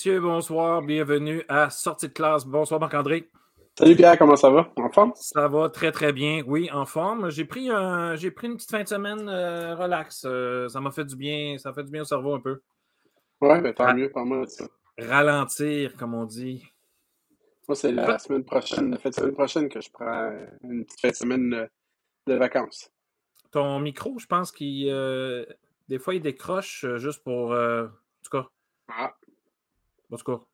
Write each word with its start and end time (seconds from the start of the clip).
Messieurs, 0.00 0.20
bonsoir. 0.20 0.80
Bienvenue 0.80 1.44
à 1.46 1.68
Sortie 1.68 2.08
de 2.08 2.14
classe. 2.14 2.46
Bonsoir, 2.46 2.80
Marc-André. 2.80 3.28
Salut 3.78 3.94
Pierre, 3.94 4.16
comment 4.16 4.34
ça 4.34 4.48
va? 4.48 4.72
En 4.76 4.88
forme? 4.88 5.12
Ça 5.14 5.46
va 5.46 5.68
très, 5.68 5.92
très 5.92 6.14
bien. 6.14 6.42
Oui, 6.46 6.70
en 6.72 6.86
forme. 6.86 7.30
J'ai 7.30 7.44
pris, 7.44 7.68
un, 7.68 8.16
j'ai 8.16 8.30
pris 8.30 8.46
une 8.46 8.56
petite 8.56 8.70
fin 8.70 8.82
de 8.82 8.88
semaine 8.88 9.28
euh, 9.28 9.74
relax. 9.74 10.22
Euh, 10.24 10.68
ça 10.68 10.80
m'a 10.80 10.90
fait 10.90 11.04
du 11.04 11.16
bien. 11.16 11.58
Ça 11.58 11.74
fait 11.74 11.84
du 11.84 11.90
bien 11.90 12.00
au 12.00 12.06
cerveau 12.06 12.32
un 12.32 12.40
peu. 12.40 12.62
Ouais, 13.42 13.60
ben, 13.60 13.74
tant 13.74 13.92
mieux, 13.92 14.10
pas 14.10 14.24
moi 14.24 14.46
ça. 14.46 14.64
Ralentir, 14.98 15.94
comme 15.98 16.14
on 16.14 16.24
dit. 16.24 16.64
Moi, 17.68 17.76
c'est 17.76 17.92
la 17.92 18.18
semaine 18.18 18.44
prochaine, 18.44 18.92
la 18.92 18.96
fin 18.96 19.10
de 19.10 19.14
semaine 19.14 19.34
prochaine 19.34 19.68
que 19.68 19.82
je 19.82 19.90
prends 19.90 20.32
une 20.64 20.86
petite 20.86 21.00
fin 21.02 21.08
de 21.10 21.14
semaine 21.14 21.68
de 22.26 22.34
vacances. 22.36 22.90
Ton 23.50 23.80
micro, 23.80 24.18
je 24.18 24.26
pense 24.26 24.50
qu'il. 24.50 24.88
Euh, 24.88 25.44
des 25.90 25.98
fois, 25.98 26.14
il 26.14 26.22
décroche 26.22 26.86
juste 26.96 27.22
pour. 27.22 27.50
en 27.50 27.88
tout 28.24 28.30
cas. 28.30 28.48
Ah. 28.88 29.12
En 30.10 30.16
tout 30.16 30.24
cas. 30.24 30.44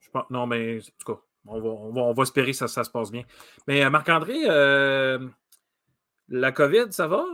Je 0.00 0.10
pense, 0.10 0.30
non, 0.30 0.46
mais 0.46 0.78
en 0.78 0.80
tout 1.04 1.14
cas. 1.14 1.20
On 1.46 1.58
va, 1.58 1.68
on 1.68 2.12
va, 2.12 2.22
espérer 2.22 2.50
que 2.50 2.56
ça, 2.56 2.68
ça, 2.68 2.84
se 2.84 2.90
passe 2.90 3.10
bien. 3.10 3.24
Mais 3.66 3.82
euh, 3.82 3.90
Marc-André, 3.90 4.42
euh, 4.44 5.26
la 6.28 6.52
COVID, 6.52 6.86
ça 6.90 7.06
va? 7.06 7.24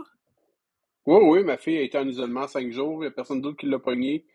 Oui, 1.05 1.19
oui, 1.23 1.43
ma 1.43 1.57
fille 1.57 1.77
a 1.77 1.81
été 1.81 1.97
en 1.97 2.07
isolement 2.07 2.47
cinq 2.47 2.71
jours. 2.71 2.95
Il 2.97 2.99
n'y 3.01 3.07
a 3.07 3.11
personne 3.11 3.41
d'autre 3.41 3.57
qui 3.57 3.65
l'a 3.65 3.79
pogné. 3.79 4.25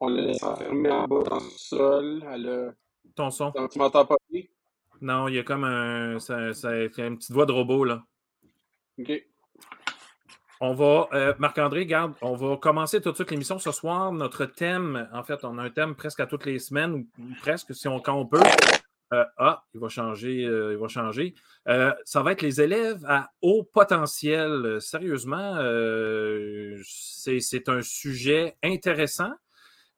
On 0.00 0.08
l'a 0.08 0.22
laissé 0.22 0.44
enfermer 0.44 0.90
en 0.90 1.06
bas 1.06 1.22
dans 1.22 1.36
le 1.36 1.50
sol. 1.56 2.24
Elle 2.32 2.48
a... 2.48 2.74
Ton 3.14 3.30
son? 3.30 3.52
Tu 3.70 3.78
m'entends 3.78 4.06
pas? 4.06 4.16
Non, 5.02 5.28
il 5.28 5.34
y 5.34 5.38
a 5.38 5.42
comme 5.42 5.64
un, 5.64 6.18
ça, 6.18 6.52
ça, 6.54 6.74
une 6.74 7.16
petite 7.16 7.32
voix 7.32 7.46
de 7.46 7.52
robot, 7.52 7.84
là. 7.84 8.02
OK. 8.98 9.10
On 10.62 10.74
va, 10.74 11.08
euh, 11.14 11.32
Marc-André, 11.38 11.86
garde, 11.86 12.12
on 12.20 12.34
va 12.34 12.56
commencer 12.58 13.00
tout 13.00 13.10
de 13.10 13.14
suite 13.14 13.30
l'émission 13.30 13.58
ce 13.58 13.72
soir. 13.72 14.12
Notre 14.12 14.44
thème, 14.44 15.08
en 15.12 15.22
fait, 15.22 15.42
on 15.44 15.56
a 15.56 15.62
un 15.62 15.70
thème 15.70 15.94
presque 15.94 16.20
à 16.20 16.26
toutes 16.26 16.44
les 16.44 16.58
semaines, 16.58 16.92
ou 16.92 17.06
presque, 17.40 17.74
si 17.74 17.88
on, 17.88 17.98
quand 17.98 18.14
on 18.14 18.26
peut. 18.26 18.42
Euh, 19.12 19.24
ah, 19.38 19.64
il 19.72 19.80
va 19.80 19.88
changer, 19.88 20.44
euh, 20.44 20.72
il 20.72 20.78
va 20.78 20.86
changer. 20.86 21.34
Ça 22.04 22.22
va 22.22 22.32
être 22.32 22.42
les 22.42 22.60
élèves 22.60 23.02
à 23.08 23.30
haut 23.40 23.64
potentiel. 23.64 24.76
Sérieusement, 24.80 25.54
c'est 26.84 27.68
un 27.68 27.80
sujet 27.80 28.56
intéressant. 28.62 29.32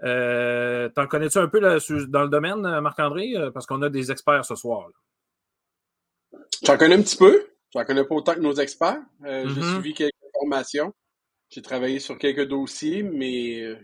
T'en 0.01 1.07
connais-tu 1.09 1.39
un 1.39 1.49
peu 1.49 1.61
dans 1.61 2.23
le 2.23 2.29
domaine, 2.29 2.81
Marc-André? 2.81 3.35
Parce 3.53 3.67
qu'on 3.67 3.83
a 3.83 3.91
des 3.91 4.13
experts 4.13 4.45
ce 4.45 4.55
soir. 4.55 4.87
J'en 6.65 6.79
connais 6.79 6.95
un 6.95 7.03
petit 7.03 7.17
peu. 7.17 7.47
J'en 7.75 7.85
connais 7.85 8.05
pas 8.05 8.15
autant 8.15 8.35
que 8.35 8.41
nos 8.41 8.55
experts. 8.55 9.01
J'ai 9.25 9.45
Mm-hmm. 9.45 9.73
suivi 9.73 10.12
J'ai 11.51 11.63
travaillé 11.63 11.99
sur 11.99 12.19
quelques 12.19 12.49
dossiers, 12.49 13.03
mais 13.03 13.77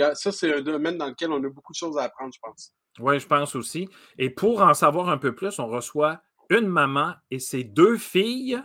a, 0.00 0.14
ça, 0.14 0.30
c'est 0.30 0.54
un 0.54 0.60
domaine 0.60 0.98
dans 0.98 1.06
lequel 1.06 1.32
on 1.32 1.42
a 1.42 1.48
beaucoup 1.48 1.72
de 1.72 1.78
choses 1.78 1.96
à 1.96 2.02
apprendre, 2.02 2.32
je 2.34 2.40
pense. 2.42 2.72
Oui, 3.00 3.18
je 3.18 3.26
pense 3.26 3.54
aussi. 3.54 3.88
Et 4.18 4.30
pour 4.30 4.62
en 4.62 4.74
savoir 4.74 5.08
un 5.08 5.18
peu 5.18 5.34
plus, 5.34 5.58
on 5.58 5.66
reçoit 5.66 6.20
une 6.50 6.66
maman 6.66 7.14
et 7.30 7.38
ses 7.38 7.64
deux 7.64 7.96
filles 7.96 8.60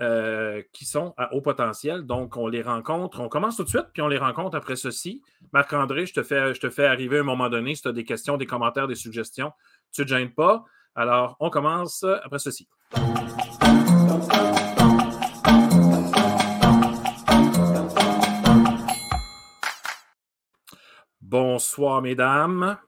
euh, 0.00 0.60
qui 0.72 0.84
sont 0.84 1.14
à 1.16 1.32
haut 1.34 1.40
potentiel. 1.40 2.02
Donc, 2.02 2.36
on 2.36 2.48
les 2.48 2.62
rencontre. 2.62 3.20
On 3.20 3.28
commence 3.28 3.56
tout 3.56 3.64
de 3.64 3.68
suite, 3.68 3.86
puis 3.92 4.02
on 4.02 4.08
les 4.08 4.18
rencontre 4.18 4.56
après 4.56 4.76
ceci. 4.76 5.22
Marc-André, 5.52 6.04
je, 6.06 6.14
te 6.14 6.22
fais, 6.22 6.52
je 6.52 6.60
te 6.60 6.68
fais 6.68 6.84
arriver 6.84 7.18
à 7.18 7.20
un 7.20 7.24
moment 7.24 7.48
donné 7.48 7.74
si 7.74 7.82
tu 7.82 7.88
as 7.88 7.92
des 7.92 8.04
questions, 8.04 8.36
des 8.36 8.46
commentaires, 8.46 8.88
des 8.88 8.96
suggestions. 8.96 9.52
Tu 9.92 10.00
ne 10.00 10.04
te 10.04 10.10
gênes 10.10 10.34
pas. 10.34 10.64
Alors, 10.94 11.36
on 11.40 11.48
commence 11.48 12.04
après 12.24 12.38
ceci. 12.38 12.68
Bonsoir, 21.34 22.00
mesdames. 22.00 22.78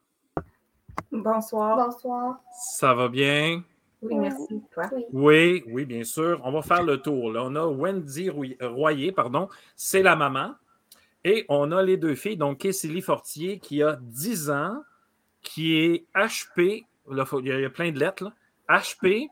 Bonsoir. 1.11 1.84
Bonsoir. 1.84 2.39
Ça 2.53 2.95
va 2.95 3.09
bien? 3.09 3.65
Oui, 4.03 4.15
merci. 4.15 4.62
Toi? 4.73 4.84
Oui. 4.93 5.05
Oui, 5.12 5.65
oui, 5.67 5.84
bien 5.84 6.05
sûr. 6.05 6.41
On 6.45 6.53
va 6.53 6.62
faire 6.62 6.85
le 6.85 7.03
tour. 7.03 7.33
Là. 7.33 7.43
On 7.43 7.56
a 7.56 7.67
Wendy 7.67 8.31
Royer, 8.31 9.11
pardon, 9.11 9.49
c'est 9.75 10.01
la 10.01 10.15
maman. 10.15 10.55
Et 11.25 11.45
on 11.49 11.73
a 11.73 11.83
les 11.83 11.97
deux 11.97 12.15
filles, 12.15 12.37
donc 12.37 12.61
Cécilie 12.62 13.03
Fortier, 13.03 13.59
qui 13.59 13.83
a 13.83 13.99
10 14.01 14.51
ans, 14.51 14.85
qui 15.43 15.79
est 15.79 16.06
HP, 16.15 16.87
là, 17.11 17.25
il 17.41 17.47
y 17.49 17.65
a 17.65 17.71
plein 17.71 17.91
de 17.91 17.99
lettres, 17.99 18.23
là. 18.23 18.33
HP, 18.69 19.29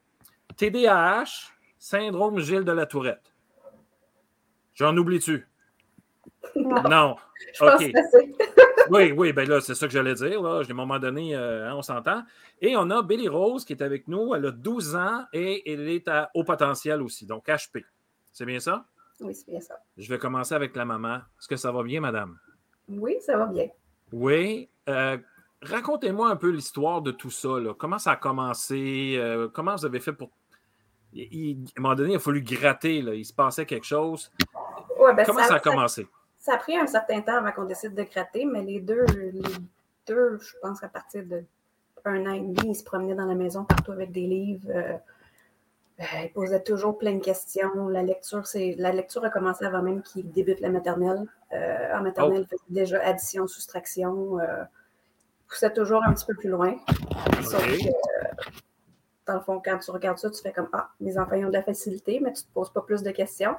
TDAH, 0.57 1.53
syndrome 1.79 2.41
Gilles 2.41 2.65
de 2.65 2.73
la 2.73 2.87
Tourette. 2.87 3.33
J'en 4.75 4.97
oublie-tu? 4.97 5.47
Non. 6.57 6.83
Non. 6.83 7.17
Je 7.55 7.59
pense 7.61 7.81
OK. 7.81 7.93
que 7.93 7.99
c'est. 8.11 8.54
Oui, 8.91 9.13
oui, 9.13 9.33
ben 9.33 9.49
là, 9.49 9.61
c'est 9.61 9.75
ça 9.75 9.87
que 9.87 9.93
j'allais 9.93 10.15
dire. 10.15 10.43
Là. 10.43 10.61
À 10.67 10.71
un 10.71 10.75
moment 10.75 10.99
donné, 10.99 11.35
euh, 11.37 11.69
hein, 11.69 11.75
on 11.75 11.83
s'entend. 11.83 12.23
Et 12.61 12.77
on 12.77 12.91
a 12.91 13.03
Billy 13.03 13.29
Rose 13.29 13.65
qui 13.65 13.73
est 13.73 13.83
avec 13.83 14.09
nous. 14.09 14.35
Elle 14.35 14.47
a 14.47 14.51
12 14.51 14.97
ans 14.97 15.25
et 15.33 15.71
elle 15.73 15.89
est 15.89 16.07
à 16.09 16.31
haut 16.35 16.45
potentiel 16.45 17.03
aussi, 17.03 17.27
donc 17.27 17.47
HP. 17.47 17.85
C'est 18.33 18.45
bien 18.47 18.61
ça? 18.61 18.85
Oui, 19.21 19.35
c'est 19.35 19.49
bien 19.49 19.61
ça. 19.61 19.75
Je 19.97 20.09
vais 20.09 20.19
commencer 20.19 20.55
avec 20.55 20.75
la 20.77 20.85
maman. 20.85 21.17
Est-ce 21.39 21.49
que 21.49 21.57
ça 21.57 21.71
va 21.73 21.83
bien, 21.83 22.01
madame? 22.01 22.37
Oui, 22.89 23.17
ça 23.21 23.37
va 23.37 23.47
bien. 23.47 23.69
Oui. 24.13 24.69
Euh, 24.89 25.17
Racontez-moi 25.63 26.29
un 26.29 26.37
peu 26.37 26.51
l'histoire 26.51 27.01
de 27.01 27.11
tout 27.11 27.31
ça. 27.31 27.59
Là. 27.59 27.73
Comment 27.79 27.99
ça 27.99 28.11
a 28.13 28.17
commencé? 28.17 29.15
Euh, 29.17 29.49
comment 29.49 29.75
vous 29.77 29.87
avez 29.87 30.01
fait 30.01 30.13
pour. 30.13 30.31
Il- 31.15 31.29
il- 31.33 31.65
à 31.77 31.81
un 31.81 31.83
moment 31.83 31.95
donné, 31.95 32.11
il 32.13 32.17
a 32.17 32.19
fallu 32.19 32.43
gratter. 32.43 33.01
Là. 33.01 33.15
Il 33.15 33.25
se 33.25 33.33
passait 33.33 33.65
quelque 33.65 33.87
chose. 33.87 34.31
Ouais, 34.99 35.15
ben, 35.15 35.25
Comment 35.25 35.45
ça 35.45 35.55
a 35.55 35.61
commencé? 35.61 36.07
Ça 36.45 36.53
a 36.53 36.57
pris 36.59 36.77
un 36.77 36.87
certain 36.87 37.23
temps 37.23 37.39
avant 37.39 37.53
qu'on 37.53 37.65
décide 37.65 37.95
de 37.95 38.03
gratter, 38.03 38.45
mais 38.45 38.63
les 38.63 38.79
deux, 38.79 39.07
les 39.07 39.41
deux, 40.07 40.39
je 40.39 40.53
pense 40.61 40.79
qu'à 40.79 40.89
partir 40.89 41.25
de 41.25 41.43
un 42.05 42.27
an 42.27 42.33
et 42.35 42.41
demi, 42.41 42.73
ils 42.73 42.75
se 42.75 42.85
promenaient 42.85 43.15
dans 43.15 43.25
la 43.25 43.35
maison 43.35 43.65
partout 43.65 43.93
avec 43.93 44.13
des 44.13 44.27
livres. 44.27 44.69
euh, 44.69 44.93
euh, 46.01 46.05
ils 46.23 46.33
posaient 46.35 46.63
toujours 46.63 46.99
plein 46.99 47.15
de 47.15 47.25
questions. 47.25 47.89
La 47.89 48.03
lecture, 48.03 48.47
c'est 48.47 48.75
la 48.77 48.93
lecture 48.93 49.25
a 49.25 49.31
commencé 49.31 49.65
avant 49.65 49.81
même 49.81 50.03
qu'ils 50.03 50.31
débutent 50.33 50.61
la 50.61 50.69
maternelle. 50.69 51.25
Euh, 51.55 51.97
en 51.97 52.03
maternelle, 52.03 52.43
ils 52.43 52.47
faisaient 52.47 52.63
déjà 52.69 53.01
addition, 53.01 53.47
soustraction. 53.47 54.39
Ils 54.39 54.67
poussaient 55.49 55.73
toujours 55.73 56.03
un 56.05 56.13
petit 56.13 56.27
peu 56.27 56.35
plus 56.35 56.51
loin. 56.51 56.77
Sauf 57.43 57.67
OK. 57.67 57.79
que, 57.79 58.53
dans 59.25 59.35
le 59.37 59.41
fond, 59.41 59.63
quand 59.65 59.79
tu 59.79 59.91
regardes 59.93 60.19
ça, 60.19 60.29
tu 60.29 60.43
fais 60.43 60.53
comme 60.53 60.69
Ah, 60.75 60.91
mes 61.01 61.17
enfants 61.17 61.37
ils 61.37 61.47
ont 61.47 61.49
de 61.49 61.55
la 61.55 61.63
facilité, 61.63 62.21
mais 62.21 62.35
tu 62.35 62.43
ne 62.43 62.49
te 62.49 62.53
poses 62.53 62.71
pas 62.71 62.83
plus 62.83 63.03
de 63.03 63.13
questions. 63.13 63.57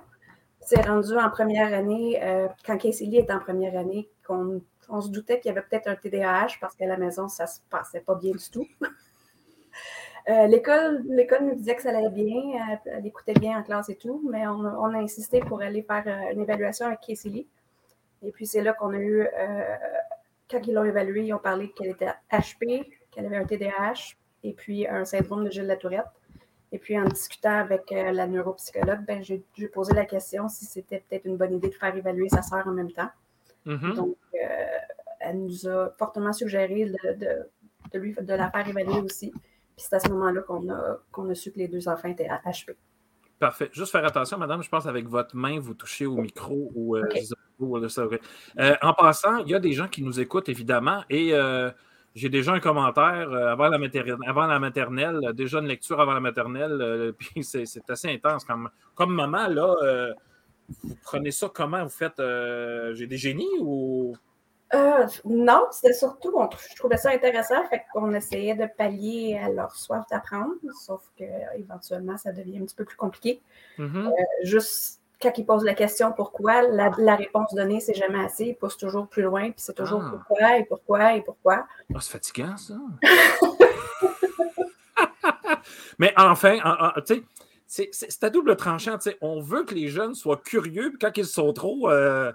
C'est 0.61 0.81
rendu 0.87 1.13
en 1.17 1.29
première 1.29 1.73
année, 1.73 2.19
euh, 2.23 2.47
quand 2.65 2.77
Casey 2.77 3.05
Lee 3.05 3.17
était 3.19 3.33
en 3.33 3.39
première 3.39 3.77
année, 3.77 4.09
qu'on 4.27 4.61
on 4.89 5.01
se 5.01 5.09
doutait 5.09 5.39
qu'il 5.39 5.49
y 5.49 5.51
avait 5.51 5.65
peut-être 5.67 5.87
un 5.87 5.95
TDAH 5.95 6.57
parce 6.59 6.75
qu'à 6.75 6.85
la 6.87 6.97
maison, 6.97 7.27
ça 7.27 7.47
se 7.47 7.59
passait 7.69 8.01
pas 8.01 8.15
bien 8.15 8.31
du 8.31 8.49
tout. 8.51 8.67
Euh, 10.27 10.47
l'école, 10.47 11.03
nous 11.41 11.53
disait 11.55 11.75
que 11.75 11.83
ça 11.83 11.89
allait 11.89 12.09
bien, 12.09 12.35
elle, 12.71 12.93
elle 12.97 13.05
écoutait 13.05 13.33
bien 13.35 13.59
en 13.59 13.63
classe 13.63 13.89
et 13.89 13.95
tout, 13.95 14.27
mais 14.27 14.47
on, 14.47 14.65
a- 14.65 14.97
insisté 14.97 15.39
pour 15.39 15.61
aller 15.61 15.83
faire 15.83 16.03
euh, 16.07 16.33
une 16.33 16.41
évaluation 16.41 16.87
avec 16.87 17.01
Casey 17.01 17.29
Lee. 17.29 17.47
Et 18.23 18.31
puis 18.31 18.47
c'est 18.47 18.63
là 18.63 18.73
qu'on 18.73 18.91
a 18.93 18.97
eu, 18.97 19.21
euh, 19.21 19.75
quand 20.49 20.65
ils 20.65 20.73
l'ont 20.73 20.83
évaluée, 20.83 21.25
ils 21.25 21.33
ont 21.33 21.37
parlé 21.39 21.71
qu'elle 21.73 21.91
était 21.91 22.09
HP, 22.31 22.87
qu'elle 23.11 23.27
avait 23.27 23.37
un 23.37 23.45
TDAH 23.45 24.15
et 24.43 24.53
puis 24.53 24.87
un 24.87 25.05
syndrome 25.05 25.45
de 25.45 25.51
Gilles 25.51 25.67
Latourette. 25.67 26.05
Et 26.75 26.77
puis 26.77 26.99
en 26.99 27.05
discutant 27.05 27.57
avec 27.57 27.89
euh, 27.93 28.11
la 28.11 28.27
neuropsychologue, 28.27 29.05
ben, 29.07 29.23
j'ai, 29.23 29.41
posé 29.73 29.93
la 29.93 30.03
question 30.03 30.49
si 30.49 30.65
c'était 30.65 30.99
peut-être 31.07 31.23
une 31.25 31.37
bonne 31.37 31.53
idée 31.53 31.69
de 31.69 31.73
faire 31.73 31.95
évaluer 31.95 32.27
sa 32.27 32.41
sœur 32.41 32.67
en 32.67 32.71
même 32.73 32.91
temps. 32.91 33.09
Mhm. 33.63 33.93
Donc, 33.93 34.17
euh, 34.33 34.37
elle 35.21 35.39
nous 35.45 35.69
a 35.69 35.95
fortement 35.97 36.33
suggéré 36.33 36.83
de, 36.87 37.13
de- 37.13 37.49
de 37.93 37.99
lui, 37.99 38.13
de 38.13 38.33
la 38.33 38.51
faire 38.51 38.67
évaluer 38.67 38.99
aussi. 38.99 39.31
Puis 39.31 39.85
c'est 39.87 39.95
à 39.95 39.99
ce 40.01 40.09
moment-là 40.09 40.41
qu'on 40.41 40.67
a, 40.69 40.97
qu'on 41.13 41.29
a 41.29 41.33
su 41.33 41.49
que 41.53 41.59
les 41.59 41.69
deux 41.69 41.87
enfants 41.87 42.09
étaient 42.09 42.27
HP. 42.27 42.75
Parfait. 43.39 43.69
Juste 43.71 43.93
faire 43.93 44.03
attention, 44.03 44.37
madame, 44.37 44.61
je 44.61 44.67
pense 44.69 44.85
avec 44.85 45.07
votre 45.07 45.33
main, 45.33 45.57
vous 45.61 45.75
touchez 45.75 46.05
au 46.05 46.17
micro 46.17 46.73
ou. 46.75 46.97
euh, 46.97 47.03
OK. 47.05 47.11
je 47.15 47.21
sais 47.21 47.35
pas 47.35 47.65
où, 47.65 47.77
là, 47.77 47.87
ça 47.87 48.05
aurait- 48.05 48.19
Euh, 48.59 48.75
en 48.81 48.93
passant, 48.93 49.37
il 49.37 49.47
y 49.49 49.55
a 49.55 49.59
des 49.59 49.71
gens 49.71 49.87
qui 49.87 50.03
nous 50.03 50.19
écoutent, 50.19 50.49
évidemment, 50.49 51.05
et 51.09 51.33
euh, 51.33 51.71
j'ai 52.15 52.29
déjà 52.29 52.53
un 52.53 52.59
commentaire 52.59 53.29
euh, 53.31 53.51
avant, 53.51 53.67
la 53.67 53.77
maternelle, 53.77 54.17
avant 54.25 54.47
la 54.47 54.57
maternelle, 54.59 55.19
déjà 55.33 55.59
une 55.59 55.67
lecture 55.67 55.99
avant 55.99 56.13
la 56.13 56.19
maternelle, 56.21 56.81
euh, 56.81 57.11
puis 57.17 57.43
c'est 57.43 57.65
c'est 57.65 57.87
assez 57.89 58.09
intense. 58.09 58.45
Comme, 58.45 58.69
comme 58.95 59.13
maman, 59.13 59.47
là, 59.47 59.75
euh, 59.83 60.13
vous 60.83 60.95
prenez 61.03 61.31
ça 61.31 61.49
comment? 61.53 61.83
Vous 61.83 61.89
faites. 61.89 62.19
euh, 62.19 62.93
j'ai 62.95 63.05
des 63.07 63.17
génies 63.17 63.59
ou? 63.61 64.15
Euh, 64.73 65.05
non, 65.25 65.67
c'était 65.71 65.93
surtout, 65.93 66.33
on- 66.35 66.49
je 66.71 66.75
trouvais 66.75 66.97
ça 66.97 67.11
intéressant, 67.11 67.63
fait 67.69 67.83
qu'on 67.93 68.11
essayait 68.13 68.55
de 68.55 68.65
pallier 68.77 69.37
à 69.41 69.49
leur 69.49 69.75
soif 69.75 70.03
d'apprendre, 70.09 70.55
sauf 70.85 71.03
que 71.17 71.23
éventuellement, 71.57 72.17
ça 72.17 72.31
devient 72.31 72.57
un 72.57 72.65
petit 72.65 72.75
peu 72.75 72.83
plus 72.83 72.97
compliqué. 72.97 73.41
Mhm. 73.77 74.07
Euh, 74.07 74.11
juste 74.43 75.01
quand 75.21 75.31
ils 75.37 75.45
posent 75.45 75.63
la 75.63 75.73
question 75.73 76.11
pourquoi, 76.11 76.61
la, 76.63 76.91
la 76.97 77.15
réponse 77.15 77.53
donnée, 77.53 77.79
c'est 77.79 77.93
jamais 77.93 78.23
assez. 78.23 78.45
Ils 78.47 78.55
poussent 78.55 78.77
toujours 78.77 79.07
plus 79.07 79.23
loin, 79.23 79.43
puis 79.51 79.55
c'est 79.57 79.75
toujours 79.75 80.03
Ah. 80.05 80.11
pourquoi 80.11 80.57
et 80.57 80.65
pourquoi 80.65 81.13
et 81.15 81.21
pourquoi. 81.21 81.65
Ah, 81.93 81.97
c'est 82.01 82.11
fatigant, 82.11 82.57
ça. 82.57 82.73
Mais 85.99 86.13
enfin, 86.17 86.57
en- 86.63 86.87
en- 86.87 87.01
tu 87.05 87.25
sais, 87.67 87.89
c'est- 87.91 88.23
à 88.23 88.29
double 88.29 88.55
tranchant. 88.55 88.97
On 89.21 89.41
veut 89.41 89.63
que 89.63 89.73
les 89.73 89.87
jeunes 89.87 90.13
soient 90.13 90.37
curieux, 90.43 90.89
puis 90.89 90.99
quand 90.99 91.11
ils 91.17 91.25
sont 91.25 91.51
trop, 91.53 91.89
euh, 91.89 92.31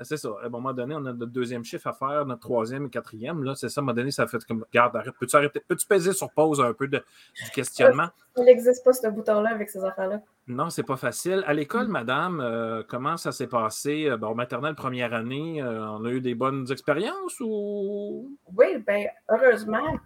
c'est 0.00 0.16
ça. 0.16 0.30
À 0.42 0.46
un 0.46 0.48
moment 0.48 0.72
donné, 0.72 0.94
on 0.94 1.04
a 1.04 1.12
notre 1.12 1.26
deuxième 1.26 1.64
chiffre 1.64 1.86
à 1.86 1.92
faire, 1.92 2.24
notre 2.26 2.40
troisième 2.40 2.86
et 2.86 2.90
quatrième. 2.90 3.44
Là, 3.44 3.54
c'est 3.54 3.68
ça, 3.68 3.80
à 3.80 3.82
un 3.82 3.84
moment 3.84 3.94
donné, 3.94 4.10
ça 4.10 4.26
fait 4.26 4.42
comme. 4.44 4.64
Garde, 4.72 4.96
arrête. 4.96 5.14
Peux-tu 5.18 5.36
arrêter? 5.36 5.60
Peux-tu 5.66 5.86
peser 5.86 6.12
sur 6.12 6.30
pause 6.30 6.60
un 6.60 6.72
peu 6.72 6.88
de, 6.88 6.98
du 6.98 7.50
questionnement? 7.50 8.08
Il 8.36 8.44
n'existe 8.44 8.84
pas 8.84 8.92
ce 8.92 9.06
bouton-là 9.08 9.50
avec 9.50 9.68
ces 9.68 9.84
affaires-là. 9.84 10.20
Non, 10.48 10.70
c'est 10.70 10.82
pas 10.82 10.96
facile. 10.96 11.44
À 11.46 11.54
l'école, 11.54 11.88
madame, 11.88 12.40
euh, 12.40 12.82
comment 12.88 13.16
ça 13.16 13.30
s'est 13.30 13.46
passé? 13.46 14.06
Euh, 14.08 14.16
bon, 14.16 14.34
maternelle, 14.34 14.74
première 14.74 15.14
année, 15.14 15.62
euh, 15.62 15.86
on 15.86 16.04
a 16.04 16.10
eu 16.10 16.20
des 16.20 16.34
bonnes 16.34 16.66
expériences 16.70 17.38
ou? 17.40 18.36
Oui, 18.56 18.78
bien, 18.86 19.06
heureusement, 19.28 19.98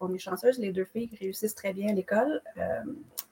on 0.00 0.14
est 0.14 0.18
chanceuse, 0.18 0.58
les 0.58 0.72
deux 0.72 0.84
filles 0.84 1.10
réussissent 1.20 1.54
très 1.54 1.72
bien 1.72 1.90
à 1.90 1.92
l'école. 1.92 2.40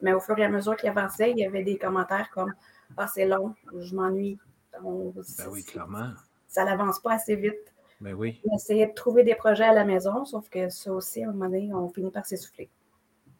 mais 0.01 0.13
au 0.13 0.19
fur 0.19 0.37
et 0.37 0.45
à 0.45 0.49
mesure 0.49 0.75
qu'ils 0.75 0.89
avançaient, 0.89 1.31
il 1.31 1.39
y 1.39 1.45
avait 1.45 1.63
des 1.63 1.77
commentaires 1.77 2.29
comme 2.33 2.53
Ah, 2.97 3.07
c'est 3.07 3.25
long, 3.25 3.55
je 3.77 3.95
m'ennuie. 3.95 4.37
Ben 4.83 5.47
oui, 5.49 5.63
clairement. 5.63 6.11
Ça 6.47 6.65
n'avance 6.65 6.99
pas 6.99 7.13
assez 7.13 7.35
vite. 7.35 7.73
Ben 8.01 8.13
oui. 8.13 8.41
On 8.49 8.55
essayait 8.55 8.87
de 8.87 8.93
trouver 8.93 9.23
des 9.23 9.35
projets 9.35 9.65
à 9.65 9.73
la 9.73 9.85
maison, 9.85 10.25
sauf 10.25 10.49
que 10.49 10.69
ça 10.69 10.91
aussi, 10.91 11.23
à 11.23 11.29
un 11.29 11.31
moment 11.33 11.45
donné, 11.45 11.73
on 11.73 11.89
finit 11.89 12.11
par 12.11 12.25
s'essouffler. 12.25 12.69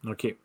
OK. 0.05 0.35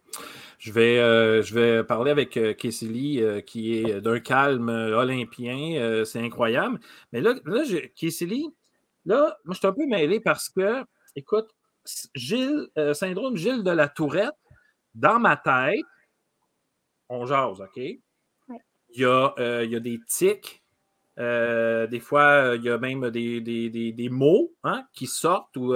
Je 0.58 0.72
vais, 0.72 0.98
euh, 0.98 1.42
je 1.42 1.54
vais 1.54 1.84
parler 1.84 2.10
avec 2.10 2.36
euh, 2.36 2.54
euh 2.54 3.40
qui 3.40 3.74
est 3.74 4.00
d'un 4.00 4.20
calme 4.20 4.68
euh, 4.68 4.98
olympien. 4.98 6.04
c'est 6.04 6.20
incroyable. 6.20 6.80
Mais 7.12 7.20
là, 7.20 7.34
là 7.44 7.62
là, 9.06 9.36
moi, 9.44 9.54
je 9.54 9.58
suis 9.58 9.66
un 9.66 9.72
peu 9.72 9.86
mêlé 9.86 10.20
parce 10.20 10.48
que, 10.48 10.84
écoute, 11.14 11.50
Gilles, 12.14 12.68
syndrome 12.94 13.36
Gilles 13.36 13.62
de 13.62 13.70
la 13.70 13.88
Tourette, 13.88 14.32
dans 14.94 15.18
ma 15.18 15.36
tête, 15.36 15.84
on 17.08 17.26
jase, 17.26 17.60
OK? 17.60 17.76
Il, 17.76 18.00
y 18.94 19.04
a, 19.04 19.34
il 19.62 19.70
y 19.70 19.76
a 19.76 19.80
des 19.80 20.00
tics. 20.08 20.63
Des 21.16 22.00
fois, 22.00 22.52
il 22.56 22.62
y 22.62 22.70
a 22.70 22.78
même 22.78 23.10
des, 23.10 23.40
des, 23.40 24.08
mots 24.10 24.52
hein, 24.64 24.84
qui 24.92 25.06
sortent 25.06 25.56
ou 25.56 25.74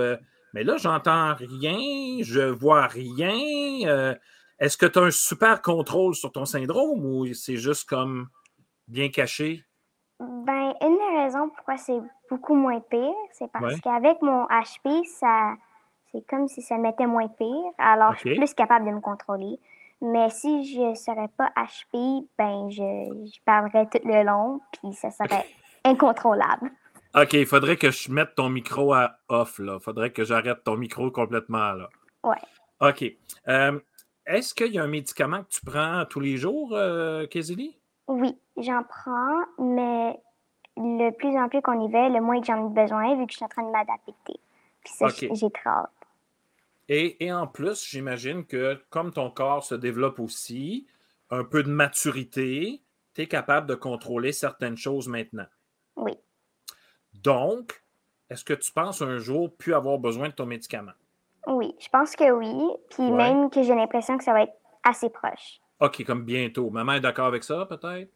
mais 0.54 0.64
là, 0.64 0.76
j'entends 0.76 1.34
rien, 1.34 1.78
je 2.22 2.40
vois 2.40 2.86
rien. 2.86 3.86
Euh, 3.86 4.14
est-ce 4.58 4.76
que 4.76 4.86
tu 4.86 4.98
as 4.98 5.02
un 5.02 5.10
super 5.10 5.62
contrôle 5.62 6.14
sur 6.14 6.32
ton 6.32 6.44
syndrome 6.44 7.04
ou 7.04 7.32
c'est 7.34 7.56
juste 7.56 7.88
comme 7.88 8.28
bien 8.86 9.08
caché? 9.08 9.64
Ben, 10.18 10.72
une 10.80 10.96
des 10.96 11.22
raisons 11.22 11.50
pourquoi 11.50 11.76
c'est 11.76 12.00
beaucoup 12.30 12.54
moins 12.54 12.80
pire, 12.80 13.14
c'est 13.32 13.50
parce 13.52 13.78
qu'avec 13.80 14.20
mon 14.22 14.46
HP, 14.46 15.04
ça 15.06 15.54
c'est 16.10 16.26
comme 16.26 16.48
si 16.48 16.62
ça 16.62 16.78
m'était 16.78 17.06
moins 17.06 17.28
pire. 17.28 17.70
Alors, 17.76 18.14
je 18.14 18.20
suis 18.20 18.34
plus 18.34 18.54
capable 18.54 18.86
de 18.86 18.92
me 18.92 19.00
contrôler. 19.00 19.60
Mais 20.00 20.30
si 20.30 20.64
je 20.72 20.90
ne 20.90 20.94
serais 20.94 21.28
pas 21.36 21.50
HP, 21.56 22.28
ben, 22.38 22.70
je, 22.70 22.82
je 23.32 23.40
parlerais 23.44 23.86
tout 23.86 24.00
le 24.04 24.22
long, 24.22 24.60
puis 24.72 24.92
ça 24.94 25.10
serait 25.10 25.44
incontrôlable. 25.84 26.70
OK, 27.14 27.32
il 27.32 27.46
faudrait 27.46 27.76
que 27.76 27.90
je 27.90 28.10
mette 28.12 28.34
ton 28.34 28.48
micro 28.48 28.92
à 28.92 29.18
off, 29.28 29.58
là. 29.58 29.78
Il 29.80 29.82
faudrait 29.82 30.12
que 30.12 30.24
j'arrête 30.24 30.62
ton 30.62 30.76
micro 30.76 31.10
complètement, 31.10 31.72
là. 31.72 31.88
Ouais. 32.22 32.36
OK. 32.80 33.04
Euh, 33.48 33.80
est-ce 34.26 34.54
qu'il 34.54 34.72
y 34.72 34.78
a 34.78 34.84
un 34.84 34.88
médicament 34.88 35.42
que 35.42 35.48
tu 35.48 35.60
prends 35.64 36.04
tous 36.04 36.20
les 36.20 36.36
jours, 36.36 36.70
euh, 36.74 37.26
Oui, 38.08 38.38
j'en 38.58 38.82
prends, 38.82 39.44
mais 39.58 40.20
le 40.76 41.10
plus 41.10 41.36
en 41.36 41.48
plus 41.48 41.62
qu'on 41.62 41.80
y 41.86 41.90
va, 41.90 42.08
le 42.08 42.20
moins 42.20 42.40
que 42.40 42.46
j'en 42.46 42.66
ai 42.66 42.70
besoin, 42.70 43.16
vu 43.16 43.26
que 43.26 43.32
je 43.32 43.36
suis 43.36 43.44
en 43.44 43.48
train 43.48 43.64
de 43.64 43.70
m'adapter. 43.70 44.14
Puis 44.24 44.92
ça, 44.92 45.08
j'ai 45.08 45.50
très 45.50 45.70
hâte. 45.70 45.90
Et, 46.88 47.24
et, 47.24 47.32
en 47.32 47.46
plus, 47.46 47.84
j'imagine 47.86 48.46
que 48.46 48.80
comme 48.88 49.12
ton 49.12 49.30
corps 49.30 49.64
se 49.64 49.74
développe 49.74 50.20
aussi, 50.20 50.86
un 51.30 51.44
peu 51.44 51.62
de 51.62 51.68
maturité, 51.68 52.82
tu 53.14 53.22
es 53.22 53.26
capable 53.26 53.66
de 53.66 53.74
contrôler 53.74 54.32
certaines 54.32 54.76
choses 54.76 55.08
maintenant. 55.08 55.46
Oui. 55.96 56.12
Donc, 57.12 57.82
est-ce 58.30 58.44
que 58.44 58.54
tu 58.54 58.72
penses 58.72 59.02
un 59.02 59.18
jour 59.18 59.54
plus 59.56 59.74
avoir 59.74 59.98
besoin 59.98 60.28
de 60.28 60.34
ton 60.34 60.46
médicament? 60.46 60.92
Oui, 61.46 61.74
je 61.78 61.88
pense 61.88 62.14
que 62.16 62.30
oui. 62.30 62.76
Puis 62.90 63.10
même 63.10 63.50
que 63.50 63.62
j'ai 63.62 63.74
l'impression 63.74 64.18
que 64.18 64.24
ça 64.24 64.32
va 64.32 64.42
être 64.42 64.54
assez 64.82 65.08
proche. 65.10 65.60
OK, 65.80 66.04
comme 66.04 66.24
bientôt. 66.24 66.70
Maman 66.70 66.94
est 66.94 67.00
d'accord 67.00 67.26
avec 67.26 67.44
ça, 67.44 67.66
peut-être? 67.66 68.10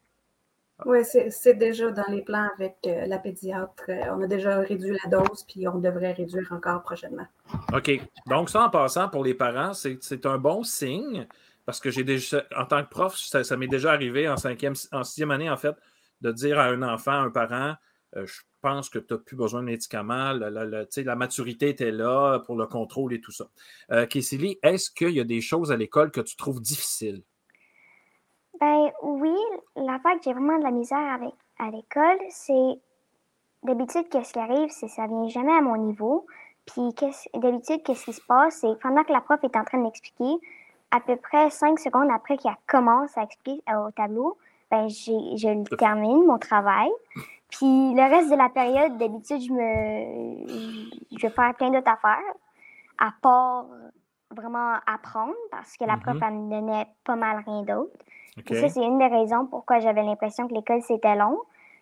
Oui, 0.85 0.99
c'est 1.03 1.53
déjà 1.53 1.91
dans 1.91 2.09
les 2.09 2.23
plans 2.23 2.49
avec 2.57 2.77
euh, 2.87 3.05
la 3.05 3.19
pédiatre. 3.19 3.83
On 4.11 4.21
a 4.21 4.27
déjà 4.27 4.59
réduit 4.59 4.97
la 5.03 5.09
dose, 5.09 5.45
puis 5.47 5.67
on 5.67 5.77
devrait 5.77 6.13
réduire 6.13 6.51
encore 6.51 6.81
prochainement. 6.81 7.27
OK. 7.73 8.01
Donc, 8.27 8.49
ça, 8.49 8.65
en 8.65 8.69
passant, 8.69 9.07
pour 9.07 9.23
les 9.23 9.33
parents, 9.33 9.73
c'est 9.73 10.25
un 10.25 10.37
bon 10.37 10.63
signe, 10.63 11.27
parce 11.65 11.79
que 11.79 11.91
j'ai 11.91 12.03
déjà, 12.03 12.43
en 12.57 12.65
tant 12.65 12.83
que 12.83 12.89
prof, 12.89 13.15
ça, 13.15 13.57
m'est 13.57 13.67
déjà 13.67 13.91
arrivé 13.91 14.27
en 14.27 14.35
cinquième, 14.35 14.73
en 14.91 15.03
sixième 15.03 15.31
année, 15.31 15.49
en 15.49 15.57
fait, 15.57 15.75
de 16.21 16.31
dire 16.31 16.59
à 16.59 16.65
un 16.65 16.81
enfant, 16.81 17.11
à 17.11 17.19
un 17.19 17.29
parent, 17.29 17.75
euh, 18.15 18.25
je 18.25 18.41
pense 18.61 18.89
que 18.89 18.99
tu 18.99 19.13
n'as 19.13 19.19
plus 19.19 19.35
besoin 19.35 19.61
de 19.61 19.65
médicaments. 19.65 20.33
La, 20.33 20.49
la, 20.49 21.15
maturité 21.15 21.69
était 21.69 21.91
là 21.91 22.39
pour 22.39 22.55
le 22.55 22.65
contrôle 22.65 23.13
et 23.13 23.21
tout 23.21 23.31
ça. 23.31 23.45
Euh, 23.91 24.07
est-ce 24.07 24.91
qu'il 24.91 25.11
y 25.11 25.19
a 25.19 25.23
des 25.23 25.41
choses 25.41 25.71
à 25.71 25.77
l'école 25.77 26.11
que 26.11 26.21
tu 26.21 26.35
trouves 26.35 26.61
difficiles? 26.61 27.23
Ben 28.63 28.91
oui, 29.01 29.35
la 29.75 29.99
fois 29.99 30.15
que 30.15 30.23
j'ai 30.23 30.31
vraiment 30.31 30.57
de 30.57 30.63
la 30.63 30.71
misère 30.71 31.13
avec 31.15 31.33
à 31.59 31.69
l'école, 31.69 32.17
c'est 32.29 32.79
d'habitude, 33.61 34.07
qu'est-ce 34.09 34.31
qui 34.31 34.39
arrive, 34.39 34.69
c'est 34.69 34.85
que 34.85 34.93
ça 34.93 35.05
vient 35.05 35.27
jamais 35.27 35.51
à 35.51 35.59
mon 35.59 35.75
niveau. 35.75 36.25
Puis 36.65 36.95
d'habitude, 37.33 37.83
qu'est-ce 37.83 38.05
qui 38.05 38.13
se 38.13 38.21
passe, 38.25 38.59
c'est 38.61 38.79
pendant 38.79 39.03
que 39.03 39.11
la 39.11 39.19
prof 39.19 39.43
est 39.43 39.57
en 39.57 39.65
train 39.65 39.83
d'expliquer, 39.83 40.39
à 40.91 41.01
peu 41.01 41.17
près 41.17 41.49
cinq 41.49 41.77
secondes 41.77 42.09
après 42.09 42.37
qu'elle 42.37 42.55
commence 42.65 43.17
à 43.17 43.23
expliquer 43.23 43.61
euh, 43.69 43.87
au 43.87 43.91
tableau, 43.91 44.37
ben, 44.71 44.87
je 44.87 45.75
termine 45.75 46.25
mon 46.25 46.37
travail. 46.37 46.89
Puis 47.49 47.93
le 47.93 48.15
reste 48.15 48.31
de 48.31 48.37
la 48.37 48.47
période, 48.47 48.97
d'habitude, 48.97 49.41
je 49.41 49.51
me 49.51 50.47
je 51.11 51.21
vais 51.21 51.33
faire 51.33 51.53
plein 51.55 51.69
d'autres 51.69 51.91
affaires, 51.91 52.33
à 52.97 53.11
part 53.21 53.65
vraiment 54.31 54.75
apprendre, 54.87 55.35
parce 55.51 55.75
que 55.75 55.83
la 55.83 55.97
prof, 55.97 56.15
mm-hmm. 56.15 56.27
elle 56.27 56.33
me 56.33 56.49
donnait 56.49 56.87
pas 57.03 57.17
mal 57.17 57.43
rien 57.45 57.63
d'autre. 57.63 57.97
Ça, 58.49 58.69
c'est 58.69 58.83
une 58.83 58.97
des 58.97 59.07
raisons 59.07 59.45
pourquoi 59.45 59.79
j'avais 59.79 60.03
l'impression 60.03 60.47
que 60.47 60.53
l'école, 60.53 60.81
c'était 60.81 61.15
long. 61.15 61.39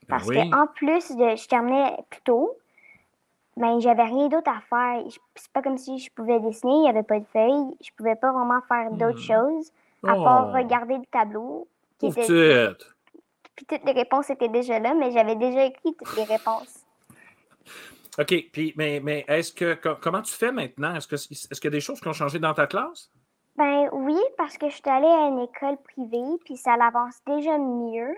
Ben 0.08 0.18
parce 0.18 0.28
qu'en 0.28 0.68
plus 0.68 1.16
de 1.16 1.36
je 1.36 1.48
terminais 1.48 1.96
plus 2.10 2.22
tôt, 2.22 2.58
ben, 3.58 3.80
j'avais 3.80 4.04
rien 4.04 4.28
d'autre 4.28 4.50
à 4.50 4.62
faire. 4.62 5.04
C'est 5.36 5.52
pas 5.52 5.62
comme 5.62 5.78
si 5.78 6.00
je 6.00 6.10
pouvais 6.12 6.40
dessiner, 6.40 6.74
il 6.74 6.82
n'y 6.82 6.90
avait 6.90 7.04
pas 7.04 7.20
de 7.20 7.26
feuilles. 7.32 7.76
Je 7.82 7.90
pouvais 7.96 8.16
pas 8.16 8.32
vraiment 8.32 8.62
faire 8.68 8.92
d'autres 8.92 9.20
hmm. 9.20 9.58
choses, 9.58 9.72
à 10.04 10.16
part 10.16 10.50
oh. 10.50 10.58
regarder 10.58 10.98
le 10.98 11.06
tableau. 11.12 11.68
Qui 12.00 12.08
était 12.08 12.74
toutes 13.68 13.86
les 13.86 13.92
réponses 13.92 14.30
étaient 14.30 14.50
déjà 14.50 14.80
là, 14.80 14.94
mais 14.94 15.12
j'avais 15.12 15.36
déjà 15.36 15.66
écrit 15.66 15.94
toutes 15.94 16.16
les 16.16 16.24
réponses. 16.24 16.86
OK. 18.18 18.34
Puis, 18.52 18.74
mais, 18.76 19.00
mais 19.00 19.26
est-ce 19.28 19.54
que 19.54 19.76
comment 20.02 20.22
tu 20.22 20.34
fais 20.34 20.52
maintenant? 20.52 20.96
Est-ce 20.96 21.08
que 21.08 21.16
est-ce 21.16 21.62
qu'il 21.62 21.66
y 21.66 21.74
a 21.74 21.78
des 21.78 21.82
choses 21.82 22.00
qui 22.02 22.08
ont 22.08 22.14
changé 22.14 22.40
dans 22.40 22.54
ta 22.54 22.68
classe? 22.68 23.12
Ben 23.62 23.90
oui, 23.92 24.18
parce 24.40 24.58
que 24.58 24.70
je 24.70 24.74
suis 24.74 24.90
allée 24.90 25.06
à 25.06 25.28
une 25.28 25.38
école 25.38 25.78
privée, 25.84 26.40
puis 26.44 26.58
ça 26.58 26.74
avance 26.74 27.22
déjà 27.28 27.60
mieux. 27.60 28.16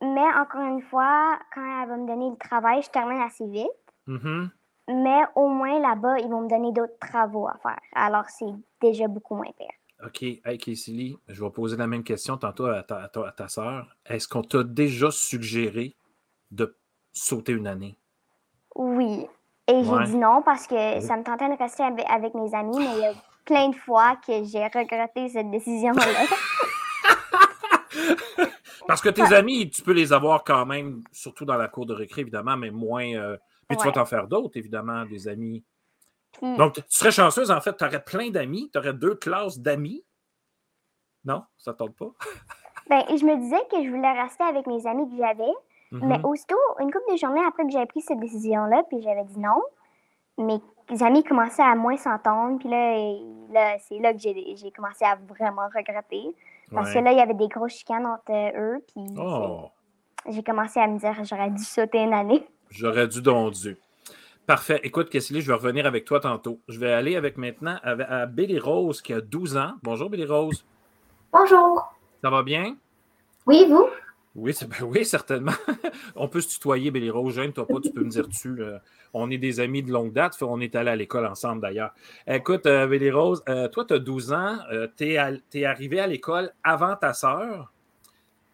Mais 0.00 0.24
encore 0.40 0.62
une 0.62 0.80
fois, 0.80 1.38
quand 1.54 1.82
elle 1.82 1.88
va 1.90 1.96
me 1.98 2.06
donner 2.06 2.30
le 2.30 2.36
travail, 2.36 2.80
je 2.80 2.88
termine 2.88 3.20
assez 3.20 3.46
vite. 3.46 3.68
Mm-hmm. 4.06 4.48
Mais 4.88 5.20
au 5.34 5.48
moins 5.48 5.78
là-bas, 5.80 6.20
ils 6.20 6.30
vont 6.30 6.40
me 6.40 6.48
donner 6.48 6.72
d'autres 6.72 6.98
travaux 6.98 7.46
à 7.46 7.58
faire. 7.62 7.78
Alors 7.94 8.24
c'est 8.30 8.54
déjà 8.80 9.06
beaucoup 9.06 9.34
moins 9.34 9.52
pire. 9.58 9.68
OK. 10.06 10.22
Hey, 10.22 10.56
Casey 10.56 11.18
je 11.28 11.44
vais 11.44 11.50
poser 11.50 11.76
la 11.76 11.86
même 11.86 12.02
question 12.02 12.38
tantôt 12.38 12.68
à 12.68 12.82
ta, 12.82 13.02
à 13.02 13.32
ta, 13.32 13.48
soeur. 13.48 13.94
Est-ce 14.06 14.26
qu'on 14.26 14.42
t'a 14.42 14.64
déjà 14.64 15.10
suggéré 15.10 15.94
de 16.50 16.74
sauter 17.12 17.52
une 17.52 17.66
année? 17.66 17.98
Oui. 18.74 19.26
Et 19.66 19.84
j'ai 19.84 20.04
dit 20.06 20.16
non 20.16 20.40
parce 20.40 20.66
que 20.66 21.00
ça 21.00 21.18
me 21.18 21.22
tentait 21.22 21.50
de 21.50 21.58
rester 21.58 21.82
avec, 21.82 22.34
mes 22.34 22.54
amis, 22.54 22.78
mais 22.78 22.96
il 22.96 23.00
y 23.00 23.04
a 23.04 23.12
plein 23.48 23.70
de 23.70 23.76
fois 23.76 24.16
que 24.16 24.44
j'ai 24.44 24.64
regretté 24.64 25.28
cette 25.28 25.50
décision-là. 25.50 26.04
parce 28.86 29.00
que 29.00 29.08
tes 29.08 29.34
amis, 29.34 29.70
tu 29.70 29.82
peux 29.82 29.92
les 29.92 30.12
avoir 30.12 30.44
quand 30.44 30.66
même, 30.66 31.02
surtout 31.10 31.44
dans 31.44 31.56
la 31.56 31.68
cour 31.68 31.86
de 31.86 31.94
récré, 31.94 32.20
évidemment, 32.20 32.56
mais 32.56 32.70
moins. 32.70 33.12
Euh, 33.14 33.36
puis 33.68 33.76
tu 33.76 33.84
vas 33.84 33.92
t'en 33.92 34.06
faire 34.06 34.28
d'autres, 34.28 34.56
évidemment, 34.56 35.04
des 35.04 35.28
amis 35.28 35.64
donc, 36.42 36.74
tu 36.74 36.82
serais 36.88 37.10
chanceuse, 37.10 37.50
en 37.50 37.60
fait, 37.60 37.76
tu 37.76 37.84
aurais 37.84 38.02
plein 38.02 38.30
d'amis, 38.30 38.70
tu 38.72 38.78
aurais 38.78 38.92
deux 38.92 39.14
classes 39.14 39.58
d'amis. 39.58 40.04
Non, 41.24 41.42
ça 41.56 41.72
ne 41.72 41.76
tente 41.76 41.96
pas? 41.96 42.10
ben, 42.90 43.02
je 43.08 43.24
me 43.24 43.36
disais 43.40 43.60
que 43.70 43.82
je 43.82 43.90
voulais 43.90 44.12
rester 44.12 44.44
avec 44.44 44.66
mes 44.66 44.86
amis 44.86 45.08
que 45.10 45.16
j'avais, 45.16 45.52
mais 45.90 46.18
mhm. 46.18 46.24
aussitôt, 46.26 46.56
une 46.80 46.92
couple 46.92 47.12
de 47.12 47.16
journées 47.16 47.44
après 47.46 47.64
que 47.64 47.70
j'avais 47.70 47.86
pris 47.86 48.02
cette 48.02 48.20
décision-là, 48.20 48.84
puis 48.88 49.02
j'avais 49.02 49.24
dit 49.24 49.38
non, 49.38 49.60
mes 50.42 51.02
amis 51.02 51.24
commençaient 51.24 51.62
à 51.62 51.74
moins 51.74 51.96
s'entendre, 51.96 52.58
puis 52.58 52.68
là, 52.68 53.76
c'est 53.80 53.98
là 53.98 54.12
que 54.12 54.18
j'ai 54.18 54.72
commencé 54.74 55.04
à 55.04 55.16
vraiment 55.28 55.68
regretter. 55.74 56.34
Parce 56.72 56.92
que 56.92 56.98
là, 56.98 57.12
il 57.12 57.18
y 57.18 57.20
avait 57.20 57.34
des 57.34 57.48
grosses 57.48 57.72
chicanes 57.72 58.06
entre 58.06 58.32
eux, 58.32 58.84
puis 58.92 59.04
oh. 59.18 59.70
j'ai 60.28 60.42
commencé 60.42 60.80
à 60.80 60.86
me 60.86 60.98
dire 60.98 61.14
j'aurais 61.24 61.50
dû 61.50 61.62
sauter 61.62 61.98
une 61.98 62.12
année. 62.12 62.46
J'aurais 62.70 63.08
dû 63.08 63.22
donc 63.22 63.54
dû. 63.54 63.78
Parfait. 64.46 64.78
Écoute, 64.82 65.08
Kessily, 65.08 65.40
je 65.40 65.46
vais 65.46 65.54
revenir 65.54 65.86
avec 65.86 66.04
toi 66.04 66.20
tantôt. 66.20 66.58
Je 66.68 66.78
vais 66.78 66.92
aller 66.92 67.16
avec 67.16 67.38
maintenant 67.38 67.78
à, 67.82 68.26
Billy 68.26 68.58
Rose 68.58 69.00
qui 69.00 69.14
a 69.14 69.22
12 69.22 69.56
ans. 69.56 69.72
Bonjour, 69.82 70.10
Billy 70.10 70.26
Rose. 70.26 70.66
Bonjour. 71.32 71.94
Ça 72.22 72.28
va 72.28 72.42
bien? 72.42 72.76
Oui, 73.46 73.66
vous? 73.68 73.88
Oui, 74.38 74.54
ben 74.62 74.86
oui, 74.86 75.04
certainement. 75.04 75.52
on 76.16 76.28
peut 76.28 76.40
se 76.40 76.48
tutoyer, 76.48 76.90
Billy 76.90 77.10
Rose. 77.10 77.34
Gêne-toi 77.34 77.66
pas, 77.66 77.80
tu 77.82 77.90
peux 77.90 78.04
me 78.04 78.10
dire 78.10 78.28
tu. 78.28 78.62
on 79.12 79.30
est 79.30 79.38
des 79.38 79.60
amis 79.60 79.82
de 79.82 79.92
longue 79.92 80.12
date. 80.12 80.40
On 80.42 80.60
est 80.60 80.74
allé 80.76 80.90
à 80.90 80.96
l'école 80.96 81.26
ensemble 81.26 81.62
d'ailleurs. 81.62 81.92
Écoute, 82.26 82.66
euh, 82.66 82.86
Billy 82.86 83.10
Rose, 83.10 83.42
euh, 83.48 83.68
toi, 83.68 83.84
tu 83.84 83.94
as 83.94 83.98
12 83.98 84.32
ans. 84.32 84.58
Euh, 84.72 84.86
tu 84.96 85.14
es, 85.14 85.64
arrivé 85.64 86.00
à 86.00 86.06
l'école 86.06 86.52
avant 86.62 86.96
ta 86.96 87.12
sœur. 87.12 87.72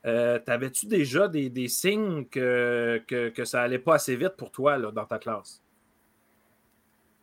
T'avais-tu 0.02 0.86
déjà 0.86 1.28
des, 1.28 1.68
signes 1.68 2.26
que, 2.26 3.02
que, 3.06 3.44
ça 3.44 3.62
allait 3.62 3.78
pas 3.78 3.94
assez 3.94 4.16
vite 4.16 4.36
pour 4.36 4.50
toi 4.50 4.76
là, 4.76 4.90
dans 4.90 5.06
ta 5.06 5.18
classe? 5.18 5.62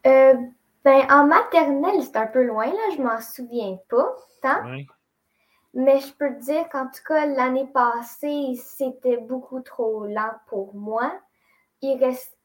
ben, 0.04 1.06
en 1.12 1.28
maternelle, 1.28 2.02
c'est 2.02 2.16
un 2.16 2.26
peu 2.26 2.44
loin, 2.44 2.66
là. 2.66 2.96
Je 2.96 3.02
m'en 3.04 3.22
souviens 3.22 3.78
pas 3.88 4.16
tant. 4.42 4.64
Mais 5.74 6.00
je 6.00 6.14
peux 6.14 6.30
te 6.36 6.44
dire 6.44 6.68
qu'en 6.70 6.88
tout 6.88 7.04
cas, 7.08 7.26
l'année 7.26 7.68
passée, 7.74 8.56
c'était 8.56 9.18
beaucoup 9.18 9.62
trop 9.62 10.06
lent 10.06 10.34
pour 10.48 10.76
moi. 10.76 11.14
Il 11.82 11.98
reste, 11.98 12.38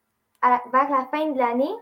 vers 0.42 0.90
la 0.90 1.08
fin 1.10 1.32
de 1.32 1.38
l'année, 1.38 1.74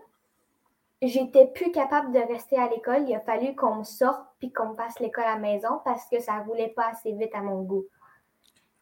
j'étais 1.01 1.47
plus 1.47 1.71
capable 1.71 2.11
de 2.11 2.19
rester 2.19 2.57
à 2.57 2.69
l'école. 2.69 3.07
Il 3.07 3.15
a 3.15 3.19
fallu 3.19 3.55
qu'on 3.55 3.75
me 3.75 3.83
sorte 3.83 4.25
puis 4.39 4.51
qu'on 4.51 4.69
me 4.69 4.75
fasse 4.75 4.99
l'école 4.99 5.25
à 5.25 5.35
la 5.35 5.39
maison 5.39 5.81
parce 5.85 6.09
que 6.09 6.19
ça 6.19 6.39
ne 6.39 6.45
roulait 6.45 6.73
pas 6.75 6.89
assez 6.89 7.11
vite 7.13 7.33
à 7.33 7.41
mon 7.41 7.61
goût. 7.61 7.85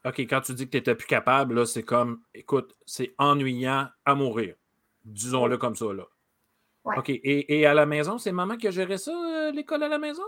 OK, 0.06 0.20
quand 0.20 0.40
tu 0.42 0.54
dis 0.54 0.66
que 0.66 0.70
tu 0.70 0.76
n'étais 0.78 0.94
plus 0.94 1.06
capable, 1.06 1.54
là, 1.54 1.66
c'est 1.66 1.82
comme, 1.82 2.22
écoute, 2.34 2.74
c'est 2.84 3.14
ennuyant 3.18 3.88
à 4.04 4.14
mourir. 4.14 4.54
Disons-le 5.04 5.56
comme 5.56 5.76
ça, 5.76 5.92
là. 5.92 6.04
OK, 6.84 7.08
et, 7.08 7.66
à 7.66 7.72
la 7.72 7.86
maison, 7.86 8.18
c'est 8.18 8.32
maman 8.32 8.56
qui 8.56 8.68
a 8.68 8.70
géré 8.70 8.98
ça, 8.98 9.12
euh, 9.12 9.50
l'école 9.52 9.82
à 9.82 9.88
la 9.88 9.98
maison? 9.98 10.22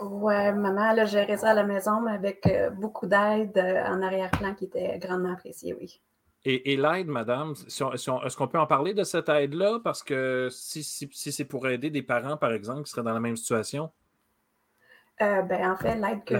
Ouais, 0.00 0.52
maman, 0.52 0.90
elle 0.92 1.00
a 1.00 1.04
géré 1.04 1.36
ça 1.36 1.50
à 1.50 1.54
la 1.54 1.64
maison, 1.64 2.00
mais 2.00 2.12
avec 2.12 2.46
euh, 2.46 2.70
beaucoup 2.70 3.06
d'aide 3.06 3.56
euh, 3.56 3.84
en 3.86 4.02
arrière-plan 4.02 4.54
qui 4.54 4.64
était 4.64 4.98
grandement 4.98 5.32
appréciée, 5.32 5.74
oui. 5.74 6.00
Et, 6.48 6.76
l'aide, 6.76 7.08
madame, 7.08 7.54
est-ce 7.66 8.36
qu'on 8.36 8.46
peut 8.46 8.58
en 8.58 8.68
parler 8.68 8.94
de 8.94 9.02
cette 9.02 9.28
aide-là? 9.28 9.80
Parce 9.82 10.04
que 10.04 10.48
si, 10.52 10.84
c'est 10.84 11.44
pour 11.44 11.66
aider 11.66 11.90
des 11.90 12.02
parents, 12.02 12.36
par 12.36 12.52
exemple, 12.52 12.84
qui 12.84 12.90
seraient 12.92 13.02
dans 13.02 13.14
la 13.14 13.18
même 13.18 13.36
situation? 13.36 13.90
Euh, 15.20 15.42
ben, 15.42 15.72
en 15.72 15.76
fait, 15.76 15.96
l'aide 15.96 16.22
que 16.24 16.34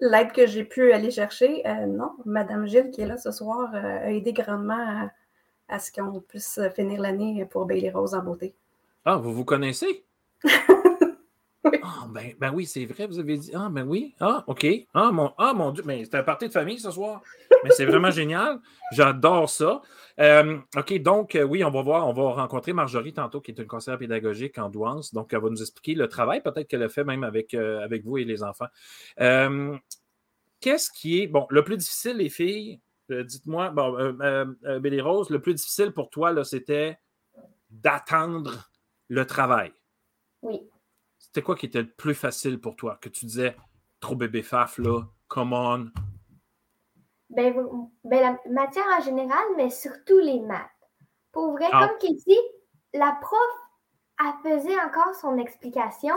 l'aide 0.00 0.32
que 0.32 0.46
j'ai 0.46 0.64
pu 0.64 0.92
aller 0.92 1.10
chercher, 1.10 1.62
non, 1.86 2.12
Madame 2.24 2.66
Gilles, 2.66 2.90
qui 2.90 3.02
est 3.02 3.06
là 3.06 3.18
ce 3.18 3.30
soir, 3.30 3.74
a 3.74 4.10
aidé 4.10 4.32
grandement 4.32 4.72
à, 4.78 5.10
à 5.68 5.78
ce 5.78 5.92
qu'on 5.92 6.20
puisse 6.20 6.58
finir 6.74 7.02
l'année 7.02 7.44
pour 7.44 7.66
Bailey 7.66 7.90
Rose 7.90 8.14
en 8.14 8.22
beauté. 8.22 8.54
Ah, 9.04 9.16
vous 9.16 9.34
vous 9.34 9.44
connaissez? 9.44 10.06
Ah, 11.64 12.06
ben, 12.08 12.32
ben, 12.38 12.52
oui, 12.54 12.64
c'est 12.64 12.86
vrai, 12.86 13.06
vous 13.06 13.18
avez 13.18 13.36
dit. 13.36 13.50
Ah, 13.54 13.68
ben 13.70 13.86
oui. 13.86 14.14
Ah, 14.18 14.44
OK. 14.46 14.66
Ah, 14.94 15.10
mon, 15.12 15.32
ah, 15.36 15.52
mon 15.52 15.72
Dieu. 15.72 15.82
Mais 15.84 16.04
c'est 16.04 16.14
un 16.14 16.22
party 16.22 16.48
de 16.48 16.52
famille 16.52 16.78
ce 16.78 16.90
soir. 16.90 17.20
Mais 17.64 17.70
c'est 17.70 17.84
vraiment 17.84 18.10
génial. 18.10 18.60
J'adore 18.92 19.50
ça. 19.50 19.82
Euh, 20.18 20.58
OK, 20.76 20.94
donc, 21.02 21.34
euh, 21.34 21.42
oui, 21.42 21.62
on 21.62 21.70
va 21.70 21.82
voir. 21.82 22.08
On 22.08 22.14
va 22.14 22.32
rencontrer 22.32 22.72
Marjorie 22.72 23.12
tantôt, 23.12 23.40
qui 23.40 23.50
est 23.50 23.58
une 23.58 23.66
conseillère 23.66 23.98
pédagogique 23.98 24.58
en 24.58 24.70
douance. 24.70 25.12
Donc, 25.12 25.32
elle 25.34 25.40
va 25.40 25.50
nous 25.50 25.60
expliquer 25.60 25.94
le 25.94 26.08
travail, 26.08 26.42
peut-être 26.42 26.66
qu'elle 26.66 26.82
a 26.82 26.88
fait 26.88 27.04
même 27.04 27.24
avec, 27.24 27.52
euh, 27.52 27.80
avec 27.84 28.04
vous 28.04 28.16
et 28.16 28.24
les 28.24 28.42
enfants. 28.42 28.68
Qu'est-ce 30.60 30.90
qui 30.90 31.22
est. 31.22 31.26
Bon, 31.26 31.46
le 31.50 31.62
plus 31.62 31.76
difficile, 31.76 32.16
les 32.18 32.28
filles, 32.28 32.80
dites-moi, 33.08 33.70
bon, 33.70 34.16
Bélie 34.80 35.00
Rose, 35.00 35.30
le 35.30 35.40
plus 35.40 35.54
difficile 35.54 35.92
pour 35.92 36.10
toi, 36.10 36.32
là, 36.32 36.44
c'était 36.44 36.98
d'attendre 37.70 38.70
le 39.08 39.26
travail? 39.26 39.72
Oui. 40.42 40.60
C'était 41.30 41.44
quoi 41.44 41.54
qui 41.54 41.66
était 41.66 41.82
le 41.82 41.88
plus 41.88 42.14
facile 42.14 42.60
pour 42.60 42.74
toi? 42.74 42.98
Que 43.00 43.08
tu 43.08 43.24
disais, 43.24 43.56
trop 44.00 44.16
bébé 44.16 44.42
faf, 44.42 44.78
là, 44.78 45.02
come 45.28 45.52
on. 45.52 45.90
Ben, 47.28 47.54
ben 48.02 48.20
la 48.20 48.50
matière 48.50 48.84
en 48.98 49.00
général, 49.00 49.44
mais 49.56 49.70
surtout 49.70 50.18
les 50.18 50.40
maths. 50.40 50.66
Pour 51.30 51.52
vrai, 51.52 51.66
ah. 51.70 51.86
comme 51.86 51.98
qu'il 51.98 52.16
dit, 52.16 52.40
la 52.94 53.16
prof, 53.20 53.38
elle 54.18 54.58
faisait 54.58 54.80
encore 54.80 55.14
son 55.14 55.38
explication, 55.38 56.16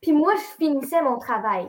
puis 0.00 0.12
moi, 0.12 0.32
je 0.34 0.56
finissais 0.64 1.02
mon 1.02 1.18
travail. 1.18 1.68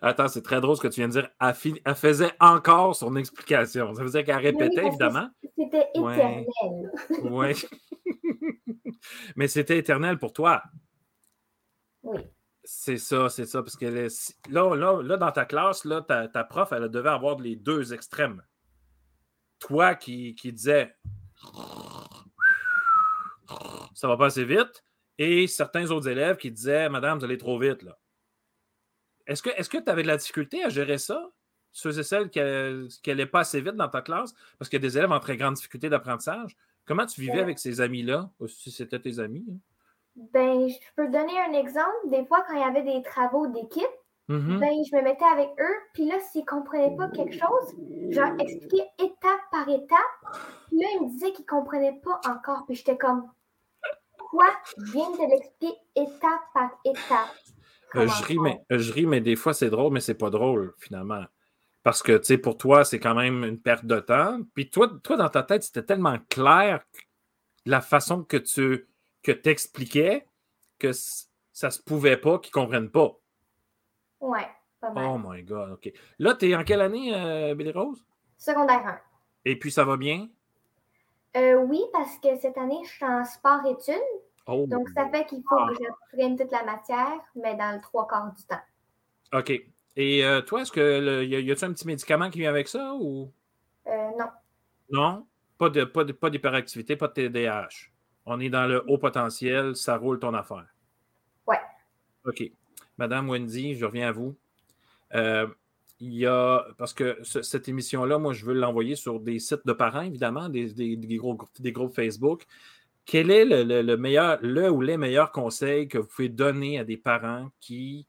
Attends, 0.00 0.28
c'est 0.28 0.40
très 0.40 0.62
drôle 0.62 0.76
ce 0.76 0.80
que 0.80 0.88
tu 0.88 1.00
viens 1.00 1.08
de 1.08 1.12
dire. 1.12 1.28
Elle, 1.38 1.94
faisait 1.94 2.32
encore 2.40 2.96
son 2.96 3.14
explication. 3.14 3.92
Ça 3.92 4.02
veut 4.02 4.08
dire 4.08 4.24
qu'elle 4.24 4.36
répétait, 4.36 4.86
évidemment. 4.86 5.28
C'était 5.54 5.88
éternel. 5.94 6.46
Oui. 7.24 7.62
Mais 9.36 9.48
c'était 9.48 9.76
éternel 9.76 10.18
pour 10.18 10.32
toi. 10.32 10.62
Oui. 12.06 12.20
C'est 12.64 12.98
ça, 12.98 13.28
c'est 13.28 13.46
ça. 13.46 13.62
Parce 13.62 13.76
que 13.76 13.86
là, 13.86 14.74
là, 14.76 15.02
là, 15.02 15.16
dans 15.16 15.32
ta 15.32 15.44
classe, 15.44 15.84
là, 15.84 16.02
ta, 16.02 16.26
ta, 16.26 16.42
prof, 16.42 16.72
elle 16.72 16.88
devait 16.88 17.10
avoir 17.10 17.38
les 17.38 17.54
deux 17.54 17.92
extrêmes. 17.94 18.42
Toi 19.60 19.94
qui, 19.94 20.34
qui 20.34 20.52
disais 20.52 20.94
ça 23.94 24.08
va 24.08 24.16
pas 24.16 24.26
assez 24.26 24.44
vite, 24.44 24.84
et 25.18 25.46
certains 25.46 25.90
autres 25.90 26.08
élèves 26.08 26.36
qui 26.36 26.50
disaient 26.50 26.88
Madame, 26.88 27.18
vous 27.18 27.24
allez 27.24 27.38
trop 27.38 27.58
vite. 27.58 27.82
là. 27.82 27.98
Est-ce 29.26 29.42
que 29.42 29.78
tu 29.78 29.90
avais 29.90 30.02
de 30.02 30.08
la 30.08 30.16
difficulté 30.16 30.62
à 30.62 30.68
gérer 30.68 30.98
ça? 30.98 31.30
Ceux 31.72 31.98
et 31.98 32.02
celles 32.02 32.30
qui 32.30 32.38
n'allaient 32.40 33.26
pas 33.26 33.40
assez 33.40 33.60
vite 33.60 33.74
dans 33.76 33.88
ta 33.88 34.02
classe, 34.02 34.34
parce 34.58 34.68
qu'il 34.68 34.78
y 34.78 34.84
a 34.84 34.88
des 34.88 34.98
élèves 34.98 35.12
en 35.12 35.20
très 35.20 35.36
grande 35.36 35.54
difficulté 35.54 35.88
d'apprentissage. 35.88 36.56
Comment 36.84 37.06
tu 37.06 37.20
vivais 37.20 37.40
avec 37.40 37.58
ces 37.58 37.80
amis-là, 37.80 38.30
si 38.46 38.70
c'était 38.70 39.00
tes 39.00 39.18
amis? 39.18 39.46
Hein? 39.50 39.58
Ben, 40.32 40.68
je 40.68 40.76
peux 40.96 41.08
donner 41.08 41.38
un 41.48 41.52
exemple. 41.52 42.08
Des 42.10 42.24
fois, 42.24 42.44
quand 42.48 42.54
il 42.54 42.60
y 42.60 42.64
avait 42.64 42.82
des 42.82 43.02
travaux 43.02 43.46
d'équipe, 43.48 43.84
mm-hmm. 44.28 44.58
ben, 44.58 44.72
je 44.90 44.96
me 44.96 45.02
mettais 45.02 45.24
avec 45.24 45.50
eux. 45.60 45.76
Puis 45.92 46.06
là, 46.06 46.18
s'ils 46.20 46.42
ne 46.42 46.46
comprenaient 46.46 46.96
pas 46.96 47.08
quelque 47.08 47.34
chose, 47.34 47.74
je 48.10 48.18
leur 48.18 48.32
expliquais 48.40 48.86
étape 48.98 49.40
par 49.52 49.68
étape. 49.68 50.40
Puis 50.68 50.78
là, 50.78 50.86
ils 50.94 51.06
me 51.06 51.10
disaient 51.10 51.32
qu'ils 51.32 51.44
ne 51.44 51.60
comprenaient 51.60 52.00
pas 52.02 52.20
encore. 52.28 52.64
Puis 52.66 52.76
j'étais 52.76 52.96
comme, 52.96 53.30
quoi? 54.30 54.48
Je 54.78 54.92
viens 54.92 55.10
de 55.10 55.30
l'expliquer 55.30 55.74
étape 55.94 56.42
par 56.54 56.70
étape. 56.84 57.34
Euh, 57.94 58.08
je, 58.08 58.24
ris, 58.24 58.38
mais, 58.38 58.60
euh, 58.72 58.78
je 58.78 58.92
ris, 58.92 59.06
mais 59.06 59.20
des 59.20 59.36
fois, 59.36 59.54
c'est 59.54 59.70
drôle, 59.70 59.92
mais 59.92 60.00
c'est 60.00 60.14
pas 60.14 60.30
drôle, 60.30 60.74
finalement. 60.78 61.24
Parce 61.82 62.02
que, 62.02 62.16
tu 62.18 62.24
sais, 62.24 62.38
pour 62.38 62.58
toi, 62.58 62.84
c'est 62.84 62.98
quand 62.98 63.14
même 63.14 63.44
une 63.44 63.60
perte 63.60 63.86
de 63.86 64.00
temps. 64.00 64.40
Puis 64.54 64.70
toi, 64.70 64.90
toi 65.04 65.16
dans 65.16 65.28
ta 65.28 65.42
tête, 65.42 65.62
c'était 65.62 65.84
tellement 65.84 66.18
clair 66.28 66.84
la 67.64 67.80
façon 67.80 68.24
que 68.24 68.36
tu 68.36 68.88
que 69.26 69.32
tu 69.32 69.48
expliquais 69.48 70.24
que 70.78 70.92
ça 70.92 71.70
se 71.70 71.82
pouvait 71.82 72.16
pas, 72.16 72.38
qu'ils 72.38 72.52
ne 72.56 72.64
comprennent 72.64 72.90
pas. 72.90 73.18
Ouais, 74.20 74.46
pas 74.80 74.92
mal. 74.92 75.04
Oh 75.04 75.18
my 75.18 75.42
God, 75.42 75.72
OK. 75.72 75.92
Là, 76.20 76.34
tu 76.34 76.48
es 76.48 76.54
en 76.54 76.62
quelle 76.62 76.80
année, 76.80 77.12
euh, 77.12 77.54
Billy 77.56 77.72
Rose? 77.72 78.04
Secondaire 78.38 78.86
1. 78.86 79.00
Et 79.46 79.58
puis, 79.58 79.72
ça 79.72 79.84
va 79.84 79.96
bien? 79.96 80.28
Euh, 81.36 81.56
oui, 81.56 81.82
parce 81.92 82.18
que 82.18 82.36
cette 82.38 82.56
année, 82.56 82.78
je 82.84 82.90
suis 82.90 83.04
en 83.04 83.24
sport-études. 83.24 83.96
Oh. 84.46 84.64
Donc, 84.68 84.88
ça 84.90 85.08
fait 85.08 85.26
qu'il 85.26 85.42
faut 85.48 85.56
que 85.66 85.74
j'apprenne 85.74 86.38
toute 86.38 86.52
la 86.52 86.62
matière, 86.62 87.18
mais 87.34 87.56
dans 87.56 87.74
le 87.74 87.80
trois 87.80 88.06
quarts 88.06 88.32
du 88.32 88.44
temps. 88.44 88.62
OK. 89.32 89.50
Et 89.96 90.24
euh, 90.24 90.40
toi, 90.42 90.62
est-ce 90.62 90.70
que 90.70 91.24
y 91.24 91.50
a-t-il 91.50 91.64
un 91.64 91.72
petit 91.72 91.86
médicament 91.86 92.30
qui 92.30 92.38
vient 92.38 92.50
avec 92.50 92.68
ça 92.68 92.94
ou? 92.94 93.32
Euh, 93.88 94.10
non. 94.16 94.28
Non? 94.90 95.26
Pas 95.58 95.70
de 95.70 95.84
pas 95.84 96.30
d'hyperactivité, 96.30 96.96
pas, 96.96 97.08
pas 97.08 97.20
de 97.20 97.28
TDAH. 97.28 97.90
On 98.26 98.40
est 98.40 98.50
dans 98.50 98.66
le 98.66 98.84
haut 98.88 98.98
potentiel, 98.98 99.76
ça 99.76 99.96
roule 99.96 100.18
ton 100.18 100.34
affaire. 100.34 100.66
Ouais. 101.46 101.60
OK. 102.24 102.50
Madame 102.98 103.28
Wendy, 103.30 103.76
je 103.76 103.84
reviens 103.84 104.08
à 104.08 104.12
vous. 104.12 104.36
Euh, 105.14 105.46
il 106.00 106.14
y 106.14 106.26
a, 106.26 106.66
parce 106.76 106.92
que 106.92 107.22
cette 107.22 107.68
émission-là, 107.68 108.18
moi, 108.18 108.32
je 108.32 108.44
veux 108.44 108.52
l'envoyer 108.52 108.96
sur 108.96 109.20
des 109.20 109.38
sites 109.38 109.66
de 109.66 109.72
parents, 109.72 110.02
évidemment, 110.02 110.48
des, 110.48 110.74
des, 110.74 110.96
des 110.96 111.72
groupes 111.72 111.94
Facebook. 111.94 112.44
Quel 113.06 113.30
est 113.30 113.44
le, 113.44 113.96
meilleur, 113.96 114.38
le 114.42 114.68
ou 114.68 114.80
les 114.80 114.96
meilleurs 114.96 115.30
conseils 115.30 115.86
que 115.86 115.98
vous 115.98 116.08
pouvez 116.08 116.28
donner 116.28 116.80
à 116.80 116.84
des 116.84 116.96
parents 116.96 117.50
qui 117.60 118.06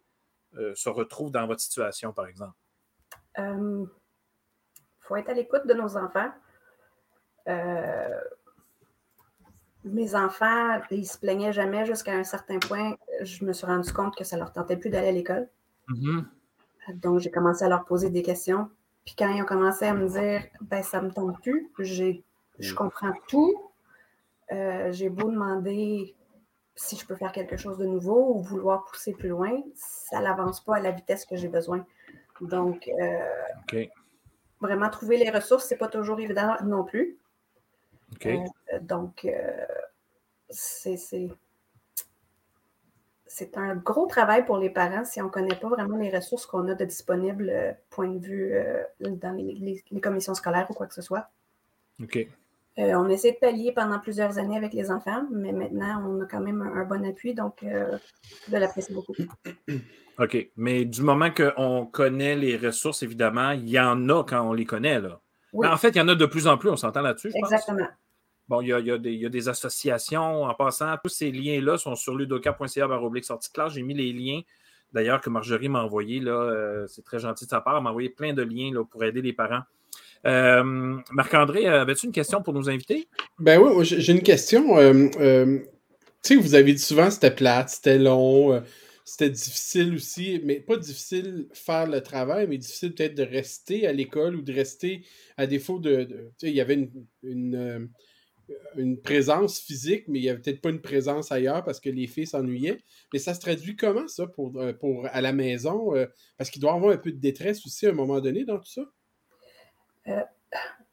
euh, 0.57 0.73
se 0.75 0.89
retrouvent 0.89 1.31
dans 1.31 1.45
votre 1.45 1.61
situation, 1.61 2.11
par 2.11 2.25
exemple? 2.25 2.57
Il 3.37 3.43
euh, 3.43 3.85
faut 5.01 5.15
être 5.15 5.29
à 5.29 5.33
l'écoute 5.33 5.67
de 5.67 5.73
nos 5.75 5.95
enfants. 5.95 6.31
Mes 9.91 10.15
enfants, 10.15 10.79
ils 10.91 11.05
se 11.05 11.17
plaignaient 11.17 11.53
jamais 11.53 11.85
jusqu'à 11.85 12.13
un 12.13 12.23
certain 12.23 12.59
point. 12.59 12.95
Je 13.21 13.45
me 13.45 13.53
suis 13.53 13.65
rendu 13.65 13.91
compte 13.93 14.15
que 14.15 14.23
ça 14.23 14.37
leur 14.37 14.51
tentait 14.51 14.77
plus 14.77 14.89
d'aller 14.89 15.09
à 15.09 15.11
l'école. 15.11 15.47
Mm-hmm. 15.89 16.25
Donc, 16.95 17.19
j'ai 17.19 17.31
commencé 17.31 17.63
à 17.63 17.69
leur 17.69 17.85
poser 17.85 18.09
des 18.09 18.21
questions. 18.21 18.69
Puis 19.05 19.15
quand 19.17 19.29
ils 19.29 19.41
ont 19.41 19.45
commencé 19.45 19.85
à 19.85 19.93
me 19.93 20.07
dire, 20.07 20.41
ben 20.61 20.83
ça 20.83 21.01
me 21.01 21.11
tente 21.11 21.41
plus, 21.41 21.71
je 21.79 22.21
mm. 22.59 22.75
comprends 22.75 23.13
tout. 23.27 23.71
Euh, 24.51 24.91
j'ai 24.91 25.09
beau 25.09 25.29
demander 25.29 26.15
si 26.75 26.95
je 26.95 27.05
peux 27.05 27.15
faire 27.15 27.31
quelque 27.31 27.57
chose 27.57 27.77
de 27.77 27.85
nouveau 27.85 28.35
ou 28.35 28.41
vouloir 28.41 28.85
pousser 28.85 29.13
plus 29.13 29.29
loin, 29.29 29.61
ça 29.75 30.19
n'avance 30.19 30.63
pas 30.63 30.75
à 30.75 30.79
la 30.79 30.91
vitesse 30.91 31.25
que 31.25 31.35
j'ai 31.35 31.47
besoin. 31.47 31.85
Donc, 32.41 32.87
euh, 33.01 33.85
vraiment 34.61 34.89
trouver 34.89 35.17
les 35.17 35.29
ressources, 35.29 35.65
c'est 35.65 35.77
pas 35.77 35.87
toujours 35.87 36.19
évident 36.19 36.55
non 36.63 36.83
plus. 36.83 37.17
Euh, 38.25 38.37
donc, 38.81 39.25
euh, 39.25 39.65
c'est 40.49 41.29
un 43.55 43.75
gros 43.75 44.07
travail 44.07 44.45
pour 44.45 44.57
les 44.57 44.69
parents 44.69 45.05
si 45.05 45.21
on 45.21 45.25
ne 45.25 45.29
connaît 45.29 45.55
pas 45.55 45.67
vraiment 45.69 45.97
les 45.97 46.09
ressources 46.09 46.45
qu'on 46.45 46.67
a 46.69 46.75
de 46.75 46.85
disponibles, 46.85 47.49
euh, 47.49 47.71
point 47.89 48.09
de 48.09 48.25
vue 48.25 48.53
dans 48.99 49.33
les, 49.33 49.83
commissions 50.01 50.33
scolaires 50.33 50.67
ou 50.69 50.73
quoi 50.73 50.87
que 50.87 50.93
ce 50.93 51.01
soit. 51.01 51.29
OK. 52.01 52.27
on 52.77 53.09
essaie 53.09 53.31
de 53.31 53.37
pallier 53.37 53.71
pendant 53.71 53.99
plusieurs 53.99 54.37
années 54.37 54.57
avec 54.57 54.73
les 54.73 54.91
enfants, 54.91 55.25
mais 55.31 55.51
maintenant, 55.51 56.03
on 56.07 56.21
a 56.21 56.25
quand 56.25 56.41
même 56.41 56.61
un, 56.61 56.85
bon 56.85 57.05
appui, 57.05 57.33
donc 57.33 57.63
je 57.63 58.55
l'apprécie 58.55 58.93
beaucoup. 58.93 59.13
OK. 60.19 60.49
Mais 60.55 60.85
du 60.85 61.01
moment 61.01 61.29
qu'on 61.31 61.85
connaît 61.85 62.35
les 62.35 62.57
ressources, 62.57 63.03
évidemment, 63.03 63.51
il 63.51 63.69
y 63.69 63.79
en 63.79 64.09
a 64.09 64.23
quand 64.23 64.41
on 64.47 64.53
les 64.53 64.65
connaît, 64.65 64.99
là. 64.99 65.21
En 65.53 65.77
fait, 65.77 65.89
il 65.89 65.97
y 65.97 66.01
en 66.01 66.07
a 66.07 66.15
de 66.15 66.25
plus 66.25 66.47
en 66.47 66.57
plus, 66.57 66.69
on 66.69 66.77
s'entend 66.77 67.01
là-dessus, 67.01 67.31
Exactement. 67.33 67.87
Bon, 68.47 68.61
il 68.61 68.67
y, 68.67 68.71
a, 68.71 68.97
des, 68.97 69.49
associations. 69.49 70.43
En 70.43 70.53
passant, 70.53 70.95
tous 71.03 71.09
ces 71.09 71.31
liens-là 71.31 71.77
sont 71.77 71.95
sur 71.95 72.15
ludoka.ca 72.15 72.85
oblique 72.85 73.25
sortie 73.25 73.51
classe. 73.51 73.73
J'ai 73.73 73.83
mis 73.83 73.93
les 73.93 74.13
liens, 74.13 74.39
d'ailleurs, 74.93 75.19
que 75.19 75.29
Marjorie 75.29 75.67
m'a 75.67 75.83
envoyé. 75.83 76.21
Là, 76.21 76.31
euh, 76.31 76.87
c'est 76.87 77.03
très 77.03 77.19
gentil 77.19 77.43
de 77.43 77.49
sa 77.49 77.59
part. 77.59 77.75
Elle 77.75 77.83
m'a 77.83 77.89
envoyé 77.89 78.09
plein 78.09 78.33
de 78.33 78.41
liens 78.41 78.71
là, 78.73 78.85
pour 78.85 79.03
aider 79.03 79.21
les 79.21 79.33
parents. 79.33 79.63
Euh, 80.25 80.97
Marc-André, 81.11 81.67
avais-tu 81.67 82.05
une 82.05 82.13
question 82.13 82.41
pour 82.41 82.53
nous 82.53 82.69
inviter? 82.69 83.09
Ben 83.37 83.59
oui, 83.59 83.83
j'ai 83.83 84.13
une 84.13 84.23
question. 84.23 84.77
Euh, 84.77 85.09
tu 86.23 86.35
sais, 86.35 86.35
vous 86.37 86.55
avez 86.55 86.71
dit 86.71 86.81
souvent 86.81 87.11
c'était 87.11 87.31
plate, 87.31 87.69
c'était 87.69 87.99
long, 87.99 88.63
c'était 89.07 89.29
difficile 89.29 89.93
aussi, 89.95 90.41
mais 90.43 90.59
pas 90.59 90.75
difficile 90.75 91.47
faire 91.53 91.87
le 91.87 92.01
travail, 92.01 92.45
mais 92.47 92.57
difficile 92.57 92.93
peut-être 92.93 93.15
de 93.15 93.23
rester 93.23 93.87
à 93.87 93.93
l'école 93.93 94.35
ou 94.35 94.41
de 94.41 94.51
rester 94.51 95.05
à 95.37 95.47
défaut 95.47 95.79
de. 95.79 96.29
sais, 96.37 96.49
il 96.49 96.55
y 96.55 96.61
avait 96.61 96.89
une 97.23 97.89
une 98.75 99.01
présence 99.01 99.59
physique, 99.59 100.05
mais 100.07 100.19
il 100.19 100.21
n'y 100.23 100.29
avait 100.29 100.39
peut-être 100.39 100.61
pas 100.61 100.69
une 100.69 100.81
présence 100.81 101.31
ailleurs 101.31 101.63
parce 101.63 101.79
que 101.79 101.89
les 101.89 102.07
filles 102.07 102.27
s'ennuyaient. 102.27 102.79
Mais 103.13 103.19
ça 103.19 103.33
se 103.33 103.39
traduit 103.39 103.75
comment, 103.75 104.07
ça, 104.07 104.27
pour, 104.27 104.57
euh, 104.57 104.73
pour 104.73 105.07
à 105.11 105.21
la 105.21 105.33
maison? 105.33 105.95
Euh, 105.95 106.05
parce 106.37 106.49
qu'il 106.49 106.61
doit 106.61 106.73
y 106.73 106.75
avoir 106.75 106.93
un 106.93 106.97
peu 106.97 107.11
de 107.11 107.19
détresse 107.19 107.65
aussi 107.65 107.87
à 107.87 107.89
un 107.89 107.93
moment 107.93 108.19
donné 108.19 108.45
dans 108.45 108.57
tout 108.57 108.69
ça? 108.69 108.81
Euh, 110.07 110.21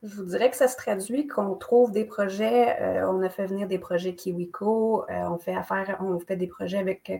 je 0.02 0.14
vous 0.16 0.24
dirais 0.24 0.50
que 0.50 0.56
ça 0.56 0.68
se 0.68 0.76
traduit 0.76 1.26
qu'on 1.26 1.54
trouve 1.54 1.92
des 1.92 2.04
projets. 2.04 2.76
on 3.04 3.22
a 3.22 3.30
fait 3.30 3.46
venir 3.46 3.68
des 3.68 3.78
projets 3.78 4.14
Kiwiko. 4.14 5.04
on, 5.08 5.38
fait 5.38 5.54
affaire, 5.54 5.98
on 6.00 6.18
fait 6.18 6.36
des 6.36 6.48
projets 6.48 6.78
avec 6.78 7.10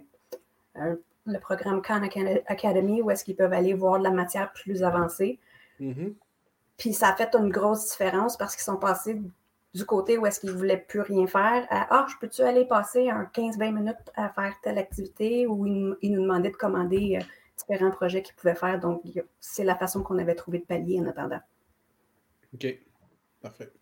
le 0.75 1.39
programme 1.41 1.83
Khan 1.83 2.03
Academy 2.47 3.03
où 3.03 3.11
est-ce 3.11 3.25
qu'ils 3.25 3.37
peuvent 3.37 3.53
aller 3.53 3.75
voir 3.75 3.99
de 3.99 4.05
la 4.05 4.11
matière 4.11 4.53
plus 4.53 4.83
avancée. 4.83 5.39
Mm-hmm. 5.81 6.15
Puis 6.77 6.93
ça 6.93 7.09
a 7.09 7.17
fait 7.17 7.35
une 7.35 7.51
grosse 7.51 7.91
différence 7.91 8.37
parce 8.37 8.57
qu'ils 8.57 8.65
sont 8.65 8.77
passés 8.77 9.21
du 9.75 9.85
côté 9.85 10.19
où 10.19 10.27
est-ce 10.27 10.41
qu'ils 10.41 10.51
ne 10.51 10.57
voulaient 10.57 10.79
plus 10.89 11.01
rien 11.01 11.27
faire, 11.27 11.67
Ah, 11.69 12.07
je 12.09 12.15
peux-tu 12.21 12.43
aller 12.43 12.65
passer 12.65 13.11
un 13.11 13.25
15-20 13.25 13.75
minutes 13.75 13.97
à 14.15 14.29
faire 14.29 14.55
telle 14.63 14.79
activité 14.79 15.47
ou 15.47 15.67
ils, 15.67 16.13
nous 16.13 16.23
demandaient 16.23 16.51
de 16.51 16.57
commander 16.57 17.19
euh, 17.21 17.25
différents 17.59 17.91
projets 17.91 18.23
qu'ils 18.23 18.37
pouvaient 18.37 18.55
faire. 18.55 18.79
Donc, 18.79 19.03
c'est 19.41 19.65
la 19.65 19.75
façon 19.75 20.03
qu'on 20.05 20.19
avait 20.19 20.37
trouvé 20.37 20.61
de 20.61 20.65
pallier 20.65 21.01
en 21.01 21.07
attendant. 21.07 21.41
OK. 22.55 22.67
Parfait. 23.41 23.73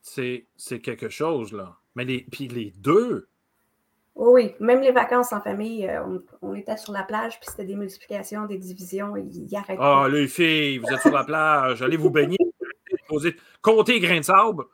C'est 0.00 0.80
quelque 0.80 1.10
chose, 1.10 1.52
là. 1.52 1.76
Mais 1.94 2.04
les, 2.04 2.26
puis 2.30 2.48
les 2.48 2.70
deux. 2.78 3.28
Oui, 4.16 4.54
même 4.60 4.80
les 4.80 4.92
vacances 4.92 5.34
en 5.34 5.42
famille, 5.42 5.86
euh, 5.86 6.18
on, 6.40 6.54
était 6.54 6.78
sur 6.78 6.94
la 6.94 7.02
plage, 7.02 7.38
puis 7.38 7.50
c'était 7.50 7.66
des 7.66 7.76
multiplications, 7.76 8.46
des 8.46 8.56
divisions, 8.56 9.14
ils 9.14 9.54
arrêtaient. 9.54 9.76
Ah, 9.78 10.08
les 10.10 10.26
filles, 10.26 10.78
vous 10.78 10.88
êtes 10.88 11.02
sur 11.02 11.12
la 11.12 11.22
plage, 11.22 11.82
allez 11.82 11.98
vous 11.98 12.10
baigner. 12.10 12.38
Comptez 13.60 14.00
grains 14.00 14.20
de 14.20 14.24
sable. 14.24 14.64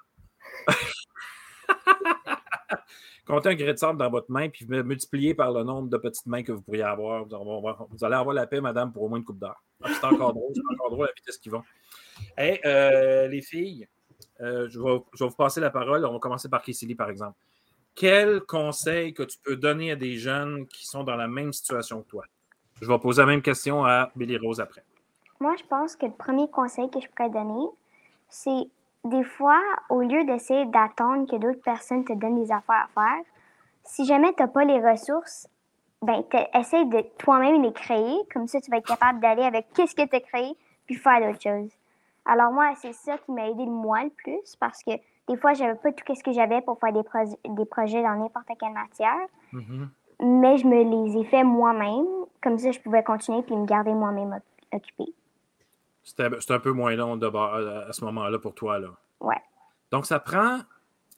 Comptez 3.26 3.48
un 3.48 3.54
grain 3.56 3.72
de 3.72 3.78
sable 3.78 3.98
dans 3.98 4.10
votre 4.10 4.30
main, 4.30 4.48
puis 4.48 4.64
multipliez 4.68 5.34
par 5.34 5.50
le 5.50 5.64
nombre 5.64 5.88
de 5.88 5.96
petites 5.96 6.26
mains 6.26 6.44
que 6.44 6.52
vous 6.52 6.62
pourriez 6.62 6.84
avoir. 6.84 7.26
Vous 7.26 8.04
allez 8.04 8.14
avoir 8.14 8.34
la 8.34 8.46
paix, 8.46 8.60
madame, 8.60 8.92
pour 8.92 9.02
au 9.02 9.08
moins 9.08 9.18
une 9.18 9.24
coupe 9.24 9.40
d'heure. 9.40 9.60
Ah, 9.82 9.88
c'est 9.92 10.04
encore 10.04 10.34
drôle, 10.34 10.52
c'est 10.54 10.62
encore 10.72 10.90
drôle 10.90 11.06
la 11.06 11.12
vitesse 11.16 11.38
qu'ils 11.38 11.50
vont. 11.50 11.64
Euh, 12.38 13.26
les 13.26 13.42
filles, 13.42 13.88
euh, 14.40 14.68
je, 14.68 14.78
vais, 14.78 15.00
vous 15.18 15.30
passer 15.30 15.60
la 15.60 15.70
parole. 15.70 16.04
On 16.04 16.12
va 16.12 16.20
commencer 16.20 16.48
par 16.48 16.62
Kissily, 16.62 16.94
par 16.94 17.10
exemple. 17.10 17.36
Quel 17.94 18.40
conseil 18.40 19.12
que 19.12 19.22
tu 19.22 19.38
peux 19.38 19.56
donner 19.56 19.92
à 19.92 19.96
des 19.96 20.16
jeunes 20.16 20.66
qui 20.66 20.86
sont 20.86 21.04
dans 21.04 21.16
la 21.16 21.28
même 21.28 21.52
situation 21.52 22.02
que 22.02 22.08
toi? 22.08 22.24
Je 22.80 22.86
vais 22.86 22.98
poser 22.98 23.22
la 23.22 23.26
même 23.26 23.42
question 23.42 23.84
à 23.84 24.10
Billy 24.16 24.38
Rose 24.38 24.60
après. 24.60 24.82
Moi, 25.40 25.54
je 25.58 25.64
pense 25.64 25.96
que 25.96 26.06
le 26.06 26.12
premier 26.12 26.48
conseil 26.50 26.90
que 26.90 27.00
je 27.00 27.08
pourrais 27.08 27.30
donner, 27.30 27.66
c'est 28.28 28.68
des 29.04 29.24
fois, 29.24 29.60
au 29.90 30.00
lieu 30.00 30.24
d'essayer 30.24 30.64
d'attendre 30.66 31.30
que 31.30 31.36
d'autres 31.36 31.62
personnes 31.62 32.04
te 32.04 32.12
donnent 32.12 32.42
des 32.42 32.52
affaires 32.52 32.88
à 32.88 32.88
faire, 32.94 33.24
si 33.84 34.06
jamais 34.06 34.32
tu 34.34 34.42
n'as 34.42 34.48
pas 34.48 34.64
les 34.64 34.80
ressources, 34.80 35.48
ben, 36.00 36.22
essaye 36.54 36.86
de 36.88 37.02
toi-même 37.18 37.62
les 37.62 37.72
créer. 37.72 38.16
Comme 38.32 38.46
ça, 38.46 38.60
tu 38.60 38.70
vas 38.70 38.78
être 38.78 38.86
capable 38.86 39.20
d'aller 39.20 39.42
avec 39.42 39.66
qu'est-ce 39.74 39.94
que 39.94 40.06
tu 40.06 40.16
as 40.16 40.20
créé, 40.20 40.56
puis 40.86 40.94
faire 40.94 41.20
d'autres 41.20 41.42
choses. 41.42 41.72
Alors 42.24 42.52
moi, 42.52 42.72
c'est 42.80 42.92
ça 42.92 43.18
qui 43.18 43.32
m'a 43.32 43.48
aidé 43.48 43.64
le 43.64 43.70
moins 43.70 44.04
le 44.04 44.10
plus 44.10 44.56
parce 44.60 44.82
que 44.82 44.92
des 45.28 45.36
fois, 45.36 45.52
j'avais 45.54 45.76
pas 45.76 45.92
tout 45.92 46.14
ce 46.14 46.22
que 46.22 46.32
j'avais 46.32 46.60
pour 46.62 46.78
faire 46.80 46.92
des, 46.92 47.02
des 47.48 47.64
projets 47.64 48.02
dans 48.02 48.16
n'importe 48.16 48.48
quelle 48.58 48.72
matière. 48.72 49.26
Mm-hmm. 49.52 49.88
Mais 50.22 50.58
je 50.58 50.66
me 50.66 50.82
les 50.82 51.20
ai 51.20 51.24
fait 51.24 51.44
moi-même. 51.44 52.06
Comme 52.42 52.58
ça, 52.58 52.70
je 52.72 52.80
pouvais 52.80 53.02
continuer 53.02 53.42
puis 53.42 53.56
me 53.56 53.66
garder 53.66 53.92
moi-même 53.92 54.40
occupée. 54.72 55.14
C'était 56.02 56.52
un 56.52 56.58
peu 56.58 56.72
moins 56.72 56.94
long 56.96 57.16
de, 57.16 57.26
à, 57.26 57.92
ce 57.92 58.04
moment-là 58.04 58.38
pour 58.38 58.54
toi. 58.54 58.78
Là. 58.78 58.88
Ouais. 59.20 59.40
Donc, 59.92 60.06
ça 60.06 60.18
prend. 60.18 60.58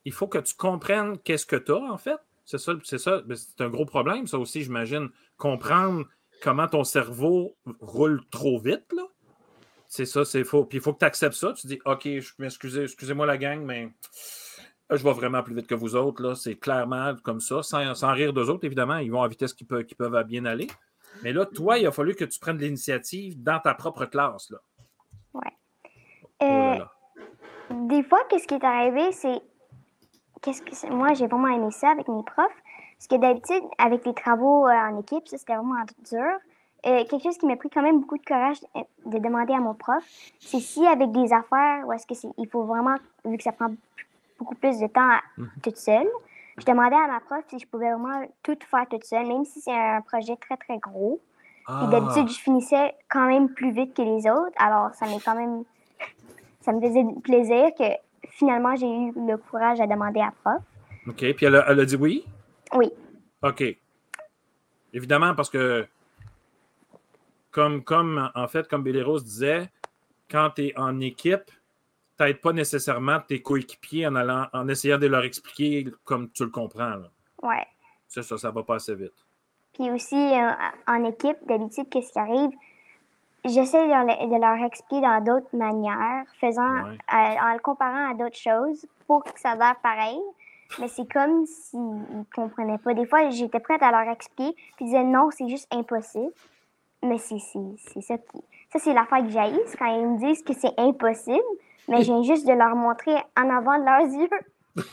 Il 0.05 0.13
faut 0.13 0.27
que 0.27 0.39
tu 0.39 0.55
comprennes 0.55 1.19
qu'est-ce 1.19 1.47
que 1.47 1.57
tu 1.57 1.73
as, 1.73 1.77
en 1.77 1.97
fait. 1.97 2.19
C'est 2.45 2.59
ça, 2.59 2.73
c'est 2.83 2.99
ça. 2.99 3.23
C'est 3.35 3.63
un 3.63 3.71
gros 3.71 3.87
problème, 3.87 4.27
ça 4.27 4.39
aussi, 4.39 4.63
j'imagine. 4.63 5.09
Comprendre 5.39 6.05
comment 6.43 6.69
ton 6.69 6.85
cerveau 6.85 7.57
roule 7.81 8.21
trop 8.31 8.59
vite, 8.59 8.93
là. 8.93 9.05
C'est 9.95 10.07
ça, 10.07 10.25
c'est 10.25 10.43
faux. 10.43 10.65
Puis 10.65 10.79
il 10.79 10.81
faut 10.81 10.93
que 10.93 10.99
tu 10.99 11.05
acceptes 11.05 11.37
ça. 11.37 11.53
Tu 11.53 11.69
dis, 11.69 11.79
OK, 11.85 12.03
je 12.03 12.33
m'excuse, 12.41 12.77
excusez-moi 12.77 13.27
la 13.27 13.39
gang, 13.39 13.61
mais 13.61 13.91
je 14.91 15.01
vais 15.05 15.13
vraiment 15.13 15.41
plus 15.45 15.55
vite 15.55 15.69
que 15.69 15.77
vous 15.77 15.95
autres. 15.95 16.21
Là. 16.21 16.35
C'est 16.35 16.57
clairement 16.57 17.15
comme 17.23 17.39
ça, 17.39 17.63
sans, 17.63 17.95
sans 17.95 18.13
rire 18.13 18.33
d'eux 18.33 18.51
autres, 18.51 18.65
évidemment. 18.65 18.97
Ils 18.97 19.13
vont 19.13 19.23
à 19.23 19.29
vitesse 19.29 19.55
qu'ils 19.55 19.69
peuvent, 19.69 19.85
peuvent 19.97 20.25
bien 20.25 20.47
aller. 20.47 20.67
Mais 21.23 21.33
là, 21.33 21.47
toi, 21.47 21.79
il 21.79 21.87
a 21.87 21.93
fallu 21.93 22.17
que 22.17 22.25
tu 22.25 22.41
prennes 22.41 22.59
l'initiative 22.59 23.41
dans 23.41 23.61
ta 23.61 23.73
propre 23.75 24.05
classe. 24.07 24.51
Là. 24.51 24.59
Ouais. 25.33 25.53
Oh 26.41 26.45
euh, 26.45 27.87
des 27.87 28.03
fois, 28.03 28.19
qu'est-ce 28.29 28.49
qui 28.49 28.55
est 28.55 28.65
arrivé, 28.65 29.13
c'est. 29.13 29.41
Qu'est-ce 30.43 30.63
que 30.63 30.93
Moi, 30.93 31.15
j'ai 31.15 31.29
vraiment 31.29 31.55
aimé 31.55 31.71
ça 31.71 31.91
avec 31.91 32.09
mes 32.09 32.25
profs. 32.25 32.51
Parce 32.99 33.07
que 33.09 33.17
d'habitude, 33.17 33.63
avec 33.79 34.05
les 34.05 34.15
travaux 34.15 34.67
euh, 34.67 34.73
en 34.73 34.99
équipe, 34.99 35.29
ça, 35.29 35.39
c'était 35.39 35.55
vraiment 35.55 35.85
dur. 36.11 36.41
Euh, 36.87 37.05
quelque 37.05 37.23
chose 37.23 37.39
qui 37.39 37.47
m'a 37.47 37.57
pris 37.57 37.71
quand 37.71 37.83
même 37.83 38.01
beaucoup 38.01 38.19
de 38.19 38.25
courage 38.25 38.59
de 39.07 39.19
demander 39.19 39.55
à 39.55 39.61
mon 39.61 39.75
prof, 39.75 40.05
c'est 40.39 40.61
si 40.61 40.87
avec 40.87 41.13
des 41.13 41.33
affaires, 41.33 41.87
ou 41.87 41.93
est-ce 41.93 42.07
que 42.07 42.15
c'est, 42.15 42.29
il 42.37 42.47
faut 42.49 42.65
vraiment, 42.65 42.97
vu 43.25 43.39
que 43.39 43.43
ça 43.43 43.53
prend 43.53 43.75
beaucoup 44.39 44.55
plus 44.55 44.79
de 44.79 44.87
temps 44.87 45.19
mhm. 45.39 45.49
toute 45.63 45.77
seule, 45.77 46.09
je 46.59 46.65
demandais 46.67 46.97
à 46.97 47.09
ma 47.09 47.21
prof 47.21 47.43
si 47.49 47.59
je 47.59 47.67
pouvais 47.67 47.91
vraiment 47.91 48.27
tout 48.43 48.57
faire 48.71 48.87
toute 48.89 49.05
seule, 49.05 49.27
même 49.27 49.45
si 49.45 49.61
c'est 49.61 49.75
un 49.75 50.01
projet 50.03 50.37
très, 50.37 50.57
très 50.57 50.79
gros. 50.79 51.21
Ah. 51.67 51.89
d'habitude, 51.91 52.29
je 52.29 52.41
finissais 52.41 52.95
quand 53.09 53.27
même 53.27 53.49
plus 53.49 53.73
vite 53.73 53.95
que 53.95 54.03
les 54.03 54.29
autres. 54.31 54.53
Alors, 54.59 54.93
ça 54.95 55.07
m'est 55.07 55.25
quand 55.25 55.35
même. 55.35 55.65
Ça 56.61 56.73
me 56.73 56.81
faisait 56.81 57.05
plaisir 57.23 57.71
que 57.79 57.85
finalement, 58.31 58.77
j'ai 58.77 58.87
eu 58.87 59.13
le 59.17 59.37
courage 59.37 59.81
à 59.81 59.87
demander 59.87 60.21
à 60.21 60.33
prof. 60.43 60.63
OK. 61.07 61.35
Puis 61.35 61.47
elle 61.47 61.57
a, 61.57 61.85
dit 61.85 61.97
oui? 61.97 62.25
Oui. 62.75 62.91
OK. 63.43 63.65
Évidemment, 64.93 65.35
parce 65.35 65.51
que, 65.51 65.87
comme, 67.55 67.85
comme 67.85 68.31
en 68.35 68.49
fait, 68.49 68.67
comme 68.67 68.83
Billy 68.83 69.01
Rose 69.01 69.25
disait, 69.25 69.71
quand 70.29 70.51
tu 70.57 70.67
es 70.67 70.79
en 70.79 70.99
équipe, 70.99 71.51
tu 72.19 72.25
n'aides 72.25 72.41
pas 72.41 72.53
nécessairement 72.53 73.21
tes 73.21 73.41
coéquipiers 73.43 74.09
en, 74.09 74.17
allant, 74.17 74.47
en 74.53 74.67
essayant 74.69 74.99
de 74.99 75.07
leur 75.07 75.23
expliquer 75.23 75.87
comme 76.05 76.31
tu 76.33 76.43
le 76.43 76.51
comprends. 76.51 76.97
Oui. 77.43 77.49
Ouais. 77.49 77.67
C'est 78.09 78.23
ça, 78.23 78.37
ça 78.39 78.51
va 78.51 78.65
pas 78.65 78.77
assez 78.77 78.95
vite. 78.95 79.15
Puis 79.73 79.89
aussi, 79.91 80.17
euh, 80.17 80.51
en 80.89 81.05
équipe, 81.05 81.37
d'habitude, 81.47 81.89
qu'est-ce 81.91 82.13
qui 82.13 82.19
arrive? 82.19 82.51
J'essaie 83.45 83.87
de, 83.87 84.41
leur 84.41 84.65
expliquer 84.67 85.01
dans 85.03 85.23
d'autres 85.23 85.55
manières, 85.57 86.25
faisant, 86.41 86.87
euh, 86.87 86.93
en 87.13 87.53
le 87.53 87.61
comparant 87.61 88.11
à 88.11 88.15
d'autres 88.15 88.39
choses 88.39 88.87
pour 89.07 89.23
que 89.23 89.39
ça 89.39 89.51
a 89.51 89.57
l'air 89.57 89.77
pareil. 89.81 90.19
Mais 90.81 90.89
c'est 90.89 91.11
comme 91.13 91.45
s'ils 91.47 91.79
ne 91.81 92.25
comprenaient 92.35 92.79
pas. 92.79 92.95
Des 92.95 93.07
fois, 93.07 93.31
j'étais 93.31 93.61
prête 93.61 93.83
à 93.83 93.93
leur 93.93 94.13
expliquer, 94.13 94.55
puis 94.77 94.87
ils 94.87 94.87
disaient 94.87 95.05
non, 95.05 95.31
c'est 95.31 95.49
juste 95.49 95.73
impossible. 95.73 96.33
Mais 97.05 97.19
c'est 97.19 97.39
ça 98.01 98.19
qui. 98.19 98.39
Ça, 98.73 98.79
c'est 98.79 98.93
l'affaire 98.93 99.19
que 99.19 99.31
j'ai 99.31 99.61
c'est 99.67 99.77
quand 99.77 99.95
ils 99.95 100.09
me 100.09 100.19
disent 100.19 100.43
que 100.43 100.53
c'est 100.53 100.73
impossible, 100.79 101.39
mais 101.89 102.03
viens 102.03 102.23
juste 102.23 102.47
de 102.47 102.53
leur 102.53 102.75
montrer 102.75 103.15
en 103.37 103.49
avant 103.51 103.79
de 103.79 103.85
leurs 103.85 104.21
yeux. 104.21 104.29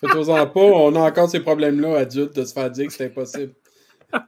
Faites-en 0.00 0.46
pas, 0.46 0.60
on 0.60 0.94
a 0.94 1.00
encore 1.00 1.28
ces 1.28 1.40
problèmes-là, 1.40 1.98
adultes, 1.98 2.36
de 2.36 2.44
se 2.44 2.54
faire 2.54 2.70
dire 2.70 2.86
que 2.86 2.92
c'est 2.92 3.06
impossible. 3.06 3.52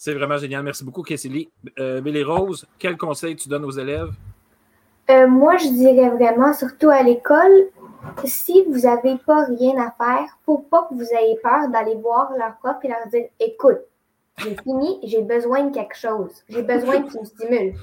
C'est 0.00 0.14
vraiment 0.14 0.36
génial. 0.36 0.62
Merci 0.62 0.84
beaucoup, 0.84 1.02
Kessily. 1.02 1.50
Euh, 1.76 2.00
Billy 2.00 2.22
Rose, 2.22 2.64
quel 2.78 2.96
conseil 2.96 3.34
tu 3.34 3.48
donnes 3.48 3.64
aux 3.64 3.72
élèves? 3.72 4.10
Euh, 5.10 5.26
moi, 5.26 5.56
je 5.56 5.66
dirais 5.68 6.08
vraiment, 6.10 6.52
surtout 6.52 6.88
à 6.88 7.02
l'école, 7.02 7.66
si 8.24 8.64
vous 8.64 8.80
n'avez 8.80 9.16
pas 9.26 9.44
rien 9.46 9.74
à 9.76 9.90
faire, 9.90 10.38
faut 10.46 10.58
pas 10.58 10.86
que 10.88 10.94
vous 10.94 11.12
ayez 11.12 11.36
peur 11.42 11.68
d'aller 11.68 11.96
voir 11.96 12.30
leur 12.38 12.56
prof 12.58 12.76
et 12.84 12.88
leur 12.88 13.08
dire 13.08 13.26
Écoute, 13.40 13.80
j'ai 14.38 14.56
fini, 14.56 15.00
j'ai 15.04 15.22
besoin 15.22 15.64
de 15.64 15.74
quelque 15.74 15.96
chose. 15.96 16.42
J'ai 16.48 16.62
besoin 16.62 17.02
que 17.02 17.12
tu 17.12 17.20
me 17.20 17.24
stimules. 17.24 17.74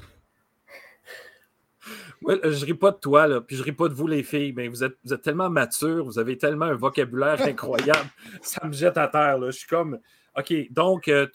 Ouais, 2.22 2.40
je 2.42 2.64
ris 2.64 2.74
pas 2.74 2.90
de 2.90 2.96
toi, 2.96 3.26
là, 3.26 3.40
puis 3.40 3.56
je 3.56 3.62
ris 3.62 3.72
pas 3.72 3.88
de 3.88 3.94
vous, 3.94 4.06
les 4.06 4.22
filles, 4.22 4.52
mais 4.52 4.68
vous 4.68 4.82
êtes, 4.82 4.96
vous 5.04 5.12
êtes 5.12 5.22
tellement 5.22 5.50
matures, 5.50 6.04
vous 6.04 6.18
avez 6.18 6.36
tellement 6.36 6.64
un 6.64 6.74
vocabulaire 6.74 7.40
incroyable, 7.46 8.08
ça 8.40 8.66
me 8.66 8.72
jette 8.72 8.96
à 8.96 9.06
terre. 9.06 9.38
Là. 9.38 9.50
Je 9.50 9.58
suis 9.58 9.68
comme, 9.68 10.00
OK, 10.36 10.52
donc, 10.70 11.08
euh, 11.08 11.26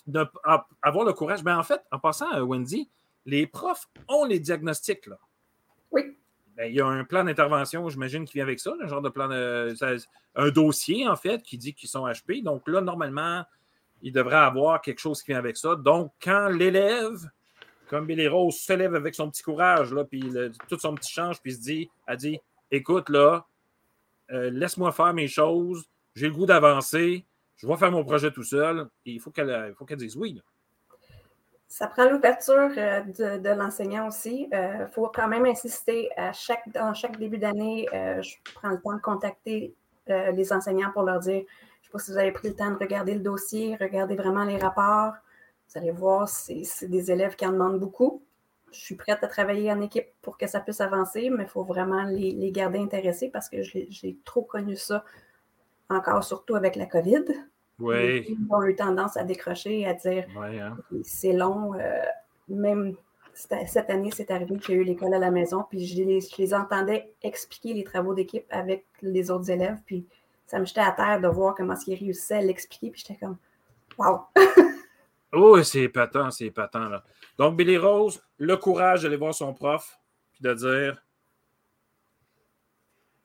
avoir 0.82 1.06
le 1.06 1.14
courage. 1.14 1.44
Mais 1.44 1.52
en 1.52 1.64
fait, 1.64 1.82
en 1.92 2.00
passant, 2.00 2.30
à 2.30 2.44
Wendy, 2.44 2.90
les 3.26 3.48
profs 3.48 3.88
ont 4.08 4.26
les 4.26 4.40
diagnostics. 4.40 5.08
Là. 5.08 5.18
Oui. 5.92 6.18
Ben, 6.56 6.66
il 6.66 6.76
y 6.76 6.82
a 6.82 6.86
un 6.86 7.04
plan 7.04 7.24
d'intervention, 7.24 7.88
j'imagine, 7.90 8.26
qui 8.26 8.34
vient 8.34 8.44
avec 8.44 8.60
ça, 8.60 8.74
un 8.82 8.88
genre 8.88 9.02
de 9.02 9.10
plan 9.10 9.28
de. 9.28 9.74
Un 10.36 10.50
dossier, 10.50 11.08
en 11.08 11.16
fait, 11.16 11.42
qui 11.42 11.58
dit 11.58 11.74
qu'ils 11.74 11.90
sont 11.90 12.06
HP. 12.06 12.44
Donc 12.44 12.68
là, 12.68 12.82
normalement, 12.82 13.44
il 14.02 14.14
devrait 14.14 14.36
avoir 14.36 14.82
quelque 14.82 15.00
chose 15.00 15.22
qui 15.22 15.32
vient 15.32 15.40
avec 15.40 15.58
ça. 15.58 15.76
Donc, 15.76 16.12
quand 16.22 16.48
l'élève, 16.48 17.30
comme 17.88 18.06
Billy 18.06 18.28
Rose, 18.28 18.56
se 18.56 18.74
lève 18.74 18.96
avec 18.96 19.16
son 19.16 19.30
petit 19.30 19.44
courage, 19.44 19.94
là, 19.94 20.04
puis 20.04 20.24
tout 20.68 20.80
son 20.80 20.96
petit 20.96 21.12
change, 21.12 21.42
puis 21.42 21.54
se 21.54 21.62
dit, 21.62 21.90
a 22.08 22.16
dit 22.16 22.40
Écoute, 22.72 23.10
là, 23.10 23.46
euh, 24.32 24.50
laisse-moi 24.50 24.92
faire 24.92 25.14
mes 25.14 25.28
choses, 25.28 25.90
j'ai 26.16 26.28
le 26.28 26.34
goût 26.34 26.46
d'avancer, 26.46 27.26
je 27.58 27.68
vais 27.68 27.76
faire 27.76 27.92
mon 27.92 28.04
projet 28.04 28.32
tout 28.32 28.44
seul. 28.44 28.88
il 29.06 29.20
faut 29.20 29.30
qu'elle 29.30 29.76
qu 29.88 29.96
dise 29.96 30.16
oui. 30.16 30.42
Ça 31.68 31.88
prend 31.88 32.10
l'ouverture 32.10 32.70
euh, 32.78 33.38
de, 33.38 33.50
l'enseignant 33.50 34.08
aussi. 34.08 34.48
Il 34.52 34.56
euh, 34.56 34.88
faut 34.88 35.10
quand 35.14 35.28
même 35.28 35.46
insister 35.46 36.10
à 36.18 36.34
chaque, 36.34 36.64
dans 36.74 36.94
chaque 36.94 37.18
début 37.18 37.38
d'année. 37.38 37.88
je 37.92 38.36
prends 38.56 38.70
le 38.70 38.82
temps 38.82 38.96
de 38.96 39.02
contacter 39.02 39.74
les 40.08 40.52
enseignants 40.52 40.92
pour 40.92 41.04
leur 41.04 41.20
dire 41.20 41.44
sais 41.92 41.98
pas 41.98 42.00
si 42.00 42.12
vous 42.12 42.18
avez 42.18 42.32
pris 42.32 42.50
le 42.50 42.56
temps 42.56 42.72
de 42.72 42.78
regarder 42.78 43.14
le 43.14 43.20
dossier, 43.20 43.76
regarder 43.76 44.16
vraiment 44.16 44.44
les 44.44 44.58
rapports. 44.58 45.14
Vous 45.68 45.80
allez 45.80 45.92
voir, 45.92 46.28
c'est 46.28 46.88
des 46.88 47.12
élèves 47.12 47.36
qui 47.36 47.46
en 47.46 47.52
demandent 47.52 47.80
beaucoup. 47.80 48.24
Je 48.72 48.80
suis 48.80 48.96
prête 48.96 49.20
à 49.22 49.28
travailler 49.28 49.72
en 49.72 49.82
équipe 49.82 50.08
pour 50.22 50.38
que 50.38 50.48
ça 50.48 50.62
puisse 50.62 50.82
avancer, 50.82 51.30
mais 51.30 51.44
il 51.44 51.50
faut 51.50 51.64
vraiment 51.64 52.04
les, 52.04 52.52
garder 52.52 52.80
intéressés 52.80 53.30
parce 53.30 53.50
que 53.50 53.62
j'ai 53.62 54.18
trop 54.24 54.44
connu 54.44 54.76
ça, 54.76 55.04
encore 55.90 56.24
surtout 56.24 56.56
avec 56.56 56.76
la 56.76 56.86
COVID. 56.86 57.26
Oui. 57.80 58.26
Ils 58.30 58.48
ont 58.50 58.64
eu 58.64 58.76
tendance 58.76 59.18
à 59.18 59.24
décrocher 59.24 59.82
et 59.82 59.88
à 59.88 59.94
dire 59.94 60.26
hein. 60.38 60.78
c'est 61.04 61.34
long. 61.34 61.74
Euh, 61.74 62.02
même 62.48 62.96
cette 63.34 63.90
année, 63.90 64.12
c'est 64.14 64.30
arrivé 64.30 64.58
qu'il 64.58 64.76
y 64.76 64.78
a 64.78 64.82
eu 64.82 64.84
l'école 64.84 65.14
à 65.14 65.20
la 65.20 65.32
maison, 65.32 65.66
puis 65.70 65.86
je 65.86 66.04
les, 66.04 66.22
je 66.22 66.38
les 66.38 66.54
entendais 66.54 67.14
expliquer 67.24 67.74
les 67.74 67.84
travaux 67.84 68.14
d'équipe 68.14 68.46
avec 68.50 68.86
les 69.02 69.32
autres 69.32 69.50
élèves, 69.50 69.80
puis 69.86 70.06
ça 70.48 70.60
me 70.60 70.66
jetait 70.66 70.82
à 70.82 70.92
terre 70.92 71.22
de 71.22 71.28
voir 71.28 71.56
comment 71.56 71.76
il 71.88 71.96
réussissait 71.96 72.38
à 72.38 72.42
l'expliquer. 72.42 72.92
Puis 72.92 73.04
j'étais 73.06 73.20
comme, 73.20 73.38
wow! 73.98 74.22
oh, 75.34 75.64
c'est 75.64 75.82
épatant, 75.82 76.32
c'est 76.32 76.46
épatant. 76.46 76.90
Là. 76.90 77.04
Donc, 77.38 77.56
Billy 77.56 77.78
Rose, 77.78 78.22
le 78.38 78.58
courage 78.58 79.04
d'aller 79.04 79.18
voir 79.18 79.34
son 79.34 79.54
prof, 79.54 80.00
puis 80.34 80.42
de 80.42 80.54
dire, 80.54 81.04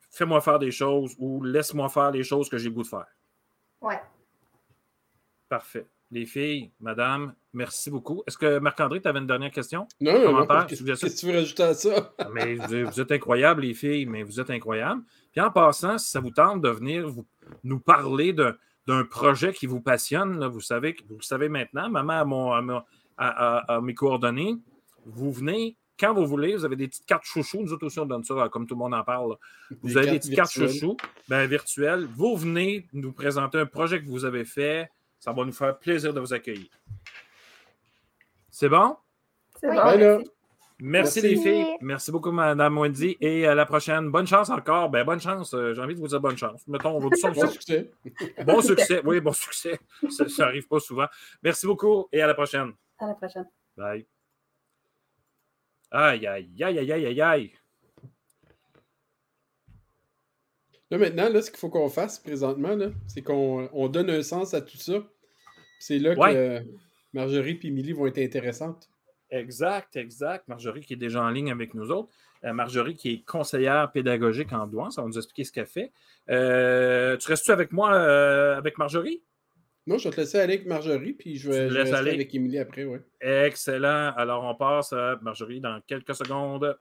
fais-moi 0.09 0.41
faire 0.41 0.59
des 0.59 0.71
choses 0.71 1.15
ou 1.19 1.43
laisse-moi 1.43 1.89
faire 1.89 2.11
les 2.11 2.23
choses 2.23 2.49
que 2.49 2.57
j'ai 2.57 2.71
goût 2.71 2.83
de 2.83 2.87
faire. 2.87 3.07
Ouais. 3.81 4.01
Parfait. 5.49 5.87
Les 6.09 6.25
filles, 6.25 6.71
madame, 6.79 7.33
merci 7.51 7.91
beaucoup. 7.91 8.23
Est-ce 8.25 8.37
que 8.37 8.59
Marc-André, 8.59 9.01
tu 9.01 9.09
avais 9.09 9.19
une 9.19 9.27
dernière 9.27 9.51
question? 9.51 9.87
Non, 9.99 10.31
non, 10.31 10.65
Qu'est-ce 10.65 10.83
que 10.83 11.19
tu 11.19 11.25
veux 11.25 11.37
rajouter 11.37 11.63
à 11.63 11.73
ça? 11.73 12.13
mais 12.33 12.55
vous, 12.55 13.01
êtes 13.01 13.11
incroyables, 13.11 13.63
les 13.63 13.73
filles, 13.73 14.05
mais 14.05 14.23
vous 14.23 14.39
êtes 14.39 14.49
incroyables. 14.49 15.01
Puis 15.33 15.41
en 15.41 15.51
passant, 15.51 15.97
si 15.97 16.09
ça 16.09 16.21
vous 16.21 16.31
tente 16.31 16.61
de 16.61 16.69
venir 16.69 17.09
vous, 17.09 17.25
nous 17.65 17.79
parler 17.79 18.31
d'un 18.31 19.03
projet 19.03 19.51
qui 19.51 19.65
vous 19.65 19.81
passionne, 19.81 20.45
vous 20.45 20.61
savez, 20.61 20.95
vous 21.09 21.17
le 21.17 21.23
savez 21.23 21.49
maintenant, 21.49 21.89
maman 21.89 22.53
a, 23.17 23.81
mes 23.81 23.93
coordonnées. 23.93 24.55
Vous 25.05 25.31
venez 25.33 25.77
quand 25.99 26.13
vous 26.13 26.27
voulez, 26.27 26.55
vous 26.55 26.63
avez 26.63 26.75
des 26.75 26.87
petites 26.87 27.05
cartes 27.05 27.25
chouchou. 27.25 27.61
Nous 27.61 27.73
autres 27.73 27.87
aussi, 27.87 27.99
on 27.99 28.05
donne 28.05 28.23
ça, 28.23 28.49
comme 28.51 28.67
tout 28.67 28.75
le 28.75 28.79
monde 28.79 28.93
en 28.93 29.03
parle. 29.03 29.35
Vous 29.81 29.97
avez 29.97 30.11
des 30.11 30.19
petites 30.19 30.35
cartes 30.35 30.51
chouchou 30.51 30.95
ben, 31.27 31.47
virtuelles. 31.47 32.07
Vous 32.15 32.37
venez 32.37 32.87
nous 32.93 33.11
présenter 33.11 33.57
un 33.57 33.65
projet 33.65 33.99
que 33.99 34.07
vous 34.07 34.23
avez 34.23 34.45
fait 34.45 34.89
ça 35.19 35.31
va 35.31 35.45
nous 35.45 35.51
faire 35.51 35.77
plaisir 35.77 36.13
de 36.13 36.19
vous 36.19 36.33
accueillir. 36.33 36.69
C'est 38.49 38.69
bon? 38.69 38.97
C'est 39.59 39.69
bon. 39.69 40.23
Merci. 40.79 41.21
les 41.21 41.35
filles. 41.37 41.65
Merci 41.81 42.11
beaucoup, 42.11 42.31
Mme 42.31 42.77
Wendy. 42.77 43.17
Et 43.19 43.47
à 43.47 43.55
la 43.55 43.65
prochaine. 43.65 44.11
Bonne 44.11 44.27
chance 44.27 44.49
encore. 44.49 44.89
Ben, 44.89 45.03
bonne 45.03 45.19
chance. 45.19 45.53
Euh, 45.53 45.73
j'ai 45.73 45.81
envie 45.81 45.95
de 45.95 45.99
vous 45.99 46.07
dire 46.07 46.19
bonne 46.19 46.37
chance. 46.37 46.67
Mettons, 46.67 46.91
on 46.91 46.99
va 46.99 47.09
dire 47.09 47.33
bon 47.33 47.47
succès. 47.49 47.91
Bon 48.45 48.61
succès. 48.61 49.01
Oui, 49.03 49.19
bon 49.19 49.33
succès. 49.33 49.79
Ça 50.09 50.25
n'arrive 50.39 50.67
pas 50.67 50.79
souvent. 50.79 51.07
Merci 51.41 51.65
beaucoup 51.65 52.07
et 52.11 52.21
à 52.21 52.27
la 52.27 52.35
prochaine. 52.35 52.73
À 52.99 53.07
la 53.07 53.15
prochaine. 53.15 53.47
Bye. 53.75 54.05
Aïe, 55.89 56.27
aïe, 56.27 56.63
aïe, 56.63 56.79
aïe, 56.79 56.91
aïe, 56.91 57.21
aïe. 57.21 57.51
Là, 60.89 60.97
maintenant, 60.97 61.29
là, 61.29 61.41
ce 61.41 61.51
qu'il 61.51 61.59
faut 61.59 61.69
qu'on 61.69 61.89
fasse 61.89 62.19
présentement, 62.19 62.77
c'est 63.07 63.21
qu'on 63.21 63.89
donne 63.89 64.09
un 64.09 64.21
sens 64.21 64.53
à 64.53 64.61
tout 64.61 64.77
ça. 64.77 65.03
C'est 65.79 65.99
là 65.99 66.15
que 66.15 66.63
Marjorie 67.13 67.59
et 67.61 67.67
Émilie 67.67 67.93
vont 67.93 68.07
être 68.07 68.19
intéressantes. 68.19 68.89
Exact, 69.29 69.95
exact. 69.95 70.47
Marjorie 70.47 70.81
qui 70.81 70.93
est 70.93 70.97
déjà 70.97 71.21
en 71.21 71.29
ligne 71.29 71.51
avec 71.51 71.73
nous 71.73 71.91
autres. 71.91 72.09
Euh, 72.45 72.53
Marjorie 72.53 72.95
qui 72.95 73.13
est 73.13 73.25
conseillère 73.25 73.91
pédagogique 73.91 74.53
en 74.53 74.67
douance. 74.67 74.95
Ça 74.95 75.01
va 75.01 75.07
nous 75.07 75.17
expliquer 75.17 75.43
ce 75.43 75.51
qu'elle 75.51 75.65
fait. 75.65 75.91
Euh, 76.29 77.17
tu 77.17 77.27
restes-tu 77.27 77.51
avec 77.51 77.71
moi, 77.71 77.93
euh, 77.93 78.57
avec 78.57 78.77
Marjorie? 78.77 79.23
Non, 79.85 79.97
je 79.97 80.09
vais 80.09 80.15
te 80.15 80.21
laisser 80.21 80.39
aller 80.39 80.55
avec 80.55 80.67
Marjorie, 80.67 81.13
puis 81.13 81.37
je 81.37 81.49
vais, 81.49 81.69
je 81.69 81.93
aller 81.93 82.11
avec 82.11 82.33
Émilie 82.35 82.59
après. 82.59 82.83
Ouais. 82.83 83.01
Excellent. 83.21 84.13
Alors, 84.17 84.43
on 84.43 84.53
passe 84.55 84.91
à 84.93 85.17
Marjorie 85.21 85.61
dans 85.61 85.79
quelques 85.87 86.15
secondes. 86.15 86.77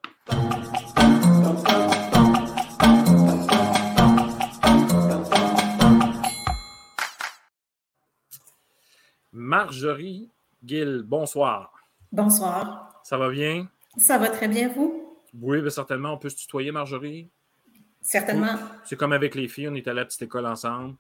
Marjorie 9.47 10.29
Gill, 10.65 11.05
bonsoir. 11.07 11.73
Bonsoir. 12.11 13.01
Ça 13.05 13.17
va 13.17 13.31
bien? 13.31 13.69
Ça 13.97 14.19
va 14.19 14.29
très 14.29 14.49
bien, 14.49 14.73
vous? 14.75 15.21
Oui, 15.41 15.61
bien 15.61 15.71
certainement. 15.71 16.15
On 16.15 16.19
peut 16.19 16.31
se 16.31 16.37
tutoyer, 16.37 16.73
Marjorie? 16.73 17.31
Certainement. 18.01 18.57
C'est 18.85 18.97
comme 18.97 19.13
avec 19.13 19.37
les 19.37 19.47
filles, 19.47 19.69
on 19.69 19.77
est 19.77 19.87
allé 19.87 20.01
à 20.01 20.03
la 20.03 20.05
petite 20.05 20.23
école 20.23 20.47
ensemble. 20.47 20.97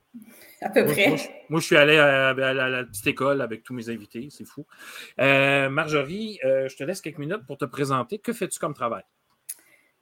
À 0.60 0.68
peu 0.68 0.84
près. 0.84 1.16
Moi, 1.48 1.58
je, 1.58 1.66
suis 1.66 1.76
allé 1.76 1.98
à, 1.98 2.32
la 2.34 2.84
petite 2.84 3.08
école 3.08 3.40
avec 3.40 3.64
tous 3.64 3.74
mes 3.74 3.88
invités, 3.90 4.28
c'est 4.30 4.44
fou. 4.44 4.64
Euh, 5.18 5.68
Marjorie, 5.68 6.38
euh, 6.44 6.68
je 6.68 6.76
te 6.76 6.84
laisse 6.84 7.00
quelques 7.00 7.18
minutes 7.18 7.44
pour 7.48 7.58
te 7.58 7.64
présenter. 7.64 8.20
Que 8.20 8.32
fais-tu 8.32 8.60
comme 8.60 8.74
travail? 8.74 9.02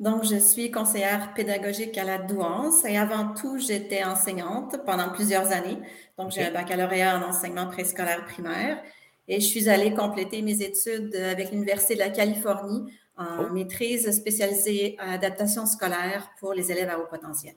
Donc, 0.01 0.25
je 0.25 0.37
suis 0.37 0.71
conseillère 0.71 1.35
pédagogique 1.35 1.97
à 1.99 2.05
la 2.05 2.19
Douance 2.19 2.85
et 2.85 2.99
avant 2.99 3.33
tout, 3.33 3.59
j'étais 3.59 4.03
enseignante 4.03 4.85
pendant 4.85 5.11
plusieurs 5.11 5.53
années. 5.53 5.79
Donc, 6.19 6.33
j'ai 6.33 6.45
un 6.45 6.53
baccalauréat 6.53 7.19
en 7.19 7.29
enseignement 7.29 7.69
préscolaire 7.69 8.25
primaire 8.25 8.83
et 9.29 9.41
je 9.41 9.47
suis 9.47 9.69
allée 9.69 9.95
compléter 9.95 10.43
mes 10.43 10.63
études 10.63 11.15
avec 11.15 11.53
l'Université 11.53 11.95
de 11.95 12.01
la 12.01 12.11
Californie 12.11 12.93
en 13.17 13.45
oh. 13.45 13.53
maîtrise 13.53 14.11
spécialisée 14.11 14.97
en 15.01 15.13
adaptation 15.13 15.65
scolaire 15.67 16.29
pour 16.41 16.53
les 16.53 16.73
élèves 16.73 16.91
à 16.91 16.99
haut 16.99 17.07
potentiel. 17.07 17.55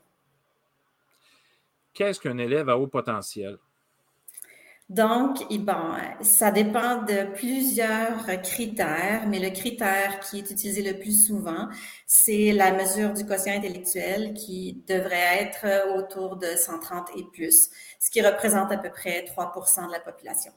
Qu'est-ce 1.93 2.19
qu'un 2.19 2.37
élève 2.37 2.69
à 2.69 2.77
haut 2.77 2.85
potentiel? 2.85 3.57
Donc, 4.89 5.45
bon, 5.49 5.95
ça 6.21 6.49
dépend 6.49 7.01
de 7.01 7.33
plusieurs 7.33 8.25
critères, 8.41 9.27
mais 9.27 9.39
le 9.39 9.49
critère 9.49 10.21
qui 10.21 10.37
est 10.39 10.49
utilisé 10.49 10.81
le 10.81 10.97
plus 10.97 11.27
souvent, 11.27 11.67
c'est 12.05 12.53
la 12.53 12.71
mesure 12.71 13.13
du 13.13 13.25
quotient 13.25 13.57
intellectuel 13.57 14.33
qui 14.33 14.81
devrait 14.87 15.41
être 15.41 15.97
autour 15.97 16.37
de 16.37 16.47
130 16.55 17.09
et 17.17 17.23
plus, 17.33 17.69
ce 17.99 18.09
qui 18.09 18.21
représente 18.21 18.71
à 18.71 18.77
peu 18.77 18.89
près 18.89 19.25
3% 19.25 19.87
de 19.87 19.91
la 19.91 19.99
population. 19.99 20.53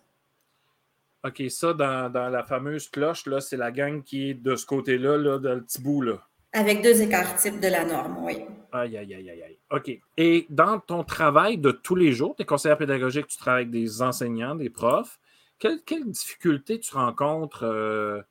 OK, 1.24 1.42
ça, 1.48 1.74
dans, 1.74 2.30
la 2.30 2.44
fameuse 2.44 2.88
cloche, 2.88 3.26
là, 3.26 3.40
c'est 3.40 3.56
la 3.56 3.72
gang 3.72 4.02
qui 4.02 4.30
est 4.30 4.34
de 4.34 4.54
ce 4.54 4.64
côté-là, 4.64 5.18
là, 5.18 5.38
dans 5.38 5.54
le 5.54 5.62
petit 5.62 5.82
bout, 5.82 6.02
là. 6.02 6.22
Avec 6.52 6.82
deux 6.82 7.02
écarts 7.02 7.36
types 7.36 7.60
de 7.60 7.68
la 7.68 7.84
norme, 7.84 8.24
oui. 8.24 8.46
Aïe, 8.72 8.96
aïe, 8.96 9.14
aïe, 9.14 9.30
aïe, 9.30 9.42
aïe. 9.42 9.58
OK. 9.70 9.90
Et 10.16 10.46
dans 10.50 10.78
ton 10.78 11.04
travail 11.04 11.58
de 11.58 11.70
tous 11.70 11.96
les 11.96 12.12
jours, 12.12 12.34
tu 12.36 12.42
es 12.42 12.46
conseillère 12.46 12.78
pédagogique, 12.78 13.26
tu 13.26 13.36
travailles 13.36 13.62
avec 13.62 13.70
des 13.70 14.02
enseignants, 14.02 14.54
des 14.54 14.70
profs. 14.70 15.18
Quelles 15.58 16.06
difficultés 16.06 16.80
tu 16.80 16.94
rencontres 16.94 17.64
euh, 17.64 18.22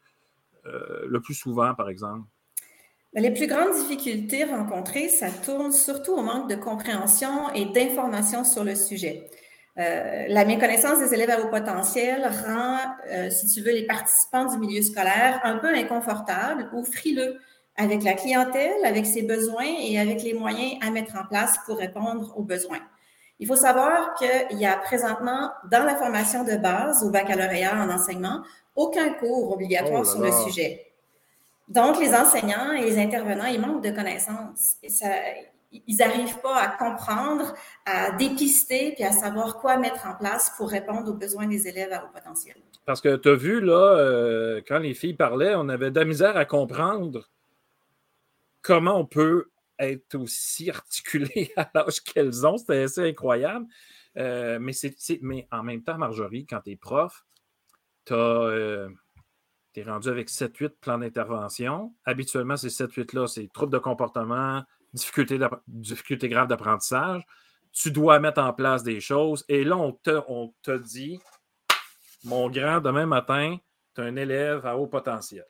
euh, 0.65 1.05
le 1.07 1.21
plus 1.21 1.35
souvent, 1.35 1.75
par 1.75 1.89
exemple? 1.89 2.27
Ben, 3.13 3.21
les 3.21 3.31
plus 3.31 3.47
grandes 3.47 3.73
difficultés 3.73 4.45
rencontrées, 4.45 5.09
ça 5.09 5.29
tourne 5.29 5.71
surtout 5.71 6.13
au 6.13 6.21
manque 6.21 6.49
de 6.49 6.55
compréhension 6.55 7.53
et 7.53 7.65
d'information 7.65 8.43
sur 8.43 8.63
le 8.63 8.75
sujet. 8.75 9.29
Euh, 9.77 10.25
la 10.27 10.45
méconnaissance 10.45 10.99
des 10.99 11.13
élèves 11.13 11.29
à 11.29 11.41
haut 11.41 11.49
potentiel 11.49 12.23
rend, 12.45 12.79
si 13.29 13.47
tu 13.47 13.61
veux, 13.61 13.71
les 13.71 13.85
participants 13.85 14.45
du 14.45 14.57
milieu 14.57 14.81
scolaire 14.81 15.39
un 15.43 15.57
peu 15.57 15.73
inconfortables 15.73 16.69
ou 16.73 16.83
frileux 16.83 17.37
avec 17.79 18.03
la 18.03 18.13
clientèle, 18.13 18.83
avec 18.83 19.05
ses 19.05 19.23
besoins 19.23 19.73
et 19.81 19.97
avec 19.97 20.21
les 20.21 20.33
moyens 20.33 20.73
à 20.85 20.91
mettre 20.91 21.15
en 21.15 21.25
place 21.25 21.57
pour 21.65 21.77
répondre 21.77 22.33
aux 22.37 22.43
besoins. 22.43 22.81
Il 23.39 23.47
faut 23.47 23.55
savoir 23.55 24.15
qu'il 24.15 24.59
y 24.59 24.65
a 24.65 24.75
présentement, 24.75 25.51
dans 25.71 25.85
la 25.85 25.95
formation 25.95 26.43
de 26.43 26.57
base 26.57 27.03
au 27.05 27.09
baccalauréat 27.09 27.81
en 27.81 27.89
enseignement, 27.89 28.43
aucun 28.75 29.13
cours 29.13 29.53
obligatoire 29.53 30.01
oh 30.01 30.05
sur 30.05 30.21
le 30.21 30.29
sujet. 30.45 30.87
Donc, 31.69 31.99
les 32.01 32.13
enseignants 32.13 32.73
et 32.73 32.81
les 32.81 32.97
intervenants, 32.97 33.45
ils 33.45 33.61
manquent 33.61 33.83
de 33.83 33.91
connaissances. 33.91 34.75
ils 35.71 35.95
n'arrivent 35.95 36.39
pas 36.41 36.57
à 36.57 36.67
comprendre, 36.67 37.53
à 37.85 38.11
dépister, 38.11 38.91
puis 38.95 39.05
à 39.05 39.13
savoir 39.13 39.59
quoi 39.59 39.77
mettre 39.77 40.05
en 40.05 40.15
place 40.15 40.51
pour 40.57 40.69
répondre 40.69 41.09
aux 41.09 41.15
besoins 41.15 41.47
des 41.47 41.65
élèves 41.65 41.93
à 41.93 42.03
haut 42.03 42.13
potentiel. 42.13 42.57
Parce 42.85 42.99
que 42.99 43.15
tu 43.15 43.29
as 43.29 43.35
vu, 43.35 43.61
là, 43.61 43.95
euh, 43.97 44.61
quand 44.67 44.79
les 44.79 44.95
filles 44.95 45.13
parlaient, 45.13 45.53
on 45.55 45.69
avait 45.69 45.91
de 45.91 45.99
la 45.99 46.05
misère 46.05 46.35
à 46.35 46.43
comprendre 46.43 47.29
comment 48.61 48.97
on 48.97 49.05
peut 49.05 49.49
être 49.77 50.15
aussi 50.15 50.69
articulé 50.69 51.51
à 51.55 51.69
l'âge 51.73 52.01
qu'elles 52.01 52.45
ont. 52.45 52.57
C'était 52.57 52.83
assez 52.83 53.09
incroyable. 53.09 53.65
Euh, 54.17 54.59
mais, 54.59 55.47
en 55.51 55.63
même 55.63 55.83
temps, 55.83 55.97
Marjorie, 55.97 56.45
quand 56.45 56.61
tu 56.61 56.71
es 56.71 56.75
prof, 56.75 57.25
tu 58.05 58.13
euh, 58.13 58.89
es 59.75 59.83
rendu 59.83 60.09
avec 60.09 60.29
7-8 60.29 60.69
plans 60.81 60.97
d'intervention. 60.97 61.93
Habituellement, 62.05 62.57
ces 62.57 62.69
7-8-là, 62.69 63.27
c'est 63.27 63.49
troubles 63.53 63.71
de 63.71 63.77
comportement, 63.77 64.63
difficultés, 64.93 65.39
difficultés 65.67 66.27
graves 66.27 66.47
d'apprentissage. 66.47 67.23
Tu 67.71 67.91
dois 67.91 68.19
mettre 68.19 68.41
en 68.41 68.51
place 68.51 68.83
des 68.83 68.99
choses. 68.99 69.45
Et 69.47 69.63
là, 69.63 69.77
on 69.77 69.93
te, 69.93 70.21
on 70.27 70.53
te 70.63 70.75
dit 70.75 71.19
mon 72.23 72.49
grand, 72.49 72.81
demain 72.81 73.05
matin, 73.05 73.57
tu 73.95 74.01
as 74.01 74.05
un 74.05 74.15
élève 74.15 74.65
à 74.65 74.77
haut 74.77 74.87
potentiel. 74.87 75.45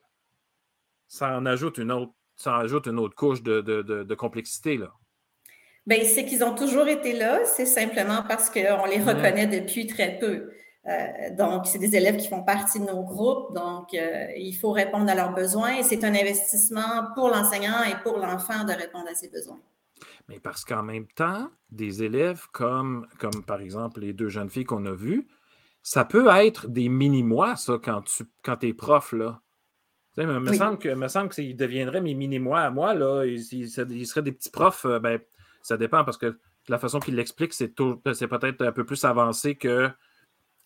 Ça 1.08 1.36
en 1.36 1.46
ajoute 1.46 1.80
une 1.80 1.92
autre, 1.92 2.14
ça 2.40 2.56
ajoute 2.56 2.88
une 2.88 3.00
autre 3.00 3.16
couche 3.16 3.44
de, 3.44 4.16
complexité. 4.16 4.78
Là. 4.78 4.92
Bien, 5.86 6.04
c'est 6.06 6.26
qu'ils 6.26 6.44
ont 6.44 6.56
toujours 6.56 6.88
été 6.88 7.14
là, 7.14 7.44
c'est 7.46 7.66
simplement 7.66 8.24
parce 8.28 8.50
qu'on 8.50 8.86
les 8.86 9.04
reconnaît 9.04 9.48
depuis 9.48 9.88
très 9.88 10.18
peu. 10.18 10.50
Euh, 10.88 11.36
donc, 11.38 11.68
c'est 11.68 11.78
des 11.78 11.96
élèves 11.96 12.18
qui 12.18 12.30
font 12.30 12.44
partie 12.44 12.80
de 12.80 12.86
nos 12.86 13.04
groupes, 13.04 13.54
donc 13.54 13.94
euh, 13.94 14.28
il 14.38 14.54
faut 14.54 14.72
répondre 14.72 15.10
à 15.10 15.16
leurs 15.16 15.34
besoins 15.34 15.76
et 15.76 15.84
c'est 15.84 16.06
un 16.06 16.16
investissement 16.16 17.08
pour 17.16 17.28
l'enseignant 17.28 17.84
et 17.84 18.02
pour 18.02 18.18
l'enfant 18.18 18.64
de 18.64 18.72
répondre 18.72 19.08
à 19.12 19.14
ses 19.14 19.30
besoins. 19.30 19.60
Mais 20.30 20.40
parce 20.40 20.64
qu'en 20.64 20.84
même 20.84 21.08
temps, 21.08 21.50
des 21.70 22.04
élèves 22.04 22.46
comme, 22.54 23.08
comme 23.20 23.44
par 23.44 23.60
exemple 23.60 24.00
les 24.00 24.14
deux 24.14 24.30
jeunes 24.30 24.50
filles 24.50 24.64
qu'on 24.64 24.86
a 24.86 24.94
vues, 24.94 25.28
ça 25.84 26.06
peut 26.06 26.28
être 26.30 26.68
des 26.70 26.88
mini-mois, 26.88 27.58
ça, 27.58 27.74
quand 27.84 28.04
tu 28.04 28.24
quand 28.42 28.64
es 28.64 28.74
prof, 28.74 29.12
là. 29.12 29.42
Il 30.24 30.28
me, 30.28 30.54
semble 30.54 30.78
que, 30.78 30.90
me 30.90 31.08
semble 31.08 31.30
qu'ils 31.30 31.56
deviendraient 31.56 32.02
mes 32.02 32.14
mini-mois 32.14 32.62
à 32.62 32.70
moi, 32.70 32.94
là. 32.94 33.24
Ils, 33.26 33.70
seraient 33.70 34.22
des 34.22 34.32
petits 34.32 34.50
profs, 34.50 34.86
euh, 34.86 35.00
ben, 35.00 35.20
ça 35.62 35.78
dépend 35.78 36.04
parce 36.04 36.18
que 36.18 36.38
la 36.68 36.78
façon 36.78 37.00
qu'ils 37.00 37.16
l'expliquent, 37.16 37.54
c'est, 37.54 37.70
peut-être 37.70 38.62
un 38.62 38.72
peu 38.72 38.86
plus 38.86 39.04
avancé 39.06 39.56
que, 39.56 39.90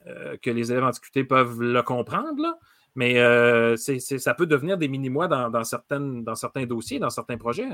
euh, 0.08 0.38
que 0.42 0.50
les 0.50 0.72
élèves 0.72 0.84
en 0.84 0.89
difficulté 0.89 1.24
peuvent 1.24 1.62
le 1.62 1.82
comprendre, 1.82 2.42
là. 2.42 2.58
Mais 2.96 3.18
euh, 3.18 3.76
ça 3.76 4.36
peut 4.36 4.46
devenir 4.46 4.78
des 4.78 4.88
mini-mois 4.88 5.28
dans, 5.28 5.63
certaines, 5.63 6.24
dans 6.24 6.36
certains 6.36 6.66
dossiers, 6.66 7.00
dans 7.00 7.10
certains 7.10 7.38
projets. 7.38 7.70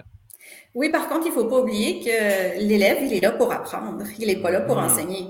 Oui, 0.74 0.89
par 0.89 1.10
contre, 1.10 1.26
il 1.26 1.30
ne 1.30 1.34
faut 1.34 1.46
pas 1.46 1.60
oublier 1.60 2.00
que 2.00 2.60
l'élève, 2.65 3.00
il 3.02 3.13
est 3.13 3.20
là 3.20 3.34
pour 3.34 3.52
apprendre. 3.52 4.06
Il 4.18 4.28
n'est 4.28 4.42
pas 4.42 4.50
là 4.50 4.62
pour 4.62 4.78
mmh. 4.78 4.86
enseigner. 4.86 5.28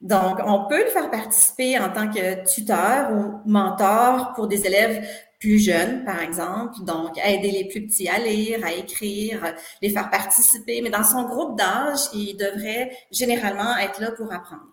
Donc, 0.00 0.38
on 0.44 0.66
peut 0.66 0.84
le 0.84 0.90
faire 0.90 1.10
participer 1.10 1.78
en 1.78 1.90
tant 1.90 2.10
que 2.10 2.44
tuteur 2.50 3.12
ou 3.12 3.40
mentor 3.48 4.32
pour 4.34 4.48
des 4.48 4.66
élèves 4.66 5.06
plus 5.38 5.58
jeunes, 5.58 6.04
par 6.04 6.20
exemple. 6.20 6.82
Donc, 6.82 7.18
aider 7.22 7.50
les 7.50 7.68
plus 7.68 7.86
petits 7.86 8.08
à 8.08 8.18
lire, 8.18 8.64
à 8.64 8.72
écrire, 8.72 9.54
les 9.82 9.90
faire 9.90 10.10
participer. 10.10 10.80
Mais 10.82 10.90
dans 10.90 11.04
son 11.04 11.24
groupe 11.24 11.56
d'âge, 11.58 12.00
il 12.14 12.36
devrait 12.36 12.96
généralement 13.10 13.76
être 13.76 14.00
là 14.00 14.12
pour 14.12 14.32
apprendre. 14.32 14.68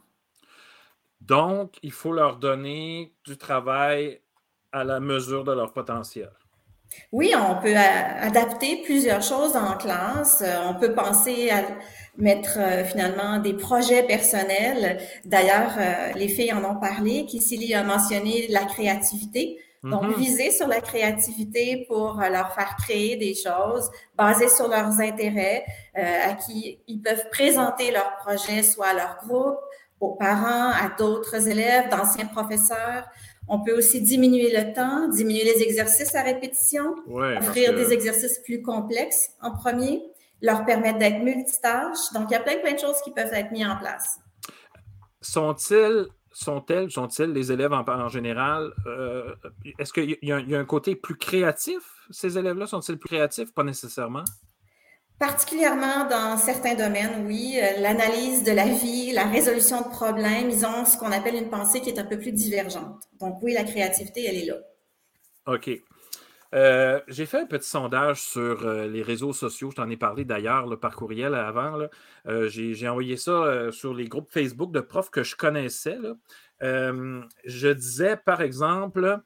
Donc, 1.19 1.75
il 1.83 1.91
faut 1.91 2.13
leur 2.13 2.37
donner 2.37 3.13
du 3.25 3.37
travail 3.37 4.21
à 4.71 4.85
la 4.85 4.99
mesure 5.01 5.43
de 5.43 5.51
leur 5.51 5.73
potentiel. 5.73 6.31
Oui, 7.11 7.33
on 7.35 7.61
peut 7.61 7.75
adapter 7.75 8.81
plusieurs 8.83 9.21
choses 9.21 9.55
en 9.55 9.75
classe. 9.77 10.43
On 10.65 10.75
peut 10.75 10.93
penser 10.93 11.49
à 11.49 11.63
mettre 12.17 12.57
euh, 12.57 12.83
finalement 12.83 13.39
des 13.39 13.53
projets 13.53 14.03
personnels. 14.03 14.99
D'ailleurs, 15.25 15.73
euh, 15.77 16.13
les 16.15 16.27
filles 16.27 16.53
en 16.53 16.63
ont 16.63 16.79
parlé. 16.79 17.25
Kissili 17.25 17.73
a 17.73 17.83
mentionné 17.83 18.47
la 18.49 18.65
créativité. 18.65 19.59
Donc, 19.83 20.03
mm-hmm. 20.03 20.17
viser 20.17 20.51
sur 20.51 20.67
la 20.67 20.81
créativité 20.81 21.85
pour 21.87 22.19
euh, 22.19 22.29
leur 22.29 22.53
faire 22.53 22.75
créer 22.77 23.15
des 23.15 23.35
choses 23.35 23.89
basées 24.15 24.49
sur 24.49 24.67
leurs 24.67 24.99
intérêts, 24.99 25.63
à 25.95 26.33
qui 26.33 26.79
ils 26.87 27.01
peuvent 27.01 27.29
présenter 27.31 27.91
leurs 27.91 28.17
projets, 28.17 28.63
soit 28.63 28.87
à 28.87 28.93
leur 28.93 29.17
groupe, 29.25 29.57
aux 29.99 30.15
parents, 30.15 30.71
à 30.71 30.91
d'autres 30.97 31.47
élèves, 31.47 31.89
d'anciens 31.89 32.25
professeurs. 32.25 33.07
On 33.47 33.63
peut 33.63 33.77
aussi 33.77 34.01
diminuer 34.01 34.51
le 34.51 34.73
temps, 34.73 35.07
diminuer 35.07 35.43
les 35.43 35.63
exercices 35.63 36.13
à 36.15 36.23
répétition, 36.23 36.95
offrir 37.37 37.73
des 37.73 37.93
exercices 37.93 38.39
plus 38.39 38.61
complexes 38.61 39.29
en 39.41 39.51
premier 39.51 40.03
leur 40.41 40.65
permettre 40.65 40.99
d'être 40.99 41.19
multitâches. 41.19 42.11
Donc, 42.13 42.25
il 42.29 42.33
y 42.33 42.35
a 42.35 42.39
plein, 42.39 42.57
plein 42.57 42.73
de 42.73 42.79
choses 42.79 43.01
qui 43.03 43.11
peuvent 43.11 43.33
être 43.33 43.51
mises 43.51 43.67
en 43.67 43.77
place. 43.77 44.19
Sont-ils 45.21 46.07
sont-elles, 46.37 46.91
sont-ils, 46.91 47.31
les 47.31 47.51
élèves 47.51 47.73
en, 47.73 48.09
général, 48.09 48.71
euh, 48.85 49.33
est-ce 49.79 49.91
qu'il 49.91 50.17
y, 50.21 50.31
a 50.31 50.59
un 50.59 50.65
côté 50.65 50.95
plus 50.95 51.17
créatif, 51.17 51.79
ces 52.11 52.37
élèves-là? 52.37 52.67
Sont-ils 52.67 52.97
plus 52.97 53.07
créatifs? 53.07 53.51
Pas 53.53 53.63
nécessairement. 53.63 54.23
Particulièrement 55.17 56.07
dans 56.07 56.37
certains 56.37 56.75
domaines, 56.75 57.25
oui. 57.25 57.59
Euh, 57.59 57.81
l'analyse 57.81 58.43
de 58.43 58.51
la 58.51 58.67
vie, 58.67 59.13
la 59.13 59.23
résolution 59.23 59.81
de 59.81 59.87
problèmes, 59.87 60.51
ils 60.51 60.63
ont 60.63 60.85
ce 60.85 60.95
qu'on 60.95 61.11
appelle 61.11 61.33
une 61.33 61.49
pensée 61.49 61.81
qui 61.81 61.89
est 61.89 61.97
un 61.97 62.05
peu 62.05 62.19
plus 62.19 62.31
divergente. 62.31 63.01
Donc 63.19 63.41
oui, 63.41 63.53
la 63.53 63.63
créativité, 63.63 64.25
elle 64.27 64.37
est 64.37 64.45
là. 64.45 64.57
OK. 65.47 65.71
Euh, 66.53 67.01
j'ai 67.07 67.25
fait 67.25 67.41
un 67.41 67.45
petit 67.45 67.67
sondage 67.67 68.21
sur 68.21 68.65
euh, 68.65 68.87
les 68.87 69.01
réseaux 69.01 69.33
sociaux. 69.33 69.71
Je 69.71 69.75
t'en 69.75 69.89
ai 69.89 69.97
parlé 69.97 70.25
d'ailleurs 70.25 70.79
par 70.79 70.95
courriel 70.95 71.33
avant. 71.35 71.79
Euh, 72.27 72.47
j'ai 72.47 72.87
envoyé 72.87 73.17
ça 73.17 73.71
sur 73.71 73.93
les 73.93 74.07
groupes 74.07 74.29
Facebook 74.31 74.71
de 74.71 74.79
profs 74.79 75.09
que 75.09 75.23
je 75.23 75.35
connaissais. 75.35 75.97
je 76.61 77.73
disais, 77.73 78.17
par 78.17 78.41
exemple, 78.41 79.19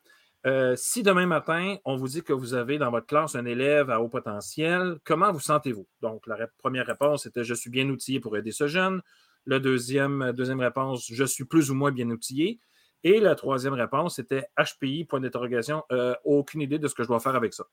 si 0.75 1.03
demain 1.03 1.27
matin, 1.27 1.77
on 1.85 1.95
vous 1.95 2.07
dit 2.07 2.23
que 2.23 2.33
vous 2.33 2.53
avez 2.53 2.77
dans 2.77 2.91
votre 2.91 3.07
classe 3.07 3.35
un 3.35 3.45
élève 3.45 3.89
à 3.89 4.01
haut 4.01 4.09
potentiel, 4.09 4.97
comment 5.03 5.31
vous 5.31 5.39
sentez-vous? 5.39 5.87
Donc, 6.01 6.25
la 6.27 6.47
première 6.57 6.87
réponse 6.87 7.25
était 7.25 7.43
Je 7.43 7.53
suis 7.53 7.69
bien 7.69 7.87
outillé 7.89 8.19
pour 8.19 8.35
aider 8.37 8.51
ce 8.51 8.67
jeune. 8.67 9.01
La 9.45 9.59
deuxième, 9.59 10.33
deuxième 10.33 10.59
réponse, 10.59 11.07
je 11.11 11.23
suis 11.23 11.45
plus 11.45 11.71
ou 11.71 11.75
moins 11.75 11.91
bien 11.91 12.09
outillé. 12.09 12.59
Et 13.03 13.19
la 13.19 13.35
troisième 13.35 13.73
réponse, 13.73 14.15
c'était 14.15 14.47
HPI, 14.57 15.05
point 15.05 15.19
d'interrogation, 15.19 15.83
euh, 15.91 16.15
aucune 16.23 16.61
idée 16.61 16.77
de 16.79 16.87
ce 16.87 16.93
que 16.93 17.03
je 17.03 17.07
dois 17.07 17.19
faire 17.19 17.35
avec 17.35 17.53
ça. 17.53 17.65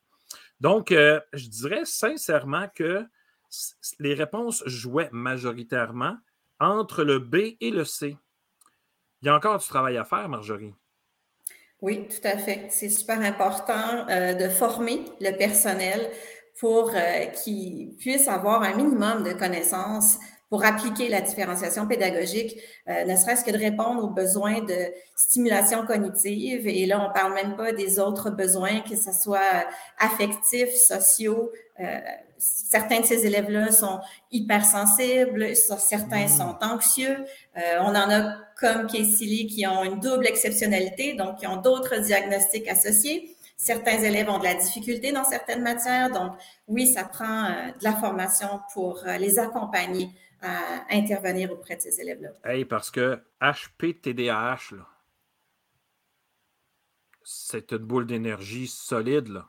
Donc, 0.60 0.90
euh, 0.90 1.20
je 1.32 1.48
dirais 1.48 1.84
sincèrement 1.84 2.66
que 2.74 3.04
les 3.98 4.14
réponses 4.14 4.62
jouaient 4.66 5.10
majoritairement 5.12 6.16
entre 6.60 7.04
le 7.04 7.18
B 7.18 7.56
et 7.60 7.70
le 7.70 7.84
C. 7.84 8.16
Il 9.20 9.26
y 9.26 9.28
a 9.28 9.36
encore 9.36 9.58
du 9.58 9.66
travail 9.66 9.96
à 9.96 10.04
faire, 10.04 10.28
Marjorie. 10.28 10.74
Oui, 11.80 12.08
tout 12.08 12.26
à 12.26 12.38
fait. 12.38 12.68
C'est 12.70 12.88
super 12.88 13.20
important 13.20 14.08
euh, 14.08 14.34
de 14.34 14.48
former 14.48 15.04
le 15.20 15.36
personnel 15.36 16.10
pour 16.58 16.90
qu'il 17.44 17.94
puisse 17.98 18.26
avoir 18.26 18.62
un 18.62 18.74
minimum 18.74 19.22
de 19.22 19.32
connaissances 19.32 20.18
pour 20.50 20.64
appliquer 20.64 21.08
la 21.08 21.20
différenciation 21.20 21.86
pédagogique, 21.86 22.56
euh, 22.88 23.04
ne 23.04 23.16
serait-ce 23.16 23.44
que 23.44 23.50
de 23.50 23.58
répondre 23.58 24.02
aux 24.02 24.10
besoins 24.10 24.62
de 24.62 24.92
stimulation 25.14 25.84
cognitive. 25.84 26.66
Et 26.66 26.86
là, 26.86 27.06
on 27.06 27.12
parle 27.12 27.34
même 27.34 27.54
pas 27.54 27.72
des 27.72 27.98
autres 27.98 28.30
besoins, 28.30 28.80
que 28.80 28.96
ce 28.96 29.12
soit 29.12 29.66
affectifs, 29.98 30.74
sociaux. 30.74 31.52
Euh, 31.80 31.98
certains 32.38 33.00
de 33.00 33.04
ces 33.04 33.26
élèves-là 33.26 33.72
sont 33.72 34.00
hypersensibles, 34.30 35.54
certains 35.54 36.24
mmh. 36.24 36.28
sont 36.28 36.56
anxieux. 36.62 37.18
Euh, 37.58 37.78
on 37.80 37.90
en 37.90 38.10
a 38.10 38.36
comme 38.58 38.86
Casey 38.86 39.46
qui 39.46 39.66
ont 39.66 39.84
une 39.84 40.00
double 40.00 40.26
exceptionnalité, 40.26 41.12
donc 41.12 41.40
qui 41.40 41.46
ont 41.46 41.60
d'autres 41.60 41.98
diagnostics 42.00 42.68
associés. 42.68 43.34
Certains 43.58 43.98
élèves 44.02 44.30
ont 44.30 44.38
de 44.38 44.44
la 44.44 44.54
difficulté 44.54 45.12
dans 45.12 45.24
certaines 45.24 45.62
matières, 45.62 46.10
donc 46.10 46.32
oui, 46.68 46.86
ça 46.86 47.02
prend 47.02 47.48
de 47.48 47.82
la 47.84 47.92
formation 47.92 48.60
pour 48.72 49.02
les 49.18 49.40
accompagner 49.40 50.10
à 50.42 50.84
intervenir 50.90 51.52
auprès 51.52 51.76
de 51.76 51.80
ces 51.80 52.00
élèves-là. 52.00 52.30
Hey, 52.44 52.64
parce 52.64 52.90
que 52.90 53.18
HPTDAH, 53.40 54.74
c'est 57.24 57.72
une 57.72 57.78
boule 57.78 58.06
d'énergie 58.06 58.66
solide. 58.66 59.28
Là. 59.28 59.46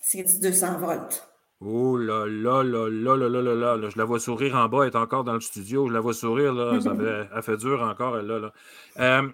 C'est 0.00 0.22
du 0.22 0.40
200 0.40 0.78
volts. 0.78 1.26
Oh 1.62 1.98
là 1.98 2.26
là 2.26 2.62
là 2.62 2.88
là 2.88 3.16
là 3.16 3.28
là 3.28 3.54
là 3.54 3.76
là. 3.76 3.88
Je 3.90 3.98
la 3.98 4.04
vois 4.04 4.18
sourire 4.18 4.56
en 4.56 4.68
bas, 4.68 4.84
elle 4.84 4.92
est 4.92 4.96
encore 4.96 5.24
dans 5.24 5.34
le 5.34 5.40
studio. 5.40 5.88
Je 5.88 5.92
la 5.92 6.00
vois 6.00 6.14
sourire, 6.14 6.54
là. 6.54 6.80
Ça 6.80 6.94
fait, 6.96 7.28
elle 7.34 7.42
fait 7.42 7.56
dur 7.58 7.82
encore, 7.82 8.16
elle 8.16 8.26
là. 8.26 8.38
là. 8.38 8.52
Euh, 8.98 9.28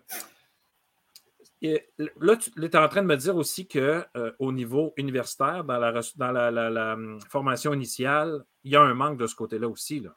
là, 2.20 2.36
tu 2.36 2.64
es 2.64 2.76
en 2.76 2.88
train 2.88 3.02
de 3.02 3.06
me 3.06 3.16
dire 3.16 3.36
aussi 3.36 3.66
qu'au 3.68 3.78
euh, 3.78 4.52
niveau 4.52 4.92
universitaire, 4.96 5.64
dans, 5.64 5.78
la, 5.78 5.92
dans 6.16 6.32
la, 6.32 6.94
hum, 6.94 7.20
formation 7.28 7.72
initiale, 7.72 8.44
il 8.64 8.72
y 8.72 8.76
a 8.76 8.82
un 8.82 8.94
manque 8.94 9.18
de 9.18 9.26
ce 9.26 9.34
côté-là 9.34 9.68
aussi. 9.68 10.00
Là. 10.00 10.14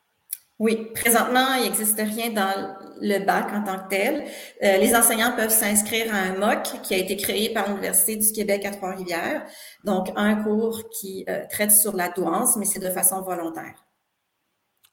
Oui, 0.60 0.89
présentement, 0.93 1.56
il 1.56 1.63
n'existe 1.63 2.00
rien 2.00 2.32
dans 2.32 2.76
le 3.02 3.26
bac 3.26 3.48
en 3.54 3.63
tant 3.63 3.80
que 3.80 3.89
tel. 3.89 4.26
Euh, 4.62 4.78
les 4.78 4.93
enseignants 4.93 5.34
peuvent 5.34 5.50
s'inscrire 5.52 6.13
à 6.13 6.17
un 6.17 6.38
MOC 6.38 6.82
qui 6.84 6.93
a 6.93 6.98
été 6.98 7.15
créé 7.15 7.54
par 7.54 7.69
l'Université 7.69 8.17
du 8.17 8.30
Québec 8.34 8.65
à 8.65 8.72
Trois-Rivières. 8.72 9.45
Donc, 9.86 10.12
un 10.17 10.43
cours 10.43 10.89
qui 10.89 11.24
euh, 11.30 11.45
traite 11.50 11.72
sur 11.72 11.95
la 11.95 12.10
douance, 12.10 12.58
mais 12.58 12.65
c'est 12.65 12.82
de 12.82 12.89
façon 12.89 13.22
volontaire. 13.22 13.86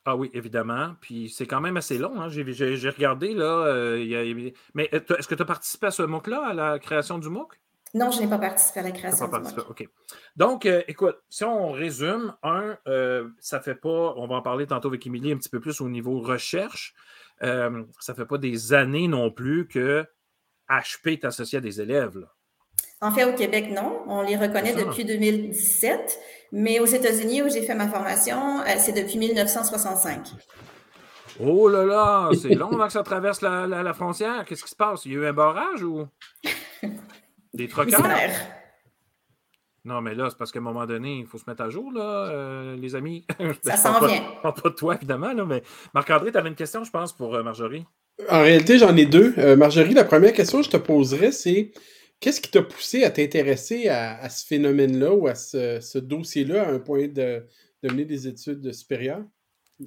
Ah 0.05 0.15
oui, 0.15 0.29
évidemment. 0.33 0.93
Puis 1.01 1.29
c'est 1.29 1.45
quand 1.45 1.59
même 1.59 1.75
assez 1.75 1.97
long. 1.97 2.21
Hein. 2.21 2.29
J'ai 2.29 2.89
regardé, 2.89 3.33
là. 3.33 3.65
Euh, 3.65 4.51
mais 4.73 4.89
est-ce 4.93 5.27
que 5.27 5.35
tu 5.35 5.41
as 5.41 5.45
participé 5.45 5.87
à 5.87 5.91
ce 5.91 6.03
MOOC-là, 6.03 6.45
à 6.47 6.53
la 6.53 6.79
création 6.79 7.19
du 7.19 7.27
MOOC? 7.27 7.59
Non, 7.97 8.11
je 8.11 8.19
n'ai 8.21 8.27
pas 8.27 8.37
participé 8.37 8.81
à 8.81 8.83
la 8.83 8.91
création 8.91 9.27
du 9.27 9.39
MOOC. 9.39 9.69
OK. 9.69 9.89
Donc, 10.35 10.65
euh, 10.67 10.83
écoute, 10.87 11.17
si 11.29 11.43
on 11.43 11.71
résume, 11.71 12.35
un, 12.43 12.77
euh, 12.87 13.27
ça 13.39 13.59
fait 13.59 13.75
pas, 13.75 14.13
on 14.15 14.27
va 14.27 14.35
en 14.35 14.41
parler 14.43 14.67
tantôt 14.67 14.89
avec 14.89 15.05
Émilie 15.07 15.31
un 15.31 15.37
petit 15.37 15.49
peu 15.49 15.59
plus 15.59 15.81
au 15.81 15.89
niveau 15.89 16.19
recherche, 16.19 16.93
euh, 17.41 17.83
ça 17.99 18.13
fait 18.13 18.25
pas 18.25 18.37
des 18.37 18.73
années 18.73 19.07
non 19.07 19.31
plus 19.31 19.67
que 19.67 20.05
HP 20.69 21.13
est 21.13 21.25
associé 21.25 21.57
à 21.57 21.61
des 21.61 21.81
élèves. 21.81 22.19
Là. 22.19 22.27
En 23.01 23.11
fait, 23.11 23.23
au 23.23 23.33
Québec, 23.33 23.71
non. 23.71 24.03
On 24.07 24.21
les 24.21 24.37
reconnaît 24.37 24.73
depuis 24.73 25.03
2017. 25.03 26.19
Mais 26.51 26.79
aux 26.79 26.85
États-Unis, 26.85 27.41
où 27.41 27.49
j'ai 27.49 27.63
fait 27.63 27.75
ma 27.75 27.87
formation, 27.87 28.61
c'est 28.77 28.93
depuis 28.93 29.17
1965. 29.17 30.33
Oh 31.39 31.67
là 31.67 31.83
là, 31.83 32.29
c'est 32.39 32.55
long 32.55 32.71
avant 32.71 32.87
que 32.87 32.93
ça 32.93 33.03
traverse 33.03 33.41
la, 33.41 33.93
frontière. 33.93 34.45
Qu'est-ce 34.45 34.63
qui 34.63 34.69
se 34.69 34.75
passe? 34.75 35.05
Il 35.05 35.13
y 35.13 35.15
a 35.15 35.19
eu 35.19 35.25
un 35.25 35.33
barrage 35.33 35.83
ou? 35.83 36.07
des 37.57 37.67
troqueurs? 37.67 38.01
Non, 39.83 40.01
mais 40.01 40.15
là, 40.15 40.29
c'est 40.29 40.37
parce 40.37 40.51
qu'à 40.51 40.59
un 40.59 40.63
moment 40.63 40.85
donné, 40.85 41.19
il 41.19 41.25
faut 41.25 41.37
se 41.37 41.45
mettre 41.47 41.63
à 41.63 41.69
jour, 41.69 41.91
là, 41.93 42.29
euh, 42.29 42.75
les 42.75 42.95
amis. 42.95 43.25
Ça 43.61 43.77
s'en 43.77 44.05
vient. 44.05 44.21
Pas, 44.43 44.51
pas 44.51 44.69
de 44.69 44.75
toi, 44.75 44.95
évidemment, 44.95 45.31
là, 45.31 45.45
mais 45.45 45.63
Marc-André, 45.93 46.31
tu 46.31 46.37
avais 46.37 46.49
une 46.49 46.55
question, 46.55 46.83
je 46.83 46.91
pense, 46.91 47.13
pour 47.13 47.35
euh, 47.35 47.43
Marjorie. 47.43 47.85
En 48.29 48.41
réalité, 48.41 48.77
j'en 48.79 48.95
ai 48.97 49.05
deux. 49.05 49.55
Marjorie, 49.55 49.93
la 49.93 50.03
première 50.03 50.33
question 50.33 50.59
que 50.59 50.65
je 50.65 50.71
te 50.71 50.77
poserais, 50.77 51.31
c'est 51.31 51.71
Qu'est-ce 52.19 52.41
qui 52.41 52.49
t'a 52.49 52.63
poussé 52.63 53.03
à 53.03 53.11
t'intéresser 53.11 53.89
à, 53.89 54.27
ce 54.29 54.45
phénomène-là 54.45 55.13
ou 55.13 55.27
à 55.27 55.35
ce, 55.35 55.97
dossier-là 55.99 56.67
à 56.67 56.71
un 56.71 56.79
point 56.79 57.07
de, 57.07 57.45
mener 57.83 58.05
des 58.05 58.27
études 58.27 58.73
supérieures? 58.73 59.23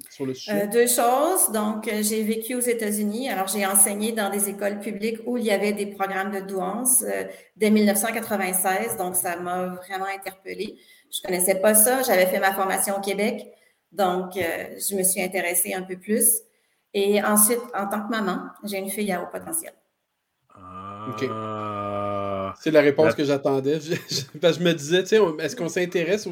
Sur 0.09 0.25
le 0.25 0.33
sujet? 0.33 0.63
Euh, 0.63 0.67
deux 0.67 0.87
choses. 0.87 1.51
Donc, 1.53 1.87
euh, 1.87 2.01
j'ai 2.01 2.23
vécu 2.23 2.55
aux 2.55 2.61
États-Unis. 2.61 3.29
Alors, 3.29 3.47
j'ai 3.47 3.65
enseigné 3.65 4.11
dans 4.11 4.29
des 4.29 4.49
écoles 4.49 4.79
publiques 4.79 5.19
où 5.25 5.37
il 5.37 5.45
y 5.45 5.51
avait 5.51 5.73
des 5.73 5.87
programmes 5.87 6.31
de 6.31 6.39
douance 6.39 7.03
euh, 7.03 7.23
dès 7.55 7.69
1996. 7.69 8.97
Donc, 8.97 9.15
ça 9.15 9.37
m'a 9.37 9.67
vraiment 9.67 10.05
interpellée. 10.05 10.77
Je 11.11 11.19
ne 11.19 11.27
connaissais 11.27 11.55
pas 11.55 11.73
ça. 11.73 12.01
J'avais 12.03 12.25
fait 12.25 12.39
ma 12.39 12.53
formation 12.53 12.97
au 12.97 13.01
Québec. 13.01 13.51
Donc, 13.91 14.35
je 14.35 14.95
me 14.95 15.03
suis 15.03 15.21
intéressée 15.21 15.73
un 15.73 15.81
peu 15.81 15.97
plus. 15.97 16.39
Et 16.93 17.21
ensuite, 17.21 17.59
en 17.75 17.87
tant 17.87 18.03
que 18.03 18.09
maman, 18.09 18.43
j'ai 18.63 18.77
une 18.77 18.89
fille 18.89 19.11
à 19.11 19.21
haut 19.21 19.27
potentiel. 19.29 19.73
Ah. 20.55 21.07
OK. 21.09 21.29
C'est 22.59 22.71
la 22.71 22.81
réponse 22.81 23.15
que 23.15 23.23
j'attendais. 23.23 23.79
Je, 23.81 23.95
je, 23.95 24.59
me 24.63 24.73
disais, 24.73 24.99
est-ce 25.01 25.55
qu'on 25.55 25.69
s'intéresse 25.69 26.27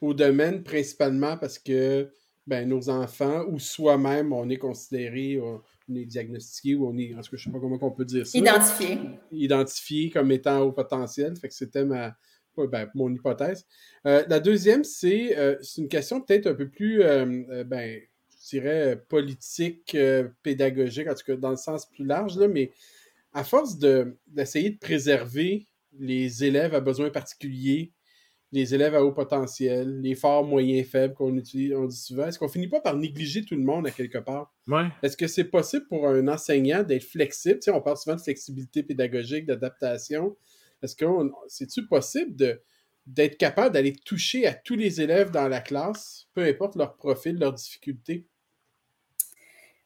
au, 0.00 0.14
domaine 0.14 0.62
principalement 0.62 1.36
parce 1.36 1.58
que 1.58 2.08
ben, 2.46 2.68
nos 2.68 2.90
enfants 2.90 3.44
ou 3.48 3.58
soi-même, 3.58 4.32
on 4.32 4.48
est 4.48 4.58
considéré, 4.58 5.40
on 5.40 5.94
est 5.94 6.04
diagnostiqué 6.04 6.74
ou 6.74 6.88
on 6.88 6.96
est, 6.98 7.14
en 7.14 7.20
tout 7.20 7.30
cas, 7.30 7.36
je 7.36 7.44
sais 7.44 7.50
pas 7.50 7.60
comment 7.60 7.78
on 7.80 7.90
peut 7.90 8.04
dire 8.04 8.26
ça. 8.26 8.36
Identifié. 8.36 8.98
Identifié 9.30 10.10
comme 10.10 10.30
étant 10.32 10.60
au 10.60 10.72
potentiel. 10.72 11.36
Fait 11.36 11.48
que 11.48 11.54
c'était 11.54 11.84
ma, 11.84 12.16
ben, 12.56 12.90
mon 12.94 13.12
hypothèse. 13.12 13.66
Euh, 14.06 14.24
la 14.28 14.40
deuxième, 14.40 14.82
euh, 15.04 15.56
c'est 15.62 15.80
une 15.80 15.88
question 15.88 16.20
peut-être 16.20 16.46
un 16.46 16.54
peu 16.54 16.68
plus, 16.68 17.02
euh, 17.02 17.64
ben, 17.64 18.00
je 18.30 18.48
dirais, 18.50 19.02
politique, 19.08 19.96
pédagogique, 20.42 21.08
en 21.08 21.14
tout 21.14 21.24
cas 21.24 21.36
dans 21.36 21.50
le 21.50 21.56
sens 21.56 21.86
plus 21.86 22.04
large, 22.04 22.36
là, 22.36 22.48
mais 22.48 22.70
à 23.32 23.44
force 23.44 23.78
d'essayer 23.78 24.70
de, 24.70 24.78
préserver 24.78 25.66
les 25.98 26.44
élèves 26.44 26.74
à 26.74 26.80
besoins 26.80 27.10
particuliers, 27.10 27.92
les 28.52 28.74
élèves 28.74 28.94
à 28.94 29.02
haut 29.02 29.12
potentiel, 29.12 30.00
les 30.02 30.14
forts, 30.14 30.44
moyens, 30.44 30.86
faibles 30.86 31.14
qu'on 31.14 31.34
utilise, 31.36 31.72
on 31.74 31.86
dit 31.86 31.96
souvent, 31.96 32.26
est-ce 32.26 32.38
qu'on 32.38 32.48
finit 32.48 32.68
pas 32.68 32.80
par 32.80 32.96
négliger 32.96 33.44
tout 33.44 33.56
le 33.56 33.62
monde 33.62 33.86
à 33.86 33.90
quelque 33.90 34.18
part? 34.18 34.54
Est-ce 35.02 35.16
que 35.16 35.26
c'est 35.26 35.44
possible 35.44 35.86
pour 35.88 36.06
un 36.06 36.28
enseignant 36.28 36.82
d'être 36.82 37.04
flexible? 37.04 37.60
Tu 37.60 37.64
sais, 37.64 37.70
on 37.70 37.80
parle 37.80 37.96
souvent 37.96 38.16
de 38.16 38.20
flexibilité 38.20 38.82
pédagogique, 38.82 39.46
d'adaptation. 39.46 40.36
Est-ce 40.82 40.94
que 40.94 41.06
c'est-tu 41.48 41.86
possible 41.86 42.36
de, 42.36 42.60
d'être 43.06 43.38
capable 43.38 43.72
d'aller 43.72 43.94
toucher 43.94 44.46
à 44.46 44.52
tous 44.52 44.76
les 44.76 45.00
élèves 45.00 45.30
dans 45.30 45.48
la 45.48 45.60
classe, 45.60 46.26
peu 46.34 46.44
importe 46.44 46.76
leur 46.76 46.96
profil, 46.96 47.38
leurs 47.38 47.54
difficultés? 47.54 48.26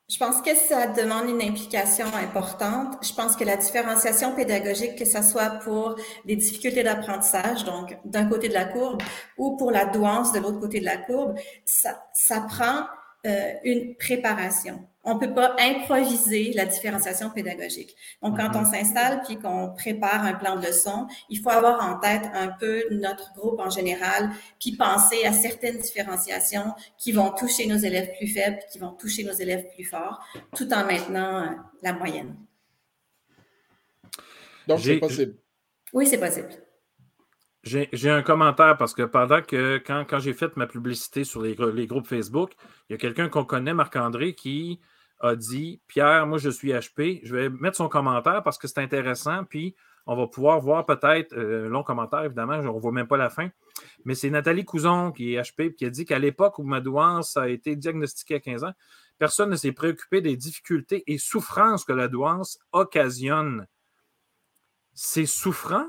Je 0.09 0.19
pense 0.19 0.41
que 0.41 0.55
ça 0.55 0.87
demande 0.87 1.29
une 1.29 1.43
implication 1.43 2.07
importante. 2.15 2.97
Je 3.03 3.13
pense 3.13 3.35
que 3.35 3.43
la 3.43 3.57
différenciation 3.57 4.37
pédagogique, 4.37 4.95
que 4.97 5.05
ce 5.05 5.21
soit 5.21 5.59
pour 5.65 5.97
les 6.25 6.37
difficultés 6.37 6.85
d'apprentissage, 6.85 7.65
donc 7.65 7.97
d'un 8.05 8.27
côté 8.27 8.49
de 8.49 8.55
la 8.55 8.67
courbe, 8.67 9.03
ou 9.37 9.57
pour 9.57 9.73
la 9.73 9.85
douance 9.85 10.33
de 10.33 10.39
l'autre 10.39 10.61
côté 10.61 10.79
de 10.79 10.85
la 10.85 10.97
courbe, 10.97 11.35
ça, 11.65 12.41
prend 12.49 12.87
euh, 13.27 13.53
une 13.65 13.97
préparation. 13.97 14.87
On 15.09 15.15
ne 15.15 15.21
peut 15.21 15.33
pas 15.33 15.55
improviser 15.61 16.53
la 16.53 16.67
différenciation 16.67 17.31
pédagogique. 17.31 17.95
Donc, 18.23 18.37
quand 18.39 18.51
on 18.57 18.63
mhm. 18.63 18.73
s'installe 18.73 19.23
puis 19.25 19.39
qu'on 19.39 19.73
prépare 19.73 20.25
un 20.25 20.35
plan 20.35 20.57
de 20.57 20.67
leçon, 20.67 21.07
il 21.31 21.39
faut 21.39 21.51
avoir 21.51 21.81
en 21.81 22.01
tête 22.01 22.29
un 22.35 22.49
peu 22.49 22.83
notre 22.91 23.33
groupe 23.35 23.61
en 23.61 23.71
général, 23.71 24.31
puis 24.61 24.77
penser 24.77 25.25
à 25.25 25.33
certaines 25.33 25.79
différenciations 25.79 26.75
qui 26.99 27.13
vont 27.13 27.31
toucher 27.31 27.69
nos 27.69 27.77
élèves 27.77 28.11
plus 28.19 28.27
faibles, 28.27 28.59
qui 28.73 28.81
vont 28.81 28.95
toucher 28.95 29.23
nos 29.23 29.33
élèves 29.33 29.67
plus 29.77 29.85
forts, 29.85 30.21
tout 30.57 30.73
en 30.73 30.85
maintenant 30.85 31.41
euh, 31.41 31.51
la 31.83 31.93
moyenne. 31.93 32.35
Donc, 34.67 34.81
c'est 34.81 34.99
possible. 34.99 35.37
Oui, 35.93 36.09
c'est 36.09 36.19
possible. 36.19 36.49
J'ai 37.63 38.11
un 38.11 38.23
commentaire 38.23 38.77
parce 38.77 38.95
que 38.95 39.03
pendant 39.03 39.43
que, 39.43 39.79
quand, 39.85 40.05
quand 40.09 40.19
j'ai 40.19 40.33
fait 40.33 40.57
ma 40.57 40.67
publicité 40.67 41.23
sur 41.25 41.43
les, 41.43 41.57
les 41.75 41.87
groupes 41.87 42.07
Facebook, 42.07 42.53
il 42.89 42.93
y 42.93 42.95
a 42.95 42.99
quelqu'un 42.99 43.29
qu'on 43.29 43.45
connaît, 43.45 43.75
Marc-André, 43.75 44.35
qui 44.35 44.81
a 45.21 45.37
dit 45.37 45.81
Pierre, 45.87 46.27
moi 46.27 46.39
je 46.39 46.51
suis 46.51 46.73
HP, 46.73 47.21
je 47.25 47.35
vais 47.35 47.49
mettre 47.49 47.77
son 47.77 47.89
commentaire 47.89 48.43
parce 48.43 48.59
que 48.59 48.69
c'est 48.69 48.81
intéressant, 48.81 49.45
puis 49.45 49.75
on 50.07 50.15
va 50.15 50.29
pouvoir 50.29 50.61
voir 50.61 50.87
peut-être 50.87 51.33
euh, 51.33 51.69
long 51.69 51.83
commentaire, 51.83 52.23
évidemment, 52.25 52.55
on 52.55 52.75
ne 52.75 52.81
voit 52.81 52.93
même 52.93 53.09
pas 53.09 53.17
la 53.17 53.29
fin. 53.29 53.51
Mais 54.05 54.15
c'est 54.15 54.31
Nathalie 54.31 54.65
Couson, 54.65 55.11
qui 55.11 55.35
est 55.35 55.43
HP, 55.43 55.75
qui 55.75 55.85
a 55.85 55.91
dit 55.91 56.05
qu'à 56.05 56.19
l'époque 56.19 56.59
où 56.59 56.63
ma 56.63 56.81
douance 56.81 57.37
a 57.37 57.49
été 57.49 57.75
diagnostiquée 57.75 58.37
à 58.37 58.41
15 58.41 58.65
ans, 58.65 58.73
personne 59.19 59.51
ne 59.51 59.57
s'est 59.57 59.73
préoccupé 59.73 60.21
des 60.21 60.37
difficultés 60.37 61.03
et 61.09 61.19
souffrances 61.19 61.85
que 61.85 61.93
la 61.93 62.07
douance 62.07 62.59
occasionne. 62.73 63.67
C'est 64.95 65.27
souffrant? 65.27 65.87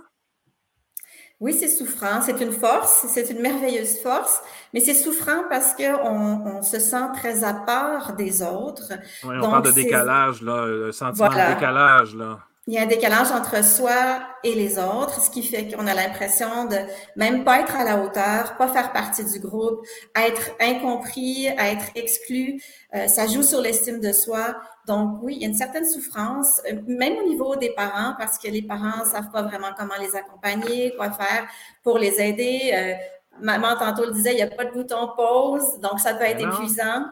Oui, 1.40 1.54
c'est 1.54 1.68
souffrant. 1.68 2.22
C'est 2.22 2.42
une 2.42 2.52
force, 2.52 3.06
c'est 3.10 3.30
une 3.30 3.42
merveilleuse 3.42 4.00
force, 4.00 4.42
mais 4.74 4.80
c'est 4.80 4.96
souffrant 4.96 5.44
parce 5.50 5.76
qu'on 5.76 6.42
on 6.46 6.64
se 6.64 6.80
sent 6.80 7.06
très 7.14 7.44
à 7.44 7.54
part 7.54 8.16
des 8.16 8.42
autres. 8.42 8.94
Oui, 9.24 9.36
on 9.40 9.50
parle 9.50 9.66
de 9.66 9.72
décalage, 9.72 10.42
là, 10.42 10.66
le 10.66 10.92
sentiment 10.92 11.30
de 11.30 11.54
décalage. 11.54 12.16
Là. 12.16 12.40
Il 12.70 12.74
y 12.74 12.78
a 12.78 12.82
un 12.82 12.86
décalage 12.86 13.32
entre 13.32 13.64
soi 13.64 14.20
et 14.44 14.54
les 14.54 14.78
autres, 14.78 15.22
ce 15.22 15.30
qui 15.30 15.42
fait 15.42 15.74
qu'on 15.74 15.88
a 15.88 15.94
l'impression 15.94 16.66
de 16.66 16.76
même 17.16 17.46
pas 17.46 17.62
être 17.62 17.74
à 17.78 17.86
la 17.86 18.04
hauteur, 18.04 18.58
pas 18.58 18.68
faire 18.68 18.92
partie 18.92 19.24
du 19.24 19.40
groupe, 19.40 19.86
être 20.18 20.52
incompris, 20.60 21.46
être 21.46 21.86
exclu. 21.96 22.62
Euh, 22.94 23.08
ça 23.08 23.26
joue 23.26 23.42
sur 23.42 23.62
l'estime 23.62 24.02
de 24.02 24.12
soi. 24.12 24.58
Donc 24.86 25.20
oui, 25.24 25.36
il 25.38 25.42
y 25.44 25.46
a 25.46 25.48
une 25.48 25.56
certaine 25.56 25.86
souffrance, 25.86 26.62
euh, 26.70 26.76
même 26.88 27.16
au 27.16 27.24
niveau 27.24 27.56
des 27.56 27.70
parents, 27.70 28.16
parce 28.20 28.38
que 28.38 28.50
les 28.50 28.64
parents 28.64 29.06
ne 29.06 29.10
savent 29.10 29.32
pas 29.32 29.44
vraiment 29.44 29.70
comment 29.78 29.96
les 30.02 30.14
accompagner, 30.18 30.94
quoi 30.98 31.12
faire 31.12 31.48
pour 31.84 31.98
les 31.98 32.20
aider. 32.20 32.72
Euh, 32.74 32.96
maman, 33.40 33.78
tantôt, 33.78 34.04
le 34.04 34.12
disait, 34.12 34.34
il 34.34 34.38
n'y 34.38 34.42
a 34.42 34.48
pas 34.48 34.66
de 34.66 34.72
bouton 34.72 35.10
pause, 35.16 35.80
donc 35.80 36.02
ça 36.02 36.16
peut 36.16 36.26
être 36.26 36.42
épuisant. 36.42 37.06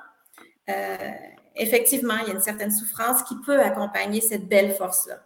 effectivement, 1.56 2.16
il 2.24 2.28
y 2.28 2.32
a 2.32 2.34
une 2.34 2.42
certaine 2.42 2.72
souffrance 2.72 3.24
qui 3.24 3.36
peut 3.46 3.62
accompagner 3.62 4.20
cette 4.20 4.50
belle 4.50 4.74
force-là. 4.74 5.25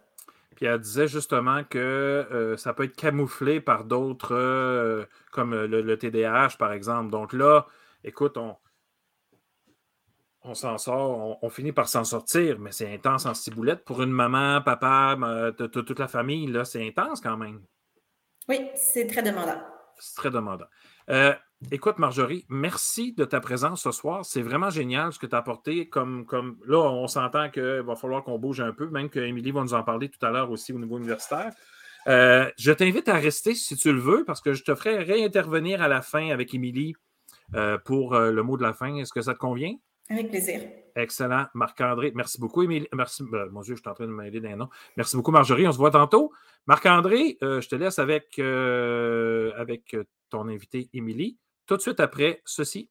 Puis 0.60 0.68
elle 0.68 0.78
disait 0.78 1.08
justement 1.08 1.64
que 1.64 1.78
euh, 1.78 2.54
ça 2.58 2.74
peut 2.74 2.84
être 2.84 2.94
camouflé 2.94 3.62
par 3.62 3.84
d'autres, 3.84 4.34
euh, 4.34 5.06
comme 5.32 5.54
le, 5.54 5.96
TDAH, 5.96 6.56
par 6.58 6.74
exemple. 6.74 7.10
Donc 7.10 7.32
là, 7.32 7.66
écoute, 8.04 8.36
on, 8.36 8.58
on 10.42 10.52
s'en 10.52 10.76
sort, 10.76 11.42
on, 11.42 11.48
finit 11.48 11.72
par 11.72 11.88
s'en 11.88 12.04
sortir, 12.04 12.58
mais 12.58 12.72
c'est 12.72 12.92
intense 12.92 13.24
en 13.24 13.32
ciboulette. 13.32 13.86
Pour 13.86 14.02
une 14.02 14.12
maman, 14.12 14.60
papa, 14.60 15.16
toute 15.56 15.98
la 15.98 16.08
famille, 16.08 16.46
là, 16.46 16.66
c'est 16.66 16.86
intense 16.86 17.22
quand 17.22 17.38
même. 17.38 17.62
Oui, 18.46 18.68
c'est 18.74 19.06
très 19.06 19.22
demandant. 19.22 19.62
C'est 19.98 20.16
très 20.16 20.30
demandant. 20.30 20.68
Euh, 21.08 21.32
écoute, 21.70 21.98
Marjorie, 21.98 22.46
merci 22.48 23.12
de 23.12 23.24
ta 23.24 23.40
présence 23.40 23.82
ce 23.82 23.92
soir. 23.92 24.24
C'est 24.24 24.42
vraiment 24.42 24.70
génial 24.70 25.12
ce 25.12 25.18
que 25.18 25.26
tu 25.26 25.34
as 25.34 25.38
apporté. 25.38 25.88
Comme, 25.88 26.24
comme 26.24 26.58
là, 26.66 26.78
on 26.78 27.06
s'entend 27.06 27.50
qu'il 27.50 27.82
va 27.84 27.96
falloir 27.96 28.24
qu'on 28.24 28.38
bouge 28.38 28.60
un 28.60 28.72
peu, 28.72 28.88
même 28.88 29.10
qu'Émilie 29.10 29.50
va 29.50 29.62
nous 29.62 29.74
en 29.74 29.82
parler 29.82 30.08
tout 30.08 30.24
à 30.24 30.30
l'heure 30.30 30.50
aussi 30.50 30.72
au 30.72 30.78
niveau 30.78 30.98
universitaire. 30.98 31.52
Euh, 32.06 32.50
je 32.56 32.72
t'invite 32.72 33.08
à 33.08 33.14
rester 33.14 33.54
si 33.54 33.76
tu 33.76 33.92
le 33.92 34.00
veux, 34.00 34.24
parce 34.24 34.40
que 34.40 34.54
je 34.54 34.64
te 34.64 34.74
ferai 34.74 34.98
réintervenir 35.02 35.82
à 35.82 35.88
la 35.88 36.00
fin 36.00 36.30
avec 36.30 36.54
Émilie 36.54 36.94
euh, 37.54 37.76
pour 37.78 38.14
le 38.14 38.42
mot 38.42 38.56
de 38.56 38.62
la 38.62 38.72
fin. 38.72 38.96
Est-ce 38.96 39.12
que 39.12 39.20
ça 39.20 39.34
te 39.34 39.38
convient? 39.38 39.74
Avec 40.08 40.30
plaisir. 40.30 40.62
Excellent. 40.96 41.46
Marc-André, 41.54 42.12
merci 42.14 42.40
beaucoup, 42.40 42.62
Émilie. 42.62 42.88
Merci. 42.92 43.22
Ben, 43.30 43.46
mon 43.50 43.60
Dieu, 43.60 43.76
je 43.76 43.80
suis 43.80 43.88
en 43.88 43.94
train 43.94 44.06
de 44.06 44.12
m'aider 44.12 44.40
d'un 44.40 44.56
nom. 44.56 44.68
Merci 44.96 45.14
beaucoup, 45.14 45.30
Marjorie. 45.30 45.68
On 45.68 45.72
se 45.72 45.78
voit 45.78 45.90
tantôt. 45.90 46.32
Marc-André, 46.66 47.38
je 47.40 47.68
te 47.68 47.76
laisse 47.76 47.98
avec, 47.98 48.38
avec 48.38 49.96
ton 50.30 50.48
invité 50.48 50.88
Émilie. 50.94 51.38
Tout 51.70 51.76
de 51.76 51.82
suite 51.82 52.00
après 52.00 52.42
ceci. 52.44 52.90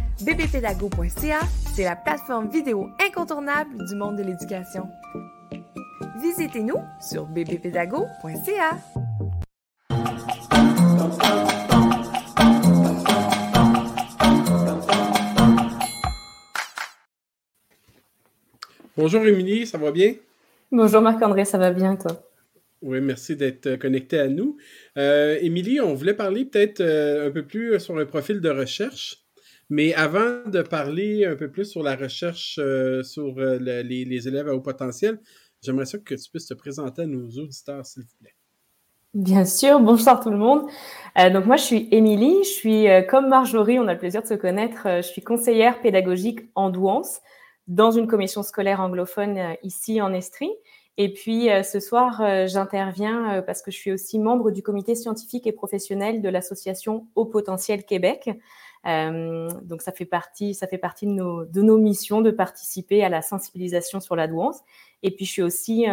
bbpédago.ca, 0.23 1.39
c'est 1.75 1.83
la 1.83 1.95
plateforme 1.95 2.49
vidéo 2.49 2.89
incontournable 2.99 3.85
du 3.87 3.95
monde 3.95 4.17
de 4.17 4.23
l'éducation. 4.23 4.87
Visitez-nous 6.21 6.77
sur 6.99 7.25
bbpédago.ca. 7.25 8.77
Bonjour 18.97 19.25
Émilie, 19.25 19.65
ça 19.65 19.77
va 19.77 19.91
bien? 19.91 20.13
Bonjour 20.71 21.01
Marc-André, 21.01 21.45
ça 21.45 21.57
va 21.57 21.71
bien 21.71 21.95
toi? 21.95 22.21
Oui, 22.81 22.99
merci 22.99 23.35
d'être 23.35 23.67
euh, 23.67 23.77
connecté 23.77 24.19
à 24.19 24.27
nous. 24.27 24.57
Euh, 24.97 25.37
Émilie, 25.41 25.79
on 25.79 25.93
voulait 25.93 26.13
parler 26.13 26.45
peut-être 26.45 26.81
euh, 26.81 27.27
un 27.27 27.31
peu 27.31 27.43
plus 27.43 27.79
sur 27.79 27.97
un 27.97 28.05
profil 28.05 28.41
de 28.41 28.49
recherche, 28.49 29.17
mais 29.71 29.95
avant 29.95 30.43
de 30.45 30.61
parler 30.61 31.25
un 31.25 31.35
peu 31.35 31.49
plus 31.49 31.65
sur 31.65 31.81
la 31.81 31.95
recherche 31.95 32.59
sur 33.03 33.39
les, 33.39 34.27
élèves 34.27 34.47
à 34.47 34.53
haut 34.53 34.61
potentiel, 34.61 35.19
j'aimerais 35.63 35.85
ça 35.85 35.97
que 35.97 36.13
tu 36.13 36.29
puisses 36.29 36.45
te 36.45 36.53
présenter 36.53 37.01
à 37.01 37.07
nos 37.07 37.25
auditeurs, 37.25 37.83
s'il 37.83 38.03
vous 38.03 38.17
plaît. 38.19 38.35
Bien 39.15 39.45
sûr, 39.45 39.79
bonsoir 39.79 40.19
tout 40.19 40.29
le 40.29 40.37
monde. 40.37 40.67
donc 41.17 41.45
moi, 41.45 41.57
je 41.57 41.63
suis 41.63 41.87
Émilie, 41.91 42.43
je 42.43 42.49
suis 42.49 42.85
comme 43.09 43.27
Marjorie, 43.27 43.79
on 43.79 43.87
a 43.87 43.93
le 43.93 43.99
plaisir 43.99 44.21
de 44.21 44.27
se 44.27 44.35
connaître, 44.35 44.83
je 44.85 45.01
suis 45.01 45.23
conseillère 45.23 45.81
pédagogique 45.81 46.41
en 46.53 46.69
douance 46.69 47.19
dans 47.67 47.91
une 47.91 48.07
commission 48.07 48.43
scolaire 48.43 48.81
anglophone 48.81 49.55
ici 49.63 50.01
en 50.01 50.13
Estrie. 50.13 50.51
Et 50.97 51.13
puis 51.13 51.49
euh, 51.49 51.63
ce 51.63 51.79
soir, 51.79 52.21
euh, 52.21 52.47
j'interviens 52.47 53.37
euh, 53.37 53.41
parce 53.41 53.61
que 53.61 53.71
je 53.71 53.77
suis 53.77 53.91
aussi 53.91 54.19
membre 54.19 54.51
du 54.51 54.61
comité 54.61 54.93
scientifique 54.93 55.47
et 55.47 55.51
professionnel 55.51 56.21
de 56.21 56.29
l'association 56.29 57.07
Haut 57.15 57.25
Potentiel 57.25 57.85
Québec. 57.85 58.29
Donc 58.83 59.81
ça 59.81 59.91
fait 59.91 60.05
partie, 60.05 60.53
ça 60.53 60.67
fait 60.67 60.77
partie 60.77 61.05
de 61.05 61.11
nos, 61.11 61.45
de 61.45 61.61
nos 61.61 61.77
missions 61.77 62.21
de 62.21 62.31
participer 62.31 63.03
à 63.03 63.09
la 63.09 63.21
sensibilisation 63.21 63.99
sur 63.99 64.15
la 64.15 64.27
douance. 64.27 64.59
Et 65.03 65.11
puis 65.11 65.25
je 65.25 65.31
suis 65.31 65.41
aussi 65.43 65.85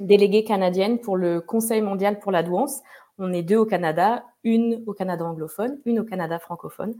déléguée 0.00 0.44
canadienne 0.44 1.00
pour 1.00 1.16
le 1.16 1.40
Conseil 1.40 1.82
mondial 1.82 2.18
pour 2.18 2.32
la 2.32 2.42
douance. 2.42 2.80
On 3.18 3.32
est 3.32 3.42
deux 3.42 3.56
au 3.56 3.64
Canada, 3.64 4.24
une 4.44 4.82
au 4.86 4.92
Canada 4.92 5.24
anglophone, 5.24 5.78
une 5.86 6.00
au 6.00 6.04
Canada 6.04 6.38
francophone. 6.38 6.94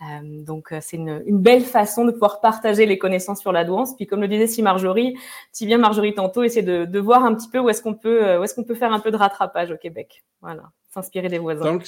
Euh, 0.00 0.42
donc, 0.42 0.72
euh, 0.72 0.78
c'est 0.80 0.96
une, 0.96 1.22
belle 1.28 1.62
façon 1.62 2.06
de 2.06 2.10
pouvoir 2.10 2.40
partager 2.40 2.86
les 2.86 2.96
connaissances 2.96 3.40
sur 3.40 3.52
la 3.52 3.64
douance. 3.64 3.94
Puis, 3.94 4.06
comme 4.06 4.22
le 4.22 4.28
disait 4.28 4.46
si 4.46 4.62
Marjorie, 4.62 5.18
si 5.52 5.66
bien 5.66 5.76
Marjorie 5.76 6.14
tantôt, 6.14 6.42
essayer 6.42 6.62
de, 6.62 6.98
voir 6.98 7.24
un 7.24 7.34
petit 7.34 7.48
peu 7.48 7.58
où 7.58 7.68
est-ce 7.68 7.82
qu'on 7.82 7.94
peut, 7.94 8.26
euh, 8.26 8.40
où 8.40 8.44
est-ce 8.44 8.54
qu'on 8.54 8.64
peut 8.64 8.74
faire 8.74 8.92
un 8.92 9.00
peu 9.00 9.10
de 9.10 9.16
rattrapage 9.16 9.70
au 9.70 9.76
Québec. 9.76 10.24
Voilà, 10.40 10.62
s'inspirer 10.88 11.28
des 11.28 11.38
voisins. 11.38 11.78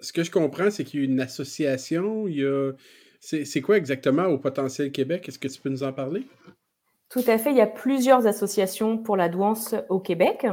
Ce 0.00 0.12
que 0.12 0.22
je 0.22 0.30
comprends, 0.30 0.70
c'est 0.70 0.84
qu'il 0.84 1.00
y 1.00 1.02
a 1.02 1.06
une 1.06 1.20
association. 1.20 2.28
Il 2.28 2.36
y 2.36 2.44
a... 2.44 2.72
c'est, 3.20 3.60
quoi 3.60 3.76
exactement 3.76 4.26
au 4.26 4.38
Potentiel 4.38 4.92
Québec? 4.92 5.28
Est-ce 5.28 5.38
que 5.38 5.48
tu 5.48 5.60
peux 5.60 5.70
nous 5.70 5.82
en 5.82 5.92
parler? 5.92 6.26
Tout 7.08 7.24
à 7.26 7.38
fait. 7.38 7.50
Il 7.50 7.56
y 7.56 7.62
a 7.62 7.66
plusieurs 7.66 8.26
associations 8.26 8.98
pour 8.98 9.16
la 9.16 9.28
douance 9.28 9.74
au 9.88 10.00
Québec. 10.00 10.46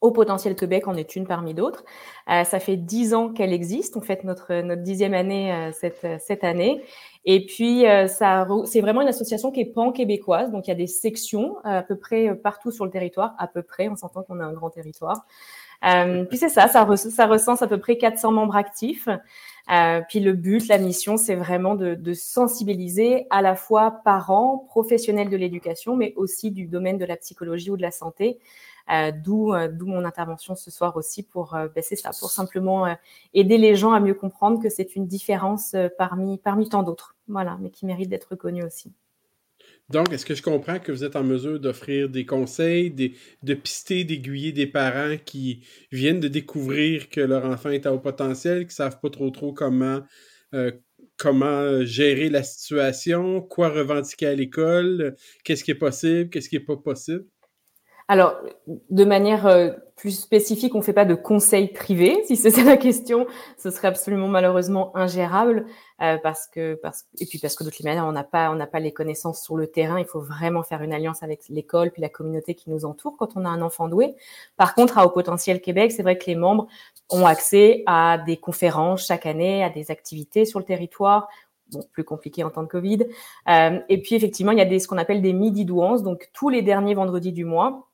Au 0.00 0.10
Potentiel 0.10 0.54
Québec 0.54 0.86
en 0.86 0.96
est 0.96 1.16
une 1.16 1.26
parmi 1.26 1.54
d'autres. 1.54 1.82
Euh, 2.30 2.44
ça 2.44 2.60
fait 2.60 2.76
dix 2.76 3.14
ans 3.14 3.32
qu'elle 3.32 3.54
existe. 3.54 3.96
On 3.96 4.02
fête 4.02 4.22
notre, 4.22 4.60
notre 4.60 4.82
dixième 4.82 5.14
année 5.14 5.50
euh, 5.50 5.72
cette, 5.72 6.06
cette 6.20 6.44
année. 6.44 6.84
Et 7.24 7.46
puis, 7.46 7.86
euh, 7.86 8.06
ça, 8.06 8.46
c'est 8.66 8.82
vraiment 8.82 9.00
une 9.00 9.08
association 9.08 9.50
qui 9.50 9.60
est 9.60 9.72
pan-québécoise. 9.72 10.50
Donc, 10.50 10.66
il 10.66 10.70
y 10.70 10.74
a 10.74 10.76
des 10.76 10.86
sections 10.86 11.56
à 11.64 11.82
peu 11.82 11.96
près 11.96 12.34
partout 12.34 12.70
sur 12.70 12.84
le 12.84 12.90
territoire. 12.90 13.34
À 13.38 13.48
peu 13.48 13.62
près, 13.62 13.88
on 13.88 13.96
s'entend 13.96 14.22
qu'on 14.22 14.40
a 14.40 14.44
un 14.44 14.52
grand 14.52 14.68
territoire. 14.68 15.24
Puis 16.28 16.38
c'est 16.38 16.48
ça, 16.48 16.68
ça, 16.68 16.86
ça, 16.96 17.26
recense 17.26 17.62
à 17.62 17.66
peu 17.66 17.78
près 17.78 17.98
400 17.98 18.32
membres 18.32 18.56
actifs. 18.56 19.08
puis 20.08 20.20
le 20.20 20.32
but, 20.32 20.66
la 20.68 20.78
mission, 20.78 21.16
c'est 21.16 21.34
vraiment 21.36 21.74
de, 21.74 21.94
de, 21.94 22.12
sensibiliser 22.14 23.26
à 23.30 23.42
la 23.42 23.54
fois 23.54 24.00
parents, 24.04 24.64
professionnels 24.68 25.30
de 25.30 25.36
l'éducation, 25.36 25.96
mais 25.96 26.14
aussi 26.16 26.50
du 26.50 26.66
domaine 26.66 26.98
de 26.98 27.04
la 27.04 27.16
psychologie 27.16 27.70
ou 27.70 27.76
de 27.76 27.82
la 27.82 27.90
santé, 27.90 28.38
euh, 28.90 29.12
d'où 29.12 29.54
euh, 29.54 29.70
mon 29.80 30.04
intervention 30.04 30.54
ce 30.54 30.70
soir 30.70 30.96
aussi 30.96 31.22
pour 31.22 31.54
euh, 31.54 31.68
ben, 31.74 31.82
ça, 31.82 32.10
pour 32.20 32.30
simplement 32.30 32.94
aider 33.32 33.56
les 33.56 33.76
gens 33.76 33.92
à 33.92 34.00
mieux 34.00 34.12
comprendre 34.12 34.62
que 34.62 34.68
c'est 34.68 34.94
une 34.94 35.06
différence 35.06 35.74
parmi 35.96 36.38
parmi 36.38 36.68
tant 36.68 36.82
d'autres, 36.82 37.16
voilà, 37.28 37.56
mais 37.60 37.70
qui 37.70 37.86
mérite 37.86 38.10
d'être 38.10 38.28
reconnue 38.32 38.64
aussi. 38.64 38.92
Donc, 39.90 40.12
est-ce 40.12 40.24
que 40.24 40.34
je 40.34 40.42
comprends 40.42 40.78
que 40.78 40.92
vous 40.92 41.04
êtes 41.04 41.14
en 41.16 41.24
mesure 41.24 41.60
d'offrir 41.60 42.08
des 42.08 42.24
conseils, 42.24 42.90
de 42.90 43.54
pister, 43.54 44.04
d'aiguiller 44.04 44.52
des 44.52 44.66
parents 44.66 45.16
qui 45.24 45.66
viennent 45.92 46.20
de 46.20 46.28
découvrir 46.28 47.10
que 47.10 47.20
leur 47.20 47.44
enfant 47.44 47.70
est 47.70 47.86
à 47.86 47.92
haut 47.92 48.00
potentiel, 48.00 48.60
qui 48.60 48.66
ne 48.68 48.72
savent 48.72 48.98
pas 49.00 49.10
trop 49.10 49.30
trop 49.30 49.52
comment, 49.52 50.00
comment 51.16 51.84
gérer 51.84 52.30
la 52.30 52.42
situation, 52.42 53.42
quoi 53.42 53.68
revendiquer 53.68 54.26
à 54.26 54.34
l'école, 54.34 55.16
qu'est-ce 55.44 55.64
qui 55.64 55.70
est 55.72 55.74
possible, 55.74 56.30
qu'est-ce 56.30 56.48
qui 56.48 56.56
n'est 56.56 56.64
pas 56.64 56.76
possible? 56.76 57.26
Alors, 58.06 58.36
de 58.90 59.04
manière 59.04 59.46
euh, 59.46 59.70
plus 59.96 60.10
spécifique, 60.10 60.74
on 60.74 60.78
ne 60.78 60.82
fait 60.82 60.92
pas 60.92 61.06
de 61.06 61.14
conseils 61.14 61.68
privés. 61.68 62.22
Si 62.26 62.36
c'est 62.36 62.62
la 62.62 62.76
question, 62.76 63.26
ce 63.56 63.70
serait 63.70 63.88
absolument 63.88 64.28
malheureusement 64.28 64.94
ingérable 64.96 65.66
euh, 66.02 66.18
parce 66.22 66.46
que, 66.46 66.74
parce, 66.74 67.06
et 67.18 67.26
puis 67.26 67.38
parce 67.38 67.54
que 67.54 67.64
d'autres 67.64 67.82
manières, 67.82 68.04
on 68.04 68.12
n'a 68.12 68.24
pas, 68.24 68.50
on 68.50 68.56
n'a 68.56 68.66
pas 68.66 68.80
les 68.80 68.92
connaissances 68.92 69.42
sur 69.42 69.56
le 69.56 69.68
terrain. 69.68 69.98
Il 69.98 70.04
faut 70.04 70.20
vraiment 70.20 70.62
faire 70.62 70.82
une 70.82 70.92
alliance 70.92 71.22
avec 71.22 71.48
l'école 71.48 71.90
puis 71.92 72.02
la 72.02 72.10
communauté 72.10 72.54
qui 72.54 72.68
nous 72.70 72.84
entoure 72.84 73.16
quand 73.16 73.36
on 73.36 73.44
a 73.46 73.48
un 73.48 73.62
enfant 73.62 73.88
doué. 73.88 74.14
Par 74.56 74.74
contre, 74.74 74.98
à 74.98 75.06
Haut 75.06 75.10
Potentiel 75.10 75.62
Québec, 75.62 75.92
c'est 75.92 76.02
vrai 76.02 76.18
que 76.18 76.26
les 76.26 76.36
membres 76.36 76.66
ont 77.08 77.24
accès 77.24 77.84
à 77.86 78.18
des 78.18 78.36
conférences 78.36 79.06
chaque 79.06 79.24
année, 79.24 79.64
à 79.64 79.70
des 79.70 79.90
activités 79.90 80.44
sur 80.44 80.58
le 80.58 80.66
territoire. 80.66 81.28
Plus 81.92 82.04
compliqué 82.04 82.44
en 82.44 82.50
temps 82.50 82.62
de 82.62 82.68
Covid. 82.68 83.06
Euh, 83.48 83.80
et 83.88 84.02
puis 84.02 84.14
effectivement, 84.14 84.52
il 84.52 84.58
y 84.58 84.60
a 84.60 84.66
des, 84.66 84.78
ce 84.78 84.86
qu'on 84.86 84.98
appelle 84.98 85.22
des 85.22 85.32
midi 85.32 85.64
douances, 85.64 86.02
donc 86.02 86.28
tous 86.34 86.50
les 86.50 86.60
derniers 86.60 86.94
vendredis 86.94 87.32
du 87.32 87.46
mois 87.46 87.88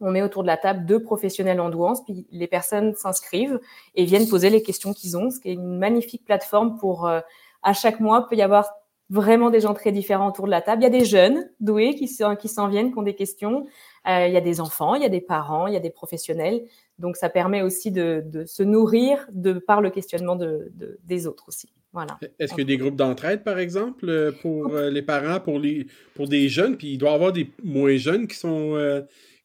on 0.00 0.10
met 0.10 0.22
autour 0.22 0.42
de 0.42 0.46
la 0.48 0.56
table 0.56 0.86
deux 0.86 1.02
professionnels 1.02 1.60
en 1.60 1.70
douance, 1.70 2.04
puis 2.04 2.26
les 2.30 2.46
personnes 2.46 2.94
s'inscrivent 2.94 3.60
et 3.94 4.04
viennent 4.04 4.28
poser 4.28 4.50
les 4.50 4.62
questions 4.62 4.92
qu'ils 4.92 5.16
ont, 5.16 5.30
ce 5.30 5.40
qui 5.40 5.50
est 5.50 5.54
une 5.54 5.78
magnifique 5.78 6.24
plateforme 6.24 6.78
pour, 6.78 7.06
euh, 7.06 7.20
à 7.62 7.72
chaque 7.72 8.00
mois, 8.00 8.28
peut 8.28 8.36
y 8.36 8.42
avoir 8.42 8.70
vraiment 9.10 9.48
des 9.50 9.60
gens 9.60 9.72
très 9.72 9.90
différents 9.90 10.28
autour 10.28 10.44
de 10.44 10.50
la 10.50 10.60
table. 10.60 10.82
Il 10.82 10.84
y 10.84 10.86
a 10.86 10.98
des 10.98 11.04
jeunes 11.04 11.48
doués 11.60 11.94
qui 11.94 12.08
s'en 12.08 12.36
qui 12.36 12.48
viennent, 12.70 12.92
qui 12.92 12.98
ont 12.98 13.02
des 13.02 13.14
questions. 13.14 13.66
Euh, 14.06 14.26
il 14.26 14.34
y 14.34 14.36
a 14.36 14.40
des 14.40 14.60
enfants, 14.60 14.94
il 14.94 15.02
y 15.02 15.06
a 15.06 15.08
des 15.08 15.22
parents, 15.22 15.66
il 15.66 15.72
y 15.72 15.76
a 15.76 15.80
des 15.80 15.90
professionnels. 15.90 16.62
Donc, 16.98 17.16
ça 17.16 17.30
permet 17.30 17.62
aussi 17.62 17.90
de, 17.90 18.22
se 18.46 18.62
nourrir 18.62 19.26
de 19.32 19.54
par 19.54 19.80
le 19.80 19.90
questionnement 19.90 20.36
de, 20.36 20.70
des 21.04 21.26
autres 21.26 21.44
aussi. 21.48 21.72
Voilà. 21.94 22.18
Est-ce 22.38 22.52
qu'il 22.52 22.64
y 22.64 22.66
a 22.66 22.66
des 22.66 22.76
groupes 22.76 22.96
d'entraide, 22.96 23.44
par 23.44 23.58
exemple, 23.58 24.08
euh, 24.08 24.30
pour 24.42 24.68
les 24.68 25.02
parents, 25.02 25.40
pour, 25.40 25.58
les, 25.58 25.86
pour 26.14 26.28
des 26.28 26.50
jeunes? 26.50 26.76
Puis 26.76 26.92
il 26.92 26.98
doit 26.98 27.12
y 27.12 27.14
avoir 27.14 27.32
des 27.32 27.50
moins 27.64 27.96
jeunes 27.96 28.26
qui 28.28 28.36
sont 28.36 28.76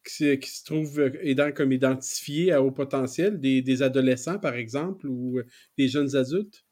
qui, 0.04 0.50
se 0.50 0.64
trouvent 0.64 1.00
euh, 1.00 1.52
comme 1.52 1.72
identifiés 1.72 2.52
à 2.52 2.62
haut 2.62 2.70
potentiel, 2.70 3.40
des, 3.40 3.82
adolescents 3.82 4.38
par 4.38 4.54
exemple 4.54 5.06
ou 5.06 5.38
euh, 5.38 5.46
des 5.78 5.88
jeunes 5.88 6.14
adultes? 6.16 6.64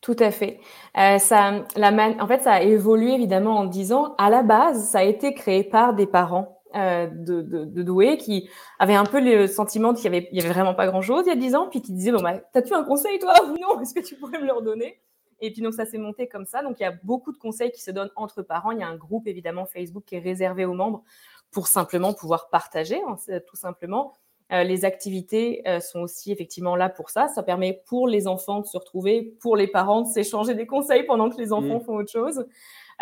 Tout 0.00 0.16
à 0.18 0.30
fait. 0.30 0.60
Euh, 0.98 1.18
ça, 1.18 1.64
la 1.74 1.90
en 2.20 2.28
fait, 2.28 2.42
ça 2.42 2.52
a 2.52 2.62
évolué 2.62 3.14
évidemment 3.14 3.58
en 3.58 3.64
10 3.64 3.92
ans. 3.92 4.14
À 4.18 4.30
la 4.30 4.42
base, 4.42 4.90
ça 4.90 5.00
a 5.00 5.04
été 5.04 5.34
créé 5.34 5.64
par 5.64 5.94
des 5.94 6.06
parents 6.06 6.52
de, 6.74 7.82
doués 7.82 8.18
qui 8.18 8.50
avaient 8.78 8.94
un 8.94 9.06
peu 9.06 9.18
le 9.18 9.46
sentiment 9.46 9.94
qu'il 9.94 10.10
n'y 10.10 10.18
avait, 10.18 10.28
avait 10.38 10.48
vraiment 10.48 10.74
pas 10.74 10.86
grand-chose 10.86 11.22
il 11.24 11.30
y 11.30 11.32
a 11.32 11.36
10 11.36 11.54
ans, 11.54 11.68
puis 11.70 11.80
qui 11.80 11.92
disaient, 11.92 12.12
bon, 12.12 12.20
bah, 12.20 12.38
t'as-tu 12.52 12.74
un 12.74 12.84
conseil, 12.84 13.18
toi 13.18 13.32
ou 13.46 13.56
non? 13.58 13.80
Est-ce 13.80 13.94
que 13.94 14.00
tu 14.00 14.14
pourrais 14.16 14.38
me 14.38 14.46
le 14.46 14.52
redonner 14.52 15.00
Et 15.40 15.50
puis 15.50 15.62
donc, 15.62 15.72
ça 15.72 15.86
s'est 15.86 15.96
monté 15.96 16.28
comme 16.28 16.44
ça. 16.44 16.62
Donc, 16.62 16.78
il 16.78 16.82
y 16.82 16.86
a 16.86 16.92
beaucoup 17.02 17.32
de 17.32 17.38
conseils 17.38 17.72
qui 17.72 17.80
se 17.80 17.90
donnent 17.90 18.10
entre 18.14 18.42
parents. 18.42 18.72
Il 18.72 18.78
y 18.78 18.82
a 18.82 18.88
un 18.88 18.96
groupe, 18.96 19.26
évidemment, 19.26 19.64
Facebook 19.64 20.04
qui 20.04 20.16
est 20.16 20.20
réservé 20.20 20.66
aux 20.66 20.74
membres 20.74 21.02
pour 21.50 21.68
simplement 21.68 22.12
pouvoir 22.12 22.48
partager, 22.50 23.00
hein, 23.06 23.16
tout 23.46 23.56
simplement. 23.56 24.14
Euh, 24.52 24.62
les 24.62 24.84
activités 24.84 25.62
euh, 25.66 25.80
sont 25.80 26.00
aussi 26.00 26.30
effectivement 26.30 26.76
là 26.76 26.88
pour 26.88 27.10
ça. 27.10 27.26
Ça 27.28 27.42
permet 27.42 27.82
pour 27.86 28.06
les 28.06 28.28
enfants 28.28 28.60
de 28.60 28.66
se 28.66 28.76
retrouver, 28.76 29.22
pour 29.40 29.56
les 29.56 29.66
parents 29.66 30.02
de 30.02 30.06
s'échanger 30.06 30.54
des 30.54 30.66
conseils 30.66 31.02
pendant 31.02 31.30
que 31.30 31.36
les 31.36 31.52
enfants 31.52 31.80
mmh. 31.80 31.84
font 31.84 31.96
autre 31.96 32.12
chose. 32.12 32.46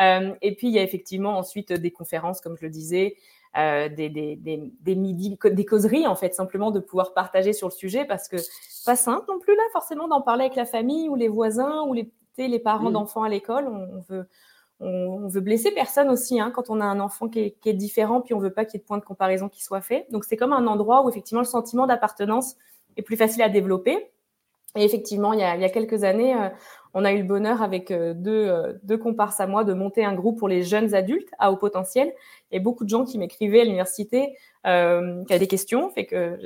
Euh, 0.00 0.34
et 0.40 0.56
puis, 0.56 0.68
il 0.68 0.72
y 0.72 0.78
a 0.78 0.82
effectivement 0.82 1.36
ensuite 1.36 1.72
des 1.72 1.90
conférences, 1.90 2.40
comme 2.40 2.56
je 2.56 2.64
le 2.64 2.70
disais, 2.70 3.16
des, 3.56 3.88
des, 4.08 4.34
des, 4.34 4.72
des, 4.80 4.94
midi, 4.96 5.38
des 5.44 5.64
causeries, 5.64 6.08
en 6.08 6.16
fait, 6.16 6.34
simplement 6.34 6.72
de 6.72 6.80
pouvoir 6.80 7.14
partager 7.14 7.52
sur 7.52 7.68
le 7.68 7.72
sujet, 7.72 8.04
parce 8.04 8.26
que 8.26 8.36
pas 8.84 8.96
simple 8.96 9.26
non 9.28 9.38
plus, 9.38 9.54
là, 9.54 9.62
forcément, 9.72 10.08
d'en 10.08 10.22
parler 10.22 10.46
avec 10.46 10.56
la 10.56 10.64
famille 10.64 11.08
ou 11.08 11.14
les 11.14 11.28
voisins 11.28 11.84
ou 11.86 11.92
les, 11.92 12.10
les 12.36 12.58
parents 12.58 12.90
mmh. 12.90 12.94
d'enfants 12.94 13.22
à 13.22 13.28
l'école. 13.28 13.68
On, 13.68 14.00
veut, 14.08 14.26
on, 14.80 15.28
veut 15.28 15.40
blesser 15.40 15.70
personne 15.70 16.08
aussi 16.08 16.40
hein, 16.40 16.50
quand 16.54 16.70
on 16.70 16.80
a 16.80 16.84
un 16.84 17.00
enfant 17.00 17.28
qui 17.28 17.54
est, 17.64 17.72
différent, 17.72 18.20
puis 18.20 18.34
on 18.34 18.38
veut 18.38 18.52
pas 18.52 18.64
qu'il 18.64 18.78
y 18.78 18.80
ait 18.80 18.82
de 18.82 18.86
point 18.86 18.98
de 18.98 19.04
comparaison 19.04 19.48
qui 19.48 19.62
soit 19.62 19.80
fait. 19.80 20.06
Donc, 20.10 20.24
c'est 20.24 20.36
comme 20.36 20.52
un 20.52 20.66
endroit 20.66 21.04
où, 21.04 21.08
effectivement, 21.08 21.40
le 21.40 21.46
sentiment 21.46 21.86
d'appartenance 21.86 22.56
est 22.96 23.02
plus 23.02 23.16
facile 23.16 23.42
à 23.42 23.48
développer. 23.48 24.10
Et 24.76 24.84
effectivement, 24.84 25.32
il 25.32 25.40
y 25.40 25.44
a, 25.44 25.54
il 25.54 25.62
y 25.62 25.64
a 25.64 25.70
quelques 25.70 26.02
années, 26.02 26.34
euh, 26.34 26.48
on 26.94 27.04
a 27.04 27.12
eu 27.12 27.18
le 27.18 27.24
bonheur 27.24 27.60
avec 27.60 27.90
euh, 27.90 28.14
deux, 28.14 28.46
euh, 28.46 28.72
deux, 28.84 28.96
comparses 28.96 29.40
à 29.40 29.48
moi 29.48 29.64
de 29.64 29.74
monter 29.74 30.04
un 30.04 30.14
groupe 30.14 30.38
pour 30.38 30.48
les 30.48 30.62
jeunes 30.62 30.94
adultes 30.94 31.28
à 31.40 31.50
haut 31.50 31.56
potentiel. 31.56 32.12
A 32.52 32.58
beaucoup 32.60 32.84
de 32.84 32.88
gens 32.88 33.04
qui 33.04 33.18
m'écrivaient 33.18 33.60
à 33.60 33.64
l'université, 33.64 34.36
euh, 34.64 35.24
qui 35.24 35.32
avaient 35.32 35.40
des 35.40 35.48
questions, 35.48 35.90
fait 35.90 36.06
que 36.06 36.38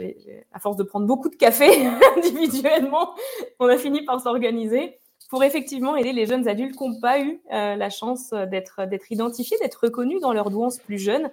à 0.52 0.58
force 0.58 0.76
de 0.76 0.82
prendre 0.82 1.06
beaucoup 1.06 1.28
de 1.28 1.36
café 1.36 1.68
individuellement, 2.16 3.14
on 3.60 3.66
a 3.66 3.76
fini 3.76 4.02
par 4.06 4.20
s'organiser 4.20 4.98
pour 5.28 5.44
effectivement 5.44 5.96
aider 5.96 6.12
les 6.12 6.26
jeunes 6.26 6.48
adultes 6.48 6.76
qui 6.76 6.88
n'ont 6.88 7.00
pas 7.00 7.20
eu 7.20 7.40
la 7.50 7.90
chance 7.90 8.30
d'être 8.30 8.80
identifiés, 9.10 9.58
d'être 9.60 9.84
reconnus 9.84 10.20
dans 10.20 10.32
leur 10.32 10.50
douance 10.50 10.78
plus 10.78 10.98
jeune 10.98 11.30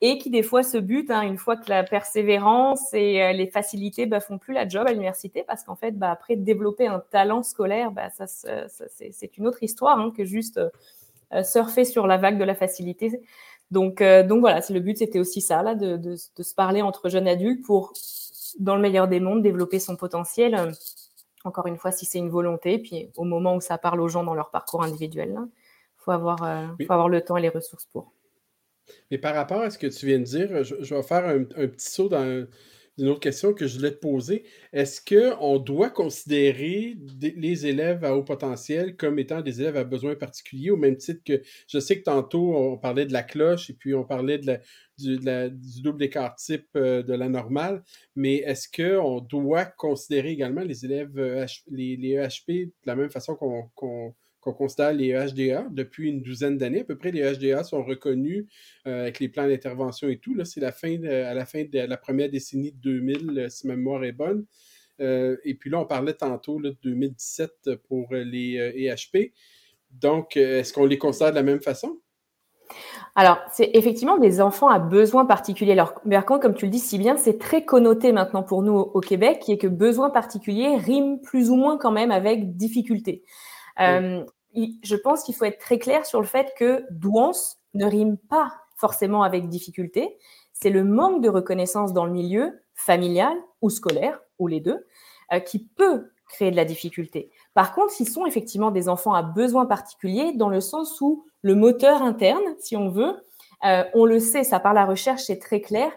et 0.00 0.18
qui 0.18 0.30
des 0.30 0.42
fois 0.42 0.62
se 0.62 0.76
butent 0.76 1.10
hein, 1.10 1.22
une 1.22 1.38
fois 1.38 1.56
que 1.56 1.70
la 1.70 1.82
persévérance 1.82 2.92
et 2.92 3.22
euh, 3.22 3.32
les 3.32 3.46
facilités 3.46 4.06
bah, 4.06 4.20
font 4.20 4.38
plus 4.38 4.52
la 4.52 4.68
job 4.68 4.86
à 4.86 4.92
l'université 4.92 5.42
parce 5.42 5.64
qu'en 5.64 5.76
fait 5.76 5.92
bah, 5.92 6.10
après 6.10 6.36
développer 6.36 6.86
un 6.86 7.02
talent 7.10 7.42
scolaire 7.42 7.92
bah, 7.92 8.10
ça, 8.10 8.26
c'est 8.26 9.38
une 9.38 9.46
autre 9.46 9.62
histoire 9.62 9.98
hein, 9.98 10.12
que 10.14 10.24
juste 10.24 10.60
euh, 11.32 11.42
surfer 11.42 11.84
sur 11.84 12.06
la 12.06 12.18
vague 12.18 12.38
de 12.38 12.44
la 12.44 12.54
facilité. 12.54 13.20
Donc 13.70 14.00
euh, 14.00 14.22
voilà 14.38 14.60
c'est 14.60 14.74
le 14.74 14.80
but 14.80 14.98
c'était 14.98 15.18
aussi 15.18 15.40
ça 15.40 15.62
là 15.62 15.74
de, 15.74 16.14
se 16.16 16.54
parler 16.54 16.82
entre 16.82 17.08
jeunes 17.08 17.28
adultes 17.28 17.64
pour 17.64 17.94
dans 18.58 18.76
le 18.76 18.82
meilleur 18.82 19.08
des 19.08 19.20
mondes 19.20 19.42
développer 19.42 19.78
son 19.78 19.96
potentiel 19.96 20.72
encore 21.46 21.66
une 21.66 21.76
fois 21.76 21.92
si 21.92 22.06
c'est 22.06 22.18
une 22.18 22.30
volonté 22.30 22.78
puis 22.78 23.10
au 23.16 23.24
moment 23.24 23.56
où 23.56 23.60
ça 23.60 23.78
parle 23.78 24.00
aux 24.00 24.08
gens 24.08 24.24
dans 24.24 24.34
leur 24.34 24.50
parcours 24.50 24.82
individuel 24.82 25.36
il 25.38 26.02
faut 26.02 26.10
avoir 26.10 26.38
faut 26.38 26.92
avoir 26.92 27.08
le 27.08 27.20
temps 27.20 27.36
et 27.36 27.42
les 27.42 27.48
ressources 27.48 27.86
pour. 27.86 28.12
Mais 29.10 29.18
par 29.18 29.34
rapport 29.34 29.62
à 29.62 29.70
ce 29.70 29.78
que 29.78 29.86
tu 29.86 30.06
viens 30.06 30.18
de 30.18 30.24
dire, 30.24 30.62
je, 30.62 30.94
vais 30.94 31.02
faire 31.02 31.26
un, 31.26 31.42
petit 31.44 31.90
saut 31.90 32.08
dans 32.08 32.46
une 32.98 33.08
autre 33.08 33.20
question 33.20 33.52
que 33.52 33.66
je 33.66 33.76
voulais 33.76 33.90
te 33.90 33.98
poser. 33.98 34.44
Est-ce 34.72 35.00
qu'on 35.02 35.58
doit 35.58 35.90
considérer 35.90 36.96
les 37.20 37.66
élèves 37.66 38.04
à 38.04 38.16
haut 38.16 38.22
potentiel 38.22 38.96
comme 38.96 39.18
étant 39.18 39.42
des 39.42 39.60
élèves 39.60 39.76
à 39.76 39.84
besoins 39.84 40.14
particuliers, 40.14 40.70
au 40.70 40.76
même 40.76 40.96
titre 40.96 41.22
que 41.24 41.42
je 41.68 41.78
sais 41.78 41.98
que 41.98 42.04
tantôt 42.04 42.56
on 42.56 42.78
parlait 42.78 43.06
de 43.06 43.12
la 43.12 43.22
cloche 43.22 43.70
et 43.70 43.74
puis 43.74 43.94
on 43.94 44.04
parlait 44.04 44.38
de 44.38 44.58
du, 44.98 45.82
double 45.82 46.04
écart 46.04 46.36
type 46.36 46.68
euh, 46.76 47.02
de 47.02 47.12
la 47.12 47.28
normale, 47.28 47.82
mais 48.14 48.36
est-ce 48.36 48.66
qu'on 48.68 49.20
doit 49.20 49.66
considérer 49.66 50.30
également 50.30 50.62
les 50.62 50.86
élèves, 50.86 51.18
euh, 51.18 51.44
les, 51.70 51.96
les 51.96 52.12
EHP 52.12 52.48
de 52.48 52.72
la 52.86 52.96
même 52.96 53.10
façon 53.10 53.36
qu'on 53.36 54.14
qu'on 54.46 54.52
considère 54.52 54.92
les 54.92 55.08
EHDA 55.08 55.66
depuis 55.70 56.08
une 56.08 56.22
douzaine 56.22 56.56
d'années. 56.56 56.82
À 56.82 56.84
peu 56.84 56.96
près, 56.96 57.10
les 57.10 57.20
EHDA 57.20 57.64
sont 57.64 57.82
reconnus 57.82 58.46
euh, 58.86 59.02
avec 59.02 59.18
les 59.18 59.28
plans 59.28 59.48
d'intervention 59.48 60.08
et 60.08 60.18
tout. 60.18 60.34
Là, 60.34 60.44
c'est 60.44 60.60
la 60.60 60.70
fin 60.70 61.02
à 61.02 61.34
la 61.34 61.44
fin 61.44 61.64
de 61.64 61.80
la 61.80 61.96
première 61.96 62.30
décennie 62.30 62.70
de 62.70 62.78
2000, 62.78 63.38
euh, 63.38 63.48
si 63.48 63.66
ma 63.66 63.74
mémoire 63.74 64.04
est 64.04 64.12
bonne. 64.12 64.46
Euh, 65.00 65.36
et 65.44 65.54
puis 65.54 65.68
là, 65.68 65.80
on 65.80 65.84
parlait 65.84 66.14
tantôt 66.14 66.60
de 66.60 66.76
2017 66.82 67.70
pour 67.88 68.14
les 68.14 68.54
EHP. 68.54 69.32
Donc, 69.90 70.36
est-ce 70.36 70.72
qu'on 70.72 70.86
les 70.86 70.98
considère 70.98 71.30
de 71.30 71.36
la 71.36 71.42
même 71.42 71.60
façon? 71.60 71.98
Alors, 73.14 73.38
c'est 73.52 73.70
effectivement 73.74 74.18
des 74.18 74.40
enfants 74.40 74.68
à 74.68 74.78
besoins 74.78 75.24
particuliers. 75.24 75.72
Alors, 75.72 75.94
contre, 76.26 76.40
comme 76.40 76.54
tu 76.54 76.66
le 76.66 76.70
dis 76.70 76.78
si 76.78 76.98
bien, 76.98 77.16
c'est 77.16 77.38
très 77.38 77.64
connoté 77.64 78.12
maintenant 78.12 78.42
pour 78.42 78.62
nous 78.62 78.74
au 78.74 79.00
Québec, 79.00 79.40
qui 79.40 79.52
est 79.52 79.58
que 79.58 79.66
besoin 79.66 80.10
particulier 80.10 80.76
rime 80.76 81.20
plus 81.20 81.50
ou 81.50 81.56
moins 81.56 81.78
quand 81.78 81.92
même 81.92 82.10
avec 82.10 82.56
difficulté 82.56 83.24
je 84.82 84.96
pense 84.96 85.22
qu'il 85.22 85.34
faut 85.34 85.44
être 85.44 85.58
très 85.58 85.78
clair 85.78 86.06
sur 86.06 86.20
le 86.20 86.26
fait 86.26 86.52
que 86.58 86.84
douance 86.90 87.58
ne 87.74 87.86
rime 87.86 88.16
pas 88.16 88.52
forcément 88.76 89.22
avec 89.22 89.48
difficulté. 89.48 90.16
C'est 90.52 90.70
le 90.70 90.84
manque 90.84 91.22
de 91.22 91.28
reconnaissance 91.28 91.92
dans 91.92 92.04
le 92.04 92.12
milieu 92.12 92.60
familial 92.74 93.36
ou 93.62 93.70
scolaire, 93.70 94.20
ou 94.38 94.46
les 94.46 94.60
deux, 94.60 94.86
euh, 95.32 95.40
qui 95.40 95.58
peut 95.58 96.10
créer 96.28 96.50
de 96.50 96.56
la 96.56 96.64
difficulté. 96.64 97.30
Par 97.54 97.74
contre, 97.74 97.92
s'ils 97.92 98.08
sont 98.08 98.26
effectivement 98.26 98.70
des 98.70 98.88
enfants 98.88 99.14
à 99.14 99.22
besoins 99.22 99.66
particuliers, 99.66 100.32
dans 100.32 100.48
le 100.48 100.60
sens 100.60 101.00
où 101.00 101.24
le 101.42 101.54
moteur 101.54 102.02
interne, 102.02 102.42
si 102.58 102.76
on 102.76 102.88
veut, 102.88 103.14
euh, 103.64 103.84
on 103.94 104.04
le 104.04 104.18
sait, 104.18 104.44
ça 104.44 104.60
par 104.60 104.74
la 104.74 104.84
recherche, 104.84 105.24
c'est 105.24 105.38
très 105.38 105.60
clair, 105.60 105.90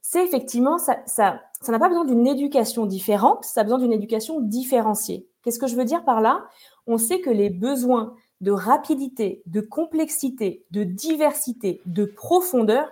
c'est 0.00 0.24
effectivement, 0.24 0.78
ça 0.78 0.96
n'a 0.96 1.02
ça, 1.06 1.40
ça 1.60 1.78
pas 1.78 1.88
besoin 1.88 2.04
d'une 2.04 2.26
éducation 2.26 2.86
différente, 2.86 3.44
ça 3.44 3.60
a 3.60 3.64
besoin 3.64 3.78
d'une 3.78 3.92
éducation 3.92 4.40
différenciée. 4.40 5.26
Qu'est-ce 5.42 5.58
que 5.58 5.66
je 5.66 5.76
veux 5.76 5.84
dire 5.84 6.04
par 6.04 6.20
là? 6.20 6.44
On 6.86 6.98
sait 6.98 7.20
que 7.20 7.30
les 7.30 7.50
besoins 7.50 8.14
de 8.40 8.50
rapidité, 8.50 9.42
de 9.46 9.60
complexité, 9.60 10.64
de 10.70 10.82
diversité, 10.84 11.80
de 11.86 12.04
profondeur 12.04 12.88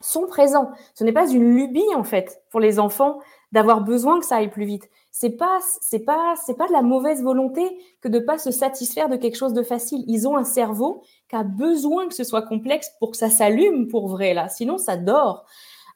sont 0.00 0.26
présents. 0.26 0.70
Ce 0.94 1.02
n'est 1.02 1.12
pas 1.12 1.28
une 1.28 1.56
lubie 1.56 1.94
en 1.96 2.04
fait 2.04 2.42
pour 2.50 2.60
les 2.60 2.78
enfants 2.78 3.18
d'avoir 3.50 3.80
besoin 3.80 4.20
que 4.20 4.26
ça 4.26 4.36
aille 4.36 4.50
plus 4.50 4.64
vite. 4.64 4.88
C'est 5.10 5.30
pas 5.30 5.58
c'est 5.80 6.04
pas 6.04 6.34
c'est 6.46 6.56
pas 6.56 6.68
de 6.68 6.72
la 6.72 6.82
mauvaise 6.82 7.22
volonté 7.22 7.76
que 8.00 8.08
de 8.08 8.20
pas 8.20 8.38
se 8.38 8.52
satisfaire 8.52 9.08
de 9.08 9.16
quelque 9.16 9.36
chose 9.36 9.52
de 9.52 9.64
facile. 9.64 10.04
Ils 10.06 10.28
ont 10.28 10.36
un 10.36 10.44
cerveau 10.44 11.02
qui 11.28 11.34
a 11.34 11.42
besoin 11.42 12.06
que 12.06 12.14
ce 12.14 12.24
soit 12.24 12.42
complexe 12.42 12.92
pour 13.00 13.10
que 13.10 13.16
ça 13.16 13.30
s'allume 13.30 13.88
pour 13.88 14.06
vrai 14.06 14.34
là. 14.34 14.48
Sinon 14.48 14.78
ça 14.78 14.96
dort. 14.96 15.44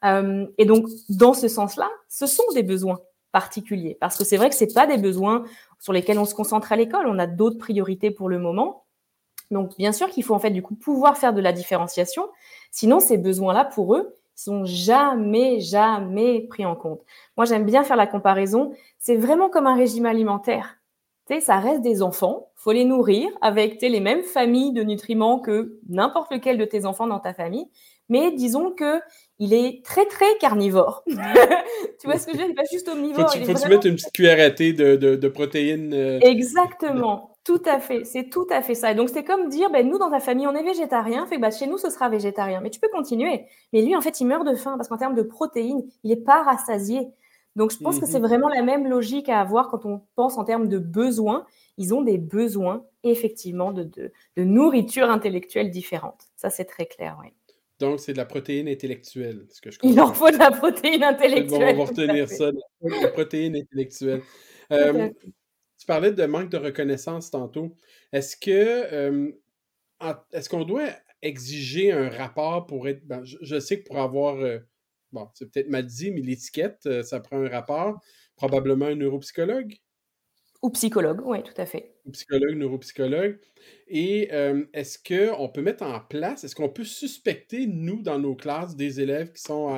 Euh, 0.05 0.47
et 0.59 0.65
donc 0.65 0.89
dans 1.09 1.35
ce 1.35 1.47
sens-là, 1.47 1.89
ce 2.09 2.27
sont 2.27 2.43
des 2.55 2.65
besoins 2.65 2.99
particuliers 3.33 3.97
parce 4.01 4.17
que 4.17 4.25
c'est 4.25 4.37
vrai 4.37 4.49
que 4.49 4.55
c'est 4.55 4.73
pas 4.73 4.87
des 4.87 4.99
besoins 4.99 5.45
sur 5.81 5.93
lesquels 5.93 6.19
on 6.19 6.25
se 6.25 6.35
concentre 6.35 6.73
à 6.73 6.77
l'école. 6.77 7.07
On 7.07 7.19
a 7.19 7.27
d'autres 7.27 7.59
priorités 7.59 8.11
pour 8.11 8.29
le 8.29 8.39
moment. 8.39 8.85
Donc, 9.51 9.77
bien 9.77 9.93
sûr 9.93 10.09
qu'il 10.09 10.25
faut 10.25 10.35
en 10.35 10.39
fait 10.39 10.51
du 10.51 10.63
coup 10.63 10.75
pouvoir 10.75 11.17
faire 11.19 11.35
de 11.35 11.41
la 11.41 11.53
différenciation. 11.53 12.29
Sinon, 12.71 13.01
ces 13.01 13.19
besoins-là, 13.19 13.65
pour 13.65 13.95
eux, 13.95 14.15
sont 14.35 14.65
jamais, 14.65 15.61
jamais 15.61 16.41
pris 16.43 16.65
en 16.65 16.75
compte. 16.75 17.03
Moi, 17.37 17.45
j'aime 17.45 17.65
bien 17.65 17.85
faire 17.85 17.97
la 17.97 18.07
comparaison. 18.07 18.73
C'est 18.99 19.17
vraiment 19.17 19.51
comme 19.51 19.67
un 19.67 19.77
régime 19.77 20.07
alimentaire. 20.07 20.79
Tu 21.33 21.41
ça 21.41 21.59
reste 21.59 21.83
des 21.83 22.03
enfants. 22.03 22.51
Faut 22.57 22.73
les 22.73 22.85
nourrir 22.85 23.29
avec 23.41 23.81
les 23.81 24.01
mêmes 24.01 24.23
familles 24.23 24.73
de 24.73 24.83
nutriments 24.83 25.41
que 25.41 25.79
n'importe 25.89 26.33
lequel 26.33 26.59
de 26.59 26.65
tes 26.65 26.85
enfants 26.85 27.07
dans 27.07 27.21
ta 27.21 27.35
famille. 27.35 27.67
Mais 28.09 28.31
disons 28.33 28.71
que 28.71 29.01
il 29.39 29.55
est 29.55 29.85
très 29.85 30.05
très 30.07 30.37
carnivore. 30.39 31.03
tu 31.07 31.15
vois 32.05 32.19
ce 32.19 32.27
que 32.27 32.33
je 32.33 32.39
veux 32.39 32.45
dire? 32.45 32.47
Il 32.47 32.49
n'est 32.49 32.55
pas 32.55 32.63
juste 32.71 32.89
omnivore. 32.89 33.33
Faut, 33.33 33.39
il 33.39 33.57
faut 33.57 33.69
mettre 33.69 33.87
une 33.87 33.95
petite 33.95 34.13
cuillère 34.13 34.45
à 34.45 34.51
thé 34.51 34.73
de, 34.73 34.97
de, 34.97 35.29
protéines. 35.29 35.95
Euh, 35.95 36.19
Exactement. 36.21 37.31
Tout 37.45 37.63
à 37.67 37.81
fait, 37.81 38.05
c'est 38.05 38.29
tout 38.29 38.47
à 38.51 38.63
fait 38.63 38.75
ça. 38.75 38.93
Et 38.93 38.95
donc 38.95 39.09
c'est 39.09 39.25
comme 39.25 39.49
dire, 39.49 39.71
ben, 39.71 39.89
nous 39.89 39.99
dans 39.99 40.11
ta 40.11 40.21
famille 40.21 40.47
on 40.47 40.55
est 40.55 40.63
végétarien, 40.63 41.27
fait 41.27 41.37
que, 41.37 41.41
bah, 41.41 41.51
chez 41.51 41.67
nous 41.67 41.79
ce 41.79 41.91
sera 41.91 42.09
végétarien. 42.09 42.61
Mais 42.61 42.71
tu 42.71 42.79
peux 42.79 42.91
continuer. 42.93 43.47
Mais 43.73 43.83
lui 43.83 43.97
en 43.97 44.01
fait 44.01 44.21
il 44.21 44.27
meurt 44.27 44.47
de 44.47 44.55
faim 44.55 44.75
parce 44.77 44.89
qu'en 44.89 44.99
termes 44.99 45.17
de 45.17 45.23
protéines, 45.23 45.83
il 46.05 46.11
n'est 46.11 46.23
pas 46.23 46.43
rassasié. 46.43 47.09
Donc 47.57 47.73
je 47.73 47.79
pense 47.79 47.99
que 47.99 48.07
c'est 48.07 48.19
mhm. 48.19 48.27
vraiment 48.27 48.49
la 48.49 48.63
même 48.63 48.89
logique 48.89 49.29
à 49.29 49.41
avoir 49.41 49.69
quand 49.69 49.85
on 49.85 50.03
pense 50.15 50.39
en 50.39 50.45
termes 50.45 50.69
de 50.69 50.79
besoins. 50.79 51.47
Ils 51.77 51.95
ont 51.95 52.03
des 52.03 52.19
besoins 52.19 52.85
effectivement 53.03 53.73
de, 53.73 53.85
de, 53.85 54.13
de 54.37 54.45
nourriture 54.45 55.11
intellectuelle 55.11 55.71
différente. 55.71 56.29
Ça 56.37 56.51
c'est 56.51 56.65
très 56.65 56.87
clair, 56.87 57.19
oui. 57.21 57.29
Donc, 57.79 57.99
c'est 57.99 58.13
de 58.13 58.19
la 58.19 58.27
protéine 58.27 58.69
intellectuelle. 58.69 59.45
Ce 59.51 59.61
que 59.61 59.73
je 59.73 59.79
Il 59.83 60.01
en 60.01 60.13
faut 60.13 60.31
de 60.31 60.39
la 60.39 60.53
protéine 60.53 61.03
intellectuelle. 61.03 61.75
on 61.75 61.85
va 61.85 61.91
retenir 61.91 62.29
ça, 62.29 62.53
la 62.81 63.09
protéine 63.09 63.57
intellectuelle. 63.57 64.23
Euh, 64.71 65.09
tu 65.79 65.87
parlais 65.87 66.13
de 66.13 66.25
manque 66.27 66.49
de 66.49 66.59
reconnaissance 66.59 67.33
tantôt. 67.33 67.75
Est-ce 68.13 68.37
que 68.37 68.51
euh, 68.51 69.33
est-ce 70.33 70.49
qu'on 70.49 70.65
doit 70.65 70.91
exiger 71.23 71.93
un 71.93 72.09
rapport 72.09 72.67
pour 72.67 72.89
être. 72.89 73.07
Ben, 73.07 73.23
je, 73.25 73.59
sais 73.59 73.81
que 73.81 73.87
pour 73.87 73.99
avoir. 73.99 74.37
Euh, 74.37 74.59
bon, 75.13 75.29
c'est 75.35 75.51
peut-être 75.51 75.69
mal 75.69 75.87
dit, 75.87 76.11
mais 76.11 76.21
l'étiquette, 76.21 77.03
ça 77.03 77.21
prend 77.21 77.43
un 77.43 77.49
rapport. 77.49 78.01
Probablement 78.37 78.87
un 78.87 78.95
neuropsychologue? 78.95 79.77
Ou 80.63 80.71
psychologue, 80.71 81.21
oui, 81.25 81.43
tout 81.43 81.61
à 81.61 81.67
fait. 81.67 81.97
Ou 82.07 82.13
psychologue, 82.13 82.55
neuropsychologue. 82.55 83.41
Et 83.89 84.29
euh, 84.33 84.65
est-ce 84.73 84.97
qu'on 84.97 85.49
peut 85.49 85.61
mettre 85.61 85.83
en 85.83 85.99
place, 85.99 86.45
est-ce 86.45 86.55
qu'on 86.55 86.69
peut 86.69 86.85
suspecter, 86.85 87.67
nous, 87.67 88.01
dans 88.01 88.21
nos 88.21 88.37
classes, 88.37 88.77
des 88.77 89.01
élèves 89.01 89.33
qui 89.33 89.43
sont 89.43 89.75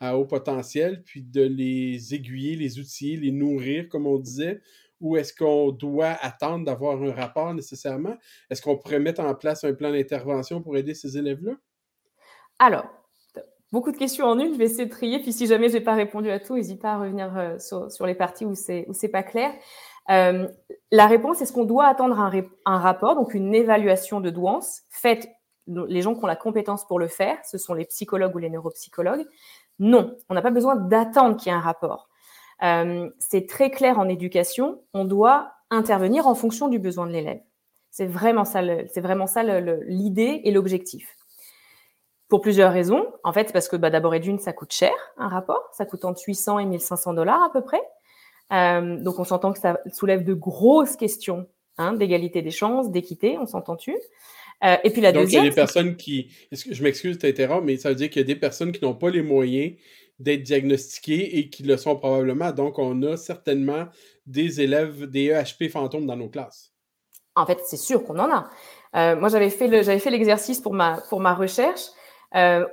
à, 0.00 0.16
haut 0.16 0.24
potentiel, 0.24 1.02
puis 1.04 1.22
de 1.22 1.42
les 1.42 2.14
aiguiller, 2.14 2.56
les 2.56 2.78
outiller, 2.78 3.18
les 3.18 3.30
nourrir, 3.30 3.90
comme 3.90 4.06
on 4.06 4.18
disait, 4.18 4.62
ou 5.00 5.18
est-ce 5.18 5.34
qu'on 5.34 5.70
doit 5.70 6.16
attendre 6.22 6.64
d'avoir 6.64 7.02
un 7.02 7.12
rapport 7.12 7.52
nécessairement? 7.52 8.16
Est-ce 8.48 8.62
qu'on 8.62 8.78
pourrait 8.78 9.00
mettre 9.00 9.20
en 9.20 9.34
place 9.34 9.64
un 9.64 9.74
plan 9.74 9.92
d'intervention 9.92 10.62
pour 10.62 10.78
aider 10.78 10.94
ces 10.94 11.18
élèves-là? 11.18 11.58
Alors, 12.58 12.86
beaucoup 13.72 13.90
de 13.90 13.96
questions 13.96 14.26
en 14.26 14.38
une, 14.38 14.52
je 14.52 14.58
vais 14.58 14.66
essayer 14.66 14.84
de 14.84 14.90
trier, 14.90 15.18
puis 15.20 15.32
si 15.32 15.46
jamais 15.46 15.68
je 15.68 15.74
n'ai 15.74 15.80
pas 15.80 15.94
répondu 15.94 16.30
à 16.30 16.38
tout, 16.38 16.54
n'hésite 16.54 16.80
pas 16.80 16.92
à 16.92 16.98
revenir 16.98 17.36
euh, 17.36 17.58
sur, 17.58 18.06
les 18.06 18.14
parties 18.14 18.44
où 18.44 18.54
c'est 18.54 19.08
pas 19.10 19.22
clair. 19.22 19.52
Euh, 20.10 20.48
la 20.90 21.06
réponse, 21.06 21.40
est-ce 21.40 21.52
qu'on 21.52 21.64
doit 21.64 21.86
attendre 21.86 22.18
un, 22.18 22.78
rapport, 22.78 23.14
donc 23.14 23.34
une 23.34 23.54
évaluation 23.54 24.20
de 24.20 24.30
douance 24.30 24.82
faite 24.90 25.28
les 25.68 26.02
gens 26.02 26.14
qui 26.14 26.24
ont 26.24 26.26
la 26.26 26.34
compétence 26.34 26.84
pour 26.84 26.98
le 26.98 27.06
faire, 27.06 27.38
ce 27.44 27.56
sont 27.56 27.72
les 27.72 27.84
psychologues 27.84 28.34
ou 28.34 28.38
les 28.38 28.50
neuropsychologues. 28.50 29.24
Non, 29.78 30.16
on 30.28 30.34
n'a 30.34 30.42
pas 30.42 30.50
besoin 30.50 30.74
d'attendre 30.74 31.36
qu'il 31.36 31.52
y 31.52 31.54
ait 31.54 31.58
un 31.58 31.60
rapport. 31.60 32.08
Euh, 32.64 33.08
c'est 33.20 33.48
très 33.48 33.70
clair 33.70 34.00
en 34.00 34.08
éducation, 34.08 34.82
on 34.92 35.04
doit 35.04 35.52
intervenir 35.70 36.26
en 36.26 36.34
fonction 36.34 36.68
du 36.68 36.80
besoin 36.80 37.06
de 37.06 37.12
l'élève. 37.12 37.40
C'est 37.90 38.08
c'est 38.08 39.00
vraiment 39.00 39.26
ça 39.26 39.42
l'idée 39.86 40.40
et 40.44 40.50
l'objectif. 40.50 41.16
Pour 42.32 42.40
plusieurs 42.40 42.72
raisons. 42.72 43.04
En 43.24 43.34
fait, 43.34 43.52
parce 43.52 43.68
que 43.68 43.76
bah, 43.76 43.90
d'abord 43.90 44.14
et 44.14 44.18
d'une, 44.18 44.38
ça 44.38 44.54
coûte 44.54 44.72
cher 44.72 44.94
un 45.18 45.28
rapport, 45.28 45.68
ça 45.76 45.84
coûte 45.84 46.06
entre 46.06 46.22
800 46.26 46.60
et 46.60 46.64
1500 46.64 47.12
dollars 47.12 47.42
à 47.42 47.52
peu 47.52 47.60
près. 47.60 47.82
Euh, 48.54 48.96
donc, 48.96 49.18
on 49.18 49.24
s'entend 49.24 49.52
que 49.52 49.58
ça 49.58 49.78
soulève 49.92 50.24
de 50.24 50.32
grosses 50.32 50.96
questions 50.96 51.46
hein, 51.76 51.92
d'égalité 51.92 52.40
des 52.40 52.50
chances, 52.50 52.90
d'équité, 52.90 53.36
on 53.38 53.46
s'entend-tu 53.46 53.94
euh, 54.64 54.76
Et 54.82 54.88
puis 54.88 55.02
la 55.02 55.12
donc, 55.12 55.24
deuxième. 55.24 55.42
il 55.42 55.44
y 55.44 55.48
a 55.48 55.50
des 55.50 55.54
personnes 55.54 55.94
qui. 55.94 56.30
Je 56.50 56.82
m'excuse 56.82 57.18
de 57.18 57.20
t'interrompre, 57.20 57.64
mais 57.64 57.76
ça 57.76 57.90
veut 57.90 57.96
dire 57.96 58.08
qu'il 58.08 58.22
y 58.22 58.24
a 58.24 58.26
des 58.26 58.40
personnes 58.40 58.72
qui 58.72 58.82
n'ont 58.82 58.94
pas 58.94 59.10
les 59.10 59.20
moyens 59.20 59.74
d'être 60.18 60.42
diagnostiquées 60.42 61.36
et 61.38 61.50
qui 61.50 61.64
le 61.64 61.76
sont 61.76 61.96
probablement. 61.96 62.50
Donc, 62.52 62.78
on 62.78 63.02
a 63.02 63.18
certainement 63.18 63.88
des 64.24 64.62
élèves, 64.62 65.04
des 65.04 65.26
EHP 65.26 65.70
fantômes 65.70 66.06
dans 66.06 66.16
nos 66.16 66.30
classes. 66.30 66.72
En 67.36 67.44
fait, 67.44 67.60
c'est 67.66 67.76
sûr 67.76 68.02
qu'on 68.04 68.18
en 68.18 68.32
a. 68.32 68.48
Euh, 68.96 69.16
moi, 69.16 69.28
j'avais 69.28 69.50
fait 69.50 69.68
l'exercice 70.10 70.62
pour 70.62 70.72
ma, 70.72 70.96
pour 71.10 71.20
ma 71.20 71.34
recherche. 71.34 71.90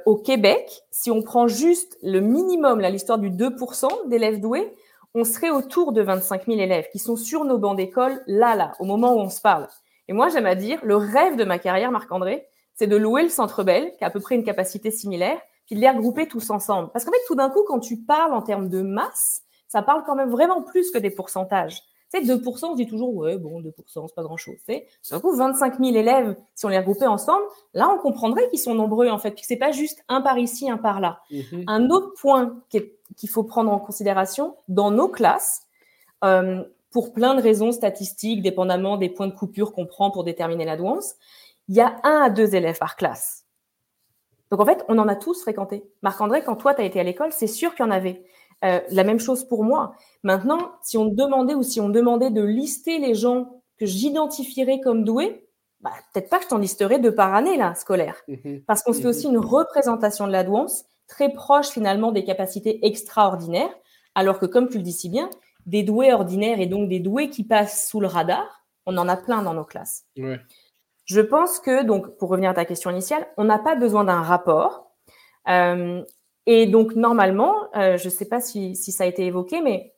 Au 0.05 0.16
Québec, 0.16 0.82
si 0.91 1.12
on 1.12 1.22
prend 1.22 1.47
juste 1.47 1.97
le 2.01 2.20
minimum, 2.20 2.80
l'histoire 2.82 3.20
du 3.20 3.30
2% 3.30 4.07
d'élèves 4.07 4.39
doués, 4.39 4.74
on 5.16 5.24
serait 5.24 5.49
autour 5.49 5.91
de 5.91 6.01
25 6.01 6.45
000 6.45 6.60
élèves 6.60 6.88
qui 6.91 6.99
sont 6.99 7.16
sur 7.16 7.43
nos 7.43 7.57
bancs 7.57 7.76
d'école, 7.76 8.22
là, 8.28 8.55
là, 8.55 8.74
au 8.80 8.86
moment 8.86 9.14
où 9.14 9.20
on 9.20 9.30
se 9.30 9.41
parle. 9.41 9.68
Et 10.07 10.14
moi, 10.14 10.30
j'aime 10.30 10.45
à 10.45 10.55
dire, 10.55 10.80
le 10.84 10.95
rêve 10.95 11.36
de 11.36 11.43
ma 11.43 11.60
carrière, 11.60 11.91
Marc-André, 11.91 12.47
c'est 12.76 12.88
de 12.88 12.95
louer 12.95 13.24
le 13.24 13.30
Centre 13.30 13.64
Bell, 13.64 13.93
qui 13.97 14.03
a 14.03 14.07
à 14.07 14.10
peu 14.12 14.20
près 14.20 14.36
une 14.36 14.43
capacité 14.43 14.91
similaire, 14.91 15.39
puis 15.66 15.76
de 15.76 15.82
les 15.82 15.89
regrouper 15.89 16.28
tous 16.28 16.49
ensemble. 16.49 16.89
Parce 16.93 17.05
qu'en 17.05 17.12
fait, 17.12 17.18
tout 17.28 17.36
d'un 17.36 17.49
coup, 17.49 17.64
quand 17.68 17.80
tu 17.80 17.97
parles 17.97 18.34
en 18.34 18.41
termes 18.41 18.70
de 18.70 18.82
masse, 18.82 19.41
ça 19.68 19.82
parle 19.82 20.03
quand 20.05 20.16
même 20.16 20.30
vraiment 20.30 20.62
plus 20.62 20.89
que 20.91 20.97
des 20.97 21.12
pourcentages. 21.12 21.84
Tu 22.14 22.26
sais, 22.26 22.34
2%, 22.34 22.66
on 22.66 22.72
se 22.72 22.76
dit 22.76 22.88
toujours, 22.88 23.14
ouais, 23.16 23.38
bon, 23.38 23.62
2%, 23.62 23.72
c'est 23.86 24.16
pas 24.16 24.24
grand-chose. 24.24 24.55
Du 24.68 25.20
coup, 25.20 25.36
25 25.36 25.80
000 25.80 25.95
élèves, 25.95 26.36
si 26.55 26.66
on 26.66 26.70
les 26.70 26.80
regroupait 26.80 27.05
ensemble, 27.05 27.43
là, 27.74 27.89
on 27.89 27.99
comprendrait 27.99 28.49
qu'ils 28.49 28.60
sont 28.60 28.74
nombreux, 28.74 29.10
en 29.10 29.20
fait, 29.20 29.32
puis 29.32 29.41
que 29.41 29.47
c'est 29.47 29.57
pas 29.57 29.72
juste 29.72 30.03
un 30.07 30.22
par 30.22 30.39
ici, 30.39 30.70
un 30.70 30.78
par 30.78 31.01
là. 31.01 31.22
Mm-hmm. 31.32 31.64
Un 31.68 31.89
autre 31.89 32.14
point 32.20 32.60
qu'il 32.70 33.30
faut 33.30 33.43
prendre 33.43 33.72
en 33.72 33.80
considération, 33.80 34.55
dans 34.68 34.89
nos 34.89 35.07
classes, 35.07 35.62
euh, 36.24 36.64
pour 36.91 37.14
plein 37.14 37.36
de 37.36 37.41
raisons 37.41 37.72
statistiques, 37.72 38.41
dépendamment 38.41 38.97
des 38.97 39.10
points 39.10 39.28
de 39.28 39.36
coupure 39.36 39.74
qu'on 39.74 39.86
prend 39.86 40.10
pour 40.10 40.24
déterminer 40.24 40.66
la 40.66 40.78
douance, 40.78 41.14
il 41.68 41.76
y 41.76 41.82
a 41.82 41.97
un 42.03 42.22
à 42.24 42.30
deux 42.32 42.55
élèves 42.55 42.80
par 42.80 42.95
classe. 42.95 43.45
Donc, 44.49 44.60
en 44.60 44.66
fait, 44.66 44.84
on 44.88 44.97
en 44.97 45.07
a 45.07 45.16
tous 45.16 45.41
fréquenté. 45.41 45.84
Marc-André, 46.01 46.43
quand 46.43 46.55
toi, 46.55 46.74
tu 46.74 46.82
as 46.82 46.86
été 46.86 46.99
à 46.99 47.03
l'école, 47.03 47.32
c'est 47.32 47.47
sûr 47.47 47.76
qu'il 47.76 47.86
y 47.86 47.88
en 47.88 47.91
avait. 47.91 48.24
Euh, 48.66 48.82
la 48.91 49.03
même 49.03 49.20
chose 49.20 49.45
pour 49.45 49.64
moi. 49.64 49.93
Maintenant, 50.24 50.72
si 50.82 50.97
on 50.97 51.05
demandait 51.05 51.55
ou 51.55 51.64
si 51.64 51.80
on 51.80 51.89
demandait 51.89 52.30
de 52.30 52.43
lister 52.43 52.99
les 52.99 53.16
gens 53.16 53.62
que 53.78 53.86
j'identifierais 53.86 54.82
comme 54.82 55.05
doués, 55.05 55.47
bah, 55.80 55.91
peut-être 56.14 56.30
pas 56.30 56.39
que 56.39 56.43
je 56.43 56.49
t'en 56.49 56.57
listerais 56.57 56.99
deux 56.99 57.16
par 57.16 57.34
année 57.34 57.55
là, 57.55 57.74
scolaire. 57.76 58.22
Mhm. 58.28 58.64
Parce 58.68 58.84
qu'on 58.84 58.91
se 58.91 58.97
fait 58.99 59.05
mhm. 59.05 59.10
aussi 59.10 59.28
une 59.28 59.38
représentation 59.38 60.28
de 60.28 60.34
la 60.34 60.43
douance 60.43 60.84
très 61.07 61.32
proche 61.32 61.70
finalement 61.70 62.12
des 62.12 62.24
capacités 62.24 62.86
extraordinaires, 62.86 63.74
alors 64.14 64.39
que 64.39 64.45
comme 64.45 64.68
tu 64.68 64.78
le 64.78 64.84
dis 64.84 64.91
si 64.91 65.10
bien, 65.10 65.30
des 65.66 65.84
doués 65.84 66.14
ordinaires 66.14 66.60
et 66.60 66.68
donc 66.68 66.89
des 66.89 66.99
doués 66.99 67.30
qui 67.30 67.45
passent 67.45 67.88
sous 67.88 67.99
le 67.99 68.07
radar, 68.07 68.66
on 68.86 68.97
en 68.97 69.07
a 69.07 69.16
plein 69.16 69.41
dans 69.41 69.53
nos 69.53 69.64
classes. 69.64 70.05
Je 71.05 71.22
pense 71.22 71.60
que, 71.60 71.84
donc, 71.84 72.18
pour 72.18 72.30
revenir 72.30 72.51
à 72.51 72.53
ta 72.53 72.66
question 72.66 72.91
initiale, 72.91 73.28
on 73.38 73.43
n'a 73.43 73.57
pas 73.57 73.76
besoin 73.76 74.03
d'un 74.03 74.22
rapport. 74.22 74.91
Euh, 75.47 76.03
et 76.52 76.66
donc, 76.66 76.95
normalement, 76.95 77.54
euh, 77.76 77.95
je 77.97 78.06
ne 78.06 78.10
sais 78.10 78.26
pas 78.26 78.41
si, 78.41 78.76
ça 78.76 79.04
a 79.04 79.08
été 79.08 79.24
évoqué, 79.24 79.62
mais 79.62 79.93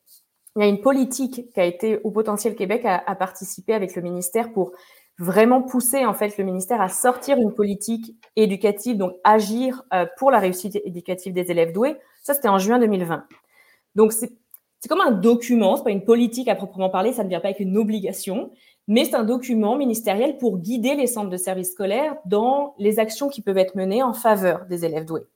il 0.54 0.60
y 0.60 0.66
a 0.66 0.68
une 0.68 0.82
politique 0.82 1.50
qui 1.50 1.60
a 1.60 1.64
été 1.64 1.98
au 2.04 2.10
potentiel 2.10 2.54
Québec 2.54 2.82
à, 2.84 3.14
participer 3.14 3.72
avec 3.72 3.96
le 3.96 4.02
ministère 4.02 4.52
pour 4.52 4.72
vraiment 5.18 5.62
pousser 5.62 6.04
en 6.04 6.12
fait 6.12 6.36
le 6.36 6.44
ministère 6.44 6.82
à 6.82 6.90
sortir 6.90 7.38
une 7.38 7.54
politique 7.54 8.14
éducative, 8.36 8.98
donc 8.98 9.14
agir 9.24 9.82
euh, 9.94 10.04
pour 10.18 10.30
la 10.30 10.40
réussite 10.40 10.76
éducative 10.84 11.32
des 11.32 11.50
élèves 11.50 11.72
doués. 11.72 11.96
Ça, 12.22 12.34
c'était 12.34 12.48
en 12.48 12.58
juin 12.58 12.78
2020. 12.78 13.24
Donc, 13.94 14.12
c'est 14.12 14.28
comme 14.90 15.00
un 15.00 15.10
document, 15.10 15.76
c'est 15.78 15.84
pas 15.84 15.90
une 15.90 16.04
politique 16.04 16.48
à 16.48 16.54
proprement 16.54 16.90
parler, 16.90 17.14
ça 17.14 17.24
ne 17.24 17.30
vient 17.30 17.40
pas 17.40 17.48
avec 17.48 17.60
une 17.60 17.78
obligation, 17.78 18.50
mais 18.88 19.06
c'est 19.06 19.16
un 19.16 19.24
document 19.24 19.74
ministériel 19.76 20.36
pour 20.36 20.58
guider 20.58 20.96
les 20.96 21.06
centres 21.06 21.30
de 21.30 21.36
services 21.38 21.72
scolaires 21.72 22.16
dans 22.26 22.74
les 22.78 22.98
actions 22.98 23.30
qui 23.30 23.40
peuvent 23.40 23.56
être 23.56 23.74
menées 23.74 24.02
en 24.02 24.12
faveur 24.12 24.66
des 24.66 24.84
élèves 24.84 25.06
doués. 25.06 25.26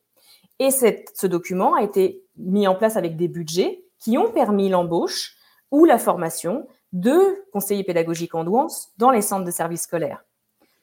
Et 0.58 0.70
ce 0.70 1.26
document 1.26 1.74
a 1.74 1.82
été 1.82 2.24
mis 2.36 2.66
en 2.66 2.74
place 2.74 2.96
avec 2.96 3.16
des 3.16 3.28
budgets 3.28 3.84
qui 3.98 4.16
ont 4.18 4.30
permis 4.30 4.68
l'embauche 4.68 5.36
ou 5.70 5.84
la 5.84 5.98
formation 5.98 6.66
de 6.92 7.44
conseillers 7.52 7.84
pédagogiques 7.84 8.34
en 8.34 8.44
douance 8.44 8.92
dans 8.96 9.10
les 9.10 9.22
centres 9.22 9.44
de 9.44 9.50
services 9.50 9.82
scolaires. 9.82 10.24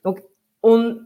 Donc, 0.04 0.22
on, 0.62 0.98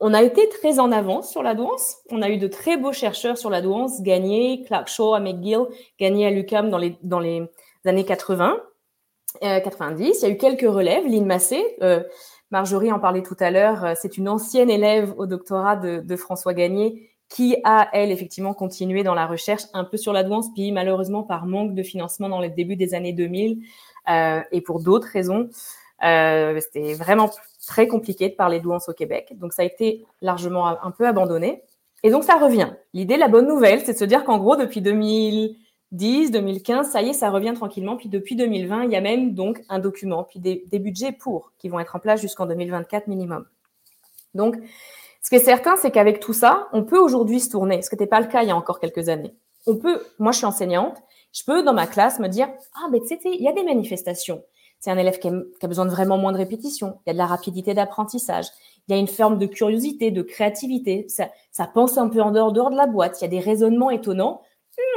on 0.00 0.14
a 0.14 0.22
été 0.22 0.48
très 0.48 0.78
en 0.78 0.92
avance 0.92 1.30
sur 1.30 1.42
la 1.42 1.54
douance. 1.54 1.96
On 2.10 2.22
a 2.22 2.28
eu 2.28 2.38
de 2.38 2.46
très 2.46 2.76
beaux 2.76 2.92
chercheurs 2.92 3.38
sur 3.38 3.50
la 3.50 3.62
douance, 3.62 4.02
Gagné, 4.02 4.62
Clark 4.66 4.88
Shaw 4.88 5.14
à 5.14 5.20
McGill, 5.20 5.66
Gagné 5.98 6.26
à 6.26 6.30
l'UCAM 6.30 6.70
dans 6.70 6.78
les, 6.78 6.96
dans 7.02 7.20
les 7.20 7.48
années 7.84 8.04
80, 8.04 8.60
90. 9.40 10.04
Euh, 10.04 10.12
Il 10.12 10.28
y 10.28 10.30
a 10.30 10.34
eu 10.34 10.38
quelques 10.38 10.70
relèves. 10.70 11.06
Lynn 11.06 11.24
Massé, 11.24 11.64
euh, 11.82 12.02
Marjorie 12.50 12.92
en 12.92 13.00
parlait 13.00 13.22
tout 13.22 13.36
à 13.40 13.50
l'heure, 13.50 13.84
euh, 13.84 13.92
c'est 14.00 14.16
une 14.16 14.28
ancienne 14.28 14.70
élève 14.70 15.14
au 15.18 15.26
doctorat 15.26 15.76
de, 15.76 15.98
de 15.98 16.16
François 16.16 16.54
Gagné 16.54 17.10
qui 17.28 17.56
a, 17.64 17.88
elle, 17.92 18.12
effectivement 18.12 18.54
continué 18.54 19.02
dans 19.02 19.14
la 19.14 19.26
recherche 19.26 19.64
un 19.72 19.84
peu 19.84 19.96
sur 19.96 20.12
la 20.12 20.22
douance, 20.22 20.46
puis 20.54 20.70
malheureusement 20.72 21.22
par 21.22 21.46
manque 21.46 21.74
de 21.74 21.82
financement 21.82 22.28
dans 22.28 22.40
les 22.40 22.50
débuts 22.50 22.76
des 22.76 22.94
années 22.94 23.12
2000 23.12 23.58
euh, 24.08 24.40
et 24.52 24.60
pour 24.60 24.80
d'autres 24.80 25.08
raisons, 25.08 25.48
euh, 26.04 26.60
c'était 26.60 26.94
vraiment 26.94 27.30
très 27.66 27.88
compliqué 27.88 28.28
de 28.28 28.34
parler 28.34 28.60
douance 28.60 28.88
au 28.88 28.92
Québec. 28.92 29.34
Donc 29.36 29.52
ça 29.52 29.62
a 29.62 29.64
été 29.64 30.04
largement 30.20 30.66
un 30.66 30.90
peu 30.90 31.06
abandonné. 31.06 31.62
Et 32.02 32.10
donc 32.10 32.22
ça 32.22 32.36
revient. 32.36 32.72
L'idée, 32.92 33.16
la 33.16 33.28
bonne 33.28 33.48
nouvelle, 33.48 33.80
c'est 33.84 33.94
de 33.94 33.98
se 33.98 34.04
dire 34.04 34.24
qu'en 34.24 34.38
gros, 34.38 34.54
depuis 34.54 34.80
2010, 34.80 36.30
2015, 36.30 36.90
ça 36.90 37.02
y 37.02 37.08
est, 37.08 37.12
ça 37.12 37.30
revient 37.30 37.54
tranquillement. 37.54 37.96
Puis 37.96 38.08
depuis 38.08 38.36
2020, 38.36 38.84
il 38.84 38.92
y 38.92 38.96
a 38.96 39.00
même 39.00 39.34
donc 39.34 39.62
un 39.68 39.80
document, 39.80 40.22
puis 40.22 40.38
des, 40.38 40.64
des 40.70 40.78
budgets 40.78 41.12
pour, 41.12 41.52
qui 41.58 41.68
vont 41.68 41.80
être 41.80 41.96
en 41.96 41.98
place 41.98 42.20
jusqu'en 42.20 42.46
2024 42.46 43.08
minimum. 43.08 43.46
Donc, 44.34 44.56
ce 45.26 45.30
qui 45.30 45.34
est 45.34 45.44
certain, 45.44 45.74
c'est 45.74 45.90
qu'avec 45.90 46.20
tout 46.20 46.32
ça, 46.32 46.68
on 46.72 46.84
peut 46.84 47.00
aujourd'hui 47.00 47.40
se 47.40 47.50
tourner, 47.50 47.82
ce 47.82 47.90
qui 47.90 47.96
n'était 47.96 48.06
pas 48.06 48.20
le 48.20 48.28
cas 48.28 48.44
il 48.44 48.48
y 48.48 48.52
a 48.52 48.56
encore 48.56 48.78
quelques 48.78 49.08
années. 49.08 49.34
On 49.66 49.74
peut, 49.74 50.00
moi 50.20 50.30
je 50.30 50.36
suis 50.36 50.46
enseignante, 50.46 51.02
je 51.32 51.42
peux 51.42 51.64
dans 51.64 51.72
ma 51.72 51.88
classe 51.88 52.20
me 52.20 52.28
dire, 52.28 52.46
ah 52.76 52.86
mais 52.92 53.00
tu 53.00 53.08
sais, 53.08 53.18
il 53.24 53.42
y 53.42 53.48
a 53.48 53.52
des 53.52 53.64
manifestations. 53.64 54.44
C'est 54.78 54.92
un 54.92 54.96
élève 54.96 55.18
qui 55.18 55.26
a, 55.26 55.66
besoin 55.66 55.84
de 55.84 55.90
vraiment 55.90 56.16
moins 56.16 56.30
de 56.30 56.36
répétition. 56.36 57.00
Il 57.04 57.08
y 57.08 57.10
a 57.10 57.12
de 57.14 57.18
la 57.18 57.26
rapidité 57.26 57.74
d'apprentissage. 57.74 58.46
Il 58.86 58.94
y 58.94 58.94
a 58.96 59.00
une 59.00 59.08
forme 59.08 59.36
de 59.36 59.46
curiosité, 59.46 60.12
de 60.12 60.22
créativité. 60.22 61.06
Ça, 61.08 61.26
pense 61.74 61.98
un 61.98 62.08
peu 62.08 62.22
en 62.22 62.30
dehors, 62.30 62.52
de 62.52 62.76
la 62.76 62.86
boîte. 62.86 63.20
Il 63.20 63.24
y 63.24 63.26
a 63.26 63.28
des 63.28 63.40
raisonnements 63.40 63.90
étonnants. 63.90 64.42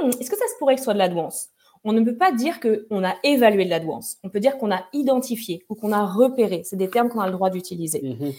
Hmm, 0.03 0.09
est-ce 0.09 0.29
que 0.29 0.37
ça 0.37 0.47
se 0.47 0.59
pourrait 0.59 0.75
que 0.75 0.81
ce 0.81 0.83
soit 0.83 0.93
de 0.93 0.99
la 0.99 1.09
douance? 1.09 1.47
On 1.83 1.91
ne 1.91 2.01
peut 2.01 2.17
pas 2.17 2.31
dire 2.33 2.59
qu'on 2.59 3.03
a 3.03 3.15
évalué 3.23 3.65
de 3.65 3.71
la 3.71 3.79
douance. 3.79 4.17
On 4.23 4.29
peut 4.29 4.39
dire 4.39 4.59
qu'on 4.59 4.69
a 4.69 4.83
identifié 4.93 5.65
ou 5.69 5.73
qu'on 5.73 5.91
a 5.91 6.05
repéré. 6.05 6.61
C'est 6.65 6.75
des 6.75 6.91
termes 6.91 7.09
qu'on 7.09 7.21
a 7.21 7.25
le 7.25 7.31
droit 7.31 7.49
d'utiliser. 7.49 8.01
Mmh 8.03 8.29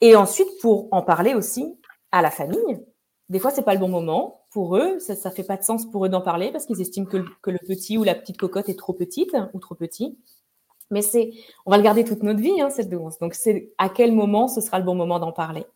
et 0.00 0.16
ensuite, 0.16 0.48
pour 0.60 0.88
en 0.92 1.02
parler 1.02 1.34
aussi 1.34 1.76
à 2.12 2.22
la 2.22 2.30
famille, 2.30 2.80
des 3.28 3.38
fois, 3.38 3.50
c'est 3.50 3.62
pas 3.62 3.74
le 3.74 3.80
bon 3.80 3.88
moment 3.88 4.44
pour 4.50 4.76
eux. 4.76 4.98
Ça, 5.00 5.14
ça 5.14 5.30
fait 5.30 5.42
pas 5.42 5.56
de 5.56 5.62
sens 5.62 5.90
pour 5.90 6.06
eux 6.06 6.08
d'en 6.08 6.20
parler 6.20 6.50
parce 6.50 6.66
qu'ils 6.66 6.80
estiment 6.80 7.06
que 7.06 7.50
le, 7.50 7.58
petit 7.58 7.98
ou 7.98 8.04
la 8.04 8.14
petite 8.14 8.38
cocotte 8.38 8.68
est 8.68 8.78
trop 8.78 8.92
petite 8.92 9.36
ou 9.52 9.58
trop 9.58 9.74
petit. 9.74 10.18
Mais 10.90 11.02
c'est, 11.02 11.32
on 11.66 11.70
va 11.70 11.76
le 11.76 11.82
garder 11.82 12.04
toute 12.04 12.22
notre 12.22 12.40
vie, 12.40 12.60
hein, 12.60 12.70
cette 12.70 12.88
douance. 12.88 13.18
Donc, 13.18 13.34
c'est 13.34 13.72
à 13.76 13.90
quel 13.90 14.12
moment 14.12 14.48
ce 14.48 14.62
sera 14.62 14.78
le 14.78 14.84
bon 14.84 14.94
moment 14.94 15.18
d'en 15.18 15.32
parler. 15.32 15.66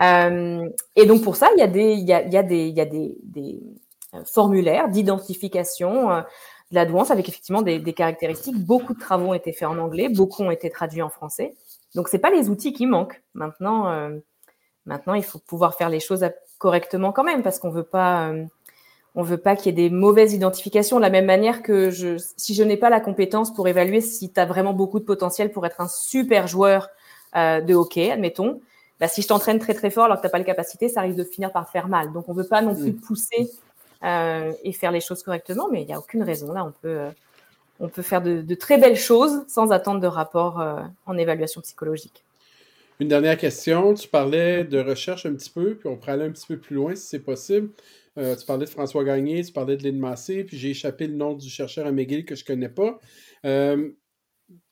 Euh, 0.00 0.66
et 0.96 1.04
donc, 1.04 1.22
pour 1.22 1.36
ça, 1.36 1.50
il 1.54 1.58
y 1.58 1.62
a 1.62 1.66
des, 1.66 1.92
il 1.94 2.08
y 2.08 2.14
a, 2.14 2.26
y 2.26 2.36
a 2.36 2.42
des, 2.42 2.68
y 2.68 2.80
a 2.80 2.86
des, 2.86 3.18
des 3.24 3.60
euh, 4.14 4.24
formulaires 4.24 4.88
d'identification. 4.88 6.22
De 6.70 6.74
la 6.74 6.84
douance 6.84 7.10
avec 7.10 7.28
effectivement 7.28 7.62
des, 7.62 7.80
caractéristiques. 7.92 8.58
Beaucoup 8.58 8.94
de 8.94 9.00
travaux 9.00 9.28
ont 9.28 9.34
été 9.34 9.52
faits 9.52 9.68
en 9.68 9.78
anglais, 9.78 10.08
beaucoup 10.08 10.42
ont 10.42 10.50
été 10.50 10.68
traduits 10.70 11.02
en 11.02 11.08
français. 11.08 11.54
Donc, 11.94 12.08
ce 12.08 12.16
n'est 12.16 12.20
pas 12.20 12.30
les 12.30 12.50
outils 12.50 12.72
qui 12.72 12.86
manquent. 12.86 13.22
Maintenant, 13.34 13.88
euh, 13.90 14.18
maintenant 14.84 15.14
il 15.14 15.24
faut 15.24 15.38
pouvoir 15.38 15.74
faire 15.74 15.88
les 15.88 16.00
choses 16.00 16.28
correctement 16.58 17.12
quand 17.12 17.24
même 17.24 17.42
parce 17.42 17.58
qu'on 17.58 17.70
veut 17.70 17.84
pas. 17.84 18.28
Euh, 18.28 18.44
on 19.14 19.22
veut 19.22 19.38
pas 19.38 19.56
qu'il 19.56 19.66
y 19.66 19.68
ait 19.70 19.88
des 19.88 19.92
mauvaises 19.92 20.32
identifications 20.32 20.98
de 20.98 21.02
la 21.02 21.10
même 21.10 21.24
manière 21.24 21.62
que 21.62 21.90
je, 21.90 22.22
si 22.36 22.54
je 22.54 22.62
n'ai 22.62 22.76
pas 22.76 22.88
la 22.88 23.00
compétence 23.00 23.52
pour 23.52 23.66
évaluer 23.66 24.00
si 24.00 24.32
tu 24.32 24.38
as 24.38 24.46
vraiment 24.46 24.74
beaucoup 24.74 25.00
de 25.00 25.04
potentiel 25.04 25.50
pour 25.50 25.66
être 25.66 25.80
un 25.80 25.88
super 25.88 26.46
joueur 26.46 26.88
euh, 27.34 27.60
de 27.60 27.74
hockey, 27.74 28.12
admettons, 28.12 28.60
bah, 29.00 29.08
si 29.08 29.22
je 29.22 29.28
t'entraîne 29.28 29.58
très 29.58 29.74
très 29.74 29.90
fort 29.90 30.04
alors 30.04 30.18
que 30.18 30.22
tu 30.22 30.26
n'as 30.26 30.30
pas 30.30 30.38
la 30.38 30.44
capacité, 30.44 30.88
ça 30.88 31.00
risque 31.00 31.16
de 31.16 31.24
finir 31.24 31.50
par 31.50 31.66
te 31.66 31.70
faire 31.70 31.88
mal. 31.88 32.12
Donc 32.12 32.28
on 32.28 32.32
ne 32.32 32.40
veut 32.40 32.48
pas 32.48 32.62
non 32.62 32.74
plus 32.74 32.92
mm. 32.92 33.00
pousser 33.00 33.50
et 34.02 34.72
faire 34.72 34.92
les 34.92 35.00
choses 35.00 35.22
correctement, 35.22 35.68
mais 35.70 35.82
il 35.82 35.86
n'y 35.86 35.92
a 35.92 35.98
aucune 35.98 36.22
raison. 36.22 36.52
Là, 36.52 36.64
on 36.64 36.72
peut, 36.72 36.88
euh, 36.88 37.10
on 37.80 37.88
peut 37.88 38.02
faire 38.02 38.22
de, 38.22 38.54
très 38.54 38.78
belles 38.78 38.96
choses 38.96 39.44
sans 39.48 39.70
attendre 39.70 40.00
de 40.00 40.06
rapport 40.06 40.60
euh, 40.60 40.80
en 41.06 41.16
évaluation 41.18 41.60
psychologique. 41.60 42.24
Une 43.00 43.08
dernière 43.08 43.36
question. 43.36 43.94
Tu 43.94 44.08
parlais 44.08 44.64
de 44.64 44.78
recherche 44.78 45.26
un 45.26 45.34
petit 45.34 45.50
peu, 45.50 45.76
puis 45.76 45.88
on 45.88 45.96
pourrait 45.96 46.12
aller 46.12 46.24
un 46.24 46.32
petit 46.32 46.46
peu 46.46 46.58
plus 46.58 46.76
loin 46.76 46.94
si 46.96 47.06
c'est 47.06 47.20
possible. 47.20 47.70
tu 48.16 48.46
parlais 48.46 48.64
de 48.64 48.70
François 48.70 49.04
Gagné, 49.04 49.44
tu 49.44 49.52
parlais 49.52 49.76
de 49.76 49.84
Lynn 49.84 49.98
Massé, 49.98 50.42
puis 50.42 50.58
j'ai 50.58 50.70
échappé 50.70 51.06
le 51.06 51.14
nom 51.14 51.34
du 51.34 51.48
chercheur 51.48 51.86
à 51.86 51.92
que 51.92 51.96
je 52.34 52.42
ne 52.42 52.46
connais 52.46 52.68
pas. 52.68 52.98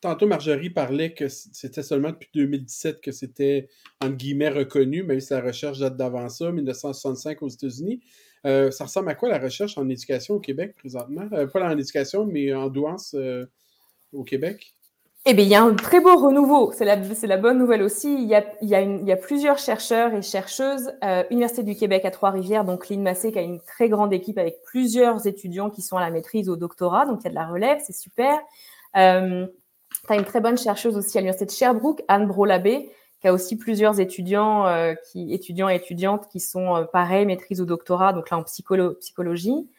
tantôt, 0.01 0.27
Marjorie 0.27 0.69
parlait 0.69 1.13
que 1.13 1.29
c'était 1.29 1.83
seulement 1.83 2.09
depuis 2.09 2.27
2017 2.33 2.99
que 2.99 3.13
c'était, 3.13 3.69
entre 4.01 4.17
guillemets, 4.17 4.49
reconnu, 4.49 5.03
même 5.03 5.21
si 5.21 5.31
la 5.31 5.39
recherche 5.39 5.79
date 5.79 5.95
d'avant 5.95 6.27
ça, 6.27 6.51
1965 6.51 7.41
aux 7.41 7.47
États-Unis. 7.47 8.01
Euh, 8.45 8.71
ça 8.71 8.85
ressemble 8.85 9.09
à 9.09 9.15
quoi 9.15 9.29
la 9.29 9.39
recherche 9.39 9.77
en 9.77 9.89
éducation 9.89 10.35
au 10.35 10.39
Québec 10.39 10.75
présentement? 10.75 11.27
Euh, 11.33 11.47
pas 11.47 11.61
en 11.63 11.71
éducation, 11.71 12.25
mais 12.25 12.53
en 12.53 12.67
douance 12.67 13.15
euh, 13.17 13.45
au 14.13 14.23
Québec? 14.23 14.73
Eh 15.25 15.33
bien, 15.33 15.43
il 15.43 15.49
y 15.49 15.55
a 15.55 15.63
un 15.63 15.73
très 15.73 15.99
beau 15.99 16.15
renouveau. 16.15 16.71
C'est 16.71 16.85
la, 16.85 17.37
bonne 17.37 17.57
nouvelle 17.57 17.81
aussi. 17.81 18.13
Il 18.13 18.29
y, 18.29 19.11
a, 19.11 19.17
plusieurs 19.17 19.57
chercheurs 19.57 20.13
et 20.13 20.21
chercheuses. 20.21 20.89
Université 21.29 21.63
du 21.63 21.75
Québec 21.75 22.05
à 22.05 22.11
Trois-Rivières, 22.11 22.63
donc 22.63 22.87
Lynn 22.87 23.01
Massé, 23.01 23.33
qui 23.33 23.39
a 23.39 23.41
une 23.41 23.59
très 23.59 23.89
grande 23.89 24.13
équipe 24.13 24.37
avec 24.37 24.61
plusieurs 24.63 25.27
étudiants 25.27 25.69
qui 25.69 25.81
sont 25.81 25.97
à 25.97 25.99
la 25.99 26.11
maîtrise, 26.11 26.47
au 26.47 26.55
doctorat. 26.55 27.05
Donc, 27.05 27.19
il 27.21 27.23
y 27.25 27.27
a 27.27 27.31
de 27.31 27.35
la 27.35 27.45
relève, 27.45 27.79
c'est 27.85 27.91
super. 27.91 28.39
tu 28.93 28.99
as 28.99 30.15
une 30.15 30.23
très 30.23 30.39
bonne 30.39 30.57
chercheuse 30.57 30.95
aussi 30.95 31.17
à 31.17 31.21
l'Université 31.21 31.45
de 31.45 31.51
Sherbrooke, 31.51 32.01
Anne 32.07 32.27
Brolabé, 32.27 32.89
qui 33.21 33.27
a 33.27 33.33
aussi 33.33 33.57
plusieurs 33.57 33.99
étudiants, 33.99 34.67
euh, 34.67 34.93
qui, 35.11 35.33
étudiants 35.33 35.69
et 35.69 35.75
étudiantes 35.75 36.27
qui 36.29 36.39
sont 36.39 36.75
euh, 36.75 36.83
pareils, 36.83 37.25
maîtrise 37.25 37.61
ou 37.61 37.65
doctorat, 37.65 38.13
donc 38.13 38.29
là 38.29 38.37
en 38.37 38.43
psychologie. 38.43 39.69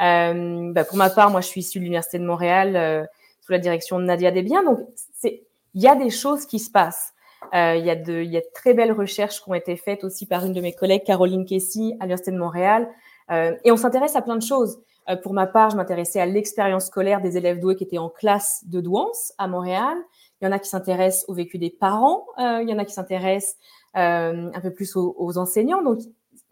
Euh, 0.00 0.72
bah, 0.72 0.84
pour 0.84 0.96
ma 0.96 1.10
part, 1.10 1.30
moi, 1.30 1.40
je 1.40 1.46
suis 1.46 1.60
issue 1.60 1.78
de 1.78 1.84
l'Université 1.84 2.18
de 2.18 2.24
Montréal 2.24 3.08
sous 3.40 3.52
la 3.52 3.58
direction 3.58 3.98
de 3.98 4.04
Nadia 4.04 4.30
Desbiens. 4.30 4.62
Donc, 4.62 4.80
il 5.24 5.40
y 5.74 5.88
a 5.88 5.94
des 5.94 6.10
choses 6.10 6.46
qui 6.46 6.58
se 6.58 6.70
passent. 6.70 7.12
Il 7.52 7.84
y, 7.84 7.90
a 7.90 7.94
de, 7.94 8.22
y 8.22 8.36
a 8.36 8.40
de 8.40 8.46
très 8.54 8.74
belles 8.74 8.92
recherches 8.92 9.40
qui 9.40 9.48
ont 9.48 9.54
été 9.54 9.76
faites 9.76 10.04
aussi 10.04 10.26
par 10.26 10.44
une 10.44 10.52
de 10.52 10.60
mes 10.60 10.72
collègues, 10.72 11.04
Caroline 11.04 11.44
Kessy, 11.44 11.94
à 12.00 12.04
l'Université 12.04 12.32
de 12.32 12.38
Montréal. 12.38 12.88
et 13.30 13.70
on 13.70 13.76
s'intéresse 13.76 14.16
à 14.16 14.22
plein 14.22 14.36
de 14.36 14.42
choses. 14.42 14.80
pour 15.22 15.32
ma 15.32 15.46
part, 15.46 15.70
je 15.70 15.76
m'intéressais 15.76 16.20
à 16.20 16.26
l'expérience 16.26 16.86
scolaire 16.86 17.20
des 17.22 17.36
élèves 17.36 17.60
doués 17.60 17.76
qui 17.76 17.84
étaient 17.84 17.98
en 17.98 18.10
classe 18.10 18.64
de 18.66 18.80
douance 18.80 19.32
à 19.38 19.48
Montréal. 19.48 19.96
Il 20.40 20.44
y 20.44 20.48
en 20.48 20.52
a 20.52 20.58
qui 20.58 20.68
s'intéressent 20.68 21.24
au 21.28 21.34
vécu 21.34 21.58
des 21.58 21.70
parents, 21.70 22.26
euh, 22.38 22.60
il 22.62 22.68
y 22.68 22.72
en 22.72 22.78
a 22.78 22.84
qui 22.84 22.92
s'intéressent 22.92 23.56
euh, 23.96 24.50
un 24.52 24.60
peu 24.60 24.72
plus 24.72 24.94
aux, 24.96 25.38
enseignants. 25.38 25.82
Donc, 25.82 26.00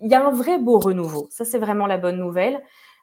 il 0.00 0.10
y 0.10 0.14
a 0.14 0.26
un 0.26 0.30
vrai 0.30 0.58
beau 0.58 0.78
renouveau. 0.78 1.28
Ça, 1.30 1.44
c'est 1.44 1.58
vraiment 1.58 1.86
la 1.86 1.98
bonne 1.98 2.18
nouvelle. 2.18 2.62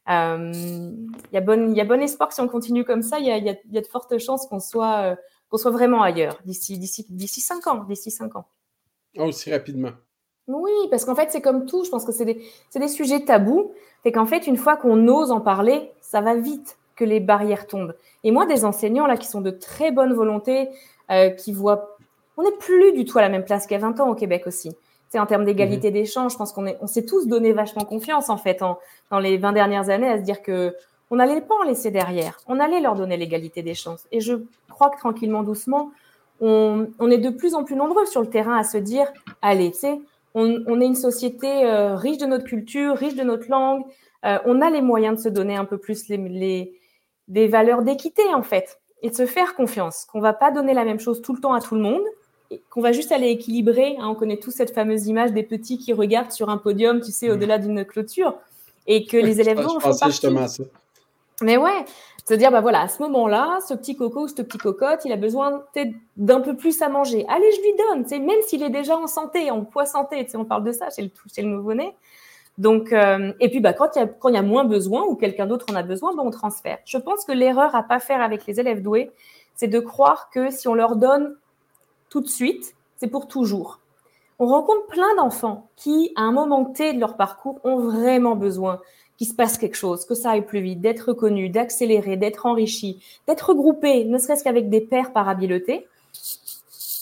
Euh, 0.09 0.51
il, 0.53 1.33
y 1.33 1.37
a 1.37 1.41
bon, 1.41 1.69
il 1.69 1.77
y 1.77 1.81
a 1.81 1.85
bon 1.85 2.01
espoir 2.01 2.29
que 2.29 2.35
si 2.35 2.41
on 2.41 2.47
continue 2.47 2.83
comme 2.83 3.03
ça, 3.03 3.19
il 3.19 3.27
y 3.27 3.31
a, 3.31 3.37
il 3.37 3.45
y 3.45 3.49
a, 3.49 3.55
il 3.65 3.73
y 3.73 3.77
a 3.77 3.81
de 3.81 3.87
fortes 3.87 4.17
chances 4.17 4.47
qu'on 4.47 4.59
soit, 4.59 5.15
qu'on 5.49 5.57
soit 5.57 5.71
vraiment 5.71 6.01
ailleurs 6.01 6.39
d'ici, 6.43 6.79
d'ici, 6.79 7.05
d'ici 7.09 7.41
cinq 7.41 7.67
ans. 7.67 7.83
D'ici 7.83 8.09
cinq 8.09 8.35
ans. 8.35 8.47
Oh, 9.17 9.25
aussi 9.25 9.51
rapidement. 9.51 9.91
Oui, 10.47 10.71
parce 10.89 11.05
qu'en 11.05 11.15
fait, 11.15 11.29
c'est 11.31 11.41
comme 11.41 11.65
tout. 11.67 11.83
Je 11.83 11.89
pense 11.91 12.05
que 12.05 12.11
c'est 12.11 12.25
des, 12.25 12.43
c'est 12.71 12.79
des 12.79 12.87
sujets 12.87 13.23
tabous. 13.23 13.73
C'est 14.03 14.11
qu'en 14.11 14.25
fait, 14.25 14.47
une 14.47 14.57
fois 14.57 14.77
qu'on 14.77 15.07
ose 15.07 15.31
en 15.31 15.41
parler, 15.41 15.91
ça 16.01 16.21
va 16.21 16.35
vite 16.35 16.77
que 16.95 17.03
les 17.03 17.19
barrières 17.19 17.67
tombent. 17.67 17.95
Et 18.23 18.31
moi, 18.31 18.45
des 18.45 18.65
enseignants 18.65 19.07
là 19.07 19.17
qui 19.17 19.27
sont 19.27 19.41
de 19.41 19.51
très 19.51 19.91
bonne 19.91 20.13
volonté, 20.13 20.69
euh, 21.09 21.29
qui 21.29 21.53
voient, 21.53 21.97
on 22.37 22.43
n'est 22.43 22.51
plus 22.59 22.93
du 22.93 23.05
tout 23.05 23.17
à 23.17 23.21
la 23.21 23.29
même 23.29 23.43
place 23.43 23.67
qu'il 23.67 23.75
y 23.75 23.79
a 23.79 23.81
20 23.81 23.99
ans 23.99 24.09
au 24.09 24.15
Québec 24.15 24.43
aussi. 24.47 24.71
C'est 25.09 25.19
en 25.19 25.25
termes 25.25 25.43
d'égalité 25.43 25.89
mhm. 25.89 25.93
d'échange, 25.93 26.33
je 26.33 26.37
pense 26.37 26.53
qu'on 26.53 26.65
on 26.79 26.87
s'est 26.87 27.05
tous 27.05 27.27
donné 27.27 27.51
vachement 27.51 27.83
confiance 27.83 28.29
en 28.29 28.37
fait 28.37 28.61
en, 28.61 28.79
dans 29.09 29.19
les 29.19 29.37
20 29.37 29.51
dernières 29.51 29.89
années 29.89 30.07
à 30.07 30.17
se 30.17 30.23
dire 30.23 30.41
que 30.41 30.73
on 31.09 31.17
n'allait 31.17 31.41
pas 31.41 31.55
en 31.55 31.63
laisser 31.63 31.91
derrière, 31.91 32.37
on 32.47 32.59
allait 32.61 32.79
leur 32.79 32.95
donner 32.95 33.17
l'égalité 33.17 33.61
des 33.61 33.73
chances. 33.73 34.07
Et 34.13 34.21
je 34.21 34.35
crois 34.69 34.89
que 34.89 34.97
tranquillement, 34.97 35.43
doucement, 35.43 35.91
on, 36.39 36.87
on, 36.99 37.11
est 37.11 37.17
de 37.17 37.29
plus 37.29 37.53
en 37.53 37.65
plus 37.65 37.75
nombreux 37.75 38.05
sur 38.05 38.21
le 38.21 38.27
terrain 38.27 38.57
à 38.57 38.63
se 38.63 38.77
dire, 38.77 39.05
allez, 39.41 39.71
tu 39.71 39.79
sais, 39.79 39.99
on, 40.33 40.63
on, 40.67 40.79
est 40.79 40.85
une 40.85 40.95
société 40.95 41.65
euh, 41.65 41.97
riche 41.97 42.17
de 42.17 42.25
notre 42.25 42.45
culture, 42.45 42.95
riche 42.95 43.15
de 43.15 43.23
notre 43.23 43.49
langue, 43.49 43.83
euh, 44.25 44.37
on 44.45 44.61
a 44.61 44.69
les 44.69 44.81
moyens 44.81 45.17
de 45.17 45.21
se 45.21 45.29
donner 45.29 45.55
un 45.55 45.65
peu 45.65 45.77
plus 45.77 46.07
les, 46.07 46.17
les, 46.17 46.73
des 47.27 47.47
valeurs 47.47 47.81
d'équité 47.81 48.23
en 48.33 48.43
fait 48.43 48.79
et 49.01 49.09
de 49.09 49.15
se 49.15 49.25
faire 49.25 49.55
confiance, 49.55 50.05
qu'on 50.05 50.19
va 50.19 50.33
pas 50.33 50.51
donner 50.51 50.73
la 50.73 50.85
même 50.85 50.99
chose 50.99 51.21
tout 51.21 51.33
le 51.33 51.41
temps 51.41 51.53
à 51.53 51.61
tout 51.61 51.75
le 51.75 51.81
monde, 51.81 52.03
qu'on 52.69 52.81
va 52.81 52.91
juste 52.91 53.11
aller 53.11 53.29
équilibrer. 53.29 53.95
Hein, 53.99 54.07
on 54.09 54.15
connaît 54.15 54.37
tous 54.37 54.51
cette 54.51 54.73
fameuse 54.73 55.07
image 55.07 55.31
des 55.31 55.43
petits 55.43 55.77
qui 55.77 55.93
regardent 55.93 56.31
sur 56.31 56.49
un 56.49 56.57
podium, 56.57 57.01
tu 57.01 57.11
sais, 57.11 57.31
au-delà 57.31 57.57
d'une 57.57 57.83
clôture, 57.85 58.35
et 58.87 59.05
que 59.05 59.17
les 59.17 59.41
élèves 59.41 59.59
vont 59.59 59.79
font 59.79 59.93
justement 60.05 60.47
ça. 60.47 60.63
Mais 61.41 61.57
ouais, 61.57 61.85
se 62.27 62.33
dire, 62.35 62.51
bah 62.51 62.61
voilà, 62.61 62.81
à 62.81 62.87
ce 62.87 63.01
moment-là, 63.01 63.59
ce 63.67 63.73
petit 63.73 63.95
coco 63.95 64.21
ou 64.21 64.27
cette 64.27 64.47
petite 64.47 64.61
cocotte, 64.61 65.05
il 65.05 65.11
a 65.11 65.17
besoin 65.17 65.63
d'un 66.17 66.39
peu 66.41 66.55
plus 66.55 66.81
à 66.81 66.89
manger. 66.89 67.25
Allez, 67.27 67.51
je 67.51 67.61
lui 67.61 67.73
donne, 67.77 68.25
même 68.25 68.41
s'il 68.43 68.61
est 68.63 68.69
déjà 68.69 68.95
en 68.95 69.07
santé, 69.07 69.49
en 69.49 69.63
poids 69.63 69.85
santé, 69.85 70.27
on 70.35 70.45
parle 70.45 70.63
de 70.63 70.71
ça 70.71 70.89
chez 70.89 71.01
le, 71.01 71.09
chez 71.33 71.41
le 71.41 71.49
nouveau-né. 71.49 71.95
Donc, 72.61 72.93
euh, 72.93 73.33
et 73.39 73.49
puis 73.49 73.59
bah, 73.59 73.73
quand 73.73 73.95
il 73.95 74.33
y, 74.33 74.37
a 74.37 74.41
moins 74.43 74.65
besoin 74.65 75.01
ou 75.05 75.15
quelqu'un 75.15 75.47
d'autre 75.47 75.65
en 75.71 75.75
a 75.75 75.81
besoin, 75.81 76.13
bah, 76.13 76.21
on 76.23 76.29
transfère. 76.29 76.77
Je 76.85 76.99
pense 76.99 77.25
que 77.25 77.31
l'erreur 77.31 77.73
à 77.73 77.81
pas 77.81 77.99
faire 77.99 78.21
avec 78.21 78.45
les 78.45 78.59
élèves 78.59 78.83
doués, 78.83 79.09
c'est 79.55 79.67
de 79.67 79.79
croire 79.79 80.29
que 80.29 80.51
si 80.51 80.67
on 80.67 80.75
leur 80.75 80.95
donne 80.95 81.35
tout 82.11 82.21
de 82.21 82.27
suite, 82.27 82.75
c'est 82.97 83.07
pour 83.07 83.27
toujours. 83.27 83.79
On 84.37 84.45
rencontre 84.45 84.85
plein 84.85 85.15
d'enfants 85.15 85.69
qui, 85.75 86.13
à 86.15 86.21
un 86.21 86.31
moment 86.31 86.65
T 86.65 86.93
de 86.93 86.99
leur 86.99 87.17
parcours, 87.17 87.59
ont 87.63 87.79
vraiment 87.79 88.35
besoin 88.35 88.79
qu'il 89.17 89.25
se 89.25 89.33
passe 89.33 89.57
quelque 89.57 89.75
chose, 89.75 90.05
que 90.05 90.13
ça 90.13 90.29
aille 90.29 90.45
plus 90.45 90.61
vite, 90.61 90.81
d'être 90.81 91.07
reconnu, 91.07 91.49
d'accélérer, 91.49 92.15
d'être 92.15 92.45
enrichi, 92.45 93.01
d'être 93.27 93.49
regroupé, 93.49 94.05
ne 94.05 94.19
serait-ce 94.19 94.43
qu'avec 94.43 94.69
des 94.69 94.81
pères 94.81 95.13
par 95.13 95.27
habileté. 95.27 95.87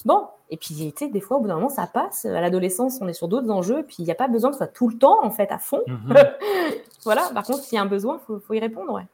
Bon, 0.06 0.28
et 0.50 0.58
puis, 0.58 0.76
tu 0.76 0.92
sais, 0.96 1.12
des 1.12 1.22
fois, 1.22 1.38
au 1.38 1.42
bout 1.42 1.48
d'un 1.48 1.56
moment, 1.56 1.70
ça 1.70 1.88
passe. 1.88 2.26
À 2.26 2.42
l'adolescence, 2.42 3.00
on 3.02 3.08
est 3.08 3.14
sur 3.14 3.28
d'autres 3.28 3.50
enjeux, 3.50 3.80
et 3.80 3.84
puis 3.84 3.98
il 4.00 4.06
n'y 4.06 4.12
a 4.12 4.16
pas 4.16 4.28
besoin 4.28 4.50
que 4.50 4.56
ce 4.56 4.60
soit 4.60 4.68
tout 4.68 4.88
le 4.88 4.98
temps, 4.98 5.24
en 5.24 5.32
fait, 5.32 5.52
à 5.52 5.58
fond. 5.58 5.82
Mhm. 5.88 6.16
voilà, 7.04 7.30
par 7.34 7.44
contre, 7.44 7.64
s'il 7.64 7.76
y 7.76 7.80
a 7.80 7.82
un 7.82 7.88
besoin, 7.88 8.20
il 8.30 8.40
faut, 8.40 8.54
y 8.54 8.60
répondre, 8.60 8.94
ouais. 8.94 9.06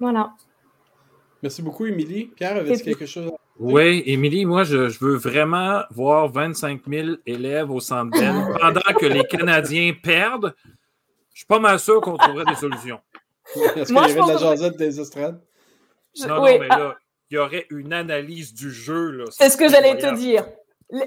Voilà. 0.00 0.32
Merci 1.42 1.62
beaucoup, 1.62 1.86
Émilie. 1.86 2.26
Pierre, 2.26 2.56
avez-vous 2.56 2.84
quelque 2.84 3.06
chose 3.06 3.28
à 3.28 3.42
oui, 3.58 4.02
Émilie, 4.06 4.44
moi, 4.44 4.64
je, 4.64 4.76
veux 4.98 5.16
vraiment 5.16 5.82
voir 5.90 6.28
25 6.28 6.82
000 6.88 7.08
élèves 7.26 7.70
au 7.70 7.80
centre 7.80 8.18
d'elle 8.18 8.34
pendant 8.60 8.80
que 8.98 9.06
les 9.06 9.24
Canadiens 9.24 9.92
perdent. 10.02 10.54
Je 11.32 11.40
suis 11.40 11.46
pas 11.46 11.58
mal 11.58 11.78
sûr 11.78 12.00
qu'on 12.00 12.16
trouverait 12.16 12.44
des 12.46 12.54
solutions. 12.54 13.00
Est-ce 13.76 13.92
qu'il 13.92 13.96
y 13.96 13.98
avait 13.98 14.14
de 14.14 14.28
la 14.28 14.36
jasette 14.36 14.76
des 14.76 15.00
estrades? 15.00 15.40
Non, 16.20 16.36
non, 16.36 16.42
mais 16.42 16.68
là, 16.68 16.96
il 17.32 17.36
y 17.36 17.38
aurait 17.38 17.66
une 17.70 17.94
analyse 17.94 18.52
du 18.52 18.70
jeu. 18.70 19.24
C'est 19.30 19.48
ce 19.48 19.56
que 19.56 19.66
j'allais 19.66 19.96
te 19.96 20.14
dire. 20.14 20.44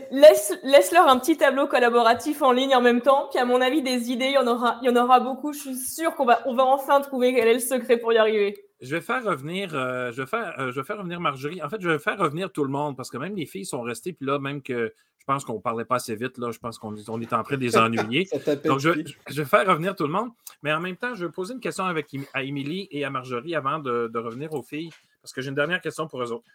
Laisse, 0.09 0.57
laisse-leur 0.63 1.07
un 1.07 1.19
petit 1.19 1.38
tableau 1.38 1.67
collaboratif 1.67 2.41
en 2.41 2.51
ligne 2.51 2.76
en 2.76 2.82
même 2.82 3.01
temps. 3.01 3.28
Puis, 3.30 3.39
à 3.39 3.45
mon 3.45 3.61
avis, 3.61 3.84
des 3.84 4.09
idées, 4.11 4.26
il 4.26 4.34
y 4.34 4.38
en 4.39 4.47
aura, 4.47 4.80
il 4.82 4.88
y 4.88 4.89
en 4.89 4.95
aura 4.95 5.19
beaucoup. 5.19 5.53
Je 5.53 5.59
suis 5.59 5.76
sûre 5.76 6.15
qu'on 6.15 6.26
va, 6.26 6.41
on 6.47 6.55
va 6.55 6.65
enfin 6.65 6.99
trouver 7.01 7.32
quel 7.36 7.47
est 7.47 7.53
le 7.53 7.59
secret 7.59 7.97
pour 7.97 8.11
y 8.11 8.17
arriver. 8.17 8.55
Je 8.82 8.95
vais 8.95 9.01
faire 9.01 9.23
revenir, 9.23 9.76
euh, 9.76 10.11
je 10.11 10.23
vais 10.23 10.28
faire, 10.28 10.59
euh, 10.59 10.71
je 10.71 10.82
vais 10.82 10.84
faire 10.84 10.97
revenir 10.97 11.19
Marjorie. 11.19 11.61
En 11.61 11.69
fait, 11.69 11.80
je 11.80 11.88
vais 11.88 11.99
faire 11.99 12.17
revenir 12.17 12.51
tout 12.51 12.63
le 12.63 12.71
monde 12.71 12.97
parce 12.97 13.11
que 13.11 13.17
même 13.17 13.36
les 13.36 13.45
filles 13.45 13.65
sont 13.65 13.84
restées. 13.84 14.13
Puis 14.13 14.26
là, 14.26 14.39
même 14.39 14.63
que 14.63 14.91
je 15.19 15.26
pense 15.28 15.45
qu'on 15.45 15.55
ne 15.55 15.59
parlait 15.59 15.86
pas 15.86 15.97
assez 15.97 16.15
vite, 16.15 16.39
là, 16.39 16.49
je 16.49 16.57
pense 16.57 16.80
qu'on 16.80 16.95
on 17.07 17.21
est 17.21 17.34
en 17.34 17.43
train 17.43 17.55
de 17.55 17.61
les 17.61 17.78
ennuyer. 17.78 18.28
Donc, 18.65 18.80
je, 18.80 18.89
je, 19.30 19.41
vais 19.43 19.47
faire 19.47 19.67
revenir 19.67 19.95
tout 19.95 20.05
le 20.05 20.11
monde. 20.11 20.30
Mais 20.63 20.73
en 20.73 20.80
même 20.80 20.97
temps, 20.97 21.13
je 21.13 21.26
vais 21.26 21.32
poser 21.32 21.53
une 21.53 21.59
question 21.59 21.86
avec, 21.86 22.07
à 22.34 22.41
Émilie 22.41 22.88
et 22.89 23.05
à 23.05 23.11
Marjorie 23.11 23.53
avant 23.53 23.78
de, 23.78 24.09
de, 24.11 24.19
revenir 24.19 24.51
aux 24.53 24.63
filles 24.63 24.89
parce 25.26 25.34
que 25.34 25.41
j'ai 25.41 25.49
une 25.49 25.55
dernière 25.55 25.82
question 25.82 26.07
pour 26.07 26.21
eux 26.21 26.32
autres. 26.32 26.45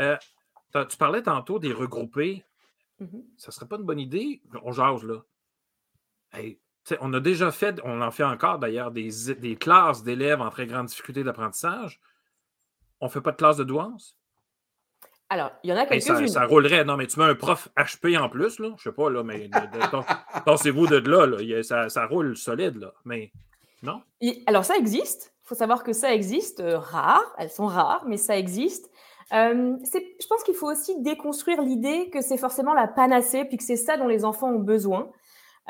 Euh, 0.00 0.16
tu 0.90 0.96
parlais 0.96 1.22
tantôt 1.22 1.60
des 1.60 1.72
regroupés. 1.72 2.44
Mm-hmm. 3.00 3.22
Ça 3.36 3.52
serait 3.52 3.68
pas 3.68 3.76
une 3.76 3.84
bonne 3.84 4.00
idée? 4.00 4.42
On 4.64 4.72
jase 4.72 5.04
là. 5.04 5.22
on 7.00 7.14
a 7.14 7.20
déjà 7.20 7.52
fait, 7.52 7.80
on 7.84 8.02
en 8.02 8.10
fait 8.10 8.24
encore 8.24 8.58
d'ailleurs, 8.58 8.90
des, 8.90 9.56
classes 9.60 10.02
d'élèves 10.02 10.40
en 10.40 10.50
très 10.50 10.66
grande 10.66 10.86
difficulté 10.86 11.22
d'apprentissage. 11.22 12.00
On 13.00 13.06
ne 13.06 13.10
fait 13.10 13.20
pas 13.20 13.30
de 13.30 13.36
classe 13.36 13.58
de 13.58 13.64
douance? 13.64 14.18
Alors, 15.28 15.52
il 15.62 15.70
y 15.70 15.72
en 15.72 15.76
a 15.76 15.86
quelques-unes. 15.86 16.26
Ça, 16.26 16.46
roulerait. 16.46 16.84
Non, 16.84 16.96
mais 16.96 17.06
tu 17.06 17.20
mets 17.20 17.26
un 17.26 17.34
prof 17.36 17.68
HP 17.76 18.18
en 18.18 18.28
plus, 18.28 18.58
là. 18.58 18.70
Je 18.76 18.82
sais 18.82 18.92
pas, 18.92 19.08
là, 19.08 19.22
mais 19.22 19.48
pensez-vous 20.44 20.88
de 20.88 20.96
là, 20.96 21.26
là? 21.26 21.62
Ça, 21.62 21.88
ça, 21.88 22.06
roule 22.06 22.36
solide, 22.36 22.76
là. 22.78 22.92
Mais 23.04 23.30
non? 23.84 24.02
alors, 24.46 24.64
ça 24.64 24.76
existe. 24.76 25.35
Faut 25.46 25.54
savoir 25.54 25.84
que 25.84 25.92
ça 25.92 26.12
existe, 26.12 26.58
euh, 26.58 26.76
rare, 26.76 27.22
elles 27.38 27.50
sont 27.50 27.66
rares, 27.66 28.04
mais 28.06 28.16
ça 28.16 28.36
existe. 28.36 28.90
Euh, 29.32 29.76
je 29.92 30.26
pense 30.26 30.42
qu'il 30.42 30.54
faut 30.54 30.70
aussi 30.70 31.00
déconstruire 31.02 31.62
l'idée 31.62 32.10
que 32.10 32.20
c'est 32.20 32.36
forcément 32.36 32.74
la 32.74 32.88
panacée, 32.88 33.44
puis 33.44 33.56
que 33.56 33.62
c'est 33.62 33.76
ça 33.76 33.96
dont 33.96 34.08
les 34.08 34.24
enfants 34.24 34.50
ont 34.50 34.58
besoin. 34.58 35.08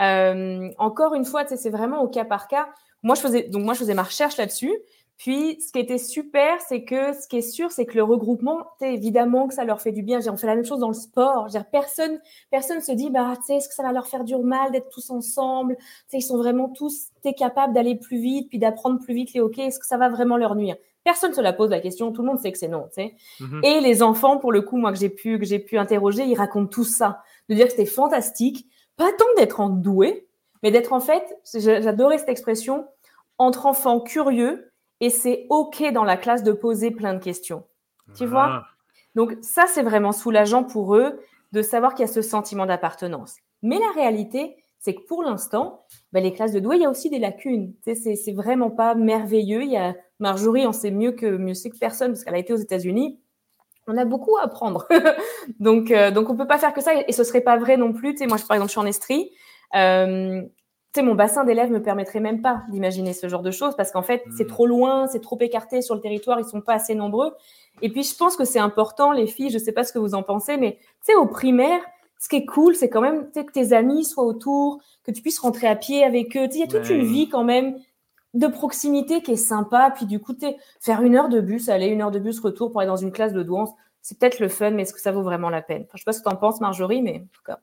Euh, 0.00 0.70
encore 0.78 1.14
une 1.14 1.26
fois, 1.26 1.46
c'est 1.46 1.70
vraiment 1.70 2.00
au 2.00 2.08
cas 2.08 2.24
par 2.24 2.48
cas. 2.48 2.70
Moi, 3.02 3.14
je 3.16 3.20
faisais, 3.20 3.42
donc 3.44 3.64
moi, 3.64 3.74
je 3.74 3.80
faisais 3.80 3.94
ma 3.94 4.02
recherche 4.02 4.38
là-dessus. 4.38 4.74
Puis, 5.18 5.58
ce 5.60 5.72
qui 5.72 5.78
était 5.78 5.98
super, 5.98 6.60
c'est 6.60 6.84
que 6.84 7.14
ce 7.14 7.26
qui 7.26 7.38
est 7.38 7.50
sûr, 7.50 7.70
c'est 7.72 7.86
que 7.86 7.96
le 7.96 8.02
regroupement, 8.02 8.66
évidemment 8.82 9.48
que 9.48 9.54
ça 9.54 9.64
leur 9.64 9.80
fait 9.80 9.92
du 9.92 10.02
bien. 10.02 10.20
On 10.28 10.36
fait 10.36 10.46
la 10.46 10.54
même 10.54 10.64
chose 10.64 10.80
dans 10.80 10.88
le 10.88 10.94
sport. 10.94 11.48
personne, 11.72 12.20
personne 12.50 12.82
se 12.82 12.92
dit, 12.92 13.08
bah, 13.08 13.32
tu 13.36 13.44
sais, 13.46 13.54
est-ce 13.56 13.68
que 13.68 13.74
ça 13.74 13.82
va 13.82 13.92
leur 13.92 14.06
faire 14.06 14.24
du 14.24 14.36
mal 14.36 14.72
d'être 14.72 14.90
tous 14.90 15.10
ensemble? 15.10 15.78
Ils 16.12 16.22
sont 16.22 16.36
vraiment 16.36 16.68
tous 16.68 17.08
capables 17.36 17.72
d'aller 17.72 17.96
plus 17.96 18.18
vite, 18.18 18.48
puis 18.50 18.58
d'apprendre 18.58 19.00
plus 19.00 19.14
vite 19.14 19.32
les 19.32 19.40
hockey. 19.40 19.62
Est-ce 19.62 19.78
que 19.78 19.86
ça 19.86 19.96
va 19.96 20.10
vraiment 20.10 20.36
leur 20.36 20.54
nuire? 20.54 20.76
Personne 21.02 21.30
ne 21.30 21.36
se 21.36 21.40
la 21.40 21.52
pose 21.52 21.70
la 21.70 21.80
question. 21.80 22.12
Tout 22.12 22.22
le 22.22 22.28
monde 22.28 22.40
sait 22.40 22.52
que 22.52 22.58
c'est 22.58 22.68
non. 22.68 22.88
Mm-hmm. 22.98 23.64
Et 23.64 23.80
les 23.80 24.02
enfants, 24.02 24.38
pour 24.38 24.52
le 24.52 24.60
coup, 24.60 24.76
moi 24.76 24.92
que 24.92 24.98
j'ai 24.98 25.08
pu, 25.08 25.38
que 25.38 25.46
j'ai 25.46 25.58
pu 25.58 25.78
interroger, 25.78 26.24
ils 26.24 26.36
racontent 26.36 26.68
tout 26.68 26.84
ça, 26.84 27.22
de 27.48 27.54
dire 27.54 27.66
que 27.66 27.70
c'était 27.70 27.86
fantastique. 27.86 28.66
Pas 28.96 29.12
tant 29.16 29.24
d'être 29.36 29.60
en 29.60 29.70
doué, 29.70 30.28
mais 30.62 30.70
d'être 30.70 30.92
en 30.92 31.00
fait, 31.00 31.38
j'adorais 31.54 32.18
cette 32.18 32.28
expression, 32.28 32.86
entre 33.38 33.66
enfants 33.66 34.00
curieux 34.00 34.72
et 35.00 35.10
c'est 35.10 35.46
OK 35.50 35.82
dans 35.92 36.04
la 36.04 36.16
classe 36.16 36.42
de 36.42 36.52
poser 36.52 36.90
plein 36.90 37.14
de 37.14 37.22
questions. 37.22 37.64
Tu 38.16 38.26
vois? 38.26 38.46
Ah. 38.48 38.66
Donc 39.14 39.36
ça, 39.42 39.66
c'est 39.66 39.82
vraiment 39.82 40.12
soulageant 40.12 40.64
pour 40.64 40.94
eux 40.94 41.20
de 41.52 41.62
savoir 41.62 41.94
qu'il 41.94 42.06
y 42.06 42.08
a 42.08 42.12
ce 42.12 42.22
sentiment 42.22 42.66
d'appartenance. 42.66 43.36
Mais 43.62 43.78
la 43.78 43.90
réalité, 43.94 44.56
c'est 44.78 44.94
que 44.94 45.02
pour 45.06 45.22
l'instant, 45.22 45.84
ben, 46.12 46.22
les 46.22 46.32
classes 46.32 46.52
de 46.52 46.60
doué, 46.60 46.76
il 46.76 46.82
y 46.82 46.84
a 46.84 46.90
aussi 46.90 47.10
des 47.10 47.18
lacunes. 47.18 47.74
Tu 47.84 47.94
sais, 47.94 48.14
c'est 48.14 48.32
vraiment 48.32 48.70
pas 48.70 48.94
merveilleux. 48.94 49.62
Il 49.62 49.70
y 49.70 49.76
a 49.76 49.94
Marjorie, 50.20 50.66
on 50.66 50.72
sait 50.72 50.90
mieux 50.90 51.12
que 51.12 51.26
mieux 51.26 51.54
sait 51.54 51.70
que 51.70 51.78
personne 51.78 52.12
parce 52.12 52.24
qu'elle 52.24 52.34
a 52.34 52.38
été 52.38 52.52
aux 52.52 52.58
États-Unis. 52.58 53.18
On 53.88 53.96
a 53.96 54.04
beaucoup 54.04 54.36
à 54.36 54.42
apprendre. 54.44 54.86
donc, 55.60 55.90
euh, 55.90 56.10
donc 56.10 56.28
on 56.28 56.36
peut 56.36 56.46
pas 56.46 56.58
faire 56.58 56.72
que 56.72 56.80
ça 56.80 56.92
et, 56.94 57.12
ce 57.12 57.24
serait 57.24 57.40
pas 57.40 57.56
vrai 57.56 57.76
non 57.76 57.92
plus. 57.92 58.12
Tu 58.12 58.18
sais, 58.18 58.26
moi, 58.26 58.36
par 58.46 58.56
exemple, 58.56 58.68
je 58.68 58.72
suis 58.72 58.80
en 58.80 58.86
Estrie. 58.86 59.30
Euh, 59.74 60.42
mon 60.98 61.14
bassin 61.14 61.44
d'élèves 61.44 61.70
me 61.70 61.82
permettrait 61.82 62.20
même 62.20 62.40
pas 62.40 62.62
d'imaginer 62.70 63.12
ce 63.12 63.28
genre 63.28 63.42
de 63.42 63.50
choses 63.50 63.76
parce 63.76 63.92
qu'en 63.92 64.02
fait, 64.02 64.22
c'est 64.36 64.44
hmm. 64.44 64.48
trop 64.48 64.66
loin, 64.66 65.06
c'est 65.06 65.20
trop 65.20 65.38
écarté 65.40 65.82
sur 65.82 65.94
le 65.94 66.00
territoire, 66.00 66.40
ils 66.40 66.44
sont 66.44 66.60
pas 66.60 66.74
assez 66.74 66.94
nombreux. 66.94 67.34
Et 67.82 67.90
puis, 67.90 68.02
je 68.02 68.16
pense 68.16 68.36
que 68.36 68.44
c'est 68.44 68.58
important, 68.58 69.12
les 69.12 69.26
filles, 69.26 69.50
je 69.50 69.58
sais 69.58 69.72
pas 69.72 69.84
ce 69.84 69.92
que 69.92 69.98
vous 69.98 70.14
en 70.14 70.22
pensez, 70.22 70.56
mais 70.56 70.78
tu 70.80 71.12
sais, 71.12 71.14
au 71.14 71.26
primaire, 71.26 71.80
ce 72.18 72.28
qui 72.28 72.36
est 72.36 72.46
cool, 72.46 72.74
c'est 72.74 72.88
quand 72.88 73.02
même 73.02 73.30
que 73.30 73.52
tes 73.52 73.72
amis 73.72 74.04
soient 74.04 74.24
autour, 74.24 74.80
que 75.04 75.10
tu 75.10 75.20
puisses 75.20 75.38
rentrer 75.38 75.66
à 75.66 75.76
pied 75.76 76.02
avec 76.02 76.36
eux. 76.36 76.48
Il 76.50 76.60
y 76.60 76.62
a 76.62 76.66
toute 76.66 76.88
une 76.88 77.04
vie 77.04 77.28
quand 77.28 77.44
même 77.44 77.76
de 78.34 78.46
proximité 78.46 79.22
qui 79.22 79.32
est 79.32 79.36
sympa. 79.36 79.92
Puis 79.94 80.06
du 80.06 80.20
coup, 80.20 80.34
faire 80.80 81.02
une 81.02 81.16
heure 81.16 81.28
de 81.28 81.40
bus, 81.40 81.68
aller 81.68 81.88
une 81.88 82.02
heure 82.02 82.10
de 82.10 82.18
bus 82.18 82.40
retour 82.40 82.70
pour 82.70 82.80
aller 82.80 82.88
dans 82.88 82.96
une 82.96 83.12
classe 83.12 83.32
de 83.32 83.42
douance, 83.42 83.70
c'est 84.02 84.18
peut-être 84.18 84.40
le 84.40 84.48
fun, 84.48 84.70
mais 84.70 84.82
est-ce 84.82 84.94
que 84.94 85.00
ça 85.00 85.12
vaut 85.12 85.22
vraiment 85.22 85.50
la 85.50 85.62
peine? 85.62 85.86
Je 85.92 85.98
sais 85.98 86.04
pas 86.04 86.12
ce 86.12 86.20
que 86.20 86.28
tu 86.28 86.34
en 86.34 86.36
penses, 86.36 86.60
Marjorie, 86.60 87.02
mais 87.02 87.24
en 87.24 87.28
tout 87.32 87.42
cas. 87.44 87.60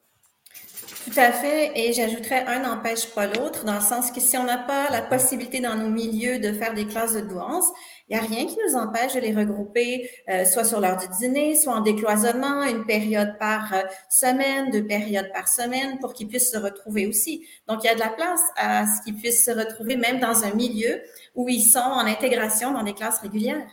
Tout 1.03 1.19
à 1.19 1.31
fait. 1.33 1.71
Et 1.75 1.91
j'ajouterais 1.91 2.45
un 2.47 2.59
n'empêche 2.59 3.07
pas 3.13 3.27
l'autre, 3.27 3.65
dans 3.65 3.75
le 3.75 3.81
sens 3.81 4.09
que 4.11 4.21
si 4.21 4.37
on 4.37 4.45
n'a 4.45 4.57
pas 4.57 4.89
la 4.89 5.01
possibilité 5.01 5.59
dans 5.59 5.75
nos 5.75 5.89
milieux 5.89 6.39
de 6.39 6.53
faire 6.53 6.73
des 6.73 6.87
classes 6.87 7.13
de 7.13 7.21
douance, 7.21 7.65
il 8.07 8.15
n'y 8.15 8.23
a 8.23 8.25
rien 8.25 8.45
qui 8.45 8.57
nous 8.65 8.75
empêche 8.75 9.13
de 9.13 9.19
les 9.19 9.33
regrouper, 9.33 10.09
euh, 10.29 10.45
soit 10.45 10.63
sur 10.63 10.79
l'heure 10.79 10.97
du 10.97 11.07
dîner, 11.19 11.55
soit 11.55 11.73
en 11.73 11.81
décloisonnement, 11.81 12.63
une 12.63 12.85
période 12.85 13.37
par 13.37 13.73
euh, 13.73 13.81
semaine, 14.09 14.71
deux 14.71 14.85
périodes 14.85 15.29
par 15.33 15.47
semaine, 15.47 15.99
pour 15.99 16.13
qu'ils 16.13 16.27
puissent 16.27 16.51
se 16.51 16.57
retrouver 16.57 17.07
aussi. 17.07 17.45
Donc, 17.67 17.83
il 17.83 17.87
y 17.87 17.89
a 17.89 17.95
de 17.95 17.99
la 17.99 18.09
place 18.09 18.41
à 18.55 18.85
ce 18.85 19.01
qu'ils 19.03 19.15
puissent 19.15 19.43
se 19.43 19.51
retrouver 19.51 19.97
même 19.97 20.19
dans 20.19 20.43
un 20.43 20.53
milieu 20.53 21.01
où 21.35 21.49
ils 21.49 21.63
sont 21.63 21.79
en 21.79 22.05
intégration 22.05 22.71
dans 22.71 22.83
des 22.83 22.93
classes 22.93 23.19
régulières. 23.19 23.67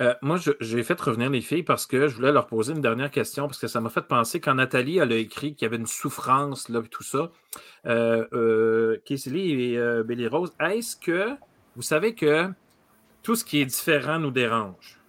Euh, 0.00 0.14
moi, 0.22 0.38
j'ai 0.60 0.82
fait 0.82 1.00
revenir 1.00 1.30
les 1.30 1.40
filles 1.40 1.62
parce 1.62 1.86
que 1.86 2.08
je 2.08 2.16
voulais 2.16 2.32
leur 2.32 2.46
poser 2.46 2.72
une 2.72 2.80
dernière 2.80 3.10
question, 3.10 3.46
parce 3.46 3.58
que 3.58 3.68
ça 3.68 3.80
m'a 3.80 3.90
fait 3.90 4.02
penser 4.02 4.40
quand 4.40 4.54
Nathalie 4.54 4.98
elle 4.98 5.12
a 5.12 5.16
écrit 5.16 5.54
qu'il 5.54 5.66
y 5.66 5.68
avait 5.68 5.76
une 5.76 5.86
souffrance, 5.86 6.68
là, 6.68 6.82
tout 6.90 7.04
ça. 7.04 7.30
Euh, 7.86 8.26
euh 8.32 8.98
et 9.06 9.78
euh, 9.78 10.02
Billy 10.02 10.26
Rose, 10.26 10.52
est-ce 10.58 10.96
que 10.96 11.36
vous 11.76 11.82
savez 11.82 12.14
que 12.14 12.48
tout 13.22 13.36
ce 13.36 13.44
qui 13.44 13.60
est 13.60 13.66
différent 13.66 14.18
nous 14.18 14.32
dérange? 14.32 15.00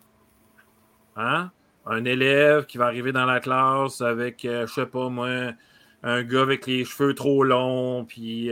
Hein? 1.16 1.52
Un 1.86 2.06
élève 2.06 2.66
qui 2.66 2.78
va 2.78 2.86
arriver 2.86 3.12
dans 3.12 3.26
la 3.26 3.40
classe 3.40 4.02
avec, 4.02 4.42
je 4.44 4.66
sais 4.68 4.86
pas 4.86 5.10
moi, 5.10 5.54
un 6.04 6.24
gars 6.24 6.42
avec 6.42 6.68
les 6.68 6.86
cheveux 6.86 7.14
trop 7.14 7.44
longs, 7.44 8.06
puis 8.06 8.52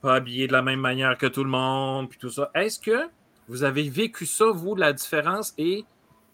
pas 0.00 0.14
habillé 0.14 0.46
de 0.46 0.52
la 0.52 0.62
même 0.62 0.80
manière 0.80 1.16
que 1.16 1.26
tout 1.26 1.44
le 1.44 1.50
monde, 1.50 2.08
puis 2.08 2.18
tout 2.18 2.30
ça. 2.30 2.50
Est-ce 2.54 2.78
que 2.78 3.08
vous 3.48 3.64
avez 3.64 3.88
vécu 3.88 4.26
ça, 4.26 4.46
vous, 4.52 4.74
la 4.74 4.92
différence, 4.92 5.54
et 5.58 5.84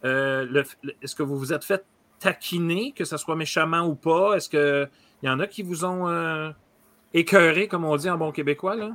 euh, 0.05 0.63
est-ce 1.03 1.15
que 1.15 1.23
vous 1.23 1.39
vous 1.39 1.53
êtes 1.53 1.65
fait 1.65 1.85
taquiner, 2.19 2.93
que 2.93 3.05
ce 3.05 3.17
soit 3.17 3.37
méchamment 3.37 3.87
ou 3.87 3.95
pas? 3.95 4.37
Est-ce 4.37 4.49
qu'il 4.49 4.91
y 5.23 5.29
en 5.29 5.41
a 5.41 5.47
qui 5.47 5.63
vous 5.63 5.85
ont 5.85 6.09
euh, 6.09 6.51
écœuré, 7.15 7.69
comme 7.69 7.85
on 7.85 7.97
dit 7.97 8.11
en 8.11 8.17
bon 8.17 8.31
québécois? 8.31 8.77
Là? 8.77 8.91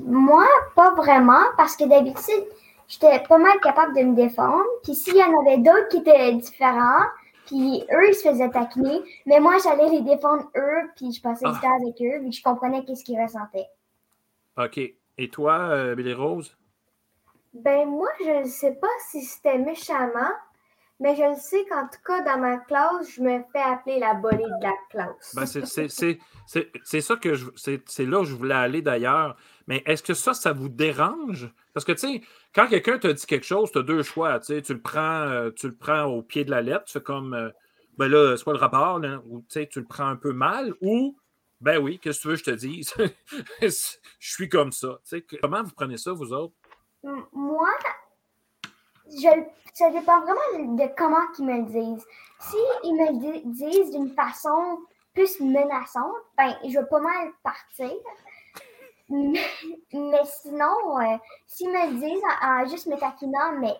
Moi, 0.00 0.46
pas 0.74 0.94
vraiment, 0.94 1.42
parce 1.56 1.76
que 1.76 1.88
d'habitude, 1.88 2.44
j'étais 2.88 3.22
pas 3.28 3.38
mal 3.38 3.58
capable 3.60 3.94
de 3.96 4.02
me 4.02 4.16
défendre. 4.16 4.64
Puis 4.82 4.94
s'il 4.94 5.16
y 5.16 5.22
en 5.22 5.40
avait 5.40 5.58
d'autres 5.58 5.88
qui 5.88 5.98
étaient 5.98 6.32
différents, 6.34 7.04
puis 7.46 7.84
eux, 7.92 8.08
ils 8.08 8.14
se 8.14 8.28
faisaient 8.28 8.50
taquiner, 8.50 9.00
mais 9.26 9.40
moi, 9.40 9.56
j'allais 9.62 9.90
les 9.90 10.02
défendre 10.02 10.50
eux, 10.56 10.90
puis 10.96 11.12
je 11.12 11.20
passais 11.20 11.44
du 11.44 11.52
ah. 11.54 11.60
temps 11.60 11.76
avec 11.76 12.00
eux, 12.00 12.20
puis 12.20 12.32
je 12.32 12.42
comprenais 12.42 12.84
qu'est-ce 12.84 13.04
qu'ils 13.04 13.20
ressentaient. 13.20 13.68
OK. 14.56 14.78
Et 15.18 15.28
toi, 15.28 15.54
euh, 15.58 15.94
Billy 15.94 16.14
Rose? 16.14 16.56
Ben 17.52 17.88
moi, 17.88 18.08
je 18.20 18.42
ne 18.42 18.48
sais 18.48 18.74
pas 18.74 18.88
si 19.10 19.22
c'était 19.22 19.58
méchamment, 19.58 20.32
mais 21.00 21.16
je 21.16 21.22
le 21.22 21.36
sais 21.36 21.64
qu'en 21.68 21.88
tout 21.88 22.00
cas, 22.04 22.22
dans 22.22 22.38
ma 22.38 22.58
classe, 22.58 23.10
je 23.16 23.22
me 23.22 23.42
fais 23.52 23.60
appeler 23.60 23.98
la 23.98 24.14
bolée 24.14 24.36
de 24.36 24.62
la 24.62 24.74
classe. 24.90 25.34
Ben 25.34 25.46
c'est 25.46 27.00
ça 27.00 27.16
que 27.16 27.34
je. 27.34 27.46
C'est 27.56 28.06
là 28.06 28.20
où 28.20 28.24
je 28.24 28.34
voulais 28.34 28.54
aller 28.54 28.82
d'ailleurs. 28.82 29.36
Mais 29.66 29.82
est-ce 29.86 30.02
que 30.02 30.14
ça, 30.14 30.34
ça 30.34 30.52
vous 30.52 30.68
dérange? 30.68 31.50
Parce 31.72 31.84
que, 31.84 31.92
tu 31.92 31.98
sais, 31.98 32.22
quand 32.54 32.66
quelqu'un 32.68 32.98
te 32.98 33.08
dit 33.08 33.26
quelque 33.26 33.46
chose, 33.46 33.70
tu 33.72 33.78
as 33.78 33.82
deux 33.82 34.02
choix. 34.02 34.38
Tu 34.40 34.54
le, 34.54 34.80
prends, 34.80 35.22
euh, 35.22 35.50
tu 35.50 35.68
le 35.68 35.74
prends 35.74 36.04
au 36.04 36.22
pied 36.22 36.44
de 36.44 36.50
la 36.50 36.60
lettre, 36.60 36.84
c'est 36.86 37.02
comme. 37.02 37.34
Euh, 37.34 37.50
ben 37.96 38.08
là, 38.08 38.36
soit 38.36 38.52
le 38.52 38.58
rapport, 38.58 39.00
ou 39.26 39.44
tu 39.48 39.66
le 39.76 39.84
prends 39.84 40.06
un 40.06 40.16
peu 40.16 40.32
mal, 40.32 40.74
ou. 40.80 41.16
Ben 41.60 41.78
oui, 41.78 41.98
qu'est-ce 41.98 42.18
que 42.18 42.22
tu 42.22 42.28
veux 42.28 42.34
que 42.34 42.40
je 42.40 42.44
te 42.44 42.50
dise? 42.52 42.94
je 43.60 43.68
suis 44.18 44.48
comme 44.48 44.72
ça. 44.72 44.98
comment 45.42 45.62
vous 45.62 45.72
prenez 45.72 45.98
ça, 45.98 46.12
vous 46.12 46.32
autres? 46.32 46.54
Moi, 47.02 47.68
je, 49.06 49.28
ça 49.72 49.90
dépend 49.90 50.20
vraiment 50.20 50.76
de, 50.76 50.90
comment 50.96 51.22
ils 51.38 51.44
me 51.44 51.56
le 51.58 51.64
disent. 51.64 52.06
Si 52.40 52.56
ils 52.84 52.94
me 52.94 53.12
le 53.12 53.52
disent 53.52 53.90
d'une 53.90 54.10
façon 54.14 54.78
plus 55.14 55.40
menaçante, 55.40 56.14
ben, 56.36 56.54
je 56.64 56.78
vais 56.78 56.86
pas 56.86 57.00
mal 57.00 57.30
partir. 57.42 57.90
Mais, 59.08 60.24
sinon, 60.24 61.00
euh, 61.00 61.16
s'ils 61.46 61.68
me 61.68 61.92
le 61.92 61.98
disent 61.98 62.22
en, 62.42 62.66
juste 62.68 62.86
me 62.86 62.96
taquinant, 62.96 63.58
mais 63.58 63.74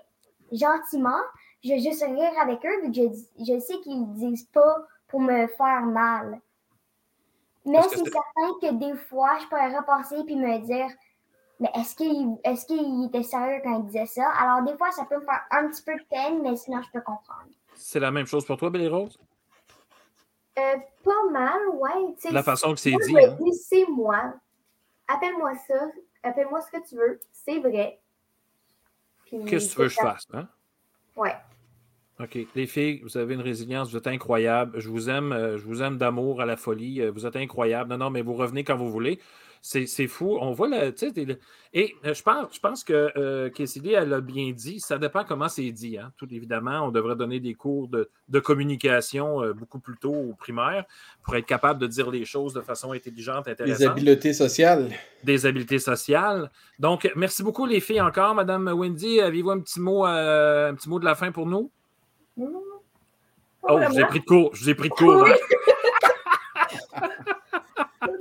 gentiment, 0.51 1.21
je 1.63 1.71
vais 1.71 1.79
juste 1.79 2.03
rire 2.03 2.33
avec 2.41 2.65
eux, 2.65 2.83
vu 2.83 2.91
que 2.91 2.97
je, 2.97 3.53
je 3.53 3.61
sais 3.61 3.79
qu'ils 3.81 4.01
le 4.01 4.15
disent 4.15 4.49
pas 4.53 4.77
pour 5.07 5.21
me 5.21 5.47
faire 5.47 5.83
mal. 5.83 6.41
Mais 7.65 7.83
c'est 7.83 7.99
certain 7.99 8.53
que 8.61 8.73
des 8.73 8.97
fois, 8.97 9.39
je 9.39 9.47
pourrais 9.47 9.77
repenser 9.77 10.25
puis 10.25 10.37
me 10.37 10.59
dire 10.59 10.89
mais 11.61 11.69
est-ce 11.75 11.95
qu'il 11.95 12.39
est 12.43 12.67
qu'il 12.67 13.05
était 13.05 13.23
sérieux 13.23 13.61
quand 13.63 13.79
il 13.81 13.85
disait 13.87 14.07
ça? 14.07 14.29
Alors, 14.31 14.65
des 14.65 14.77
fois, 14.79 14.91
ça 14.93 15.05
peut 15.05 15.17
me 15.17 15.25
faire 15.25 15.45
un 15.51 15.69
petit 15.69 15.83
peu 15.83 15.95
de 15.95 16.05
peine, 16.11 16.43
mais 16.43 16.57
sinon, 16.57 16.81
je 16.83 16.91
peux 16.91 17.03
comprendre. 17.03 17.51
C'est 17.75 18.01
la 18.01 18.11
même 18.11 18.27
chose 18.27 18.47
pour 18.47 18.57
toi, 18.57 18.71
Billy 18.71 18.89
Rose? 18.89 19.19
Euh, 20.59 20.77
pas 21.05 21.31
mal, 21.31 21.61
ouais. 21.75 22.15
la 22.31 22.43
façon 22.43 22.73
que 22.73 22.81
c'est 22.81 22.91
dit. 22.91 23.17
Hein? 23.17 23.37
C'est 23.53 23.87
moi. 23.89 24.35
Appelle-moi 25.07 25.53
ça. 25.67 25.91
Appelle-moi 26.23 26.61
ce 26.63 26.71
que 26.79 26.89
tu 26.89 26.97
veux. 26.97 27.21
C'est 27.31 27.61
vrai. 27.61 28.01
Qu'est-ce 29.47 29.69
que 29.69 29.73
tu 29.75 29.79
veux 29.79 29.89
que 29.89 29.95
je 29.95 30.01
fasse? 30.01 30.27
Hein? 30.33 30.49
Ouais. 31.17 31.37
OK. 32.21 32.39
Les 32.55 32.67
filles, 32.67 33.01
vous 33.03 33.17
avez 33.17 33.35
une 33.35 33.41
résilience, 33.41 33.91
vous 33.91 33.97
êtes 33.97 34.07
incroyables. 34.07 34.79
Je 34.81 34.89
vous 34.89 35.09
aime, 35.09 35.33
euh, 35.33 35.57
je 35.57 35.65
vous 35.65 35.83
aime 35.83 35.99
d'amour 35.99 36.41
à 36.41 36.47
la 36.47 36.57
folie. 36.57 37.01
Euh, 37.01 37.11
vous 37.11 37.27
êtes 37.27 37.37
incroyables. 37.37 37.91
Non, 37.91 37.99
non, 37.99 38.11
mais 38.11 38.23
vous 38.23 38.35
revenez 38.35 38.65
quand 38.65 38.77
vous 38.77 38.91
voulez. 38.91 39.21
C'est 39.63 40.07
fou. 40.07 40.39
On 40.41 40.53
voit 40.53 40.69
la. 40.69 40.87
Et 41.73 41.95
euh, 42.05 42.15
je 42.15 42.23
pense, 42.23 42.55
je 42.55 42.61
pense 42.61 42.83
que 42.83 43.13
euh, 43.17 43.51
elle 43.85 44.13
a 44.13 44.21
bien 44.21 44.53
dit. 44.53 44.81
Ça 44.81 44.97
dépend 44.97 45.23
comment 45.23 45.49
c'est 45.49 45.71
dit. 45.71 45.99
Hein. 45.99 46.13
Tout 46.17 46.27
évidemment, 46.33 46.87
on 46.87 46.91
devrait 46.91 47.15
donner 47.15 47.41
des 47.41 47.55
cours 47.55 47.89
de, 47.89 48.41
communication 48.41 49.43
euh, 49.43 49.53
beaucoup 49.53 49.79
plus 49.79 49.99
tôt 49.99 50.15
au 50.15 50.35
primaire 50.35 50.85
pour 51.23 51.37
être 51.37 51.45
capable 51.45 51.79
de 51.79 51.87
dire 51.87 52.11
les 52.11 52.25
choses 52.25 52.55
de 52.55 52.63
façon 52.63 52.93
intelligente, 52.93 53.49
intéressante. 53.49 53.79
Des 53.79 53.87
habiletés 53.87 54.33
sociales. 54.33 54.91
Des 55.25 55.45
habiletés 55.45 55.79
sociales. 55.79 56.51
Donc, 56.79 57.11
merci 57.15 57.43
beaucoup, 57.43 57.67
les 57.67 57.81
filles, 57.81 58.01
encore. 58.01 58.35
Madame 58.35 58.69
Wendy, 58.69 59.21
avez-vous 59.21 59.51
un 59.51 59.61
petit 59.61 59.81
mot, 59.81 60.07
un 60.07 60.75
petit 60.75 60.89
mot 60.89 60.99
de 60.99 61.05
la 61.05 61.15
fin 61.15 61.33
pour 61.33 61.47
nous? 61.47 61.71
Oh, 62.39 63.79
je 63.79 63.89
vous 63.89 64.01
ai 64.01 64.07
pris 64.07 64.21
de 64.21 64.25
cours. 64.25 64.55
Je 64.55 64.65
vous 64.65 64.71
ai 64.71 64.75
pris 64.75 64.89
de 64.89 64.95
cours. 64.95 65.27
Hein. 65.27 65.35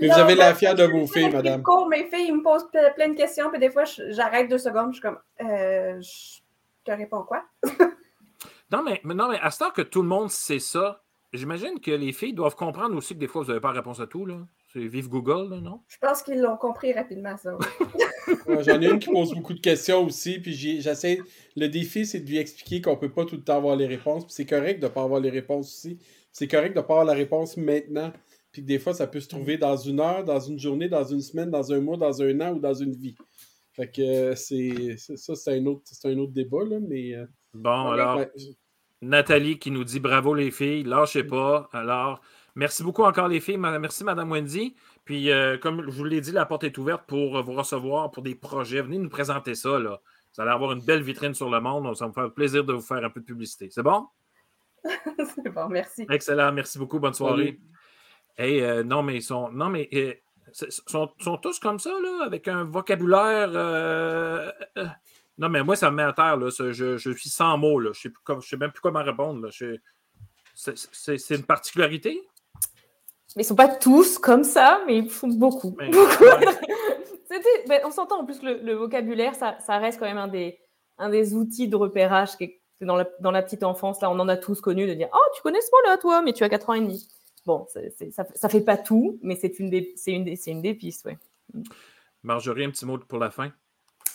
Mais 0.01 0.07
vous 0.07 0.19
avez 0.19 0.35
la 0.35 0.53
fière 0.55 0.75
de 0.75 0.83
vos 0.83 1.07
filles, 1.07 1.29
madame. 1.29 1.63
Cours, 1.63 1.87
mes 1.87 2.05
filles, 2.05 2.27
ils 2.27 2.35
me 2.35 2.43
posent 2.43 2.67
plein 2.95 3.09
de 3.09 3.15
questions, 3.15 3.49
puis 3.49 3.59
des 3.59 3.69
fois, 3.69 3.83
j'arrête 4.09 4.49
deux 4.49 4.57
secondes, 4.57 4.93
je 4.93 4.99
suis 4.99 5.01
comme, 5.01 5.19
euh, 5.41 5.99
je 6.01 6.39
te 6.83 6.91
réponds 6.91 7.23
quoi? 7.23 7.43
non, 8.71 8.83
mais, 8.83 9.01
non, 9.03 9.29
mais 9.29 9.39
à 9.41 9.51
ce 9.51 9.59
temps 9.59 9.71
que 9.71 9.81
tout 9.81 10.01
le 10.01 10.07
monde 10.07 10.29
sait 10.29 10.59
ça, 10.59 11.01
j'imagine 11.33 11.79
que 11.79 11.91
les 11.91 12.11
filles 12.11 12.33
doivent 12.33 12.55
comprendre 12.55 12.95
aussi 12.95 13.13
que 13.13 13.19
des 13.19 13.27
fois, 13.27 13.41
vous 13.41 13.49
n'avez 13.49 13.59
pas 13.59 13.69
la 13.69 13.79
réponse 13.79 13.99
à 13.99 14.07
tout, 14.07 14.25
là. 14.25 14.37
C'est 14.71 14.79
vive 14.81 15.09
Google, 15.09 15.49
là, 15.49 15.61
non? 15.61 15.81
Je 15.87 15.97
pense 15.97 16.21
qu'ils 16.21 16.39
l'ont 16.41 16.55
compris 16.55 16.93
rapidement, 16.93 17.35
ça. 17.37 17.57
J'en 18.61 18.79
ai 18.79 18.87
une 18.87 18.99
qui 18.99 19.09
pose 19.09 19.33
beaucoup 19.33 19.55
de 19.55 19.59
questions 19.59 20.05
aussi, 20.05 20.39
puis 20.39 20.53
j'essaie. 20.53 21.19
Le 21.55 21.67
défi, 21.67 22.05
c'est 22.05 22.19
de 22.19 22.29
lui 22.29 22.37
expliquer 22.37 22.79
qu'on 22.79 22.91
ne 22.91 22.97
peut 22.97 23.09
pas 23.09 23.25
tout 23.25 23.35
le 23.35 23.43
temps 23.43 23.57
avoir 23.57 23.75
les 23.75 23.87
réponses, 23.87 24.25
puis 24.25 24.33
c'est 24.33 24.45
correct 24.45 24.79
de 24.79 24.85
ne 24.85 24.91
pas 24.91 25.01
avoir 25.01 25.19
les 25.19 25.31
réponses 25.31 25.67
aussi. 25.67 25.97
C'est 26.31 26.47
correct 26.47 26.75
de 26.75 26.81
ne 26.81 26.85
pas 26.85 26.93
avoir 26.93 27.05
la 27.05 27.13
réponse 27.13 27.57
maintenant, 27.57 28.13
puis 28.51 28.61
des 28.61 28.79
fois, 28.79 28.93
ça 28.93 29.07
peut 29.07 29.19
se 29.19 29.27
trouver 29.27 29.57
dans 29.57 29.77
une 29.77 29.99
heure, 29.99 30.23
dans 30.23 30.39
une 30.39 30.59
journée, 30.59 30.89
dans 30.89 31.03
une 31.03 31.21
semaine, 31.21 31.49
dans 31.49 31.71
un 31.71 31.79
mois, 31.79 31.97
dans 31.97 32.21
un 32.21 32.41
an 32.41 32.53
ou 32.53 32.59
dans 32.59 32.73
une 32.73 32.95
vie. 32.95 33.15
Fait 33.73 33.89
que 33.89 34.01
euh, 34.01 34.35
c'est 34.35 34.97
ça, 34.97 35.35
c'est 35.35 35.57
un, 35.57 35.65
autre, 35.65 35.83
un 36.03 36.17
autre 36.17 36.33
débat, 36.33 36.63
là, 36.65 36.79
mais. 36.79 37.15
Euh, 37.15 37.25
bon, 37.53 37.91
alors. 37.91 38.25
Nathalie 39.01 39.59
qui 39.59 39.71
nous 39.71 39.85
dit 39.85 40.01
bravo 40.01 40.33
les 40.33 40.51
filles, 40.51 40.83
lâchez 40.83 41.23
pas. 41.23 41.69
Alors, 41.71 42.21
Merci 42.59 42.83
beaucoup 42.83 43.03
encore, 43.03 43.29
les 43.29 43.39
filles. 43.39 43.57
Merci, 43.57 44.03
Madame 44.03 44.31
Wendy. 44.31 44.75
Puis, 45.05 45.31
euh, 45.31 45.57
comme 45.57 45.89
je 45.89 45.95
vous 45.95 46.03
l'ai 46.03 46.19
dit, 46.19 46.33
la 46.33 46.45
porte 46.45 46.65
est 46.65 46.77
ouverte 46.77 47.05
pour 47.07 47.41
vous 47.41 47.53
recevoir 47.53 48.11
pour 48.11 48.21
des 48.21 48.35
projets. 48.35 48.81
Venez 48.81 48.97
nous 48.97 49.07
présenter 49.07 49.55
ça. 49.55 49.79
Là. 49.79 50.01
Vous 50.35 50.41
allez 50.41 50.51
avoir 50.51 50.73
une 50.73 50.81
belle 50.81 51.01
vitrine 51.01 51.33
sur 51.33 51.49
le 51.49 51.61
monde. 51.61 51.95
Ça 51.95 52.07
me 52.07 52.11
fait 52.11 52.29
plaisir 52.29 52.65
de 52.65 52.73
vous 52.73 52.81
faire 52.81 53.03
un 53.03 53.09
peu 53.09 53.21
de 53.21 53.25
publicité. 53.25 53.69
C'est 53.71 53.81
bon? 53.81 54.07
C'est 54.83 55.49
bon, 55.49 55.69
merci. 55.69 56.05
Excellent. 56.09 56.51
Merci 56.51 56.77
beaucoup. 56.77 56.99
Bonne 56.99 57.13
soirée. 57.13 57.59
Euh, 58.39 58.83
non, 58.83 59.03
mais 59.03 59.15
ils 59.15 59.23
sont. 59.23 59.49
Non, 59.49 59.69
mais. 59.69 59.89
Euh, 59.93 60.13
sont, 60.51 61.09
sont, 61.19 61.37
tous 61.37 61.59
comme 61.59 61.77
ça, 61.77 61.91
là, 61.91 62.25
avec 62.25 62.47
un 62.47 62.63
vocabulaire. 62.63 63.49
Non, 65.37 65.47
mais 65.47 65.63
moi, 65.63 65.77
ça 65.77 65.89
me 65.89 65.95
met 65.95 66.03
à 66.03 66.11
terre. 66.11 66.37
Là. 66.37 66.49
Je, 66.49 66.97
je 66.97 67.11
suis 67.11 67.29
sans 67.29 67.57
mots. 67.57 67.79
Là. 67.79 67.91
Je 67.93 68.09
ne 68.09 68.13
sais, 68.39 68.49
sais, 68.49 68.57
même 68.57 68.71
plus 68.71 68.81
comment 68.81 69.03
répondre. 69.03 69.49
C'est 70.53 71.35
une 71.35 71.45
particularité? 71.45 72.21
Mais 73.35 73.43
ils 73.43 73.45
sont 73.45 73.55
pas 73.55 73.69
tous 73.69 74.17
comme 74.17 74.43
ça, 74.43 74.81
mais 74.85 74.97
ils 74.97 75.09
font 75.09 75.29
beaucoup. 75.29 75.77
Ben, 77.67 77.81
on 77.85 77.91
s'entend 77.91 78.21
en 78.21 78.25
plus 78.25 78.41
le, 78.41 78.73
vocabulaire, 78.73 79.35
ça, 79.35 79.77
reste 79.77 79.99
quand 79.99 80.07
même 80.07 80.17
un 80.17 80.27
des, 80.27 80.59
un 80.97 81.09
des 81.09 81.35
outils 81.35 81.67
de 81.67 81.75
repérage 81.75 82.35
qui 82.35 82.45
est 82.45 82.61
dans 82.81 82.95
la, 82.95 83.07
dans 83.19 83.29
la, 83.29 83.43
petite 83.43 83.63
enfance. 83.63 84.01
Là, 84.01 84.09
on 84.09 84.17
en 84.19 84.27
a 84.27 84.35
tous 84.35 84.59
connu 84.59 84.87
de 84.87 84.95
dire 84.95 85.09
Oh, 85.13 85.31
tu 85.35 85.41
connais 85.43 85.61
ce 85.61 85.69
mot-là, 85.71 85.97
toi, 85.99 86.23
mais 86.23 86.33
tu 86.33 86.43
as 86.43 86.49
4 86.49 86.69
ans 86.71 86.73
et 86.73 86.81
demi. 86.81 87.07
Bon, 87.45 87.65
ça, 87.67 87.81
ne 87.81 88.49
fait 88.49 88.61
pas 88.61 88.77
tout, 88.77 89.19
mais 89.21 89.35
c'est 89.35 89.59
une, 89.59 89.69
des, 89.69 89.95
une, 90.07 90.23
des, 90.23 90.39
une 90.47 90.61
des 90.61 90.73
pistes. 90.73 91.05
Ouais. 91.05 91.17
Marjorie, 92.23 92.65
un 92.65 92.71
petit 92.71 92.85
mot 92.85 92.97
pour 92.97 93.19
la 93.19 93.31
fin? 93.31 93.51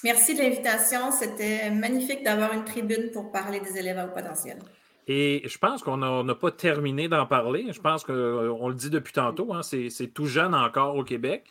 Merci 0.03 0.35
de 0.35 0.41
l'invitation. 0.41 1.11
C'était 1.11 1.71
magnifique 1.71 2.23
d'avoir 2.23 2.53
une 2.53 2.65
tribune 2.65 3.11
pour 3.11 3.33
parler 3.33 3.61
des 3.61 3.79
élèves 3.79 3.99
à 3.99 4.07
haut 4.07 4.13
potentiel. 4.15 4.59
Et 5.07 5.43
je 5.47 5.59
pense 5.59 5.83
qu'on 5.83 5.97
n'a 5.97 6.35
pas 6.35 6.51
terminé 6.51 7.09
d'en 7.09 7.27
parler. 7.27 7.67
Je 7.73 7.81
pense 7.81 8.05
qu'on 8.05 8.13
euh, 8.13 8.69
le 8.69 8.75
dit 8.75 8.91
depuis 8.91 9.13
tantôt, 9.13 9.53
hein, 9.53 9.63
c'est 9.63 10.15
tout 10.15 10.27
jeune 10.27 10.55
encore 10.55 10.97
au 10.97 11.05
Québec. 11.05 11.45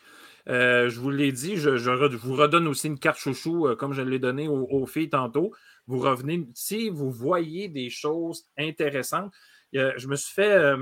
Euh, 0.50 0.90
je 0.90 1.00
vous 1.00 1.10
l'ai 1.10 1.32
dit, 1.32 1.56
je, 1.56 1.70
vous 1.70 2.36
redonne 2.36 2.68
aussi 2.68 2.88
une 2.88 3.00
carte 3.00 3.18
chouchou, 3.18 3.68
euh, 3.68 3.76
comme 3.76 3.94
je 3.94 4.02
l'ai 4.02 4.20
donné 4.20 4.48
aux, 4.48 4.86
filles 4.86 5.10
tantôt. 5.10 5.52
Vous 5.88 6.00
revenez, 6.00 6.48
si 6.54 6.90
vous 6.90 7.12
voyez 7.12 7.70
des 7.70 7.90
choses 7.90 8.46
intéressantes, 8.58 9.32
je 9.74 10.08
me 10.08 10.16
suis 10.16 10.34
fait, 10.34 10.76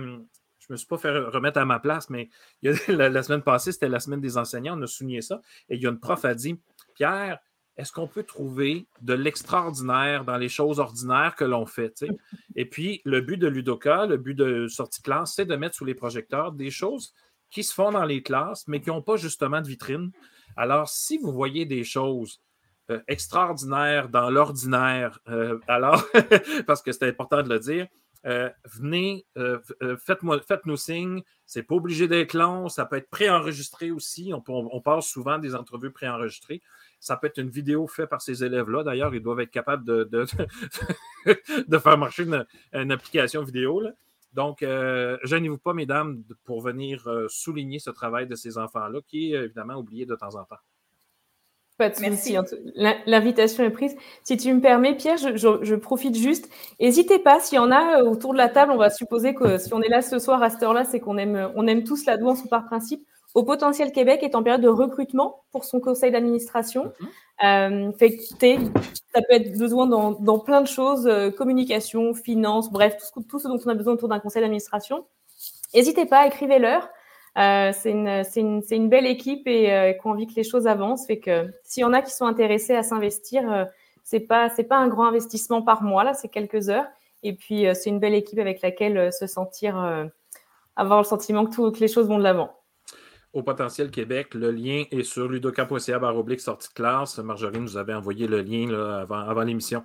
je 0.62 0.72
me 0.72 0.78
suis 0.78 0.88
pas 0.88 0.97
fait 0.97 1.12
remettre 1.12 1.59
à 1.59 1.66
ma 1.66 1.80
place, 1.80 2.09
mais 2.09 2.30
la, 2.88 3.09
la, 3.09 3.24
semaine 3.24 3.41
passée, 3.41 3.72
c'était 3.72 3.89
la 3.89 3.99
semaine 3.99 4.22
des 4.22 4.38
enseignants, 4.38 4.78
on 4.78 4.82
a 4.84 4.88
souligné 4.88 5.22
ça, 5.22 5.41
et 5.70 5.76
il 5.76 5.82
y 5.82 5.88
a 5.88 5.89
une 5.89 5.99
prof 5.99 6.24
a 6.24 6.34
dit, 6.34 6.59
Pierre, 6.95 7.39
est-ce 7.78 7.91
qu'on 7.91 8.07
peut 8.07 8.24
trouver 8.24 8.86
de 9.01 9.14
l'extraordinaire 9.14 10.26
dans 10.26 10.38
les 10.38 10.49
choses 10.49 10.80
ordinaires 10.80 11.36
que 11.36 11.45
l'on 11.45 11.66
fait? 11.66 12.05
Et 12.55 12.66
puis, 12.66 13.01
le 13.05 13.22
but 13.22 13.38
de 13.38 13.47
Ludoka, 13.47 14.05
le 14.05 14.18
but 14.18 14.36
de 14.36 14.68
sortie 14.68 15.01
classe, 15.01 15.34
c'est 15.36 15.45
de 15.45 15.55
mettre 15.55 15.76
sous 15.76 15.86
les 15.86 15.95
projecteurs 15.95 16.51
des 16.51 16.70
choses 16.70 17.14
qui 17.49 17.64
se 17.64 17.74
font 17.74 17.91
dans 17.91 18.05
les 18.05 18.22
classes, 18.22 18.68
mais 18.68 18.82
qui 18.82 18.89
n'ont 18.89 19.01
pas 19.01 19.18
justement 19.18 19.62
de 19.62 19.68
vitrine. 19.68 20.12
Alors, 20.55 20.89
si 20.89 21.18
vous 21.18 21.32
voyez 21.32 21.66
des 21.66 21.84
choses 21.84 22.41
euh, 22.89 22.99
extraordinaires 23.07 24.09
dans 24.09 24.30
l'ordinaire, 24.30 25.20
euh, 25.30 25.57
alors, 25.68 26.03
parce 26.68 26.82
que 26.82 26.91
c'est 26.91 27.07
important 27.07 27.41
de 27.41 27.49
le 27.49 27.59
dire, 27.59 27.88
euh, 28.26 28.49
venez, 28.65 29.26
faites-nous 30.05 30.78
signe. 30.78 31.22
C'est 31.45 31.63
pas 31.63 31.76
obligé 31.76 32.07
d'être 32.07 32.34
long, 32.34 32.69
ça 32.69 32.86
peut 32.86 32.97
être 32.97 33.09
préenregistré 33.09 33.91
aussi. 33.91 34.32
On, 34.34 34.43
on 34.47 34.82
passe 34.82 35.07
souvent 35.07 35.38
des 35.38 35.55
entrevues 35.55 35.91
préenregistrées. 35.91 36.61
Ça 36.99 37.17
peut 37.17 37.28
être 37.28 37.39
une 37.39 37.49
vidéo 37.49 37.88
faite 37.88 38.09
par 38.09 38.22
ces 38.22 38.43
élèves-là. 38.43 38.84
D'ailleurs, 38.84 39.13
ils 39.15 39.22
doivent 39.22 39.39
être 39.39 39.51
capables 39.51 39.84
de, 39.84 40.26
faire 41.80 41.97
marcher 41.97 42.24
une, 42.72 42.91
application 42.91 43.43
vidéo. 43.43 43.82
Donc, 44.34 44.61
euh, 44.63 45.17
gênez-vous 45.24 45.57
pas, 45.57 45.74
mesdames, 45.74 46.24
pour 46.45 46.61
venir 46.61 47.07
euh, 47.07 47.28
souligner 47.28 47.80
ce 47.80 47.89
travail 47.89 48.28
de 48.28 48.36
ces 48.36 48.57
enfants-là, 48.57 48.99
qui 49.07 49.34
est 49.34 49.45
évidemment 49.45 49.76
oublié 49.76 50.05
de 50.05 50.15
temps 50.15 50.36
en 50.36 50.45
temps. 50.45 50.59
Pas 51.82 51.90
de 51.90 51.96
souci. 51.96 52.38
L'invitation 53.08 53.64
est 53.64 53.72
prise. 53.72 53.96
Si 54.24 54.38
tu 54.38 54.54
me 54.54 54.62
permets, 54.62 54.96
Pierre, 54.96 55.18
je, 55.18 55.76
profite 55.76 56.16
juste. 56.16 56.48
N'hésitez 56.80 57.18
pas, 57.18 57.40
s'il 57.40 57.56
y 57.56 57.60
en 57.60 57.72
a 57.72 58.02
euh, 58.02 58.06
autour 58.06 58.34
de 58.34 58.38
la 58.38 58.50
table, 58.50 58.72
on 58.72 58.78
va 58.78 58.92
supposer 58.92 59.34
que 59.34 59.58
si 59.58 59.74
on 59.74 59.82
est 59.82 59.90
là 59.90 60.04
ce 60.04 60.20
soir 60.20 60.44
à 60.44 60.52
cette 60.52 60.62
heure-là, 60.62 60.84
c'est 60.84 61.00
qu'on 61.00 61.18
aime, 61.18 61.52
on 61.56 61.66
aime 61.66 61.84
tous 61.84 62.06
la 62.06 62.18
douance 62.18 62.48
par 62.48 62.66
principe. 62.66 63.04
Au 63.34 63.42
Potentiel 63.42 63.92
Québec 63.92 64.22
est 64.22 64.36
en 64.36 64.44
période 64.44 64.62
de 64.62 64.68
recrutement 64.68 65.42
pour 65.52 65.66
son 65.66 65.80
conseil 65.80 66.12
d'administration. 66.12 66.92
Mhm. 67.00 67.08
Euh, 67.44 67.92
fait 67.98 68.16
ça 68.30 69.22
peut 69.28 69.34
être 69.34 69.58
besoin 69.58 69.88
dans, 69.88 70.40
plein 70.40 70.62
de 70.62 70.68
choses, 70.68 71.08
euh, 71.08 71.32
communication, 71.32 72.14
finance, 72.14 72.72
bref, 72.72 72.96
tout 73.28 73.40
ce, 73.40 73.48
dont 73.48 73.58
on 73.66 73.70
a 73.70 73.74
besoin 73.74 73.94
autour 73.94 74.08
d'un 74.08 74.20
conseil 74.20 74.44
d'administration. 74.44 75.04
N'hésitez 75.74 76.06
pas, 76.06 76.28
écrivez-leur. 76.28 76.90
Euh, 77.38 77.72
c'est 77.74 77.92
une, 77.92 78.90
belle 78.90 79.06
équipe 79.06 79.48
et 79.48 79.98
qu'on 80.02 80.12
envie 80.12 80.28
que 80.28 80.36
les 80.36 80.44
choses 80.44 80.68
avancent. 80.68 81.08
Fait 81.08 81.20
que 81.20 81.52
s'il 81.64 81.82
y 81.82 81.84
en 81.86 81.94
a 81.94 82.02
qui 82.02 82.12
sont 82.12 82.26
intéressés 82.26 82.76
à 82.76 82.84
s'investir, 82.84 83.68
c'est 84.04 84.20
pas 84.20 84.50
c'est 84.50 84.66
pas 84.66 84.78
un 84.78 84.88
grand 84.88 85.06
investissement 85.06 85.62
par 85.62 85.84
mois 85.84 86.04
là, 86.04 86.14
c'est 86.14 86.30
quelques 86.30 86.70
heures. 86.70 86.88
Et 87.24 87.34
puis 87.34 87.66
c'est 87.74 87.90
une 87.90 88.00
belle 88.00 88.16
équipe 88.16 88.40
avec 88.40 88.62
laquelle 88.62 89.14
se 89.14 89.28
sentir, 89.28 89.78
avoir 90.76 91.00
le 91.00 91.06
sentiment 91.06 91.46
que, 91.46 91.56
tout, 91.56 91.72
que 91.72 91.80
les 91.80 91.88
choses 91.88 92.08
vont 92.08 92.18
de 92.18 92.24
l'avant 92.24 92.52
au 93.34 93.44
Potentiel 93.44 93.92
Québec. 93.92 94.34
Le 94.34 94.52
lien 94.52 94.84
est 94.92 95.04
sur 95.04 95.28
ludoka.ca 95.30 95.98
oblique 96.14 96.42
sortie 96.42 96.70
de 96.70 96.74
classe. 96.74 97.18
Marjorie 97.20 97.60
nous 97.60 97.78
avait 97.78 97.94
envoyé 97.94 98.28
le 98.28 98.42
lien 98.42 98.70
là, 98.70 99.00
avant, 99.02 99.20
avant 99.20 99.44
l'émission. 99.44 99.84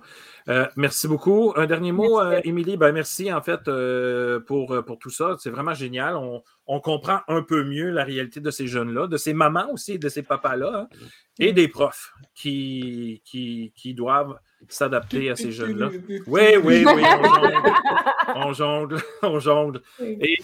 Euh, 0.49 0.67
merci 0.75 1.07
beaucoup. 1.07 1.53
Un 1.55 1.65
dernier 1.65 1.91
mot, 1.91 2.19
euh, 2.19 2.41
Émilie. 2.43 2.77
Ben, 2.77 2.91
merci 2.91 3.31
en 3.31 3.41
fait 3.41 3.67
euh, 3.67 4.39
pour, 4.39 4.83
pour 4.85 4.99
tout 4.99 5.09
ça. 5.09 5.35
C'est 5.39 5.49
vraiment 5.49 5.73
génial. 5.73 6.15
On, 6.15 6.43
on, 6.67 6.79
comprend 6.81 7.19
un 7.27 7.41
peu 7.41 7.63
mieux 7.63 7.89
la 7.89 8.03
réalité 8.03 8.39
de 8.39 8.51
ces 8.51 8.67
jeunes-là, 8.67 9.07
de 9.07 9.17
ces 9.17 9.33
mamans 9.33 9.71
aussi, 9.71 9.97
de 9.97 10.09
ces 10.09 10.23
papas-là, 10.23 10.87
hein, 10.91 10.97
et 11.39 11.53
des 11.53 11.67
profs 11.67 12.13
qui, 12.35 13.21
qui, 13.25 13.71
qui 13.75 13.93
doivent 13.93 14.37
s'adapter 14.69 15.29
à 15.29 15.35
ces 15.35 15.51
jeunes-là. 15.51 15.89
Oui, 16.27 16.57
oui, 16.63 16.83
oui, 16.85 17.03
on 18.35 18.53
jongle, 18.53 18.97
on 19.21 19.39
jongle. 19.39 19.81
Et 19.99 20.37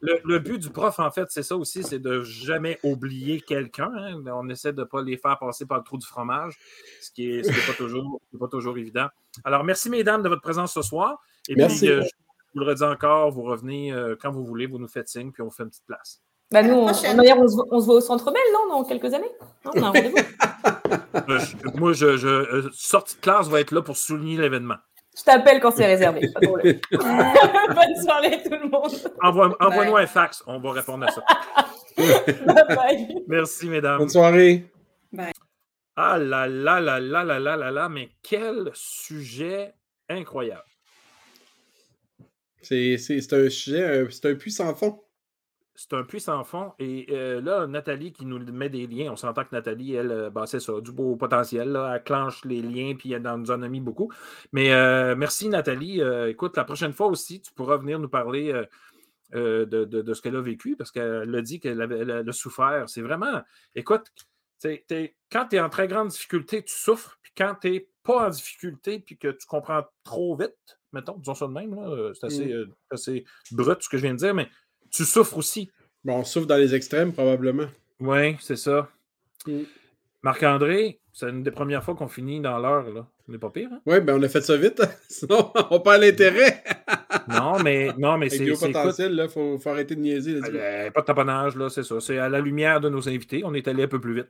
le, 0.00 0.38
but 0.38 0.58
du 0.58 0.70
prof, 0.70 0.98
en 0.98 1.10
fait, 1.10 1.26
c'est 1.30 1.42
ça 1.42 1.56
aussi, 1.56 1.82
c'est 1.82 1.98
de 1.98 2.22
jamais 2.22 2.78
oublier 2.82 3.40
quelqu'un. 3.40 3.90
Hein. 3.96 4.22
On 4.26 4.48
essaie 4.48 4.72
de 4.72 4.80
ne 4.80 4.84
pas 4.84 5.02
les 5.02 5.16
faire 5.16 5.38
passer 5.38 5.66
par 5.66 5.78
le 5.78 5.84
trou 5.84 5.98
du 5.98 6.06
fromage, 6.06 6.58
ce 7.00 7.10
qui 7.10 7.28
n'est 7.28 7.42
pas, 7.42 7.72
toujours, 7.76 8.20
pas 8.38 8.48
toujours 8.48 8.76
évident. 8.78 9.08
Alors, 9.44 9.64
merci, 9.64 9.90
mesdames, 9.90 10.22
de 10.22 10.28
votre 10.28 10.42
présence 10.42 10.72
ce 10.72 10.82
soir. 10.82 11.22
Et 11.48 11.54
merci. 11.56 11.86
puis, 11.86 11.88
euh, 11.90 12.02
je 12.02 12.08
vous 12.54 12.60
le 12.60 12.66
redis 12.66 12.82
encore, 12.84 13.30
vous 13.30 13.42
revenez 13.42 13.92
euh, 13.92 14.16
quand 14.20 14.30
vous 14.30 14.44
voulez, 14.44 14.66
vous 14.66 14.78
nous 14.78 14.88
faites 14.88 15.08
signe, 15.08 15.30
puis 15.32 15.42
on 15.42 15.50
fait 15.50 15.62
une 15.62 15.70
petite 15.70 15.86
place. 15.86 16.22
Bah 16.52 16.62
nous, 16.62 16.74
on, 16.74 16.86
on, 16.86 16.94
se, 16.94 17.86
voit 17.86 17.96
au 17.96 18.00
Centre 18.00 18.30
Bell, 18.30 18.42
non, 18.52 18.76
dans 18.76 18.84
quelques 18.84 19.12
années 19.12 19.30
non, 19.64 19.72
on 19.74 19.82
a 19.82 19.86
un 19.86 19.90
rendez-vous. 19.90 20.16
Euh, 21.28 21.40
moi, 21.74 21.92
je, 21.92 22.16
je, 22.16 22.68
sortie 22.72 23.16
de 23.16 23.20
classe 23.20 23.48
va 23.48 23.60
être 23.60 23.72
là 23.72 23.82
pour 23.82 23.96
souligner 23.96 24.36
l'événement. 24.36 24.76
Je 25.18 25.24
t'appelle 25.24 25.60
quand 25.60 25.72
c'est 25.72 25.86
réservé. 25.86 26.20
Bonne 26.40 27.96
soirée 28.00 28.42
tout 28.44 28.50
le 28.50 28.68
monde. 28.68 28.92
Envoie-nous 29.60 29.96
un 29.96 30.06
fax, 30.06 30.44
on 30.46 30.60
va 30.60 30.72
répondre 30.72 31.06
à 31.06 31.10
ça. 31.10 31.22
Merci, 33.26 33.68
mesdames. 33.68 33.98
Bonne 33.98 34.08
soirée. 34.08 34.70
Bye. 35.12 35.32
Ah 35.96 36.18
là 36.18 36.46
là 36.46 36.78
là 36.78 37.00
là 37.00 37.24
là 37.24 37.38
là 37.40 37.56
là 37.56 37.70
là, 37.70 37.88
mais 37.88 38.10
quel 38.22 38.70
sujet 38.74 39.72
incroyable. 40.08 40.62
C'est 42.60 42.96
un 43.32 43.48
sujet, 43.48 44.06
c'est 44.10 44.30
un 44.30 44.34
puissant 44.34 44.74
fond 44.74 45.00
c'est 45.76 45.92
un 45.92 46.02
puissant 46.02 46.42
fond. 46.42 46.72
Et 46.78 47.06
euh, 47.10 47.40
là, 47.40 47.66
Nathalie 47.66 48.12
qui 48.12 48.24
nous 48.24 48.38
met 48.52 48.70
des 48.70 48.86
liens, 48.86 49.12
on 49.12 49.16
s'entend 49.16 49.44
que 49.44 49.54
Nathalie, 49.54 49.94
elle, 49.94 50.10
euh, 50.10 50.30
bah, 50.30 50.46
c'est 50.46 50.60
ça, 50.60 50.80
du 50.80 50.90
beau 50.90 51.16
potentiel. 51.16 51.70
Là, 51.70 51.94
elle 51.94 52.02
clenche 52.02 52.44
les 52.44 52.62
liens, 52.62 52.94
puis 52.98 53.12
elle 53.12 53.22
nous 53.22 53.50
en 53.50 53.62
a 53.62 53.68
mis 53.68 53.80
beaucoup. 53.80 54.10
Mais 54.52 54.72
euh, 54.72 55.14
merci, 55.16 55.48
Nathalie. 55.48 56.00
écoute, 56.28 56.56
la 56.56 56.64
prochaine 56.64 56.92
fois 56.92 57.06
aussi, 57.08 57.40
tu 57.40 57.52
pourras 57.52 57.76
venir 57.76 57.98
nous 57.98 58.08
parler 58.08 58.52
de, 59.32 59.64
de, 59.64 60.14
ce 60.14 60.22
qu'elle 60.22 60.36
a 60.36 60.40
vécu 60.40 60.76
parce 60.76 60.90
qu'elle 60.90 61.34
a 61.34 61.42
dit 61.42 61.60
qu'elle 61.60 61.80
a 61.82 62.32
souffert. 62.32 62.84
C'est 62.88 63.02
vraiment, 63.02 63.42
écoute, 63.74 64.10
quand 64.62 65.46
tu 65.48 65.56
es 65.56 65.60
en 65.60 65.68
très 65.68 65.88
grande 65.88 66.08
difficulté, 66.08 66.62
tu 66.62 66.74
souffres, 66.74 67.18
puis 67.22 67.32
quand 67.36 67.54
tu 67.60 67.70
n'es 67.70 67.88
pas 68.02 68.26
en 68.26 68.30
difficulté, 68.30 69.00
puis 69.00 69.18
que 69.18 69.28
tu 69.28 69.46
comprends 69.46 69.84
trop 70.04 70.36
vite, 70.36 70.78
mettons, 70.92 71.18
disons 71.18 71.34
ça 71.34 71.46
de 71.46 71.52
même, 71.52 71.76
c'est 72.14 72.26
assez, 72.26 72.54
mm. 72.54 72.72
assez 72.90 73.24
brut 73.52 73.82
ce 73.82 73.88
que 73.88 73.98
je 73.98 74.02
viens 74.02 74.14
de 74.14 74.18
dire, 74.18 74.34
mais 74.34 74.48
tu 74.90 75.04
souffres 75.04 75.38
aussi. 75.38 75.70
Bon, 76.04 76.18
on 76.18 76.24
souffre 76.24 76.46
dans 76.46 76.56
les 76.56 76.74
extrêmes, 76.74 77.12
probablement. 77.12 77.66
Oui, 78.00 78.36
c'est 78.40 78.56
ça. 78.56 78.88
Mm. 79.46 79.62
Marc-André, 80.22 81.00
c'est 81.12 81.28
une 81.28 81.42
des 81.42 81.50
premières 81.50 81.84
fois 81.84 81.94
qu'on 81.94 82.08
finit 82.08 82.40
dans 82.40 82.58
l'heure, 82.58 82.90
là. 82.90 83.06
On 83.28 83.32
n'est 83.32 83.38
pas 83.38 83.50
pire, 83.50 83.68
hein? 83.72 83.80
Oui, 83.86 84.00
ben 84.00 84.20
on 84.20 84.22
a 84.22 84.28
fait 84.28 84.40
ça 84.40 84.56
vite, 84.56 84.82
sinon 85.08 85.52
on 85.70 85.80
perd 85.80 86.02
l'intérêt. 86.02 86.62
non, 87.28 87.58
mais, 87.58 87.90
non, 87.98 88.18
mais 88.18 88.28
c'est. 88.28 88.46
potentiel, 88.52 89.20
il 89.20 89.28
faut, 89.28 89.58
faut, 89.58 89.70
arrêter 89.70 89.96
de 89.96 90.00
niaiser. 90.00 90.34
Là, 90.34 90.50
ben, 90.50 90.92
pas 90.92 91.00
de 91.00 91.06
taponnage, 91.06 91.56
là, 91.56 91.68
c'est 91.68 91.82
ça. 91.82 92.00
C'est 92.00 92.18
à 92.18 92.28
la 92.28 92.40
lumière 92.40 92.80
de 92.80 92.88
nos 92.88 93.08
invités. 93.08 93.42
On 93.44 93.54
est 93.54 93.66
allé 93.66 93.84
un 93.84 93.88
peu 93.88 94.00
plus 94.00 94.14
vite. 94.14 94.28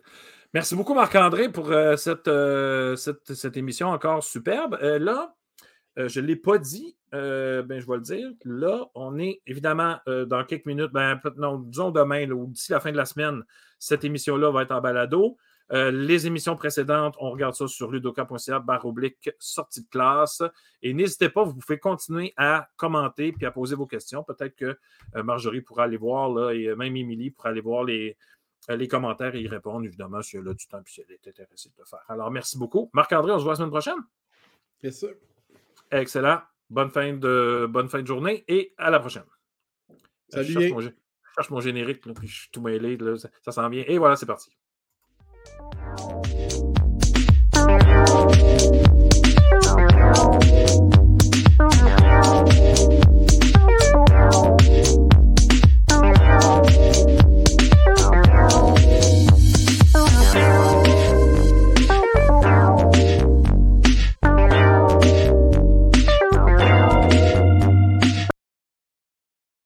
Merci 0.55 0.75
beaucoup, 0.75 0.95
Marc-André, 0.95 1.51
pour 1.51 1.71
euh, 1.71 1.97
euh, 2.29 2.97
cette, 2.97 3.35
cette, 3.35 3.57
émission 3.57 3.89
encore 3.89 4.25
superbe. 4.25 4.79
Euh, 5.99 6.09
je 6.09 6.20
ne 6.20 6.26
l'ai 6.26 6.36
pas 6.36 6.59
dit, 6.59 6.97
ben, 7.12 7.80
je 7.80 7.86
vais 7.86 7.97
le 7.97 8.03
dire. 8.03 8.28
Là, 8.44 8.86
on 8.94 9.18
est 9.18 9.40
évidemment 9.47 9.99
dans 10.07 10.44
quelques 10.44 10.66
minutes, 10.66 10.92
ben, 10.92 11.18
non, 11.36 11.59
disons 11.59 11.90
demain 11.90 12.30
ou 12.30 12.47
d'ici 12.49 12.72
la 12.72 12.80
fin 12.80 12.92
de 12.92 12.97
la 12.97 13.07
semaine, 13.07 13.42
cette 13.78 14.05
émission-là 14.05 14.51
va 14.51 14.62
être 14.62 14.72
en 14.72 14.80
balado. 14.80 15.38
Euh, 15.72 15.90
les 15.90 16.26
émissions 16.26 16.55
précédentes, 16.55 17.16
on 17.18 17.30
regarde 17.30 17.55
ça 17.55 17.66
sur 17.66 17.90
ludoka.ca, 17.90 18.61
barre 18.61 18.86
oblique, 18.86 19.30
sortie 19.38 19.82
de 19.82 19.88
classe. 19.88 20.42
Et 20.82 20.94
n'hésitez 20.94 21.28
pas, 21.28 21.42
vous 21.42 21.55
pouvez 21.55 21.78
continuer 21.78 22.32
à 22.36 22.68
commenter 22.76 23.32
puis 23.32 23.47
à 23.47 23.51
poser 23.51 23.74
vos 23.74 23.86
questions. 23.86 24.22
Peut-être 24.22 24.55
que 24.55 24.78
euh, 25.16 25.22
Marjorie 25.22 25.62
pourra 25.62 25.84
aller 25.84 25.97
voir, 25.97 26.30
là, 26.30 26.53
et 26.53 26.74
même 26.76 26.97
Émilie 26.97 27.30
pourra 27.30 27.49
aller 27.49 27.61
voir 27.61 27.82
les, 27.84 28.16
euh, 28.70 28.76
les 28.76 28.86
commentaires 28.86 29.34
et 29.34 29.40
y 29.40 29.49
répondre, 29.49 29.84
évidemment, 29.84 30.22
si 30.22 30.36
elle 30.36 30.49
a 30.49 30.55
du 30.55 30.66
temps 30.68 30.78
et 30.78 30.88
si 30.88 31.01
elle 31.01 31.14
est 31.14 31.28
intéressée 31.28 31.70
de 31.70 31.74
le 31.78 31.84
faire. 31.84 32.05
Alors, 32.09 32.30
merci 32.30 32.59
beaucoup. 32.59 32.88
Marc-André, 32.92 33.32
on 33.32 33.38
se 33.38 33.42
voit 33.42 33.53
la 33.53 33.57
semaine 33.57 33.70
prochaine. 33.70 33.99
Bien 34.80 34.92
sûr. 34.92 35.14
Excellent. 35.91 36.41
Bonne 36.68 36.91
fin 36.91 37.12
de, 37.12 37.66
bonne 37.68 37.89
fin 37.89 38.03
de 38.03 38.07
journée 38.07 38.45
et 38.49 38.74
à 38.76 38.91
la 38.91 39.01
prochaine. 39.01 39.24
Salut. 40.28 40.53
Je 40.53 40.91
cherche, 41.37 41.51
mon, 41.51 41.61
générique, 41.61 42.01
puis 42.01 42.26
je 42.26 42.41
suis 42.41 42.51
tout 42.51 42.61
mêlé, 42.61 42.99
ça, 43.18 43.28
ça 43.43 43.53
s'en 43.53 43.68
vient. 43.68 43.84
Et 43.87 43.99
voilà, 43.99 44.16
c'est 44.16 44.26
parti. 44.26 44.51